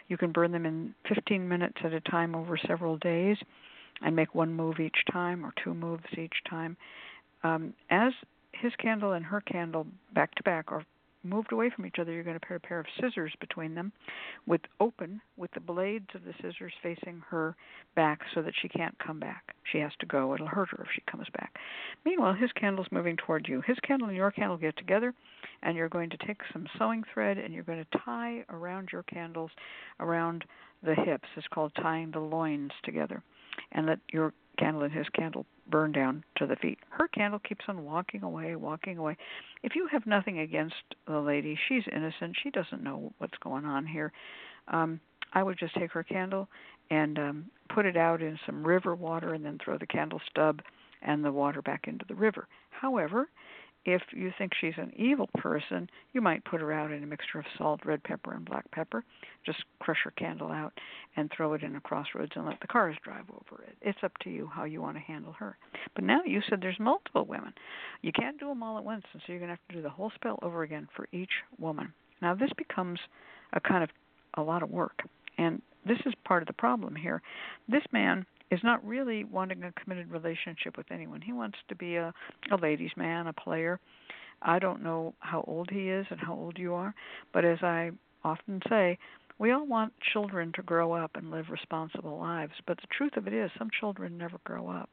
You 0.09 0.19
can 0.19 0.33
burn 0.33 0.53
them 0.53 0.67
in 0.67 0.95
15 1.09 1.49
minutes 1.49 1.77
at 1.83 1.93
a 1.93 2.01
time 2.01 2.35
over 2.35 2.59
several 2.67 2.99
days 2.99 3.39
and 4.03 4.15
make 4.15 4.35
one 4.35 4.53
move 4.53 4.81
each 4.81 4.99
time 5.12 5.45
or 5.45 5.53
two 5.62 5.75
moves 5.75 6.05
each 6.16 6.37
time. 6.49 6.77
Um, 7.43 7.75
as 7.91 8.12
his 8.53 8.73
candle 8.77 9.12
and 9.12 9.25
her 9.25 9.41
candle 9.41 9.87
back 10.15 10.35
to 10.37 10.43
back 10.43 10.71
or 10.73 10.85
moved 11.25 11.53
away 11.53 11.71
from 11.75 11.87
each 11.87 11.97
other, 11.99 12.12
you're 12.12 12.23
going 12.23 12.39
to 12.39 12.47
put 12.47 12.57
a 12.57 12.61
pair 12.61 12.79
of 12.79 12.87
scissors 13.01 13.33
between 13.41 13.75
them, 13.75 13.93
with 14.47 14.61
open, 14.79 15.21
with 15.37 15.51
the 15.53 15.61
blades 15.61 16.09
of 16.15 16.23
the 16.25 16.35
scissors 16.43 16.73
facing 16.83 17.23
her 17.29 17.57
back, 17.97 18.21
so 18.35 18.43
that 18.43 18.53
she 18.61 18.69
can't 18.69 18.95
come 18.99 19.19
back. 19.19 19.55
She 19.73 19.79
has 19.79 19.93
to 20.01 20.07
go. 20.07 20.35
It'll 20.35 20.47
hurt 20.47 20.69
her 20.71 20.83
if 20.83 20.91
she 20.95 21.03
comes 21.11 21.27
back. 21.37 21.57
Meanwhile, 22.05 22.35
his 22.35 22.53
candle's 22.53 22.87
moving 22.91 23.16
toward 23.16 23.49
you. 23.49 23.62
His 23.66 23.79
candle 23.87 24.09
and 24.09 24.16
your 24.16 24.31
candle 24.31 24.59
get 24.59 24.77
together, 24.77 25.15
and 25.62 25.77
you're 25.77 25.89
going 25.89 26.11
to 26.11 26.27
take 26.27 26.41
some 26.53 26.66
sewing 26.79 27.03
thread 27.12 27.39
and 27.39 27.55
you're 27.55 27.62
going 27.62 27.85
to 27.85 27.99
tie 28.05 28.45
around 28.51 28.91
your 28.93 29.03
candles 29.05 29.51
around 30.01 30.45
the 30.83 30.95
hips. 30.95 31.29
It's 31.37 31.47
called 31.49 31.73
tying 31.81 32.11
the 32.11 32.21
loins 32.21 32.73
together, 32.85 33.23
and 33.73 33.87
let 33.87 33.99
your 34.13 34.33
candle 34.59 34.83
and 34.83 34.93
his 34.93 35.09
candle 35.11 35.47
burn 35.69 35.93
down 35.93 36.23
to 36.37 36.47
the 36.47 36.57
feet. 36.57 36.79
Her 36.91 37.09
candle 37.09 37.41
keeps 37.41 37.65
on 37.69 37.85
walking 37.85 38.23
away, 38.23 38.55
walking 38.57 38.99
away. 38.99 39.17
If 39.63 39.75
you 39.75 39.89
have 39.91 40.07
nothing 40.07 40.39
against 40.41 40.75
the 41.07 41.19
lady, 41.19 41.59
she's 41.69 41.85
innocent. 41.91 42.37
She 42.43 42.51
doesn't 42.51 42.83
know 42.83 43.13
what's 43.19 43.39
going 43.43 43.65
on 43.65 43.87
here. 43.87 44.13
Um, 44.69 45.01
I 45.33 45.43
would 45.43 45.59
just 45.59 45.75
take 45.75 45.93
her 45.93 46.05
candle 46.05 46.49
and 46.91 47.19
um, 47.19 47.45
put 47.75 47.87
it 47.87 47.97
out 47.97 48.23
in 48.23 48.39
some 48.47 48.65
river 48.65 48.95
water 48.95 49.35
and 49.35 49.45
then 49.45 49.59
throw 49.63 49.79
the 49.79 49.87
candle 49.87 50.21
stub 50.31 50.61
and 51.03 51.25
the 51.25 51.33
water 51.33 51.63
back 51.63 51.87
into 51.87 52.05
the 52.09 52.15
river. 52.15 52.47
However, 52.71 53.29
if 53.85 54.02
you 54.12 54.32
think 54.39 54.52
she's 54.59 54.74
an 54.77 54.93
evil 54.97 55.28
person, 55.36 55.89
you 56.12 56.20
might 56.20 56.44
put 56.44 56.61
her 56.61 56.73
out 56.73 56.90
in 56.90 57.02
a 57.02 57.06
mixture 57.06 57.39
of 57.39 57.44
salt, 57.59 57.81
red 57.85 58.02
pepper, 58.02 58.32
and 58.32 58.44
black 58.44 58.70
pepper. 58.70 59.05
Just 59.44 59.65
crush 59.78 59.98
her 60.05 60.11
candle 60.12 60.51
out 60.51 60.73
and 61.16 61.31
throw 61.31 61.52
it 61.52 61.62
in 61.62 61.77
a 61.77 61.81
crossroads 61.81 62.32
and 62.35 62.47
let 62.47 62.61
the 62.61 62.66
cars 62.66 62.97
drive 63.05 63.24
over 63.31 63.62
it. 63.62 63.77
It's 63.82 64.02
up 64.02 64.12
to 64.23 64.31
you 64.31 64.51
how 64.52 64.65
you 64.65 64.81
want 64.81 64.97
to 64.97 65.02
handle 65.02 65.32
her. 65.32 65.59
But 65.94 66.05
now 66.05 66.20
you 66.24 66.40
said 66.48 66.61
there's 66.61 66.81
multiple 66.81 67.27
women. 67.27 67.52
You 68.01 68.12
can't 68.12 68.40
do 68.40 68.48
them 68.48 68.62
all 68.62 68.78
at 68.78 68.85
once, 68.85 69.05
and 69.12 69.20
so 69.27 69.32
you're 69.32 69.40
going 69.40 69.51
to 69.51 69.56
have 69.56 69.69
to 69.69 69.77
do 69.77 69.82
the 69.82 69.90
whole 69.90 70.12
spell 70.15 70.39
over 70.43 70.62
again 70.62 70.89
for 70.97 71.06
each 71.12 71.32
woman. 71.59 71.93
Now 72.23 72.35
this 72.35 72.51
becomes 72.56 73.01
a 73.52 73.61
kind 73.61 73.85
of 73.85 73.90
a 74.35 74.43
lot 74.43 74.62
of 74.62 74.70
work, 74.70 75.02
and 75.36 75.61
this 75.86 75.98
is 76.06 76.15
part 76.24 76.43
of 76.43 76.47
the 76.47 76.55
problem 76.55 76.97
here. 76.97 77.20
This 77.69 77.85
man 77.93 78.24
is 78.51 78.61
not 78.62 78.85
really 78.87 79.25
wanting 79.25 79.62
a 79.65 79.73
committed 79.73 80.11
relationship 80.11 80.77
with 80.77 80.91
anyone. 80.91 81.21
He 81.21 81.33
wants 81.33 81.59
to 81.69 81.75
be 81.75 81.97
a 81.97 82.12
a 82.51 82.57
ladies' 82.57 82.97
man, 82.97 83.27
a 83.27 83.33
player. 83.33 83.81
I 84.43 84.59
don't 84.59 84.83
know 84.83 85.15
how 85.21 85.45
old 85.47 85.71
he 85.71 85.89
is 85.89 86.07
and 86.11 86.21
how 86.21 86.35
old 86.35 86.59
you 86.59 86.75
are, 86.75 86.95
but 87.33 87.45
as 87.45 87.59
I 87.62 87.93
often 88.23 88.61
say, 88.69 88.99
we 89.39 89.51
all 89.51 89.66
want 89.66 89.93
children 90.12 90.53
to 90.55 90.62
grow 90.62 90.93
up 90.93 91.12
and 91.15 91.31
live 91.31 91.47
responsible 91.51 92.19
lives, 92.19 92.53
but 92.66 92.77
the 92.77 92.87
truth 92.97 93.16
of 93.16 93.27
it 93.27 93.33
is 93.33 93.51
some 93.59 93.71
children 93.81 94.16
never 94.16 94.39
grow 94.45 94.69
up. 94.69 94.91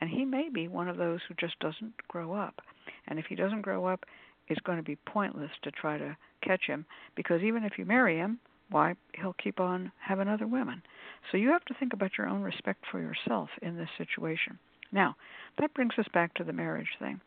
And 0.00 0.08
he 0.08 0.24
may 0.24 0.48
be 0.48 0.68
one 0.68 0.88
of 0.88 0.96
those 0.96 1.20
who 1.28 1.34
just 1.34 1.58
doesn't 1.60 1.94
grow 2.08 2.32
up. 2.32 2.60
And 3.06 3.18
if 3.18 3.26
he 3.26 3.34
doesn't 3.34 3.62
grow 3.62 3.86
up, 3.86 4.04
it's 4.48 4.60
going 4.60 4.78
to 4.78 4.84
be 4.84 4.96
pointless 5.06 5.50
to 5.62 5.70
try 5.70 5.98
to 5.98 6.16
catch 6.42 6.62
him 6.66 6.86
because 7.14 7.42
even 7.42 7.64
if 7.64 7.78
you 7.78 7.84
marry 7.84 8.16
him, 8.16 8.38
why 8.74 8.94
he'll 9.14 9.36
keep 9.42 9.60
on 9.60 9.92
having 10.00 10.26
other 10.26 10.48
women. 10.48 10.82
So 11.30 11.38
you 11.38 11.48
have 11.50 11.64
to 11.66 11.74
think 11.78 11.92
about 11.92 12.18
your 12.18 12.26
own 12.26 12.42
respect 12.42 12.84
for 12.90 13.00
yourself 13.00 13.48
in 13.62 13.76
this 13.76 13.88
situation. 13.96 14.58
Now, 14.90 15.14
that 15.60 15.72
brings 15.74 15.94
us 15.96 16.06
back 16.12 16.34
to 16.34 16.44
the 16.44 16.52
marriage 16.52 16.88
thing. 16.98 17.20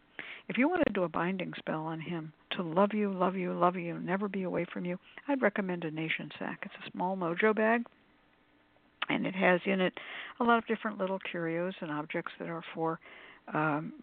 If 0.49 0.57
you 0.57 0.67
want 0.67 0.83
to 0.85 0.93
do 0.93 1.03
a 1.03 1.09
binding 1.09 1.53
spell 1.57 1.81
on 1.81 2.01
him 2.01 2.33
to 2.51 2.63
love 2.63 2.93
you, 2.93 3.13
love 3.13 3.35
you, 3.35 3.53
love 3.53 3.77
you, 3.77 3.97
never 3.99 4.27
be 4.27 4.43
away 4.43 4.65
from 4.73 4.83
you, 4.83 4.99
I'd 5.27 5.41
recommend 5.41 5.85
a 5.85 5.91
nation 5.91 6.29
sack. 6.37 6.59
It's 6.63 6.73
a 6.85 6.91
small 6.91 7.15
mojo 7.15 7.55
bag, 7.55 7.83
and 9.07 9.25
it 9.25 9.35
has 9.35 9.61
in 9.65 9.79
it 9.79 9.93
a 10.41 10.43
lot 10.43 10.57
of 10.57 10.67
different 10.67 10.97
little 10.97 11.19
curios 11.31 11.73
and 11.79 11.91
objects 11.91 12.33
that 12.39 12.49
are 12.49 12.63
for 12.73 12.99
um, 13.53 13.93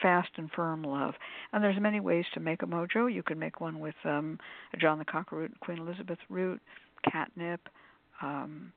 fast 0.00 0.30
and 0.36 0.50
firm 0.52 0.82
love. 0.82 1.14
And 1.52 1.62
there's 1.62 1.80
many 1.80 2.00
ways 2.00 2.24
to 2.34 2.40
make 2.40 2.62
a 2.62 2.66
mojo. 2.66 3.12
You 3.12 3.22
can 3.22 3.38
make 3.38 3.60
one 3.60 3.80
with 3.80 3.94
um, 4.04 4.38
John 4.80 4.98
the 4.98 5.04
Conqueror 5.04 5.40
root, 5.40 5.60
Queen 5.60 5.78
Elizabeth 5.78 6.18
root, 6.28 6.60
catnip, 7.10 7.68
um, 8.22 8.72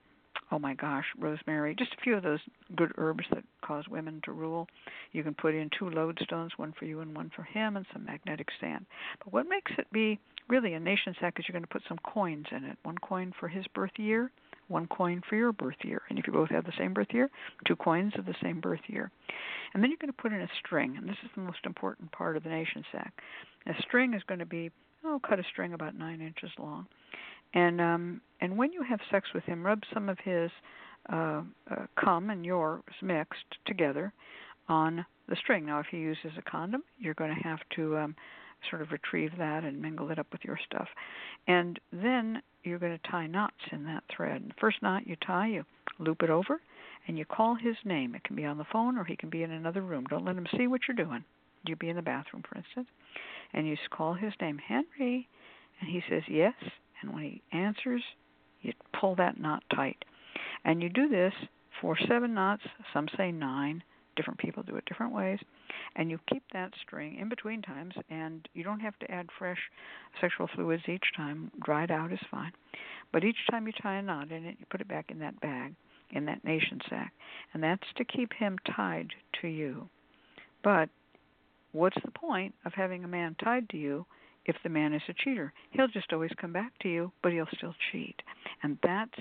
oh 0.52 0.60
my 0.60 0.74
gosh, 0.74 1.06
rosemary, 1.18 1.76
just 1.76 1.94
a 1.94 2.02
few 2.04 2.16
of 2.16 2.24
those 2.24 2.40
good 2.76 2.92
herbs 2.98 3.26
that 3.32 3.44
cause 3.64 3.86
women 3.90 4.22
to 4.26 4.32
rule. 4.32 4.68
You 5.12 5.24
can 5.24 5.34
put 5.34 5.56
in 5.56 5.70
two 5.78 5.86
lodestones, 5.86 6.50
one 6.58 6.74
for 6.78 6.86
you 6.86 7.00
and 7.02 7.16
one 7.16 7.32
for 7.36 7.44
him, 7.44 7.78
and 7.78 7.86
some 7.92 8.06
magnetic 8.06 8.48
sand. 8.60 8.86
But 9.24 9.34
what 9.34 9.50
makes 9.50 9.72
it 9.78 9.88
be 9.92 10.20
really 10.48 10.74
a 10.74 10.80
nation 10.80 11.16
sack 11.20 11.36
is 11.40 11.46
you're 11.48 11.54
going 11.54 11.64
to 11.64 11.74
put 11.74 11.84
some 11.88 12.00
coins 12.04 12.46
in 12.52 12.64
it. 12.64 12.78
One 12.84 12.98
coin 12.98 13.34
for 13.40 13.48
his 13.48 13.66
birth 13.74 13.92
year, 13.98 14.32
one 14.68 14.88
coin 14.88 15.22
for 15.30 15.36
your 15.36 15.52
birth 15.52 15.78
year. 15.84 16.02
And 16.10 16.18
if 16.18 16.28
you 16.28 16.34
both 16.34 16.50
have 16.50 16.66
the 16.66 16.74
same 16.78 16.94
birth 16.94 17.08
year, 17.12 17.30
two 17.68 17.76
coins 17.76 18.14
of 18.18 18.26
the 18.26 18.36
same 18.42 18.60
birth 18.60 18.82
year. 18.88 19.12
And 19.74 19.84
then 19.84 19.90
you're 19.90 20.00
going 20.00 20.12
to 20.12 20.22
put 20.22 20.34
in 20.34 20.42
a 20.42 20.50
string, 20.60 20.96
and 20.98 21.08
this 21.08 21.18
is 21.24 21.30
the 21.36 21.42
most 21.42 21.60
important 21.66 22.12
part 22.12 22.38
of 22.38 22.44
the 22.44 22.50
nation 22.50 22.84
sack. 22.92 23.14
A 23.68 23.74
string 23.82 24.14
is 24.14 24.24
going 24.28 24.40
to 24.40 24.46
be, 24.46 24.72
oh, 25.04 25.20
cut 25.28 25.40
a 25.40 25.44
string 25.52 25.74
about 25.74 25.98
nine 25.98 26.22
inches 26.22 26.52
long 26.58 26.88
and 27.56 27.80
um, 27.82 28.22
and 28.42 28.58
when 28.58 28.74
you 28.74 28.84
have 28.84 29.00
sex 29.10 29.30
with 29.34 29.44
him, 29.46 29.66
rub 29.66 29.82
some 29.94 30.10
of 30.10 30.18
his 30.24 30.52
uh, 31.12 31.42
uh, 31.72 31.86
cum 32.00 32.30
and 32.30 32.46
yours 32.46 32.84
mixed 33.02 33.46
together 33.66 34.14
on 34.68 35.06
the 35.30 35.36
string. 35.38 35.66
Now, 35.66 35.80
if 35.80 35.88
he 35.90 35.98
uses 35.98 36.32
a 36.38 36.42
condom, 36.50 36.84
you're 37.00 37.14
going 37.14 37.34
to 37.34 37.48
have 37.48 37.60
to 37.78 37.98
um, 37.98 38.16
sort 38.70 38.82
of 38.82 38.92
retrieve 38.92 39.32
that 39.38 39.64
and 39.64 39.82
mingle 39.82 40.12
it 40.12 40.20
up 40.20 40.28
with 40.32 40.44
your 40.44 40.60
stuff, 40.66 40.88
and 41.48 41.80
then 41.92 42.42
you're 42.64 42.80
going 42.80 42.98
to 42.98 43.12
tie 43.12 43.28
knots 43.28 43.56
in 43.72 43.86
that 43.86 44.04
thread. 44.16 44.44
The 44.48 44.60
first 44.60 44.82
knot 44.82 45.08
you 45.08 45.16
tie, 45.26 45.48
you 45.48 45.64
loop 46.00 46.24
it 46.24 46.30
over, 46.30 46.60
and 47.08 47.18
you 47.18 47.26
call 47.26 47.56
his 47.56 47.76
name. 47.86 48.16
It 48.16 48.24
can 48.24 48.36
be 48.36 48.46
on 48.46 48.58
the 48.58 48.66
phone 48.72 48.98
or 48.98 49.04
he 49.04 49.16
can 49.16 49.30
be 49.30 49.44
in 49.44 49.52
another 49.52 49.82
room. 49.82 50.06
Don't 50.10 50.26
let 50.26 50.36
him 50.36 50.48
see 50.58 50.68
what 50.68 50.82
you're 50.88 51.06
doing. 51.06 51.24
You 51.68 51.76
be 51.76 51.90
in 51.90 51.96
the 51.96 52.02
bathroom, 52.02 52.44
for 52.48 52.58
instance, 52.58 52.88
and 53.54 53.68
you 53.68 53.76
call 53.90 54.14
his 54.14 54.34
name, 54.40 54.58
Henry, 54.58 55.28
and 55.80 55.90
he 55.90 56.02
says 56.10 56.24
yes. 56.28 56.54
And 57.02 57.14
when 57.14 57.24
he 57.24 57.42
answers, 57.52 58.04
you 58.62 58.74
pull 59.00 59.16
that 59.16 59.40
knot 59.40 59.64
tight, 59.76 60.04
and 60.64 60.82
you 60.82 60.90
do 60.90 61.08
this 61.10 61.34
for 61.82 61.98
seven 62.08 62.34
knots. 62.34 62.64
Some 62.94 63.08
say 63.18 63.32
nine. 63.32 63.84
Different 64.16 64.40
people 64.40 64.64
do 64.64 64.76
it 64.78 64.86
different 64.86 65.14
ways, 65.14 65.40
and 65.96 66.10
you 66.10 66.20
keep 66.32 66.44
that 66.54 66.72
string 66.82 67.18
in 67.20 67.28
between 67.28 67.62
times, 67.62 67.94
and 68.10 68.48
you 68.54 68.64
don't 68.64 68.80
have 68.80 68.98
to 69.00 69.12
add 69.12 69.28
fresh 69.38 69.60
sexual 70.22 70.48
fluids 70.56 70.84
each 70.88 71.06
time. 71.18 71.52
Dried 71.64 71.92
out 71.92 72.14
is 72.14 72.20
fine, 72.32 72.54
but 73.12 73.24
each 73.24 73.36
time 73.52 73.68
you 73.68 73.74
tie 73.82 73.98
a 73.98 74.02
knot 74.02 74.32
in 74.32 74.46
it, 74.46 74.56
you 74.60 74.66
put 74.70 74.82
it 74.82 74.88
back 74.88 75.12
in 75.12 75.20
that 75.20 75.40
bag 75.42 75.74
in 76.12 76.26
that 76.26 76.44
nation 76.44 76.80
sack, 76.90 77.14
and 77.54 77.64
that's 77.64 77.84
to 77.98 78.06
keep 78.06 78.32
him 78.34 78.58
tied 78.76 79.10
to 79.42 79.48
you. 79.48 79.90
But 80.64 80.90
what's 81.72 81.98
the 82.04 82.12
point 82.12 82.54
of 82.66 82.74
having 82.74 83.04
a 83.04 83.08
man 83.08 83.36
tied 83.44 83.70
to 83.70 83.78
you 83.78 84.06
if 84.46 84.56
the 84.64 84.70
man 84.70 84.94
is 84.94 85.02
a 85.10 85.14
cheater? 85.14 85.52
He'll 85.72 85.88
just 85.88 86.14
always 86.14 86.32
come 86.40 86.54
back 86.54 86.72
to 86.82 86.90
you, 86.90 87.12
but 87.22 87.32
he'll 87.32 87.48
still 87.58 87.76
cheat. 87.92 88.22
And 88.64 88.78
that's 88.82 89.20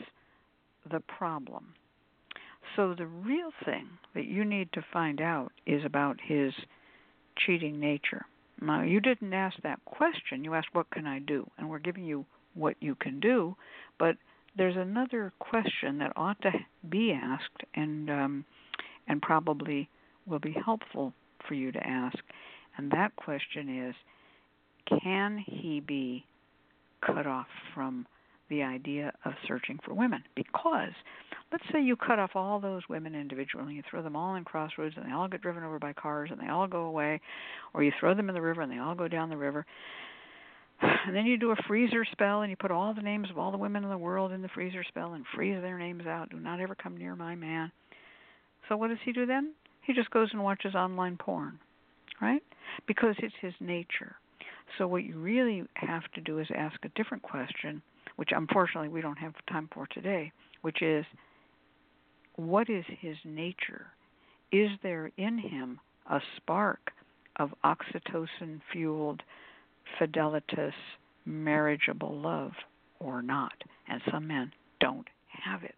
the 0.91 1.01
problem. 1.01 1.75
So 2.77 2.95
the 2.97 3.07
real 3.07 3.51
thing 3.65 3.89
that 4.15 4.25
you 4.25 4.45
need 4.45 4.73
to 4.73 4.85
find 4.93 5.21
out 5.21 5.53
is 5.67 5.85
about 5.85 6.19
his 6.23 6.53
cheating 7.37 7.79
nature. 7.79 8.27
Now, 8.61 8.83
you 8.83 9.01
didn't 9.01 9.33
ask 9.33 9.57
that 9.63 9.85
question. 9.85 10.45
You 10.45 10.55
asked, 10.55 10.69
What 10.73 10.91
can 10.91 11.07
I 11.07 11.19
do? 11.19 11.49
And 11.59 11.69
we're 11.69 11.79
giving 11.79 12.05
you 12.05 12.25
what 12.55 12.77
you 12.81 12.95
can 12.95 13.21
do, 13.21 13.57
but 13.99 14.17
there's 14.57 14.77
another 14.77 15.33
question 15.41 15.99
that 15.99 16.13
ought 16.17 16.41
to 16.43 16.53
be 16.89 17.13
asked 17.13 17.65
and 17.75 18.09
um, 18.09 18.45
and 19.09 19.21
probably 19.21 19.89
will 20.27 20.39
be 20.39 20.57
helpful 20.65 21.13
for 21.47 21.55
you 21.55 21.73
to 21.73 21.87
ask. 21.87 22.19
And 22.77 22.91
that 22.93 23.15
question 23.17 23.89
is 23.89 23.95
can 24.87 25.39
he 25.47 25.81
be 25.81 26.25
cut 27.05 27.27
off 27.27 27.49
from 27.75 28.07
the 28.49 28.63
idea 28.63 29.13
of 29.25 29.33
searching 29.47 29.79
for 29.85 29.95
women? 29.95 30.23
Because 30.35 30.93
let's 31.53 31.65
say 31.73 31.81
you 31.83 31.97
cut 31.97 32.19
off 32.19 32.33
all 32.35 32.61
those 32.61 32.83
women 32.89 33.15
individually, 33.15 33.69
and 33.69 33.77
you 33.77 33.83
throw 33.89 34.03
them 34.03 34.17
all 34.17 34.35
in 34.35 34.45
crossroads 34.45 34.95
and 34.97 35.07
they 35.07 35.13
all 35.13 35.29
get 35.29 35.43
driven 35.43 35.63
over 35.63 35.79
by 35.79 35.93
cars 35.93 36.31
and 36.33 36.41
they 36.41 36.49
all 36.49 36.67
go 36.67 36.83
away, 36.83 37.21
or 37.73 37.83
you 37.83 37.93
throw 37.99 38.15
them 38.15 38.29
in 38.29 38.35
the 38.35 38.43
river 38.43 38.63
and 38.63 38.73
they 38.73 38.79
all 38.79 38.95
go 38.95 39.09
down 39.09 39.29
the 39.29 39.37
river. 39.37 39.65
And 41.07 41.15
then 41.15 41.27
you 41.27 41.37
do 41.37 41.53
a 41.53 41.57
freezer 41.69 42.05
spell 42.13 42.43
and 42.43 42.51
you 42.51 42.57
put 42.57 42.71
all 42.71 42.95
the 42.95 43.03
names 43.03 43.31
of 43.31 43.39
all 43.39 43.51
the 43.51 43.59
women 43.59 43.85
in 43.85 43.91
the 43.91 43.99
world 43.99 44.33
in 44.33 44.43
the 44.43 44.49
freezer 44.49 44.83
spell 44.89 45.13
and 45.15 45.25
freeze 45.35 45.61
their 45.61 45.79
names 45.79 46.07
out. 46.07 46.31
Do 46.31 46.39
not 46.39 46.61
ever 46.61 46.75
come 46.75 46.97
near 46.97 47.15
my 47.15 47.35
man. 47.35 47.71
So 48.69 48.77
what 48.77 48.89
does 48.89 48.99
he 49.05 49.13
do 49.13 49.27
then? 49.27 49.53
He 49.83 49.93
just 49.93 50.11
goes 50.11 50.31
and 50.33 50.43
watches 50.43 50.75
online 50.75 51.17
porn, 51.17 51.59
right? 52.21 52.43
Because 52.87 53.15
it's 53.19 53.35
his 53.41 53.53
nature. 53.61 54.17
So 54.79 54.87
what 54.87 55.05
you 55.05 55.19
really 55.19 55.65
have 55.75 56.03
to 56.15 56.21
do 56.21 56.39
is 56.39 56.49
ask 56.55 56.77
a 56.85 56.89
different 56.97 57.23
question, 57.23 57.83
which 58.17 58.31
unfortunately 58.33 58.89
we 58.89 59.01
don't 59.01 59.19
have 59.19 59.35
time 59.51 59.69
for 59.73 59.87
today, 59.89 60.33
which 60.63 60.83
is 60.83 61.05
what 62.37 62.69
is 62.69 62.85
his 63.01 63.17
nature? 63.25 63.87
Is 64.53 64.71
there 64.83 65.11
in 65.17 65.39
him 65.39 65.81
a 66.11 66.21
spark 66.37 66.93
of 67.37 67.51
oxytocin 67.65 68.61
fueled 68.73 69.23
fidelitous, 69.99 70.75
marriageable 71.25 72.19
love 72.19 72.53
or 73.01 73.23
not. 73.23 73.53
And 73.89 74.01
some 74.11 74.27
men 74.27 74.53
don't 74.81 75.09
have 75.29 75.63
it. 75.63 75.77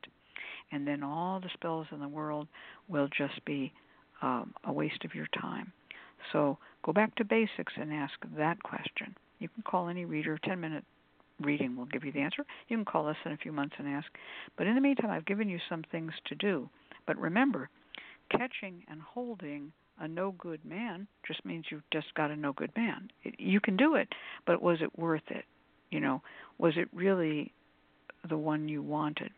And 0.73 0.87
then 0.87 1.03
all 1.03 1.41
the 1.41 1.51
spells 1.55 1.87
in 1.93 2.01
the 2.01 2.09
world 2.09 2.49
will 2.89 3.09
just 3.17 3.45
be 3.45 3.73
um, 4.23 4.55
a 4.65 4.73
waste 4.73 5.05
of 5.05 5.15
your 5.15 5.29
time. 5.41 5.73
So 6.33 6.59
go 6.85 6.93
back 6.93 7.15
to 7.17 7.25
basics 7.25 7.73
and 7.77 7.93
ask 7.93 8.15
that 8.37 8.63
question. 8.63 9.15
You 9.39 9.49
can 9.49 9.63
call 9.63 9.89
any 9.89 10.05
reader, 10.05 10.39
10 10.45 10.61
minute 10.61 10.85
reading 11.41 11.77
will 11.77 11.87
give 11.87 12.05
you 12.05 12.13
the 12.13 12.21
answer. 12.21 12.45
You 12.69 12.77
can 12.77 12.85
call 12.85 13.09
us 13.09 13.17
in 13.25 13.33
a 13.33 13.37
few 13.37 13.53
months 13.53 13.77
and 13.79 13.89
ask. 13.89 14.07
But 14.57 14.67
in 14.67 14.75
the 14.75 14.81
meantime, 14.81 15.11
I've 15.11 15.27
given 15.27 15.49
you 15.49 15.59
some 15.69 15.85
things 15.91 16.13
to 16.27 16.35
do. 16.35 16.69
But 17.07 17.19
remember, 17.19 17.69
catching 18.31 18.83
and 18.89 19.01
holding 19.01 19.73
a 19.99 20.09
no 20.09 20.33
good 20.33 20.65
man 20.65 21.07
just 21.27 21.45
means 21.45 21.67
you've 21.71 21.89
just 21.93 22.13
got 22.15 22.31
a 22.31 22.37
no 22.37 22.53
good 22.53 22.73
man. 22.77 23.11
It, 23.25 23.35
you 23.39 23.61
can 23.61 23.77
do 23.77 23.95
it, 23.95 24.09
but 24.47 24.63
was 24.63 24.79
it 24.81 24.99
worth 24.99 25.31
it? 25.31 25.45
You 25.91 26.01
know, 26.01 26.23
was 26.59 26.75
it 26.77 26.89
really 26.93 27.53
the 28.29 28.37
one 28.37 28.69
you 28.69 28.83
wanted? 28.83 29.31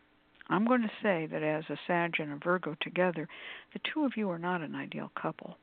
I'm 0.49 0.65
going 0.65 0.81
to 0.81 0.91
say 1.03 1.27
that 1.31 1.43
as 1.43 1.63
a 1.69 1.77
Sag 1.85 2.15
and 2.19 2.33
a 2.33 2.39
Virgo 2.43 2.75
together, 2.81 3.27
the 3.73 3.79
two 3.93 4.03
of 4.03 4.13
you 4.17 4.29
are 4.31 4.39
not 4.39 4.61
an 4.61 4.75
ideal 4.75 5.11
couple. 5.19 5.57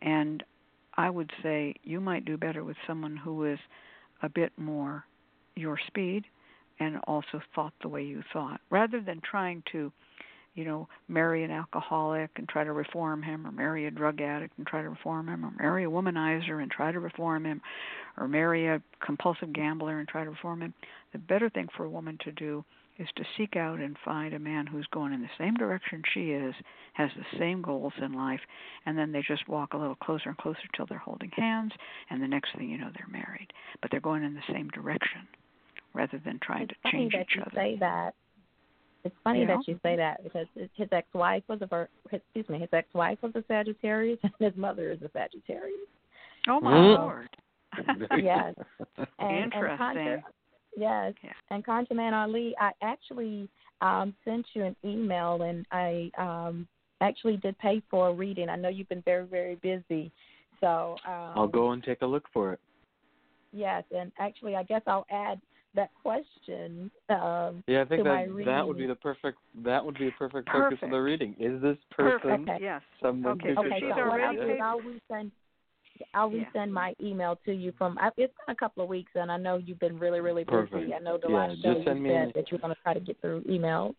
And 0.00 0.42
I 0.96 1.10
would 1.10 1.30
say 1.42 1.74
you 1.84 2.00
might 2.00 2.24
do 2.24 2.38
better 2.38 2.64
with 2.64 2.76
someone 2.86 3.16
who 3.16 3.44
is 3.44 3.58
a 4.22 4.28
bit 4.28 4.52
more 4.56 5.04
your 5.60 5.78
speed 5.86 6.24
and 6.78 6.98
also 7.06 7.40
thought 7.54 7.74
the 7.82 7.88
way 7.88 8.02
you 8.02 8.22
thought, 8.32 8.60
rather 8.70 9.00
than 9.00 9.20
trying 9.20 9.62
to 9.72 9.92
you 10.54 10.64
know, 10.64 10.88
marry 11.08 11.44
an 11.44 11.50
alcoholic 11.50 12.30
and 12.36 12.48
try 12.48 12.64
to 12.64 12.72
reform 12.72 13.22
him, 13.22 13.46
or 13.46 13.52
marry 13.52 13.86
a 13.86 13.90
drug 13.90 14.20
addict 14.20 14.58
and 14.58 14.66
try 14.66 14.82
to 14.82 14.88
reform 14.88 15.28
him, 15.28 15.44
or 15.44 15.52
marry 15.58 15.84
a 15.84 15.88
womanizer 15.88 16.60
and 16.60 16.70
try 16.70 16.90
to 16.90 16.98
reform 16.98 17.44
him, 17.44 17.60
or 18.18 18.26
marry 18.26 18.66
a 18.66 18.82
compulsive 19.04 19.52
gambler 19.52 20.00
and 20.00 20.08
try 20.08 20.24
to 20.24 20.30
reform 20.30 20.62
him. 20.62 20.74
The 21.12 21.18
better 21.18 21.48
thing 21.50 21.68
for 21.76 21.84
a 21.84 21.90
woman 21.90 22.18
to 22.24 22.32
do 22.32 22.64
is 22.98 23.08
to 23.16 23.24
seek 23.38 23.56
out 23.56 23.78
and 23.78 23.96
find 24.04 24.34
a 24.34 24.38
man 24.38 24.66
who's 24.66 24.86
going 24.92 25.14
in 25.14 25.22
the 25.22 25.28
same 25.38 25.54
direction 25.54 26.02
she 26.12 26.32
is, 26.32 26.54
has 26.92 27.10
the 27.16 27.38
same 27.38 27.62
goals 27.62 27.94
in 28.02 28.12
life, 28.12 28.40
and 28.84 28.98
then 28.98 29.12
they 29.12 29.22
just 29.26 29.48
walk 29.48 29.72
a 29.72 29.78
little 29.78 29.94
closer 29.94 30.28
and 30.28 30.38
closer 30.38 30.58
till 30.76 30.84
they're 30.86 30.98
holding 30.98 31.30
hands, 31.30 31.72
and 32.10 32.22
the 32.22 32.28
next 32.28 32.54
thing 32.56 32.68
you 32.68 32.76
know, 32.76 32.90
they're 32.94 33.06
married. 33.10 33.52
But 33.80 33.90
they're 33.90 34.00
going 34.00 34.24
in 34.24 34.34
the 34.34 34.52
same 34.52 34.68
direction 34.68 35.28
rather 35.94 36.20
than 36.24 36.38
trying 36.42 36.62
it's 36.62 36.72
to 36.84 36.90
change 36.90 37.12
funny 37.12 37.22
each 37.24 37.36
that 37.36 37.46
other. 37.46 37.66
You 37.68 37.74
say 37.74 37.78
that 37.80 38.14
it's 39.04 39.14
funny 39.24 39.40
yeah. 39.40 39.46
that 39.46 39.68
you 39.68 39.80
say 39.82 39.96
that 39.96 40.22
because 40.22 40.46
his 40.74 40.88
ex-wife 40.92 41.42
was 41.48 41.60
a 41.62 41.66
ver- 41.66 41.88
excuse 42.12 42.48
me, 42.48 42.58
his 42.58 42.68
ex-wife 42.72 43.18
was 43.22 43.32
a 43.34 43.44
Sagittarius 43.48 44.18
and 44.22 44.32
his 44.38 44.54
mother 44.56 44.90
is 44.90 45.00
a 45.02 45.10
Sagittarius. 45.12 45.88
Oh 46.48 46.60
my 46.60 46.72
Mm. 46.72 46.98
lord! 46.98 47.28
yes. 48.22 48.54
And, 49.18 49.44
Interesting. 49.44 49.70
And 49.70 49.78
Contra, 49.78 50.24
yes. 50.76 51.14
Yeah. 51.22 51.32
And 51.50 51.64
ConjureMan 51.64 52.12
Ali, 52.12 52.54
I 52.60 52.72
actually 52.82 53.48
um, 53.80 54.14
sent 54.24 54.46
you 54.54 54.64
an 54.64 54.76
email 54.84 55.42
and 55.42 55.64
I 55.70 56.10
um, 56.18 56.66
actually 57.00 57.36
did 57.38 57.58
pay 57.58 57.82
for 57.90 58.08
a 58.08 58.12
reading. 58.12 58.48
I 58.48 58.56
know 58.56 58.68
you've 58.68 58.88
been 58.88 59.02
very 59.02 59.26
very 59.26 59.54
busy, 59.56 60.12
so 60.60 60.96
um, 61.06 61.32
I'll 61.36 61.48
go 61.48 61.70
and 61.70 61.82
take 61.82 62.02
a 62.02 62.06
look 62.06 62.24
for 62.32 62.52
it. 62.52 62.60
Yes, 63.52 63.82
and 63.96 64.12
actually, 64.18 64.56
I 64.56 64.62
guess 64.62 64.82
I'll 64.86 65.06
add 65.10 65.40
that 65.74 65.90
question. 66.02 66.90
Um, 67.08 67.62
Yeah, 67.66 67.82
I 67.82 67.84
think 67.84 68.02
to 68.02 68.04
that 68.04 68.44
that 68.46 68.66
would 68.66 68.76
be 68.78 68.86
the 68.86 68.94
perfect 68.94 69.38
that 69.64 69.84
would 69.84 69.98
be 69.98 70.06
the 70.06 70.12
perfect 70.12 70.48
focus 70.50 70.78
of 70.82 70.90
the 70.90 70.98
reading. 70.98 71.34
Is 71.38 71.60
this 71.62 71.76
person 71.90 72.20
Perfect. 72.20 72.48
Okay. 72.48 72.58
Yes. 72.62 72.82
someone 73.02 73.38
Okay, 73.38 73.50
who 73.50 73.54
so 73.54 73.62
could 73.62 73.66
okay, 73.72 73.80
she's 73.80 73.88
so 73.90 73.94
help? 73.96 74.08
what 74.08 74.20
I'll 74.20 74.36
already 74.36 74.56
do 74.56 74.62
I'll 74.62 74.80
resend. 74.82 75.30
I'll 76.14 76.30
Yeah. 76.30 76.44
resend 76.54 76.70
my 76.70 76.94
email 77.00 77.38
to 77.44 77.52
you 77.52 77.72
from. 77.76 77.98
I, 77.98 78.08
it's 78.16 78.32
been 78.46 78.52
a 78.52 78.56
couple 78.56 78.82
of 78.82 78.88
weeks, 78.88 79.12
and 79.14 79.30
I 79.30 79.36
know 79.36 79.56
you've 79.58 79.78
been 79.80 79.98
really, 79.98 80.20
really 80.20 80.44
busy. 80.44 80.56
Perfect. 80.70 80.92
I 80.94 80.98
know 80.98 81.18
the 81.18 81.28
Yeah, 81.28 81.36
last 81.48 81.62
just 81.62 81.84
show 81.84 81.92
you 81.94 82.00
me 82.00 82.10
said 82.10 82.22
an- 82.28 82.32
that 82.34 82.50
you 82.50 82.56
were 82.56 82.62
going 82.62 82.74
to 82.74 82.80
try 82.82 82.94
to 82.94 83.00
get 83.00 83.20
through 83.20 83.42
emails. 83.42 83.94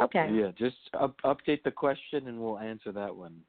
Okay. 0.00 0.30
Yeah, 0.32 0.50
just 0.56 0.76
up, 0.94 1.16
update 1.24 1.62
the 1.64 1.70
question 1.70 2.28
and 2.28 2.40
we'll 2.40 2.58
answer 2.58 2.92
that 2.92 3.14
one. 3.14 3.40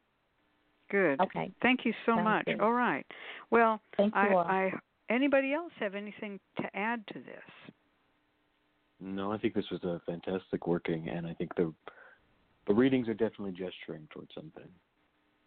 Good. 0.90 1.20
Okay. 1.22 1.52
Thank 1.62 1.86
you 1.86 1.94
so 2.06 2.16
Sounds 2.16 2.24
much. 2.26 2.46
good. 2.46 2.60
All 2.62 2.74
right. 2.74 3.06
Well, 3.52 3.82
Thank 3.98 4.14
you 4.14 4.20
I, 4.22 4.34
all. 4.34 4.40
I 4.40 4.72
anybody 5.10 5.54
else 5.54 5.72
have 5.80 5.96
anything 5.96 6.40
to 6.58 6.64
add 6.76 7.06
to 7.08 7.16
this? 7.16 7.74
No, 9.00 9.32
I 9.32 9.38
think 9.38 9.54
this 9.54 9.70
was 9.72 9.84
a 9.84 10.02
fantastic 10.06 10.68
working, 10.68 11.10
and 11.10 11.28
I 11.28 11.34
think 11.34 11.56
the 11.56 11.74
the 12.68 12.74
readings 12.74 13.10
are 13.10 13.14
definitely 13.14 13.52
gesturing 13.52 14.08
towards 14.12 14.34
something. 14.34 14.70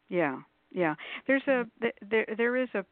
Yeah. 0.08 0.40
Yeah. 0.70 0.94
There's 1.26 1.46
a 1.48 1.64
there 2.10 2.26
there 2.36 2.56
is 2.56 2.68
a 2.74 2.84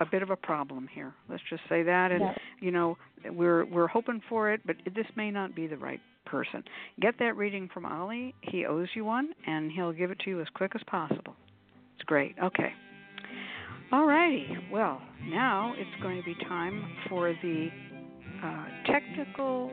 a 0.00 0.06
bit 0.06 0.22
of 0.22 0.30
a 0.30 0.36
problem 0.36 0.88
here. 0.92 1.14
Let's 1.28 1.42
just 1.48 1.62
say 1.68 1.82
that 1.84 2.10
and 2.10 2.20
Yeah. 2.20 2.34
you 2.60 2.70
know, 2.70 2.98
we're 3.30 3.64
we're 3.66 3.86
hoping 3.86 4.20
for 4.28 4.50
it, 4.52 4.60
but 4.66 4.76
this 4.94 5.06
may 5.16 5.30
not 5.30 5.54
be 5.54 5.66
the 5.66 5.76
right 5.76 6.00
person. 6.24 6.64
Get 7.00 7.18
that 7.18 7.36
reading 7.36 7.68
from 7.72 7.86
Ali. 7.86 8.34
He 8.42 8.66
owes 8.66 8.88
you 8.94 9.04
one 9.04 9.32
and 9.46 9.70
he'll 9.70 9.92
give 9.92 10.10
it 10.10 10.18
to 10.20 10.30
you 10.30 10.40
as 10.40 10.48
quick 10.50 10.72
as 10.74 10.82
possible. 10.84 11.36
It's 11.94 12.04
great. 12.04 12.34
Okay. 12.42 12.72
All 13.92 14.04
righty. 14.04 14.48
Well, 14.72 15.00
now 15.28 15.72
it's 15.76 16.02
going 16.02 16.16
to 16.16 16.24
be 16.24 16.34
time 16.48 16.84
for 17.08 17.32
the 17.40 17.68
uh, 18.42 18.64
technical 18.90 19.72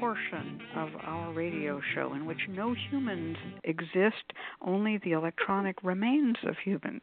portion 0.00 0.60
of 0.76 0.88
our 1.04 1.32
radio 1.32 1.80
show 1.94 2.14
in 2.14 2.26
which 2.26 2.40
no 2.48 2.74
humans 2.90 3.36
exist, 3.62 4.32
only 4.62 4.98
the 5.04 5.12
electronic 5.12 5.76
remains 5.84 6.36
of 6.44 6.56
humans. 6.64 7.02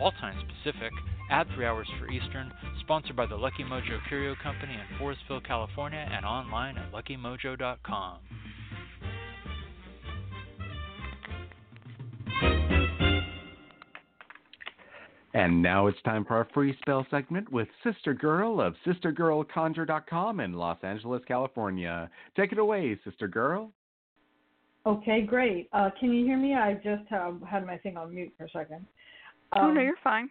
all 0.00 0.12
times 0.12 0.42
Pacific, 0.62 0.92
add 1.30 1.46
three 1.54 1.64
hours 1.64 1.88
for 1.98 2.10
Eastern, 2.10 2.52
sponsored 2.80 3.16
by 3.16 3.26
the 3.26 3.36
Lucky 3.36 3.64
Mojo 3.64 3.98
Curio 4.08 4.34
Company 4.42 4.74
in 4.74 4.98
Forestville, 4.98 5.44
California, 5.44 6.06
and 6.12 6.24
online 6.24 6.76
at 6.78 6.92
luckymojo.com. 6.92 8.18
And 15.32 15.62
now 15.62 15.86
it's 15.86 16.00
time 16.02 16.24
for 16.24 16.34
our 16.34 16.48
free 16.52 16.76
spell 16.80 17.06
segment 17.10 17.50
with 17.52 17.68
Sister 17.84 18.14
Girl 18.14 18.60
of 18.60 18.74
SisterGirlConjure.com 18.84 20.40
in 20.40 20.54
Los 20.54 20.78
Angeles, 20.82 21.22
California. 21.26 22.10
Take 22.36 22.50
it 22.50 22.58
away, 22.58 22.98
Sister 23.04 23.28
Girl. 23.28 23.72
Okay, 24.86 25.22
great. 25.22 25.68
Uh, 25.72 25.90
can 26.00 26.12
you 26.12 26.24
hear 26.24 26.38
me? 26.38 26.54
I 26.54 26.74
just 26.74 27.08
had 27.08 27.66
my 27.66 27.76
thing 27.78 27.96
on 27.96 28.14
mute 28.14 28.32
for 28.36 28.44
a 28.44 28.50
second. 28.50 28.86
Um, 29.52 29.64
oh 29.64 29.72
no, 29.72 29.80
you're 29.80 29.94
fine. 30.02 30.30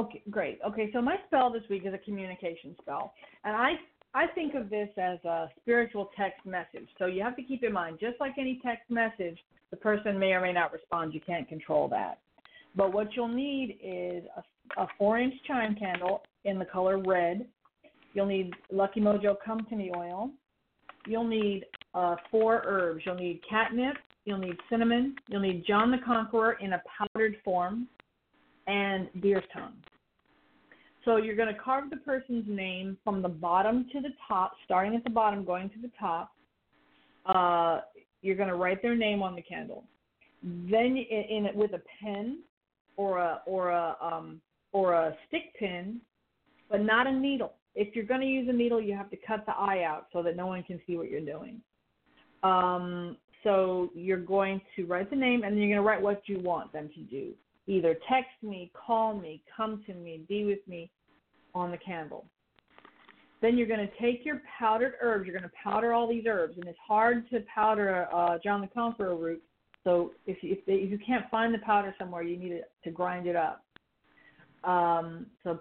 Okay, 0.00 0.22
great. 0.30 0.58
Okay, 0.66 0.90
so 0.92 1.02
my 1.02 1.16
spell 1.26 1.52
this 1.52 1.62
week 1.68 1.82
is 1.84 1.92
a 1.92 1.98
communication 1.98 2.74
spell, 2.80 3.12
and 3.44 3.54
I 3.54 3.72
I 4.14 4.26
think 4.34 4.54
of 4.54 4.68
this 4.68 4.88
as 4.96 5.18
a 5.24 5.48
spiritual 5.60 6.10
text 6.16 6.44
message. 6.44 6.88
So 6.98 7.06
you 7.06 7.22
have 7.22 7.36
to 7.36 7.42
keep 7.42 7.62
in 7.62 7.72
mind, 7.72 7.98
just 8.00 8.20
like 8.20 8.34
any 8.38 8.60
text 8.64 8.90
message, 8.90 9.38
the 9.70 9.76
person 9.76 10.18
may 10.18 10.32
or 10.32 10.40
may 10.40 10.52
not 10.52 10.72
respond. 10.72 11.14
You 11.14 11.20
can't 11.20 11.48
control 11.48 11.88
that. 11.88 12.18
But 12.76 12.92
what 12.92 13.14
you'll 13.14 13.28
need 13.28 13.78
is 13.82 14.24
a, 14.36 14.82
a 14.82 14.88
four-inch 14.98 15.34
chime 15.46 15.74
candle 15.74 16.22
in 16.44 16.58
the 16.58 16.64
color 16.64 16.98
red. 16.98 17.46
You'll 18.14 18.26
need 18.26 18.52
Lucky 18.70 19.00
Mojo 19.00 19.36
Come 19.44 19.64
to 19.70 19.76
Me 19.76 19.90
oil. 19.96 20.30
You'll 21.06 21.26
need 21.26 21.64
uh, 21.94 22.16
four 22.30 22.62
herbs. 22.66 23.02
You'll 23.06 23.14
need 23.14 23.40
catnip. 23.48 23.96
You'll 24.24 24.38
need 24.38 24.56
cinnamon. 24.70 25.16
You'll 25.28 25.40
need 25.40 25.64
John 25.66 25.90
the 25.90 25.98
Conqueror 26.04 26.58
in 26.60 26.74
a 26.74 26.82
powdered 26.98 27.36
form 27.44 27.88
and 28.66 29.08
deer's 29.20 29.44
tongue. 29.52 29.74
So 31.04 31.16
you're 31.16 31.36
going 31.36 31.52
to 31.52 31.60
carve 31.60 31.90
the 31.90 31.96
person's 31.96 32.44
name 32.46 32.96
from 33.02 33.22
the 33.22 33.28
bottom 33.28 33.86
to 33.92 34.00
the 34.00 34.10
top, 34.28 34.52
starting 34.64 34.94
at 34.94 35.02
the 35.02 35.10
bottom, 35.10 35.44
going 35.44 35.68
to 35.70 35.78
the 35.80 35.90
top. 35.98 36.32
Uh, 37.26 37.80
you're 38.22 38.36
going 38.36 38.48
to 38.48 38.54
write 38.54 38.82
their 38.82 38.94
name 38.94 39.22
on 39.22 39.34
the 39.34 39.42
candle. 39.42 39.84
Then, 40.42 40.96
in, 40.96 41.46
it 41.46 41.54
with 41.54 41.72
a 41.72 41.82
pen 42.00 42.40
or 42.96 43.18
a 43.18 43.40
or 43.46 43.70
a 43.70 43.96
um, 44.00 44.40
or 44.72 44.94
a 44.94 45.16
stick 45.28 45.54
pin, 45.58 46.00
but 46.70 46.82
not 46.82 47.06
a 47.06 47.12
needle. 47.12 47.54
If 47.74 47.94
you're 47.94 48.04
going 48.04 48.20
to 48.20 48.26
use 48.26 48.48
a 48.48 48.52
needle, 48.52 48.80
you 48.80 48.96
have 48.96 49.10
to 49.10 49.16
cut 49.16 49.46
the 49.46 49.52
eye 49.52 49.84
out 49.84 50.06
so 50.12 50.22
that 50.22 50.36
no 50.36 50.46
one 50.46 50.62
can 50.64 50.80
see 50.86 50.96
what 50.96 51.10
you're 51.10 51.20
doing. 51.20 51.60
Um, 52.42 53.16
so 53.44 53.90
you're 53.94 54.18
going 54.18 54.60
to 54.76 54.86
write 54.86 55.10
the 55.10 55.16
name, 55.16 55.42
and 55.42 55.52
then 55.52 55.58
you're 55.58 55.76
going 55.76 55.84
to 55.84 55.88
write 55.88 56.02
what 56.02 56.22
you 56.26 56.40
want 56.40 56.72
them 56.72 56.90
to 56.94 57.00
do 57.02 57.32
either 57.66 57.96
text 58.08 58.30
me, 58.42 58.70
call 58.74 59.14
me, 59.14 59.42
come 59.56 59.82
to 59.86 59.94
me, 59.94 60.22
be 60.28 60.44
with 60.44 60.66
me 60.66 60.90
on 61.54 61.70
the 61.70 61.78
candle. 61.78 62.26
Then 63.40 63.58
you're 63.58 63.66
going 63.66 63.80
to 63.80 63.92
take 64.00 64.24
your 64.24 64.40
powdered 64.58 64.94
herbs. 65.00 65.26
You're 65.26 65.36
going 65.36 65.48
to 65.48 65.56
powder 65.62 65.92
all 65.92 66.08
these 66.08 66.24
herbs, 66.28 66.56
and 66.56 66.66
it's 66.66 66.78
hard 66.86 67.28
to 67.30 67.40
powder 67.52 68.06
uh, 68.12 68.38
John 68.42 68.60
the 68.60 68.68
Conqueror 68.68 69.16
root. 69.16 69.42
So 69.84 70.12
if 70.26 70.42
you, 70.42 70.52
if, 70.52 70.64
they, 70.64 70.74
if 70.74 70.90
you 70.90 70.98
can't 71.04 71.28
find 71.28 71.52
the 71.52 71.58
powder 71.58 71.94
somewhere, 71.98 72.22
you 72.22 72.36
need 72.36 72.62
to 72.84 72.90
grind 72.90 73.26
it 73.26 73.34
up. 73.34 73.64
Um, 74.62 75.26
so 75.42 75.60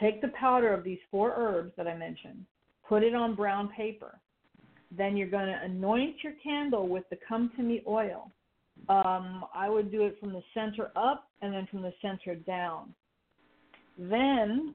take 0.00 0.20
the 0.20 0.28
powder 0.28 0.74
of 0.74 0.82
these 0.82 0.98
four 1.08 1.32
herbs 1.36 1.72
that 1.76 1.86
I 1.86 1.96
mentioned, 1.96 2.44
put 2.88 3.04
it 3.04 3.14
on 3.14 3.36
brown 3.36 3.68
paper. 3.76 4.18
Then 4.90 5.16
you're 5.16 5.30
going 5.30 5.46
to 5.46 5.60
anoint 5.62 6.16
your 6.24 6.32
candle 6.42 6.88
with 6.88 7.04
the 7.10 7.18
Come 7.28 7.52
to 7.56 7.62
Me 7.62 7.80
oil. 7.86 8.32
Um, 8.88 9.44
I 9.54 9.68
would 9.68 9.90
do 9.90 10.02
it 10.02 10.18
from 10.18 10.32
the 10.32 10.42
center 10.54 10.90
up 10.96 11.28
and 11.42 11.52
then 11.52 11.66
from 11.70 11.82
the 11.82 11.92
center 12.02 12.34
down. 12.34 12.94
Then, 13.98 14.74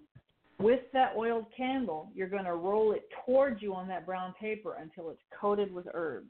with 0.60 0.82
that 0.94 1.14
oiled 1.18 1.46
candle, 1.56 2.10
you're 2.14 2.30
going 2.30 2.46
to 2.46 2.54
roll 2.54 2.94
it 2.94 3.08
towards 3.26 3.62
you 3.62 3.74
on 3.74 3.88
that 3.88 4.06
brown 4.06 4.34
paper 4.40 4.76
until 4.80 5.10
it's 5.10 5.22
coated 5.40 5.74
with 5.74 5.88
herbs. 5.94 6.30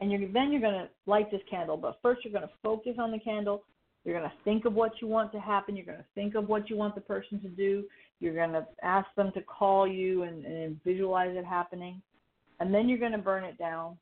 And 0.00 0.10
you're, 0.10 0.20
then 0.32 0.50
you're 0.50 0.60
going 0.60 0.74
to 0.74 0.88
light 1.06 1.30
this 1.30 1.42
candle. 1.50 1.76
But 1.76 1.98
first, 2.02 2.24
you're 2.24 2.32
going 2.32 2.46
to 2.46 2.54
focus 2.62 2.94
on 2.98 3.10
the 3.10 3.18
candle. 3.18 3.64
You're 4.04 4.18
going 4.18 4.28
to 4.28 4.36
think 4.44 4.64
of 4.64 4.74
what 4.74 4.92
you 5.00 5.06
want 5.06 5.30
to 5.32 5.40
happen. 5.40 5.76
You're 5.76 5.86
going 5.86 5.98
to 5.98 6.04
think 6.14 6.34
of 6.34 6.48
what 6.48 6.68
you 6.70 6.76
want 6.76 6.94
the 6.94 7.00
person 7.00 7.40
to 7.40 7.48
do. 7.48 7.84
You're 8.18 8.34
going 8.34 8.52
to 8.52 8.66
ask 8.82 9.06
them 9.16 9.30
to 9.34 9.42
call 9.42 9.86
you 9.86 10.24
and, 10.24 10.44
and 10.44 10.82
visualize 10.84 11.36
it 11.36 11.44
happening. 11.44 12.00
And 12.60 12.72
then 12.72 12.88
you're 12.88 12.98
going 12.98 13.12
to 13.12 13.18
burn 13.18 13.44
it 13.44 13.58
down 13.58 13.96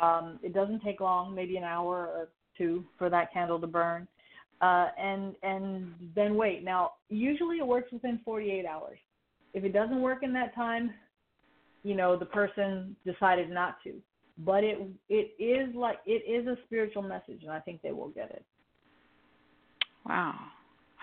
um, 0.00 0.38
it 0.42 0.52
doesn't 0.52 0.82
take 0.82 1.00
long, 1.00 1.34
maybe 1.34 1.56
an 1.56 1.64
hour 1.64 2.06
or 2.06 2.28
two 2.56 2.84
for 2.98 3.08
that 3.10 3.32
candle 3.32 3.60
to 3.60 3.66
burn. 3.66 4.06
Uh, 4.60 4.88
and 4.98 5.34
and 5.42 5.92
then 6.14 6.36
wait. 6.36 6.64
Now, 6.64 6.92
usually 7.08 7.58
it 7.58 7.66
works 7.66 7.92
within 7.92 8.20
48 8.24 8.64
hours. 8.64 8.98
If 9.52 9.64
it 9.64 9.72
doesn't 9.72 10.00
work 10.00 10.22
in 10.22 10.32
that 10.32 10.54
time, 10.54 10.92
you 11.82 11.94
know 11.94 12.16
the 12.16 12.24
person 12.24 12.96
decided 13.04 13.50
not 13.50 13.76
to. 13.84 13.94
But 14.38 14.64
it 14.64 14.78
it 15.08 15.34
is 15.42 15.74
like 15.74 15.98
it 16.06 16.22
is 16.28 16.46
a 16.46 16.56
spiritual 16.66 17.02
message, 17.02 17.42
and 17.42 17.50
I 17.50 17.60
think 17.60 17.82
they 17.82 17.92
will 17.92 18.08
get 18.08 18.30
it. 18.30 18.44
Wow, 20.06 20.34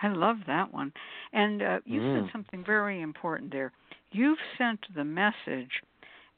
I 0.02 0.10
love 0.10 0.38
that 0.48 0.74
one. 0.74 0.92
And 1.34 1.62
uh, 1.62 1.80
you 1.86 2.02
mm. 2.02 2.22
said 2.22 2.32
something 2.32 2.64
very 2.66 3.02
important 3.02 3.52
there. 3.52 3.72
You've 4.12 4.40
sent 4.58 4.80
the 4.96 5.06
message, 5.06 5.72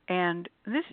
and 0.08 0.48
this 0.66 0.84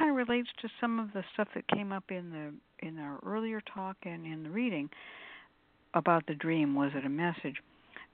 kind 0.00 0.10
of 0.10 0.16
relates 0.16 0.48
to 0.62 0.68
some 0.80 0.98
of 0.98 1.12
the 1.12 1.22
stuff 1.34 1.48
that 1.54 1.68
came 1.68 1.92
up 1.92 2.04
in 2.10 2.30
the 2.30 2.86
in 2.86 2.98
our 2.98 3.18
earlier 3.24 3.62
talk 3.74 3.96
and 4.04 4.24
in 4.24 4.42
the 4.42 4.50
reading 4.50 4.88
about 5.94 6.26
the 6.26 6.34
dream. 6.34 6.74
Was 6.74 6.92
it 6.94 7.04
a 7.04 7.08
message? 7.08 7.56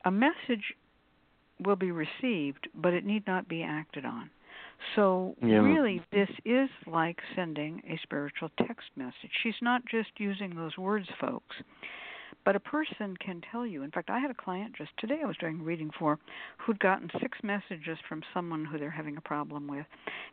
A 0.05 0.11
message 0.11 0.75
will 1.65 1.77
be 1.77 1.93
received, 1.93 2.69
but 2.75 2.93
it 2.93 3.05
need 3.05 3.27
not 3.27 3.49
be 3.49 3.63
acted 3.63 4.05
on. 4.05 4.31
So 4.95 5.37
yeah. 5.43 5.57
really, 5.57 6.03
this 6.13 6.29
is 6.45 6.69
like 6.87 7.19
sending 7.35 7.81
a 7.89 7.99
spiritual 8.03 8.51
text 8.59 8.89
message. 8.97 9.31
She's 9.43 9.55
not 9.63 9.83
just 9.91 10.11
using 10.19 10.55
those 10.55 10.77
words, 10.77 11.07
folks. 11.21 11.57
But 12.47 12.55
a 12.55 12.61
person 12.61 13.17
can 13.17 13.43
tell 13.51 13.67
you. 13.67 13.83
In 13.83 13.91
fact, 13.91 14.09
I 14.09 14.21
had 14.21 14.31
a 14.31 14.35
client 14.35 14.73
just 14.79 14.93
today 14.99 15.19
I 15.21 15.27
was 15.27 15.37
doing 15.39 15.65
reading 15.65 15.91
for 15.99 16.17
who'd 16.59 16.79
gotten 16.79 17.11
six 17.21 17.37
messages 17.43 17.99
from 18.09 18.23
someone 18.33 18.65
who 18.65 18.79
they're 18.79 18.89
having 18.89 19.17
a 19.17 19.21
problem 19.21 19.67
with 19.67 19.85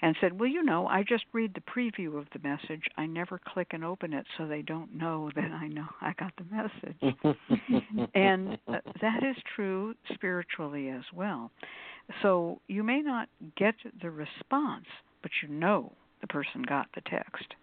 and 0.04 0.16
said, 0.22 0.40
Well, 0.40 0.48
you 0.48 0.62
know, 0.62 0.86
I 0.86 1.02
just 1.02 1.24
read 1.34 1.56
the 1.56 1.62
preview 1.62 2.20
of 2.20 2.28
the 2.32 2.48
message. 2.48 2.84
I 2.98 3.08
never 3.08 3.42
click 3.52 3.70
and 3.72 3.84
open 3.84 4.14
it 4.14 4.28
so 4.38 4.46
they 4.46 4.62
don't 4.62 4.96
know 4.96 5.32
that 5.36 5.52
I 5.52 5.68
know 5.68 5.88
I 6.02 6.14
got 6.14 6.34
the 6.38 6.46
message. 6.56 8.08
and 8.14 8.60
uh, 8.68 8.78
that 9.02 9.24
is 9.24 9.36
true 9.56 9.96
spiritually 10.14 10.90
as 10.90 11.04
well. 11.16 11.50
So 12.22 12.62
you 12.68 12.84
may 12.84 13.02
not 13.02 13.28
get 13.58 13.74
the 14.04 14.12
response, 14.12 14.86
but 15.24 15.32
you 15.42 15.50
know 15.50 15.92
the 16.22 16.28
person 16.28 16.62
got 16.62 16.86
the 16.94 17.02
text 17.10 17.56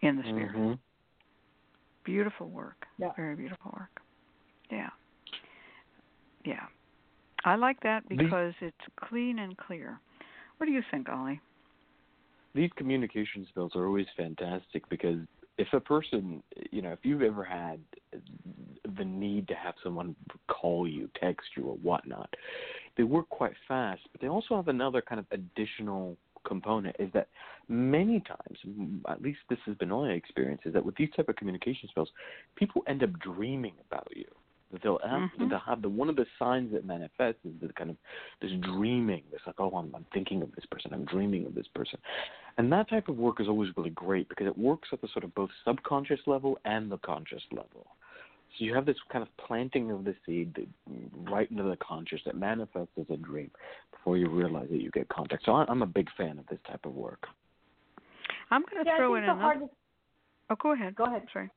in 0.00 0.16
the 0.16 0.22
spirit. 0.22 0.56
Mm-hmm. 0.56 0.72
Beautiful 2.08 2.48
work. 2.48 2.86
Yeah. 2.96 3.10
Very 3.16 3.36
beautiful 3.36 3.70
work. 3.78 4.00
Yeah. 4.70 4.88
Yeah. 6.42 6.64
I 7.44 7.56
like 7.56 7.78
that 7.82 8.08
because 8.08 8.54
these, 8.60 8.72
it's 8.72 9.08
clean 9.08 9.40
and 9.40 9.54
clear. 9.58 10.00
What 10.56 10.66
do 10.66 10.72
you 10.72 10.80
think, 10.90 11.10
Ali? 11.10 11.38
These 12.54 12.70
communication 12.76 13.46
skills 13.50 13.72
are 13.74 13.84
always 13.84 14.06
fantastic 14.16 14.88
because 14.88 15.18
if 15.58 15.68
a 15.74 15.80
person, 15.80 16.42
you 16.70 16.80
know, 16.80 16.92
if 16.92 17.00
you've 17.02 17.20
ever 17.20 17.44
had 17.44 17.78
the 18.96 19.04
need 19.04 19.46
to 19.48 19.54
have 19.54 19.74
someone 19.84 20.16
call 20.46 20.88
you, 20.88 21.10
text 21.20 21.48
you, 21.58 21.64
or 21.64 21.76
whatnot, 21.76 22.32
they 22.96 23.02
work 23.02 23.28
quite 23.28 23.52
fast, 23.68 24.00
but 24.12 24.22
they 24.22 24.28
also 24.28 24.56
have 24.56 24.68
another 24.68 25.02
kind 25.02 25.18
of 25.18 25.26
additional 25.30 26.16
component 26.44 26.96
is 26.98 27.10
that 27.14 27.28
many 27.68 28.20
times, 28.20 29.00
at 29.08 29.22
least 29.22 29.38
this 29.48 29.58
has 29.66 29.76
been 29.76 29.90
my 29.90 30.10
experience, 30.10 30.62
is 30.64 30.72
that 30.72 30.84
with 30.84 30.96
these 30.96 31.10
type 31.16 31.28
of 31.28 31.36
communication 31.36 31.88
spells, 31.88 32.10
people 32.56 32.82
end 32.86 33.02
up 33.02 33.18
dreaming 33.20 33.74
about 33.90 34.08
you. 34.14 34.26
That 34.70 34.82
they'll 34.82 34.98
have, 35.02 35.22
mm-hmm. 35.22 35.48
they'll 35.48 35.58
have 35.60 35.80
the 35.80 35.88
one 35.88 36.10
of 36.10 36.16
the 36.16 36.26
signs 36.38 36.72
that 36.72 36.84
manifests 36.84 37.40
is 37.44 37.52
the 37.62 37.72
kind 37.72 37.88
of 37.88 37.96
this 38.42 38.50
dreaming. 38.60 39.22
This 39.32 39.40
like, 39.46 39.54
oh, 39.58 39.70
I'm, 39.70 39.94
I'm 39.94 40.04
thinking 40.12 40.42
of 40.42 40.54
this 40.54 40.66
person. 40.70 40.92
I'm 40.92 41.06
dreaming 41.06 41.46
of 41.46 41.54
this 41.54 41.66
person, 41.74 41.98
and 42.58 42.70
that 42.70 42.90
type 42.90 43.08
of 43.08 43.16
work 43.16 43.40
is 43.40 43.48
always 43.48 43.70
really 43.78 43.90
great 43.90 44.28
because 44.28 44.46
it 44.46 44.58
works 44.58 44.90
at 44.92 45.00
the 45.00 45.08
sort 45.14 45.24
of 45.24 45.34
both 45.34 45.48
subconscious 45.66 46.20
level 46.26 46.58
and 46.66 46.90
the 46.90 46.98
conscious 46.98 47.42
level. 47.50 47.86
So 48.58 48.64
you 48.64 48.74
have 48.74 48.86
this 48.86 48.96
kind 49.12 49.22
of 49.22 49.28
planting 49.46 49.90
of 49.90 50.04
the 50.04 50.14
seed 50.26 50.54
that, 50.54 50.66
right 51.30 51.50
into 51.50 51.62
the 51.62 51.76
conscious 51.76 52.20
that 52.26 52.36
manifests 52.36 52.92
as 52.98 53.06
a 53.10 53.16
dream 53.16 53.50
before 53.92 54.16
you 54.16 54.28
realize 54.28 54.68
that 54.70 54.80
you 54.80 54.90
get 54.90 55.08
contact. 55.08 55.44
So 55.44 55.52
I'm 55.52 55.82
a 55.82 55.86
big 55.86 56.08
fan 56.16 56.38
of 56.38 56.46
this 56.48 56.58
type 56.66 56.84
of 56.84 56.94
work. 56.94 57.26
I'm 58.50 58.62
going 58.62 58.84
to 58.84 58.90
yeah, 58.90 58.96
throw 58.96 59.14
I 59.14 59.18
think 59.18 59.18
in 59.18 59.26
the 59.26 59.32
another. 59.32 59.40
hardest, 59.40 59.72
Oh, 60.50 60.56
go 60.60 60.72
ahead. 60.72 60.94
Go 60.94 61.04
ahead. 61.04 61.22
Sorry. 61.32 61.50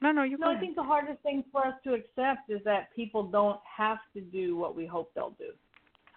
No, 0.00 0.12
no, 0.12 0.22
you 0.22 0.38
no, 0.38 0.46
go 0.46 0.50
I 0.50 0.54
ahead. 0.54 0.62
think 0.62 0.76
the 0.76 0.82
hardest 0.82 1.22
thing 1.22 1.44
for 1.52 1.66
us 1.66 1.74
to 1.84 1.92
accept 1.92 2.48
is 2.48 2.60
that 2.64 2.94
people 2.96 3.22
don't 3.22 3.60
have 3.76 3.98
to 4.14 4.20
do 4.20 4.56
what 4.56 4.74
we 4.74 4.86
hope 4.86 5.12
they'll 5.14 5.36
do, 5.38 5.52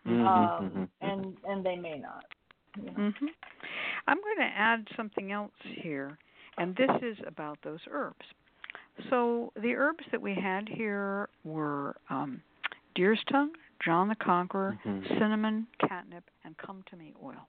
Mhm, 0.08 0.26
um, 0.26 0.72
mhm, 0.72 0.88
and 1.02 1.38
and 1.48 1.66
they 1.66 1.76
may 1.76 2.00
not. 2.00 2.26
You 2.78 2.86
know? 2.86 2.92
hmm 2.94 3.26
I'm 4.08 4.18
going 4.22 4.38
to 4.38 4.58
add 4.58 4.88
something 4.96 5.32
else 5.32 5.52
here, 5.82 6.18
and 6.58 6.76
this 6.76 6.90
is 7.02 7.18
about 7.28 7.58
those 7.64 7.80
herbs. 7.90 8.26
So 9.10 9.52
the 9.56 9.76
herbs 9.76 10.06
that 10.12 10.22
we 10.22 10.36
had 10.36 10.68
here 10.70 11.30
were 11.44 11.96
um, 12.10 12.42
deer's 12.96 13.20
tongue, 13.32 13.52
John 13.84 14.08
the 14.08 14.16
Conqueror, 14.16 14.78
Mhm. 14.86 15.08
cinnamon, 15.20 15.68
catnip, 15.80 16.24
and 16.44 16.58
come 16.58 16.84
to 16.90 16.96
me 16.96 17.14
oil. 17.24 17.48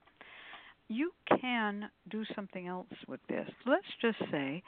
You 0.87 1.13
can 1.39 1.89
do 2.09 2.25
something 2.35 2.67
else 2.67 2.87
with 3.07 3.25
this. 3.27 3.49
Let's 3.65 3.87
just 4.01 4.19
say 4.31 4.61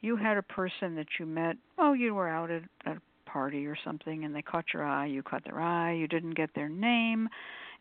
you 0.00 0.16
had 0.16 0.36
a 0.36 0.42
person 0.42 0.94
that 0.96 1.06
you 1.18 1.26
met, 1.26 1.56
oh, 1.78 1.92
you 1.92 2.14
were 2.14 2.28
out 2.28 2.50
at, 2.50 2.62
at 2.84 2.96
a 2.96 3.02
party 3.30 3.66
or 3.66 3.76
something, 3.76 4.24
and 4.24 4.34
they 4.34 4.42
caught 4.42 4.72
your 4.74 4.84
eye, 4.84 5.06
you 5.06 5.22
caught 5.22 5.44
their 5.44 5.60
eye, 5.60 5.92
you 5.92 6.06
didn't 6.08 6.34
get 6.34 6.52
their 6.54 6.68
name, 6.68 7.28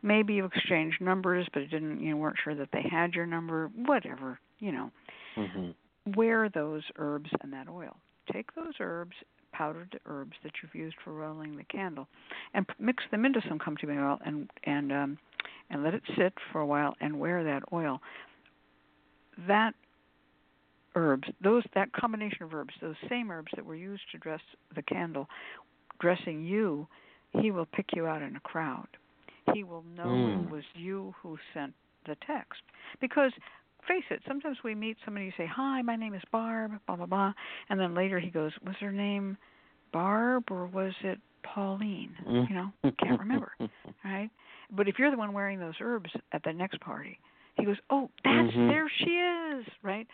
maybe 0.03 0.35
you 0.35 0.45
exchanged 0.45 1.01
numbers, 1.01 1.47
but 1.53 1.63
it 1.63 1.67
didn't, 1.67 1.99
you 1.99 2.15
weren't 2.15 2.37
sure 2.43 2.55
that 2.55 2.69
they 2.71 2.83
had 2.83 3.13
your 3.13 3.25
number, 3.25 3.67
whatever, 3.75 4.39
you 4.59 4.71
know 4.71 4.91
mhm. 5.35 5.73
wear 6.15 6.49
those 6.49 6.83
herbs 6.97 7.29
and 7.41 7.51
that 7.53 7.67
oil. 7.67 7.97
Take 8.31 8.53
those 8.55 8.73
herbs, 8.79 9.15
powdered 9.51 9.99
herbs 10.05 10.33
that 10.43 10.51
you've 10.61 10.75
used 10.75 10.95
for 11.03 11.13
rolling 11.13 11.57
the 11.57 11.63
candle, 11.65 12.07
and 12.53 12.65
mix 12.79 13.03
them 13.11 13.25
into 13.25 13.41
some 13.47 13.59
me 13.83 13.97
oil 13.97 14.19
and 14.25 14.49
and 14.63 14.91
um, 14.91 15.17
and 15.69 15.83
let 15.83 15.93
it 15.93 16.03
sit 16.17 16.33
for 16.51 16.61
a 16.61 16.65
while 16.65 16.95
and 17.01 17.19
wear 17.19 17.43
that 17.43 17.63
oil. 17.73 17.99
That 19.47 19.73
herbs, 20.95 21.27
those 21.43 21.63
that 21.73 21.91
combination 21.93 22.43
of 22.43 22.53
herbs, 22.53 22.73
those 22.81 22.95
same 23.09 23.31
herbs 23.31 23.51
that 23.55 23.65
were 23.65 23.75
used 23.75 24.03
to 24.11 24.17
dress 24.17 24.41
the 24.75 24.81
candle, 24.81 25.27
dressing 25.99 26.43
you, 26.43 26.87
he 27.31 27.51
will 27.51 27.65
pick 27.65 27.87
you 27.95 28.07
out 28.07 28.21
in 28.21 28.35
a 28.35 28.41
crowd. 28.41 28.87
He 29.53 29.63
will 29.63 29.83
know 29.95 30.07
Mm. 30.09 30.45
it 30.45 30.51
was 30.51 30.63
you 30.75 31.13
who 31.21 31.37
sent 31.53 31.73
the 32.05 32.15
text 32.27 32.61
because 32.99 33.31
face 33.87 34.03
it, 34.09 34.21
sometimes 34.27 34.57
we 34.63 34.75
meet 34.75 34.97
somebody 35.03 35.25
you 35.25 35.31
say, 35.37 35.49
Hi, 35.51 35.81
my 35.81 35.95
name 35.95 36.13
is 36.13 36.21
Barb, 36.31 36.71
blah 36.87 36.95
blah 36.95 37.05
blah 37.05 37.33
and 37.69 37.79
then 37.79 37.95
later 37.95 38.19
he 38.19 38.29
goes, 38.29 38.51
Was 38.65 38.75
her 38.79 38.91
name 38.91 39.37
Barb 39.93 40.45
or 40.49 40.67
was 40.67 40.93
it 41.03 41.19
Pauline? 41.43 42.15
You 42.49 42.55
know, 42.55 42.71
can't 42.99 43.19
remember. 43.19 43.51
Mm. 43.59 43.69
Right? 44.03 44.29
But 44.75 44.87
if 44.87 44.95
you're 44.97 45.11
the 45.11 45.17
one 45.17 45.33
wearing 45.33 45.59
those 45.59 45.75
herbs 45.79 46.09
at 46.31 46.43
the 46.43 46.53
next 46.53 46.79
party, 46.81 47.19
he 47.61 47.65
goes, 47.65 47.77
Oh, 47.89 48.09
that's 48.23 48.53
Mhm. 48.53 48.67
there 48.67 48.89
she 48.89 49.11
is 49.11 49.41
right? 49.83 50.07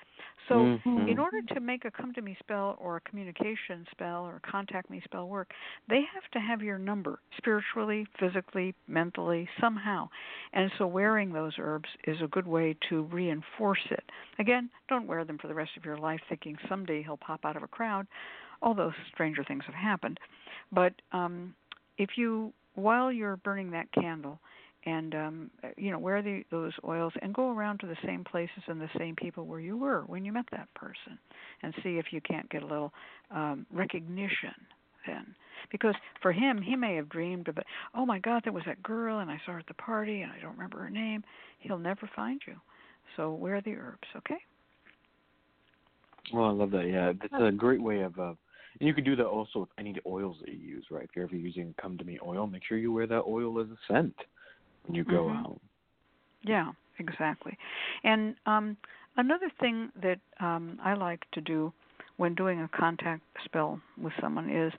So 0.48 0.56
Mhm. 0.56 1.10
in 1.10 1.20
order 1.20 1.42
to 1.42 1.60
make 1.60 1.86
a 1.86 1.92
come 1.92 2.14
to 2.14 2.22
me 2.22 2.36
spell 2.40 2.78
or 2.80 2.98
a 2.98 3.02
communication 3.02 3.86
spell 3.92 4.26
or 4.26 4.38
a 4.38 4.40
contact 4.40 4.90
me 4.90 5.02
spell 5.02 5.28
work, 5.28 5.54
they 5.88 6.02
have 6.14 6.30
to 6.32 6.40
have 6.40 6.62
your 6.62 6.78
number 6.78 7.20
spiritually, 7.38 8.08
physically, 8.20 8.74
mentally, 8.88 9.50
somehow. 9.60 10.10
And 10.54 10.72
so 10.78 10.88
wearing 10.88 11.32
those 11.34 11.54
herbs 11.60 11.90
is 12.06 12.22
a 12.22 12.28
good 12.28 12.48
way 12.48 12.76
to 12.90 13.04
reinforce 13.04 13.86
it. 13.92 14.04
Again, 14.40 14.70
don't 14.88 15.08
wear 15.08 15.26
them 15.26 15.38
for 15.38 15.48
the 15.48 15.56
rest 15.56 15.76
of 15.78 15.86
your 15.86 15.98
life 15.98 16.22
thinking 16.30 16.58
someday 16.70 17.04
he'll 17.04 17.18
pop 17.18 17.46
out 17.46 17.58
of 17.58 17.64
a 17.64 17.68
crowd, 17.68 18.08
although 18.62 18.94
stranger 19.14 19.44
things 19.44 19.66
have 19.66 19.76
happened. 19.76 20.20
But 20.72 20.94
um 21.12 21.56
if 21.98 22.18
you 22.18 22.54
while 22.76 23.12
you're 23.12 23.38
burning 23.38 23.72
that 23.72 23.92
candle 23.92 24.40
and 24.86 25.16
um 25.16 25.52
you 25.78 25.92
know 25.92 26.00
wear 26.00 26.22
the 26.22 26.44
those 26.52 26.74
oils 26.86 27.14
and 27.22 27.34
go 27.34 27.52
around 27.52 27.80
to 27.80 27.88
the 27.88 27.98
same 28.06 28.24
places 28.24 28.64
and 28.68 28.80
the 28.80 28.90
same 28.98 29.16
people 29.16 29.46
where 29.46 29.60
you 29.60 29.78
were 29.78 30.04
when 30.08 30.24
you 30.24 30.32
met 30.32 30.46
that 30.52 30.72
person 30.74 31.18
and 31.64 31.74
see 31.84 31.98
if 31.98 32.08
you 32.12 32.22
can't 32.22 32.50
get 32.50 32.64
a 32.64 32.68
little 32.68 32.94
um 33.32 33.66
recognition 33.72 34.54
then 35.06 35.26
because 35.72 35.96
for 36.22 36.32
him 36.32 36.62
he 36.62 36.76
may 36.76 36.96
have 36.96 37.10
dreamed 37.10 37.48
about 37.48 37.66
oh 37.96 38.06
my 38.06 38.20
god 38.20 38.42
there 38.44 38.54
was 38.54 38.64
that 38.66 38.82
girl 38.84 39.20
and 39.20 39.32
i 39.32 39.40
saw 39.46 39.54
her 39.54 39.60
at 39.60 39.68
the 39.68 39.74
party 39.76 40.22
and 40.22 40.32
i 40.32 40.40
don't 40.40 40.54
remember 40.54 40.80
her 40.80 40.90
name 40.90 41.24
he'll 41.60 41.78
never 41.78 42.10
find 42.16 42.42
you 42.48 42.56
so 43.16 43.34
wear 43.34 43.62
the 43.62 43.74
herbs 43.74 44.08
okay 44.16 44.38
Well, 46.34 46.46
I 46.46 46.52
love 46.52 46.72
that. 46.72 46.88
Yeah, 46.88 47.14
that's 47.20 47.42
a 47.42 47.52
great 47.52 47.82
way 47.82 48.02
of. 48.02 48.18
Uh, 48.20 48.34
and 48.80 48.88
you 48.88 48.94
could 48.94 49.06
do 49.06 49.16
that 49.16 49.26
also 49.26 49.60
with 49.60 49.70
any 49.80 49.96
oils 50.06 50.38
that 50.42 50.50
you 50.50 50.60
use, 50.60 50.86
right? 50.92 51.06
If 51.06 51.16
you're 51.16 51.26
ever 51.26 51.36
using 51.36 51.74
Come 51.82 51.98
to 51.98 52.04
Me 52.04 52.20
oil, 52.26 52.48
make 52.48 52.64
sure 52.68 52.78
you 52.78 52.92
wear 52.92 53.08
that 53.08 53.24
oil 53.28 53.60
as 53.60 53.68
a 53.68 53.78
scent 53.88 54.16
when 54.88 54.96
you 54.96 55.04
go 55.04 55.26
Mhm. 55.26 55.46
out. 55.46 55.62
Yeah, 56.44 56.72
exactly. 56.98 57.58
And 58.04 58.36
um, 58.46 58.78
another 59.18 59.50
thing 59.60 59.92
that 60.02 60.20
um, 60.40 60.80
I 60.84 60.94
like 60.94 61.30
to 61.32 61.42
do 61.42 61.74
when 62.18 62.34
doing 62.36 62.62
a 62.62 62.68
contact 62.70 63.24
spell 63.46 63.80
with 63.98 64.14
someone 64.20 64.50
is 64.50 64.74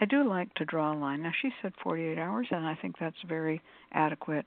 I 0.00 0.06
do 0.06 0.24
like 0.24 0.52
to 0.54 0.64
draw 0.64 0.92
a 0.92 0.96
line. 0.96 1.22
Now, 1.22 1.32
she 1.42 1.52
said 1.60 1.74
48 1.82 2.18
hours, 2.18 2.46
and 2.50 2.66
I 2.66 2.74
think 2.74 2.96
that's 2.98 3.20
very 3.28 3.60
adequate. 3.92 4.46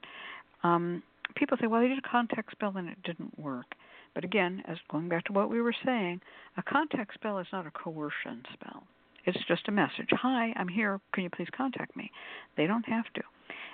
Um, 0.63 1.03
people 1.35 1.57
say, 1.59 1.67
well, 1.67 1.81
I 1.81 1.87
did 1.87 1.99
a 1.99 2.09
contact 2.09 2.51
spell 2.51 2.75
and 2.77 2.89
it 2.89 3.01
didn't 3.03 3.37
work. 3.37 3.75
But 4.15 4.23
again, 4.23 4.63
as 4.67 4.77
going 4.89 5.09
back 5.09 5.25
to 5.25 5.33
what 5.33 5.49
we 5.49 5.61
were 5.61 5.75
saying, 5.85 6.21
a 6.57 6.63
contact 6.63 7.13
spell 7.13 7.39
is 7.39 7.47
not 7.51 7.67
a 7.67 7.71
coercion 7.71 8.43
spell. 8.53 8.83
It's 9.25 9.37
just 9.47 9.67
a 9.67 9.71
message. 9.71 10.09
Hi, 10.11 10.53
I'm 10.55 10.67
here. 10.67 10.99
Can 11.13 11.23
you 11.23 11.29
please 11.29 11.47
contact 11.55 11.95
me? 11.95 12.11
They 12.57 12.67
don't 12.67 12.87
have 12.87 13.05
to. 13.15 13.21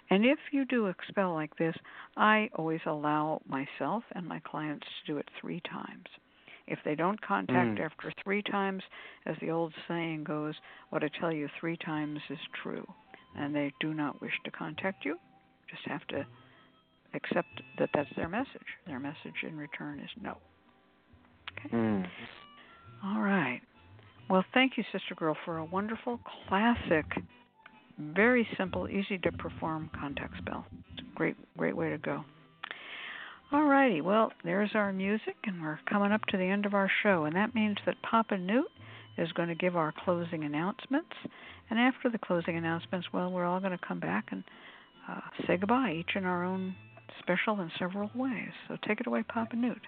And 0.10 0.26
if 0.26 0.40
you 0.52 0.65
do 0.65 0.88
a 0.88 0.95
spell 1.07 1.34
like 1.34 1.56
this, 1.57 1.76
I 2.18 2.49
always 2.56 2.81
allow 2.86 3.41
myself 3.48 4.03
and 4.14 4.27
my 4.27 4.40
clients 4.40 4.86
to 4.86 5.14
do 5.14 5.18
it 5.19 5.30
three 5.40 5.61
times. 5.61 6.06
If 6.68 6.80
they 6.84 6.95
don't 6.95 7.19
contact 7.22 7.80
Mm. 7.80 7.86
after 7.86 8.11
three 8.23 8.41
times, 8.44 8.84
as 9.26 9.38
the 9.40 9.52
old 9.52 9.73
saying 9.88 10.23
goes, 10.23 10.56
what 10.90 11.03
I 11.03 11.07
tell 11.10 11.31
you 11.31 11.48
three 11.60 11.77
times 11.77 12.19
is 12.30 12.40
true. 12.61 12.88
And 13.36 13.56
they 13.56 13.72
do 13.80 13.94
not 13.94 14.22
wish 14.22 14.34
to 14.44 14.52
contact 14.52 15.06
you, 15.06 15.19
just 15.68 15.86
have 15.86 16.06
to 16.07 16.26
accept 17.14 17.61
that 17.77 17.90
that's 17.94 18.10
their 18.15 18.30
message. 18.30 18.68
Their 18.86 18.99
message 18.99 19.44
in 19.44 19.57
return 19.57 19.99
is 19.99 20.10
no. 20.22 20.38
Mm. 21.72 22.07
All 23.03 23.22
right. 23.22 23.61
Well, 24.30 24.45
thank 24.53 24.77
you, 24.77 24.84
Sister 24.91 25.15
Girl, 25.15 25.36
for 25.45 25.57
a 25.57 25.65
wonderful, 25.65 26.19
classic, 26.48 27.06
very 27.99 28.47
simple, 28.57 28.88
easy 28.88 29.17
to 29.19 29.31
perform 29.34 29.89
contact 29.99 30.38
spell. 30.38 30.65
Great, 31.15 31.35
great 31.57 31.76
way 31.76 31.89
to 31.89 31.97
go. 31.97 32.23
All 33.51 33.65
righty. 33.65 34.01
Well, 34.01 34.31
there's 34.43 34.71
our 34.76 34.93
music, 34.93 35.35
and 35.45 35.61
we're 35.61 35.80
coming 35.89 36.11
up 36.11 36.23
to 36.27 36.38
the 36.38 36.43
end 36.43 36.65
of 36.65 36.73
our 36.73 36.89
show, 37.03 37.26
and 37.26 37.35
that 37.35 37.55
means 37.55 37.77
that 37.85 37.95
Papa 38.03 38.38
Newt 38.38 38.67
is 39.17 39.31
going 39.34 39.49
to 39.49 39.55
give 39.55 39.76
our 39.76 39.93
closing 40.05 40.43
announcements. 40.43 41.11
And 41.69 41.80
after 41.80 42.09
the 42.09 42.19
closing 42.19 42.57
announcements, 42.57 43.07
well, 43.11 43.31
we're 43.31 43.45
all 43.45 43.59
going 43.59 43.77
to 43.77 43.85
come 43.85 43.99
back 43.99 44.27
and 44.31 44.43
uh, 45.09 45.19
say 45.47 45.57
goodbye, 45.57 45.95
each 45.99 46.15
in 46.15 46.26
our 46.26 46.43
own 46.43 46.76
special 47.19 47.59
and 47.59 47.71
several 47.80 48.09
ways. 48.15 48.51
So 48.67 48.77
take 48.88 49.01
it 49.01 49.07
away, 49.07 49.23
Papa 49.23 49.55
Newt. 49.55 49.81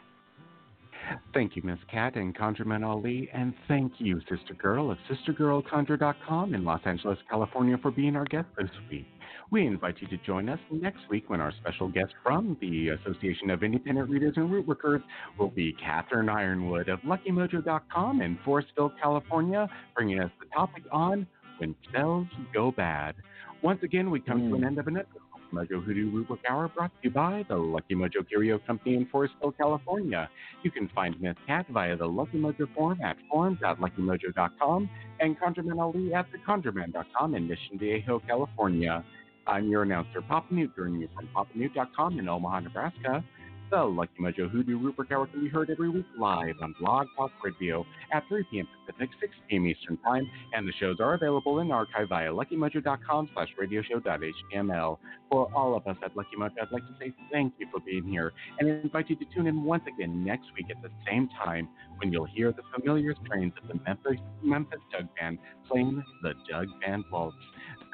Thank 1.33 1.55
you, 1.55 1.61
Miss 1.63 1.79
Cat 1.89 2.15
and 2.15 2.35
ConjureMan 2.35 2.85
Ali, 2.85 3.29
and 3.33 3.53
thank 3.67 3.93
you, 3.97 4.19
Sister 4.21 4.53
Girl 4.57 4.91
of 4.91 4.97
SisterGirlConjure.com 5.09 6.53
in 6.53 6.63
Los 6.63 6.81
Angeles, 6.85 7.17
California, 7.29 7.77
for 7.81 7.91
being 7.91 8.15
our 8.15 8.25
guest 8.25 8.47
this 8.57 8.69
week. 8.89 9.05
We 9.51 9.67
invite 9.67 10.01
you 10.01 10.07
to 10.07 10.17
join 10.25 10.47
us 10.47 10.59
next 10.71 11.01
week 11.09 11.29
when 11.29 11.41
our 11.41 11.51
special 11.59 11.89
guest 11.89 12.13
from 12.23 12.57
the 12.61 12.89
Association 12.89 13.49
of 13.49 13.63
Independent 13.63 14.09
Readers 14.09 14.33
and 14.37 14.49
Root 14.49 14.65
Workers 14.65 15.01
will 15.37 15.49
be 15.49 15.73
Catherine 15.73 16.27
Yronwode 16.27 16.87
of 16.87 16.99
LuckyMojo.com 17.01 18.21
in 18.21 18.37
Forestville, 18.45 18.93
California, 19.01 19.69
bringing 19.93 20.21
us 20.21 20.31
the 20.39 20.45
topic 20.53 20.83
on 20.91 21.27
When 21.57 21.75
Spells 21.89 22.27
Go 22.53 22.71
Bad. 22.71 23.15
Once 23.61 23.83
again, 23.83 24.09
we 24.09 24.21
come 24.21 24.49
to 24.49 24.55
an 24.55 24.61
mm. 24.61 24.67
end 24.67 24.79
of 24.79 24.87
another 24.87 25.07
Mojo 25.53 25.83
Hoodoo 25.83 26.25
Work 26.29 26.39
Hour 26.49 26.67
brought 26.69 26.89
to 26.89 26.97
you 27.03 27.09
by 27.09 27.45
the 27.47 27.55
Lucky 27.55 27.95
Mojo 27.95 28.27
Curio 28.27 28.59
Company 28.59 28.95
in 28.95 29.05
Forestville, 29.05 29.55
California. 29.57 30.29
You 30.63 30.71
can 30.71 30.89
find 30.95 31.19
Miss 31.21 31.35
Cat 31.47 31.65
via 31.73 31.95
the 31.95 32.07
Lucky 32.07 32.37
Mojo 32.37 32.67
forum 32.75 32.99
at 33.01 33.17
forums.luckymojo.com 33.29 34.89
and 35.19 35.39
ConjureMan 35.39 35.79
Ali 35.79 36.13
at 36.13 36.27
theconjureman.com 36.31 37.35
in 37.35 37.47
Mission 37.47 37.77
Viejo, 37.77 38.19
California. 38.19 39.03
I'm 39.47 39.67
your 39.69 39.83
announcer, 39.83 40.21
Papa 40.21 40.53
Newt, 40.53 40.75
joining 40.75 41.01
you 41.01 41.09
from 41.15 41.27
papanewt.com 41.35 42.19
in 42.19 42.29
Omaha, 42.29 42.61
Nebraska. 42.61 43.23
The 43.71 43.81
Lucky 43.81 44.11
Mojo 44.19 44.51
Hoodoo 44.51 44.77
Rootwork 44.77 45.13
Hour 45.13 45.27
can 45.27 45.45
be 45.45 45.49
heard 45.49 45.69
every 45.69 45.89
week 45.89 46.05
live 46.19 46.55
on 46.61 46.75
Blog 46.77 47.07
Talk 47.15 47.31
Radio 47.41 47.85
at 48.11 48.21
3 48.27 48.43
p.m. 48.51 48.67
Pacific, 48.85 49.09
6 49.21 49.31
p.m. 49.49 49.65
Eastern 49.65 49.95
Time, 49.99 50.29
and 50.53 50.67
the 50.67 50.73
shows 50.77 50.97
are 50.99 51.13
available 51.13 51.59
in 51.59 51.71
archive 51.71 52.09
via 52.09 52.27
luckymojo.com 52.27 53.29
slash 53.33 53.47
radioshow.html. 53.57 54.97
For 55.31 55.49
all 55.55 55.77
of 55.77 55.87
us 55.87 55.95
at 56.03 56.17
Lucky 56.17 56.35
Mojo, 56.37 56.51
I'd 56.61 56.71
like 56.73 56.85
to 56.85 56.95
say 56.99 57.13
thank 57.31 57.53
you 57.59 57.67
for 57.71 57.79
being 57.79 58.03
here 58.03 58.33
and 58.59 58.67
invite 58.67 59.09
you 59.09 59.15
to 59.15 59.25
tune 59.33 59.47
in 59.47 59.63
once 59.63 59.83
again 59.87 60.21
next 60.21 60.47
week 60.53 60.65
at 60.69 60.81
the 60.81 60.89
same 61.09 61.29
time 61.41 61.69
when 61.99 62.11
you'll 62.11 62.25
hear 62.25 62.51
the 62.51 62.63
familiar 62.77 63.15
strains 63.23 63.53
of 63.61 63.69
the 63.69 63.81
Memphis, 63.85 64.19
Memphis 64.43 64.81
Jug 64.91 65.07
Band 65.17 65.37
playing 65.69 66.03
the 66.23 66.33
Jug 66.49 66.67
Band 66.81 67.05
Waltz. 67.09 67.37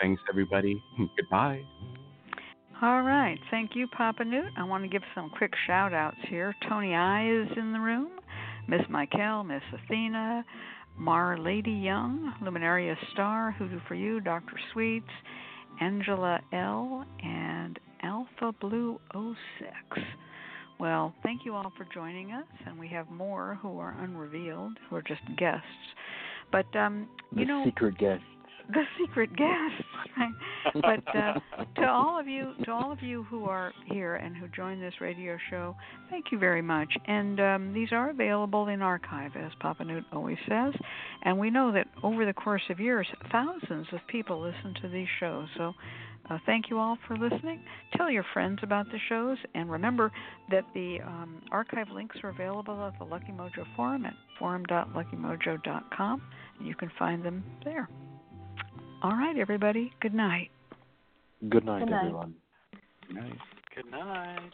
Thanks, 0.01 0.23
everybody. 0.27 0.81
Goodbye. 1.17 1.61
All 2.79 3.01
right. 3.01 3.39
Thank 3.49 3.71
you, 3.75 3.87
Papa 3.87 4.23
Newt. 4.23 4.51
I 4.55 4.63
want 4.63 4.83
to 4.83 4.87
give 4.87 5.01
some 5.15 5.31
quick 5.31 5.51
shout 5.65 5.93
outs 5.93 6.17
here. 6.29 6.53
Tony 6.69 6.93
I 6.93 7.27
is 7.27 7.47
in 7.57 7.71
the 7.73 7.79
room, 7.79 8.09
Miss 8.67 8.81
Michael, 8.87 9.43
Miss 9.43 9.63
Athena, 9.73 10.45
Mar 10.95 11.39
Lady 11.39 11.71
Young, 11.71 12.35
Luminaria 12.43 12.95
Star, 13.13 13.51
Hoodoo 13.57 13.79
for 13.87 13.95
You, 13.95 14.19
Dr. 14.19 14.59
Sweets, 14.73 15.09
Angela 15.81 16.39
L, 16.53 17.03
and 17.23 17.79
Alpha 18.03 18.53
Blue 18.61 18.99
06. 19.11 20.05
Well, 20.79 21.15
thank 21.23 21.45
you 21.45 21.55
all 21.55 21.73
for 21.75 21.87
joining 21.91 22.31
us, 22.31 22.45
and 22.67 22.77
we 22.77 22.87
have 22.89 23.09
more 23.09 23.57
who 23.59 23.79
are 23.79 23.97
unrevealed, 23.99 24.77
who 24.87 24.97
are 24.97 25.01
just 25.01 25.21
guests. 25.35 25.65
But 26.51 26.67
um, 26.75 27.09
you 27.31 27.39
the 27.39 27.45
know, 27.45 27.63
secret 27.65 27.97
guest. 27.97 28.21
The 28.69 28.83
secret 28.99 29.29
guests, 29.35 29.83
right? 30.17 30.33
But 30.73 31.15
uh, 31.15 31.63
to 31.81 31.87
all 31.87 32.19
of 32.19 32.27
you, 32.27 32.53
to 32.65 32.71
all 32.71 32.91
of 32.91 33.01
you 33.01 33.23
who 33.23 33.45
are 33.45 33.73
here 33.85 34.15
and 34.15 34.35
who 34.35 34.47
join 34.49 34.79
this 34.79 34.95
radio 34.99 35.37
show, 35.49 35.75
thank 36.09 36.25
you 36.31 36.39
very 36.39 36.61
much. 36.61 36.91
And 37.07 37.39
um, 37.39 37.73
these 37.73 37.91
are 37.91 38.09
available 38.09 38.67
in 38.67 38.81
archive, 38.81 39.31
as 39.35 39.51
Papa 39.59 39.83
Newt 39.85 40.05
always 40.11 40.37
says. 40.47 40.73
And 41.23 41.39
we 41.39 41.49
know 41.49 41.71
that 41.71 41.87
over 42.03 42.25
the 42.25 42.33
course 42.33 42.63
of 42.69 42.79
years, 42.79 43.07
thousands 43.31 43.87
of 43.93 43.99
people 44.07 44.41
listen 44.41 44.73
to 44.81 44.89
these 44.89 45.07
shows. 45.19 45.47
So. 45.57 45.73
Uh, 46.29 46.37
thank 46.45 46.69
you 46.69 46.77
all 46.77 46.97
for 47.07 47.15
listening. 47.15 47.63
Tell 47.95 48.11
your 48.11 48.25
friends 48.33 48.59
about 48.61 48.87
the 48.87 48.99
shows, 49.07 49.37
and 49.55 49.71
remember 49.71 50.11
that 50.51 50.65
the 50.73 50.99
um, 51.05 51.41
archive 51.51 51.87
links 51.89 52.17
are 52.21 52.31
available 52.31 52.85
at 52.85 52.99
the 52.99 53.05
Lucky 53.05 53.31
Mojo 53.31 53.65
forum 53.77 54.05
at 54.05 54.13
forum.luckymojo.com, 54.37 56.21
and 56.59 56.67
you 56.67 56.75
can 56.75 56.91
find 56.99 57.23
them 57.23 57.45
there. 57.63 57.87
All 59.03 59.11
right, 59.11 59.37
everybody. 59.37 59.91
Good 60.01 60.13
night. 60.13 60.49
Good 61.49 61.65
night, 61.65 61.79
Good 61.79 61.89
night. 61.91 62.05
everyone. 62.05 62.33
Good 63.07 63.15
night. 63.15 63.37
Good 63.75 63.91
night. 63.91 64.53